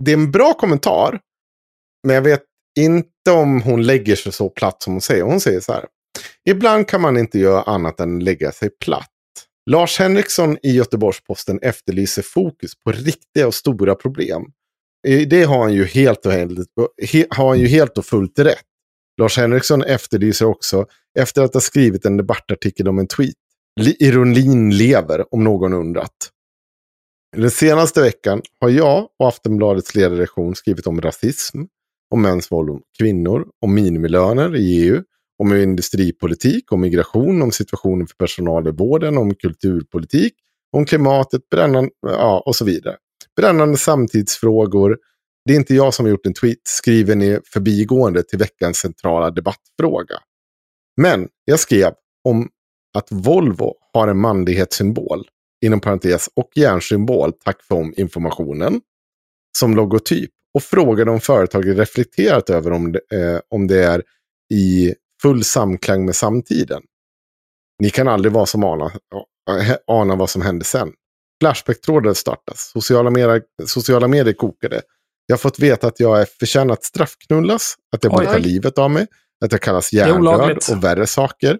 det 0.03 0.11
är 0.11 0.17
en 0.17 0.31
bra 0.31 0.53
kommentar. 0.53 1.19
Men 2.07 2.15
jag 2.15 2.21
vet 2.21 2.43
inte 2.79 3.31
om 3.31 3.61
hon 3.61 3.83
lägger 3.83 4.15
sig 4.15 4.31
så 4.31 4.49
platt 4.49 4.83
som 4.83 4.93
hon 4.93 5.01
säger. 5.01 5.23
Hon 5.23 5.39
säger 5.39 5.59
så 5.59 5.73
här. 5.73 5.85
Ibland 6.49 6.87
kan 6.87 7.01
man 7.01 7.17
inte 7.17 7.39
göra 7.39 7.61
annat 7.61 7.99
än 7.99 8.19
lägga 8.19 8.51
sig 8.51 8.69
platt. 8.69 9.09
Lars 9.69 9.99
Henriksson 9.99 10.57
i 10.63 10.71
Göteborgs-Posten 10.71 11.59
efterlyser 11.61 12.21
fokus 12.21 12.71
på 12.83 12.91
riktiga 12.91 13.47
och 13.47 13.53
stora 13.53 13.95
problem. 13.95 14.43
Eh, 15.05 15.27
det 15.27 15.43
har 15.43 15.61
han 15.61 15.73
ju 15.73 15.85
helt 15.85 16.25
och, 16.25 16.31
helt, 17.07 17.33
har 17.33 17.47
han 17.47 17.59
ju 17.59 17.67
helt 17.67 17.97
och 17.97 18.05
fullt 18.05 18.39
rätt. 18.39 18.65
Lars 19.21 19.37
Henriksson 19.37 19.83
efterlyser 19.83 20.45
också, 20.45 20.85
efter 21.19 21.41
att 21.41 21.53
ha 21.53 21.61
skrivit 21.61 22.05
en 22.05 22.17
debattartikel 22.17 22.87
om 22.87 22.99
en 22.99 23.07
tweet, 23.07 23.35
ironin 23.99 24.77
lever 24.77 25.33
om 25.33 25.43
någon 25.43 25.73
undrat. 25.73 26.31
Den 27.37 27.51
senaste 27.51 28.01
veckan 28.01 28.41
har 28.59 28.69
jag 28.69 29.07
och 29.19 29.27
Aftonbladets 29.27 29.95
ledarredaktion 29.95 30.55
skrivit 30.55 30.87
om 30.87 31.01
rasism, 31.01 31.61
om 32.09 32.21
mäns 32.21 32.51
våld 32.51 32.69
mot 32.69 32.83
kvinnor, 32.99 33.47
om 33.61 33.73
minimilöner 33.73 34.55
i 34.55 34.83
EU, 34.83 35.03
om 35.43 35.53
industripolitik, 35.53 36.71
om 36.71 36.81
migration, 36.81 37.41
om 37.41 37.51
situationen 37.51 38.07
för 38.07 38.15
personal 38.15 38.67
i 38.67 38.71
vården, 38.71 39.17
om 39.17 39.35
kulturpolitik, 39.35 40.33
om 40.71 40.85
klimatet, 40.85 41.49
brännande, 41.49 41.89
ja, 42.01 42.43
och 42.45 42.55
så 42.55 42.65
vidare. 42.65 42.95
Brännande 43.35 43.77
samtidsfrågor, 43.77 44.97
det 45.45 45.53
är 45.53 45.57
inte 45.57 45.75
jag 45.75 45.93
som 45.93 46.05
har 46.05 46.09
gjort 46.09 46.25
en 46.25 46.33
tweet, 46.33 46.59
skriven 46.63 47.21
i 47.21 47.39
förbigående 47.45 48.23
till 48.23 48.39
veckans 48.39 48.77
centrala 48.77 49.31
debattfråga. 49.31 50.15
Men 51.01 51.27
jag 51.45 51.59
skrev 51.59 51.93
om 52.23 52.49
att 52.97 53.07
Volvo 53.11 53.73
har 53.93 54.07
en 54.07 54.17
manlighetssymbol, 54.17 55.27
inom 55.65 55.81
parentes, 55.81 56.29
och 56.35 56.49
järnsymbol, 56.55 57.33
tack 57.33 57.63
för 57.63 57.75
om 57.75 57.93
informationen, 57.97 58.81
som 59.57 59.75
logotyp. 59.75 60.31
Och 60.53 60.63
frågade 60.63 61.11
om 61.11 61.19
företaget 61.19 61.77
reflekterat 61.77 62.49
över 62.49 62.71
om 62.71 62.91
det, 62.91 62.99
eh, 63.11 63.39
om 63.49 63.67
det 63.67 63.83
är 63.83 64.03
i 64.53 64.95
full 65.21 65.43
samklang 65.43 66.05
med 66.05 66.15
samtiden. 66.15 66.81
Ni 67.79 67.89
kan 67.89 68.07
aldrig 68.07 68.33
vara 68.33 68.45
som 68.45 68.63
ana, 68.63 68.91
eh, 69.49 69.71
eh, 69.71 69.77
ana 69.87 70.15
vad 70.15 70.29
som 70.29 70.41
hände 70.41 70.65
sen. 70.65 70.91
Flashback-trådar 71.41 72.13
startas. 72.13 72.71
Sociala 72.73 73.09
medier, 73.09 73.41
sociala 73.65 74.07
medier 74.07 74.33
kokade. 74.33 74.81
Jag 75.25 75.33
har 75.33 75.39
fått 75.39 75.59
veta 75.59 75.87
att 75.87 75.99
jag 75.99 76.21
är 76.21 76.25
förtjänat 76.39 76.83
straffknullas, 76.83 77.75
att 77.95 78.03
jag 78.03 78.13
borde 78.13 78.25
ta 78.25 78.37
livet 78.37 78.77
av 78.77 78.91
mig, 78.91 79.07
att 79.45 79.51
jag 79.51 79.61
kallas 79.61 79.93
är 79.93 79.97
hjärndöd 79.97 80.59
och 80.71 80.83
värre 80.83 81.07
saker. 81.07 81.59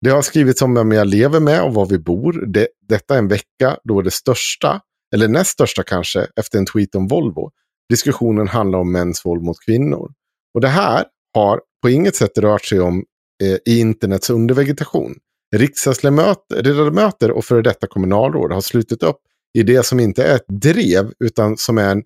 Det 0.00 0.10
har 0.10 0.22
skrivits 0.22 0.62
om 0.62 0.74
vem 0.74 0.92
jag 0.92 1.06
lever 1.06 1.40
med 1.40 1.62
och 1.62 1.74
var 1.74 1.86
vi 1.86 1.98
bor. 1.98 2.46
Det, 2.46 2.68
detta 2.88 3.14
är 3.14 3.18
en 3.18 3.28
vecka 3.28 3.78
då 3.84 4.02
det 4.02 4.10
största, 4.10 4.80
eller 5.14 5.28
näst 5.28 5.50
största 5.50 5.82
kanske, 5.82 6.26
efter 6.40 6.58
en 6.58 6.66
tweet 6.66 6.94
om 6.94 7.08
Volvo. 7.08 7.50
Diskussionen 7.88 8.48
handlar 8.48 8.78
om 8.78 8.92
mäns 8.92 9.24
våld 9.24 9.42
mot 9.42 9.60
kvinnor. 9.60 10.12
Och 10.54 10.60
det 10.60 10.68
här 10.68 11.04
har 11.34 11.60
på 11.82 11.88
inget 11.88 12.16
sätt 12.16 12.38
rört 12.38 12.64
sig 12.64 12.80
om 12.80 13.04
eh, 13.42 13.74
i 13.74 13.80
internets 13.80 14.30
undervegetation. 14.30 15.14
Riksdagsledamöter 15.56 17.30
och 17.30 17.44
före 17.44 17.62
detta 17.62 17.86
kommunalråd 17.86 18.52
har 18.52 18.60
slutit 18.60 19.02
upp 19.02 19.20
i 19.58 19.62
det 19.62 19.82
som 19.86 20.00
inte 20.00 20.24
är 20.24 20.36
ett 20.36 20.48
drev 20.48 21.12
utan 21.24 21.56
som 21.56 21.78
är, 21.78 21.90
en, 21.90 22.02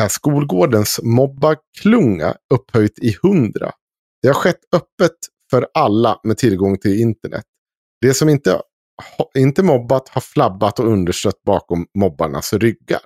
är 0.00 0.08
skolgårdens 0.08 1.00
mobbarklunga 1.02 2.34
upphöjt 2.54 2.98
i 2.98 3.16
hundra. 3.22 3.72
Det 4.22 4.28
har 4.28 4.34
skett 4.34 4.60
öppet 4.72 5.16
för 5.50 5.68
alla 5.74 6.20
med 6.24 6.38
tillgång 6.38 6.78
till 6.78 7.00
internet. 7.00 7.44
Det 8.00 8.14
som 8.14 8.28
inte, 8.28 8.62
inte 9.34 9.62
mobbat 9.62 10.08
har 10.08 10.20
flabbat 10.20 10.78
och 10.78 10.86
understött 10.86 11.42
bakom 11.42 11.86
mobbarnas 11.98 12.52
ryggar. 12.52 13.00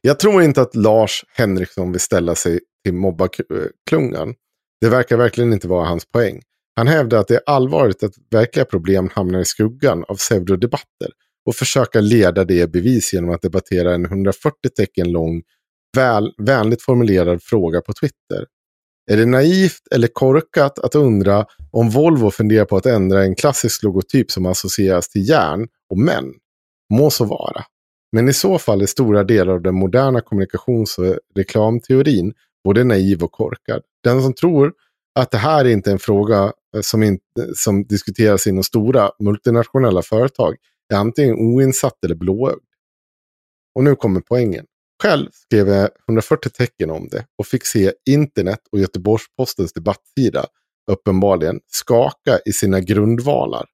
Jag 0.00 0.18
tror 0.18 0.42
inte 0.42 0.62
att 0.62 0.76
Lars 0.76 1.24
Henriksson 1.28 1.92
vill 1.92 2.00
ställa 2.00 2.34
sig 2.34 2.60
till 2.84 2.94
mobbarklungan. 2.94 4.34
Det 4.80 4.88
verkar 4.88 5.16
verkligen 5.16 5.52
inte 5.52 5.68
vara 5.68 5.88
hans 5.88 6.06
poäng. 6.06 6.40
Han 6.76 6.86
hävdar 6.86 7.18
att 7.18 7.28
det 7.28 7.34
är 7.34 7.42
allvarligt 7.46 8.02
att 8.02 8.12
verkliga 8.30 8.64
problem 8.64 9.10
hamnar 9.12 9.40
i 9.40 9.44
skuggan 9.44 10.04
av 10.08 10.16
pseudodebatter 10.16 11.10
och 11.46 11.54
försöka 11.54 12.00
leda 12.00 12.44
det 12.44 12.54
i 12.54 12.66
bevis 12.66 13.12
genom 13.12 13.30
att 13.30 13.42
debattera 13.42 13.94
en 13.94 14.04
140 14.04 14.54
tecken 14.76 15.12
lång, 15.12 15.42
väl, 15.96 16.32
vänligt 16.38 16.82
formulerad 16.82 17.42
fråga 17.42 17.80
på 17.80 17.92
Twitter. 17.92 18.46
Är 19.10 19.16
det 19.16 19.26
naivt 19.26 19.82
eller 19.90 20.08
korkat 20.08 20.78
att 20.78 20.94
undra 20.94 21.46
om 21.70 21.90
Volvo 21.90 22.30
funderar 22.30 22.64
på 22.64 22.76
att 22.76 22.86
ändra 22.86 23.24
en 23.24 23.34
klassisk 23.34 23.82
logotyp 23.82 24.30
som 24.30 24.46
associeras 24.46 25.08
till 25.08 25.28
järn 25.28 25.68
och 25.90 25.98
män? 25.98 26.32
Må 26.94 27.10
så 27.10 27.24
vara. 27.24 27.64
Men 28.12 28.28
i 28.28 28.32
så 28.32 28.58
fall 28.58 28.82
är 28.82 28.86
stora 28.86 29.24
delar 29.24 29.52
av 29.52 29.62
den 29.62 29.74
moderna 29.74 30.20
kommunikations 30.20 30.98
och 30.98 31.18
reklamteorin 31.34 32.34
både 32.64 32.84
naiv 32.84 33.22
och 33.22 33.32
korkad. 33.32 33.82
Den 34.04 34.22
som 34.22 34.34
tror 34.34 34.72
att 35.14 35.30
det 35.30 35.38
här 35.38 35.64
inte 35.64 35.90
är 35.90 35.92
en 35.92 35.98
fråga 35.98 36.52
Eh, 36.76 36.80
som, 36.80 37.02
in, 37.02 37.18
som 37.54 37.84
diskuteras 37.84 38.46
inom 38.46 38.62
stora 38.62 39.10
multinationella 39.18 40.02
företag 40.02 40.56
är 40.94 40.96
antingen 40.96 41.34
oinsatt 41.34 42.04
eller 42.04 42.14
blåögd. 42.14 42.64
Och 43.74 43.84
nu 43.84 43.96
kommer 43.96 44.20
poängen. 44.20 44.66
Själv 45.02 45.28
skrev 45.32 45.68
jag 45.68 45.90
140 46.08 46.50
tecken 46.50 46.90
om 46.90 47.08
det 47.08 47.26
och 47.38 47.46
fick 47.46 47.66
se 47.66 47.92
internet 48.10 48.60
och 48.72 48.78
Göteborgs-Postens 48.78 49.72
debattsida 49.72 50.46
uppenbarligen 50.90 51.60
skaka 51.66 52.38
i 52.46 52.52
sina 52.52 52.80
grundvalar. 52.80 53.66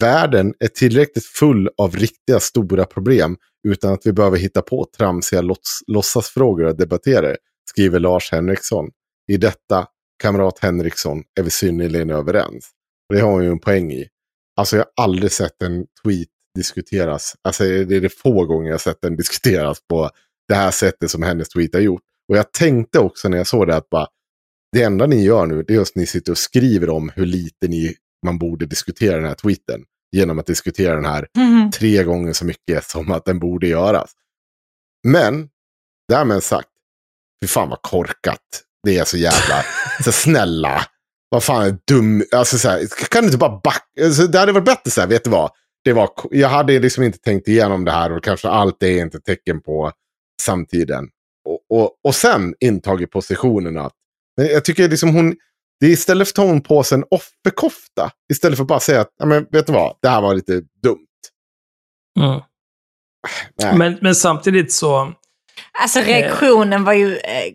Världen 0.00 0.54
är 0.58 0.68
tillräckligt 0.68 1.24
full 1.26 1.70
av 1.78 1.96
riktiga 1.96 2.40
stora 2.40 2.84
problem 2.84 3.36
utan 3.68 3.92
att 3.92 4.06
vi 4.06 4.12
behöver 4.12 4.38
hitta 4.38 4.62
på 4.62 4.86
tramsiga 4.96 5.40
låts- 5.40 5.82
låtsasfrågor 5.86 6.66
att 6.66 6.78
debattera, 6.78 7.36
skriver 7.70 8.00
Lars 8.00 8.32
Henriksson. 8.32 8.90
I 9.28 9.36
detta, 9.36 9.86
kamrat 10.22 10.58
Henriksson, 10.58 11.22
är 11.40 11.42
vi 11.42 11.50
synnerligen 11.50 12.10
överens. 12.10 12.70
Och 13.08 13.14
det 13.14 13.20
har 13.20 13.30
hon 13.30 13.44
ju 13.44 13.50
en 13.50 13.58
poäng 13.58 13.92
i. 13.92 14.08
Alltså 14.56 14.76
jag 14.76 14.86
har 14.96 15.04
aldrig 15.04 15.32
sett 15.32 15.62
en 15.62 15.86
tweet 16.04 16.28
diskuteras. 16.54 17.34
Alltså 17.42 17.64
det 17.64 17.96
är 17.96 18.00
det 18.00 18.08
få 18.18 18.44
gånger 18.46 18.66
jag 18.66 18.74
har 18.74 18.78
sett 18.78 19.00
den 19.02 19.16
diskuteras 19.16 19.78
på 19.88 20.10
det 20.48 20.54
här 20.54 20.70
sättet 20.70 21.10
som 21.10 21.22
hennes 21.22 21.48
tweet 21.48 21.74
har 21.74 21.80
gjort. 21.80 22.02
Och 22.28 22.36
jag 22.36 22.52
tänkte 22.52 22.98
också 22.98 23.28
när 23.28 23.36
jag 23.36 23.46
såg 23.46 23.66
det 23.66 23.76
att 23.76 23.90
bara, 23.90 24.06
det 24.72 24.82
enda 24.82 25.06
ni 25.06 25.24
gör 25.24 25.46
nu 25.46 25.62
det 25.62 25.74
är 25.74 25.80
att 25.80 25.94
ni 25.96 26.06
sitter 26.06 26.32
och 26.32 26.38
skriver 26.38 26.90
om 26.90 27.12
hur 27.16 27.26
lite 27.26 27.68
ni, 27.68 27.94
man 28.26 28.38
borde 28.38 28.66
diskutera 28.66 29.16
den 29.16 29.24
här 29.24 29.34
tweeten. 29.34 29.84
Genom 30.16 30.38
att 30.38 30.46
diskutera 30.46 30.94
den 30.94 31.04
här 31.04 31.28
Mhm. 31.36 31.70
tre 31.70 32.04
gånger 32.04 32.32
så 32.32 32.44
mycket 32.44 32.84
som 32.84 33.10
att 33.12 33.24
den 33.24 33.38
borde 33.38 33.66
göras. 33.66 34.12
Men, 35.08 35.48
därmed 36.08 36.42
sagt, 36.42 36.68
fy 37.44 37.48
fan 37.48 37.68
vad 37.68 37.82
korkat. 37.82 38.62
Det 38.82 38.98
är 38.98 39.04
så 39.04 39.16
jävla, 39.16 39.64
så 40.04 40.12
snälla. 40.12 40.86
Vad 41.28 41.44
fan 41.44 41.66
är 41.66 41.76
dum, 41.88 42.24
alltså 42.32 42.58
så 42.58 42.68
här, 42.68 43.08
kan 43.10 43.22
du 43.22 43.26
inte 43.26 43.38
bara 43.38 43.60
backa? 43.64 44.04
Alltså, 44.04 44.26
det 44.26 44.38
hade 44.38 44.52
varit 44.52 44.64
bättre 44.64 44.90
så 44.90 45.00
här, 45.00 45.08
vet 45.08 45.24
du 45.24 45.30
vad? 45.30 45.50
Det 45.84 45.92
var, 45.92 46.10
jag 46.30 46.48
hade 46.48 46.78
liksom 46.78 47.04
inte 47.04 47.18
tänkt 47.18 47.48
igenom 47.48 47.84
det 47.84 47.92
här 47.92 48.12
och 48.12 48.24
kanske 48.24 48.48
allt 48.48 48.82
är 48.82 49.02
inte 49.02 49.20
tecken 49.20 49.60
på 49.62 49.92
samtiden. 50.42 51.08
Och, 51.48 51.78
och, 51.78 51.90
och 52.04 52.14
sen 52.14 52.54
intagit 52.60 53.10
positionen 53.10 53.78
att, 53.78 53.92
men 54.36 54.46
jag 54.46 54.64
tycker 54.64 54.88
liksom 54.88 55.14
hon, 55.14 55.36
det 55.80 55.86
är 55.86 55.90
istället 55.90 56.28
för 56.28 56.42
att 56.42 56.48
hon 56.48 56.62
på 56.62 56.82
sig 56.82 56.98
en 56.98 57.04
offerkofta. 57.10 58.10
Istället 58.32 58.56
för 58.56 58.64
att 58.64 58.68
bara 58.68 58.80
säga 58.80 59.00
att, 59.00 59.14
ja, 59.18 59.26
men 59.26 59.46
vet 59.52 59.66
du 59.66 59.72
vad, 59.72 59.96
det 60.02 60.08
här 60.08 60.20
var 60.22 60.34
lite 60.34 60.62
dumt. 60.82 61.06
Mm. 62.20 62.40
Men, 63.78 63.98
men 64.00 64.14
samtidigt 64.14 64.72
så... 64.72 65.12
Alltså 65.82 66.00
reaktionen 66.00 66.84
var 66.84 66.92
ju 66.92 67.16
eh, 67.16 67.52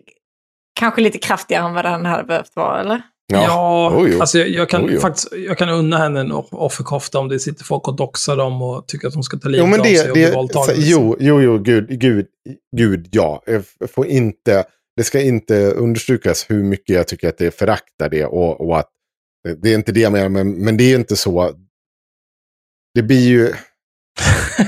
kanske 0.78 1.00
lite 1.00 1.18
kraftigare 1.18 1.64
än 1.66 1.74
vad 1.74 1.84
den 1.84 2.06
hade 2.06 2.24
behövt 2.24 2.56
vara, 2.56 2.80
eller? 2.80 3.02
Ja, 3.32 3.90
Oh, 3.96 4.10
jo. 4.10 4.20
alltså 4.20 4.38
jag, 4.38 4.48
jag 4.48 4.68
kan 4.68 4.84
Oh, 4.90 5.00
faktiskt 5.00 5.28
jag 5.36 5.58
kan 5.58 5.68
unna 5.68 5.98
henne 5.98 6.20
en 6.20 6.32
off- 6.32 6.48
offerkofta 6.52 7.18
om 7.18 7.28
det 7.28 7.38
sitter 7.38 7.64
folk 7.64 7.88
och 7.88 7.96
doxar 7.96 8.36
dem 8.36 8.62
och 8.62 8.88
tycker 8.88 9.08
att 9.08 9.14
de 9.14 9.22
ska 9.22 9.36
ta 9.38 9.48
livet 9.48 9.64
Jo, 9.66 9.70
men 9.70 9.80
av 9.80 9.84
sig 9.84 9.94
det, 9.94 10.06
och 10.08 10.12
bli 10.12 10.22
det, 10.24 10.32
våldtagna. 10.34 10.64
så, 10.66 10.72
jo, 10.76 11.16
jo, 11.20 11.40
jo, 11.42 11.58
gud, 11.58 12.00
gud, 12.00 12.26
gud, 12.76 13.08
ja. 13.12 13.42
Jag 13.46 13.64
får 13.90 14.06
inte, 14.06 14.64
det 14.96 15.04
ska 15.04 15.20
inte 15.20 15.70
understrykas 15.70 16.46
hur 16.50 16.62
mycket 16.62 16.96
jag 16.96 17.08
tycker 17.08 17.28
att 17.28 17.38
det 17.38 17.50
föraktar 17.58 18.08
det 18.08 18.24
och, 18.24 18.60
och 18.68 18.78
att 18.78 18.88
det 19.62 19.70
är 19.70 19.74
inte 19.74 19.92
det 19.92 20.00
jag 20.00 20.12
menar, 20.12 20.28
men, 20.28 20.52
men 20.64 20.76
det 20.76 20.84
är 20.84 20.98
inte 20.98 21.16
så. 21.16 21.52
Det 22.94 23.02
blir 23.02 23.28
ju... 23.28 23.52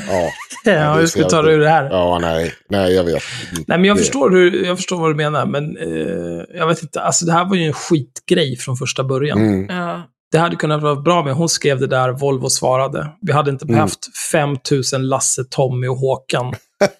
Ja, 0.08 0.30
Ja, 0.64 0.94
hur 0.94 1.06
ska 1.06 1.22
vi 1.22 1.28
ta 1.30 1.42
det 1.42 1.52
ur 1.52 1.58
det 1.58 1.68
här? 1.68 1.84
Ja, 1.90 2.18
nej, 2.22 2.54
nej, 2.68 2.92
jag 2.94 3.04
vet. 3.04 3.22
Nej, 3.52 3.78
men 3.78 3.84
jag 3.84 3.96
Det- 3.96 4.00
förstår, 4.00 4.30
hur, 4.30 4.64
jag 4.64 4.76
förstår 4.78 5.00
vad 5.00 5.10
du 5.10 5.14
menar, 5.14 5.46
men 5.46 5.76
eh, 5.76 6.44
jag 6.58 6.66
vet 6.66 6.82
inte. 6.82 7.00
Alltså 7.00 7.24
det 7.26 7.32
här 7.32 7.44
var 7.44 7.56
ju 7.56 7.64
en 7.66 7.72
skitgrej 7.72 8.56
från 8.56 8.76
första 8.76 9.04
början. 9.04 9.38
Mm. 9.38 9.76
Ja. 9.78 10.02
Det 10.32 10.38
hade 10.38 10.56
kunnat 10.56 10.82
vara 10.82 10.96
bra 10.96 11.24
med. 11.24 11.34
Hon 11.34 11.48
skrev 11.48 11.80
det 11.80 11.86
där, 11.86 12.12
Volvo 12.12 12.48
svarade. 12.50 13.08
Vi 13.20 13.32
hade 13.32 13.50
inte 13.50 13.64
Mm. 13.64 13.74
behövt 13.74 14.16
5000 14.32 15.08
Lasse, 15.08 15.44
Tommy 15.44 15.86
och 15.88 15.96
Håkan. 15.96 16.54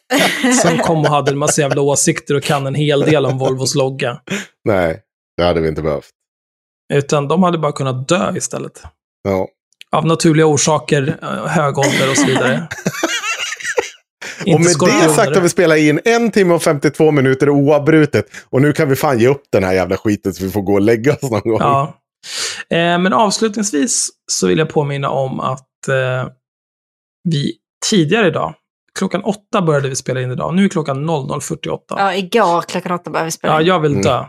Som 0.63 0.79
kom 0.79 0.99
och 1.01 1.07
hade 1.11 1.31
en 1.31 1.39
massa 1.39 1.61
jävla 1.61 1.81
åsikter 1.83 2.35
och 2.35 2.43
kan 2.43 2.67
en 2.67 2.75
hel 2.75 3.01
del 3.01 3.27
om 3.27 3.39
Volvos 3.39 3.75
logga. 3.75 4.21
Nej, 4.65 5.01
det 5.37 5.43
hade 5.45 5.61
vi 5.61 5.69
inte 5.69 5.83
behövt. 5.83 6.09
Utan 6.93 7.29
de 7.29 7.43
hade 7.43 7.59
bara 7.59 7.73
kunnat 7.73 8.09
dö 8.09 8.33
istället. 8.37 8.83
Ja. 9.25 9.49
Av 9.97 10.07
naturliga 10.07 10.47
orsaker, 10.47 11.19
eh, 11.23 11.47
hög 11.47 11.79
ålder 11.79 12.11
och 12.11 12.17
så 12.17 12.27
vidare. 12.27 12.69
Och 14.55 14.61
med 14.61 14.75
det 14.81 15.09
sagt 15.15 15.35
har 15.35 15.43
vi 15.43 15.49
spelat 15.49 15.79
in 15.79 16.01
en 16.05 16.31
timme 16.31 16.55
och 16.55 16.63
52 16.63 17.11
minuter 17.11 17.51
oavbrutet. 17.51 18.27
Och 18.51 18.63
nu 18.63 18.73
kan 18.73 18.89
vi 18.89 18.97
fan 18.97 19.19
ge 19.19 19.29
upp 19.29 19.43
den 19.53 19.65
här 19.65 19.73
jävla 19.73 19.97
skiten 19.97 20.35
så 20.35 20.45
vi 20.45 20.51
får 20.51 20.63
gå 20.63 20.73
och 20.73 20.81
lägga 20.81 21.13
oss 21.13 21.31
någon 21.31 21.41
gång. 21.41 21.59
Ja. 21.61 21.95
Eh, 22.71 22.99
men 22.99 23.13
avslutningsvis 23.13 24.09
så 24.33 24.47
vill 24.47 24.59
jag 24.59 24.69
påminna 24.69 25.11
om 25.11 25.41
att 25.41 25.89
eh, 25.89 26.29
vi 27.29 27.53
tidigare 27.91 28.27
idag, 28.27 28.55
klockan 28.99 29.23
åtta 29.25 29.63
började 29.63 29.89
vi 29.89 29.97
spela 29.97 30.21
in 30.21 30.31
idag, 30.31 30.55
nu 30.55 30.65
är 30.65 30.69
klockan 30.69 31.11
00.48. 31.11 31.79
Ja, 31.89 32.15
igår 32.15 32.63
klockan 32.63 32.93
åtta 32.93 33.11
började 33.11 33.27
vi 33.27 33.31
spela 33.33 33.55
Ja, 33.55 33.61
in. 33.61 33.67
jag 33.67 33.81
vill 33.81 34.03
dö. 34.03 34.25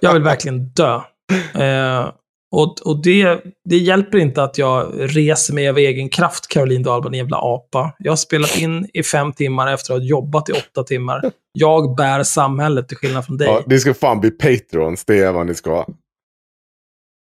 Jag 0.00 0.12
vill 0.12 0.22
verkligen 0.22 0.68
dö. 0.68 1.00
Eh, 1.54 2.08
och 2.54 2.86
och 2.86 3.02
det, 3.02 3.40
det 3.68 3.76
hjälper 3.76 4.18
inte 4.18 4.42
att 4.42 4.58
jag 4.58 4.92
reser 4.96 5.54
mig 5.54 5.68
av 5.68 5.78
egen 5.78 6.08
kraft, 6.08 6.48
Caroline 6.48 6.82
Dahlberg, 6.82 7.16
jävla 7.16 7.36
apa. 7.36 7.94
Jag 7.98 8.12
har 8.12 8.16
spelat 8.16 8.58
in 8.58 8.88
i 8.94 9.02
fem 9.02 9.32
timmar 9.32 9.72
efter 9.72 9.94
att 9.94 10.00
ha 10.00 10.06
jobbat 10.06 10.48
i 10.48 10.52
åtta 10.52 10.82
timmar. 10.82 11.30
Jag 11.52 11.96
bär 11.96 12.22
samhället 12.22 12.88
till 12.88 12.96
skillnad 12.96 13.26
från 13.26 13.36
dig. 13.36 13.48
Ja, 13.48 13.62
ni 13.66 13.78
ska 13.78 13.94
fan 13.94 14.20
bli 14.20 14.30
patrons, 14.30 15.04
det 15.04 15.18
är 15.18 15.32
vad 15.32 15.46
ni 15.46 15.54
ska. 15.54 15.86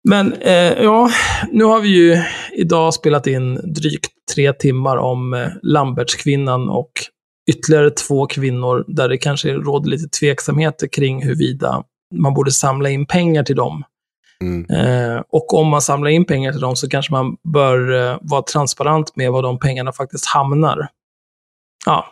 Men 0.09 0.33
eh, 0.33 0.73
ja, 0.83 1.09
nu 1.51 1.63
har 1.63 1.81
vi 1.81 1.89
ju 1.89 2.23
idag 2.53 2.93
spelat 2.93 3.27
in 3.27 3.55
drygt 3.55 4.11
tre 4.35 4.53
timmar 4.53 4.97
om 4.97 5.33
eh, 5.33 5.47
Lambertskvinnan 5.61 6.69
och 6.69 6.91
ytterligare 7.51 7.89
två 7.89 8.25
kvinnor 8.25 8.85
där 8.87 9.09
det 9.09 9.17
kanske 9.17 9.53
råder 9.53 9.89
lite 9.89 10.19
tveksamheter 10.19 10.87
kring 10.87 11.23
huruvida 11.23 11.83
man 12.15 12.33
borde 12.33 12.51
samla 12.51 12.89
in 12.89 13.05
pengar 13.05 13.43
till 13.43 13.55
dem. 13.55 13.83
Mm. 14.41 14.65
Eh, 14.69 15.21
och 15.29 15.53
om 15.53 15.67
man 15.67 15.81
samlar 15.81 16.09
in 16.09 16.25
pengar 16.25 16.51
till 16.51 16.61
dem 16.61 16.75
så 16.75 16.89
kanske 16.89 17.13
man 17.13 17.37
bör 17.53 17.91
eh, 17.91 18.17
vara 18.21 18.41
transparent 18.41 19.15
med 19.15 19.31
var 19.31 19.43
de 19.43 19.59
pengarna 19.59 19.91
faktiskt 19.91 20.25
hamnar. 20.25 20.87
Ja, 21.85 22.05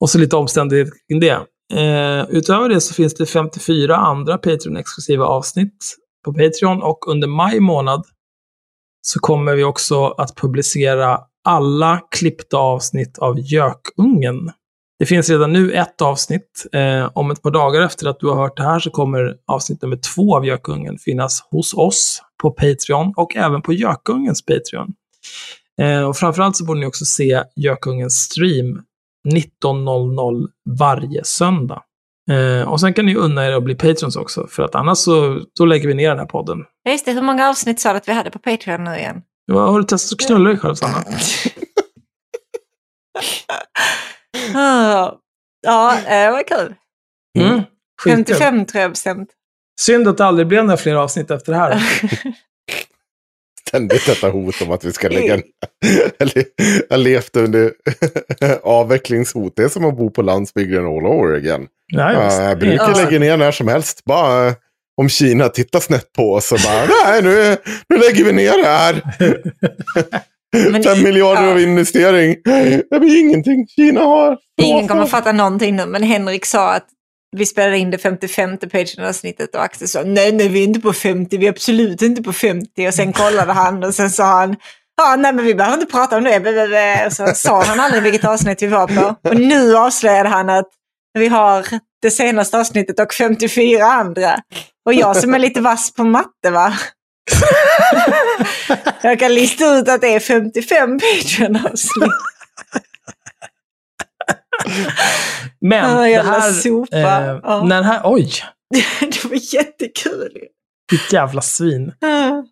och 0.00 0.10
så 0.10 0.18
lite 0.18 0.36
omständigheter 0.36 0.92
kring 1.08 1.20
det. 1.20 1.40
Eh, 1.74 2.26
utöver 2.30 2.68
det 2.68 2.80
så 2.80 2.94
finns 2.94 3.14
det 3.14 3.26
54 3.26 3.96
andra 3.96 4.38
Patreon-exklusiva 4.38 5.24
avsnitt 5.24 5.96
på 6.24 6.32
Patreon 6.32 6.82
och 6.82 7.08
under 7.08 7.28
maj 7.28 7.60
månad 7.60 8.04
så 9.00 9.20
kommer 9.20 9.54
vi 9.54 9.64
också 9.64 10.06
att 10.06 10.36
publicera 10.36 11.20
alla 11.44 12.00
klippta 12.10 12.56
avsnitt 12.56 13.18
av 13.18 13.40
Gökungen. 13.40 14.52
Det 14.98 15.06
finns 15.06 15.30
redan 15.30 15.52
nu 15.52 15.72
ett 15.72 16.02
avsnitt. 16.02 16.66
Eh, 16.72 17.10
om 17.14 17.30
ett 17.30 17.42
par 17.42 17.50
dagar 17.50 17.82
efter 17.82 18.06
att 18.06 18.20
du 18.20 18.26
har 18.26 18.36
hört 18.36 18.56
det 18.56 18.62
här 18.62 18.78
så 18.80 18.90
kommer 18.90 19.36
avsnitt 19.46 19.82
nummer 19.82 19.98
två 20.14 20.36
av 20.36 20.46
Gökungen 20.46 20.98
finnas 20.98 21.42
hos 21.50 21.74
oss 21.74 22.22
på 22.42 22.50
Patreon 22.50 23.12
och 23.16 23.36
även 23.36 23.62
på 23.62 23.72
Gökungens 23.72 24.44
Patreon. 24.44 24.94
Eh, 25.80 26.02
och 26.02 26.16
framförallt 26.16 26.56
så 26.56 26.64
borde 26.64 26.80
ni 26.80 26.86
också 26.86 27.04
se 27.04 27.42
Gökungens 27.56 28.14
stream 28.14 28.82
19.00 29.28 30.46
varje 30.78 31.24
söndag. 31.24 31.82
Eh, 32.30 32.68
och 32.68 32.80
sen 32.80 32.94
kan 32.94 33.06
ni 33.06 33.14
unna 33.14 33.46
er 33.46 33.52
att 33.52 33.64
bli 33.64 33.74
Patreons 33.74 34.16
också, 34.16 34.46
för 34.50 34.62
att 34.62 34.74
annars 34.74 34.98
så 34.98 35.40
då 35.58 35.64
lägger 35.64 35.88
vi 35.88 35.94
ner 35.94 36.08
den 36.08 36.18
här 36.18 36.26
podden. 36.26 36.58
Ja, 36.82 36.90
Just 36.92 37.04
det, 37.04 37.12
hur 37.12 37.22
många 37.22 37.48
avsnitt 37.48 37.80
sa 37.80 37.92
du 37.92 37.96
att 37.96 38.08
vi 38.08 38.12
hade 38.12 38.30
på 38.30 38.38
Patreon 38.38 38.84
nu 38.84 38.96
igen? 38.96 39.22
Vad 39.46 39.72
Har 39.72 39.78
du 39.78 39.84
testat 39.84 40.20
att 40.20 40.26
knulla 40.26 40.48
dig 40.50 40.58
själv, 40.58 40.74
Sanna? 40.74 41.04
Ja, 44.54 45.98
eh, 46.08 46.30
vad 46.32 46.46
kul. 46.46 46.74
Mm. 47.38 47.62
Skitkul. 48.02 48.36
55 48.36 48.64
tror 48.66 48.82
jag 48.82 48.90
bestämt. 48.90 49.28
Synd 49.80 50.08
att 50.08 50.18
det 50.18 50.24
aldrig 50.24 50.46
blev 50.48 50.64
några 50.64 50.76
fler 50.76 50.94
avsnitt 50.94 51.30
efter 51.30 51.52
det 51.52 51.58
här. 51.58 51.82
Ständigt 53.68 54.06
detta 54.06 54.28
hot 54.30 54.62
om 54.62 54.70
att 54.70 54.84
vi 54.84 54.92
ska 54.92 55.08
lägga 55.08 55.36
ner. 55.36 55.44
Eller, 56.18 56.44
Jag 56.90 57.00
levt 57.00 57.36
under 57.36 57.72
avvecklingshot. 58.62 59.52
Det 59.56 59.62
är 59.62 59.68
som 59.68 59.84
att 59.84 59.96
bo 59.96 60.10
på 60.10 60.22
landsbygden 60.22 60.86
all 60.86 61.06
over 61.06 61.34
again. 61.36 61.66
Ja, 61.86 62.24
just. 62.24 62.38
jag 62.38 62.58
brukar 62.58 62.88
Ja. 62.90 63.04
lägga 63.04 63.18
ner 63.18 63.36
när 63.36 63.52
som 63.52 63.68
helst. 63.68 64.04
Bara 64.04 64.46
eh, 64.48 64.54
om 64.96 65.08
Kina 65.08 65.48
tittar 65.48 65.80
snett 65.80 66.12
på 66.12 66.32
oss 66.32 66.52
och 66.52 66.58
bara 66.64 66.86
nej 67.04 67.22
nu, 67.22 67.56
nu 67.88 67.96
lägger 67.96 68.24
vi 68.24 68.32
ner 68.32 68.62
det 68.62 68.68
här. 68.68 69.02
Fem 70.84 71.02
miljarder 71.02 71.50
av 71.50 71.60
investering. 71.60 72.36
Det 72.90 73.00
blir 73.00 73.20
ingenting. 73.20 73.66
Kina 73.66 74.00
har... 74.00 74.38
Ingen 74.62 74.88
kommer 74.88 75.06
fatta 75.06 75.32
någonting 75.32 75.76
nu, 75.76 75.86
men 75.86 76.02
Henrik 76.02 76.46
sa 76.46 76.72
att 76.72 76.86
vi 77.36 77.46
spelade 77.46 77.78
in 77.78 77.90
det 77.90 77.98
55 77.98 78.58
Patreon-avsnittet 78.58 79.54
och 79.54 79.62
Axel 79.62 79.88
sa 79.88 80.02
nej, 80.02 80.32
nej, 80.32 80.48
vi 80.48 80.60
är 80.60 80.64
inte 80.64 80.80
på 80.80 80.92
50, 80.92 81.36
vi 81.38 81.46
är 81.46 81.50
absolut 81.50 82.02
inte 82.02 82.22
på 82.22 82.32
50. 82.32 82.88
Och 82.88 82.94
sen 82.94 83.12
kollade 83.12 83.52
han 83.52 83.84
och 83.84 83.94
sen 83.94 84.10
sa 84.10 84.24
han 84.24 84.56
Ja, 84.96 85.16
nej 85.18 85.32
men 85.32 85.44
vi 85.44 85.54
behöver 85.54 85.76
inte 85.80 85.92
prata 85.92 86.16
om 86.16 86.24
det. 86.24 86.40
blablabla." 86.40 87.06
Och 87.06 87.12
så 87.12 87.26
sa 87.34 87.62
han 87.62 87.80
aldrig 87.80 88.02
vilket 88.02 88.24
avsnitt 88.24 88.62
vi 88.62 88.66
var 88.66 88.86
på. 88.86 89.28
Och 89.28 89.36
nu 89.36 89.76
avslöjade 89.76 90.28
han 90.28 90.50
att 90.50 90.68
vi 91.18 91.28
har 91.28 91.66
det 92.02 92.10
senaste 92.10 92.58
avsnittet 92.58 93.00
och 93.00 93.14
54 93.14 93.84
andra. 93.84 94.36
Och 94.86 94.94
jag 94.94 95.16
som 95.16 95.34
är 95.34 95.38
lite 95.38 95.60
vass 95.60 95.94
på 95.94 96.04
matte 96.04 96.50
va? 96.50 96.72
jag 99.02 99.18
kan 99.18 99.34
lista 99.34 99.78
ut 99.78 99.88
att 99.88 100.00
det 100.00 100.14
är 100.14 100.20
55 100.20 100.98
Patreon-avsnitt. 100.98 102.12
Men 105.60 106.10
det 106.10 106.22
här... 106.22 106.52
sopa. 106.52 106.96
Eh, 106.96 107.40
Ja. 107.42 107.62
när 107.62 107.78
det 107.78 107.86
här... 107.86 108.00
Oj! 108.04 108.30
det 109.00 109.24
var 109.24 109.54
jättekul. 109.54 110.32
Ditt 110.90 111.12
jävla 111.12 111.40
svin. 111.40 111.92
Ah. 112.00 112.42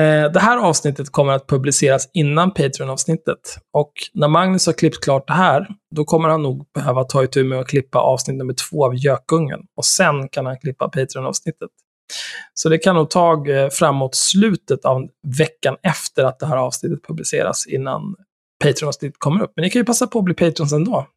Eh, 0.00 0.32
det 0.32 0.40
här 0.40 0.58
avsnittet 0.58 1.10
kommer 1.10 1.32
att 1.32 1.46
publiceras 1.46 2.08
innan 2.14 2.50
Patreon-avsnittet. 2.50 3.38
Och 3.72 3.92
när 4.14 4.28
Magnus 4.28 4.66
har 4.66 4.72
klippt 4.72 5.04
klart 5.04 5.26
det 5.26 5.32
här, 5.34 5.66
då 5.96 6.04
kommer 6.04 6.28
han 6.28 6.42
nog 6.42 6.66
behöva 6.74 7.04
ta 7.04 7.24
itu 7.24 7.44
med 7.44 7.58
att 7.60 7.68
klippa 7.68 7.98
avsnitt 7.98 8.36
nummer 8.36 8.54
två 8.70 8.86
av 8.86 8.94
Gökungen. 8.96 9.60
Och 9.76 9.84
sen 9.84 10.28
kan 10.28 10.46
han 10.46 10.58
klippa 10.60 10.88
Patreon-avsnittet. 10.88 11.70
Så 12.54 12.68
det 12.68 12.78
kan 12.78 12.94
nog 12.96 13.10
ta 13.10 13.48
eh, 13.48 13.70
framåt 13.70 14.14
slutet 14.14 14.84
av 14.84 15.08
veckan 15.38 15.76
efter 15.82 16.24
att 16.24 16.38
det 16.38 16.46
här 16.46 16.56
avsnittet 16.56 17.06
publiceras 17.06 17.66
innan 17.66 18.14
Patreon-avsnittet 18.64 19.18
kommer 19.18 19.44
upp. 19.44 19.52
Men 19.56 19.62
ni 19.62 19.70
kan 19.70 19.80
ju 19.80 19.86
passa 19.86 20.06
på 20.06 20.18
att 20.18 20.24
bli 20.24 20.34
Patreons 20.34 20.72
ändå. 20.72 21.08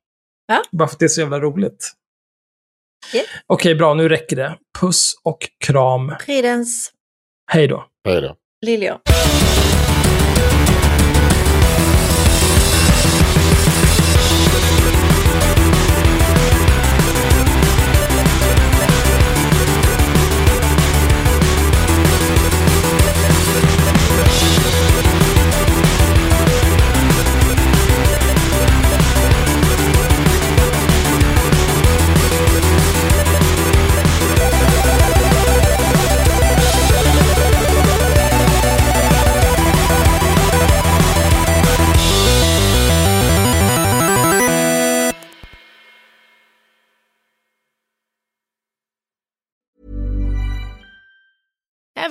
Ja. 0.47 0.61
Bara 0.71 0.87
för 0.87 0.95
att 0.95 0.99
det 0.99 1.05
är 1.05 1.09
så 1.09 1.21
jävla 1.21 1.39
roligt. 1.39 1.93
Ja. 3.13 3.21
Okej, 3.47 3.75
bra. 3.75 3.93
Nu 3.93 4.09
räcker 4.09 4.35
det. 4.35 4.57
Puss 4.79 5.13
och 5.23 5.49
kram. 5.65 6.15
Fridens 6.19 6.91
Hej 7.51 7.67
då. 7.67 7.85
Hej 8.05 8.21
då. 8.21 8.35
liljor. 8.65 8.99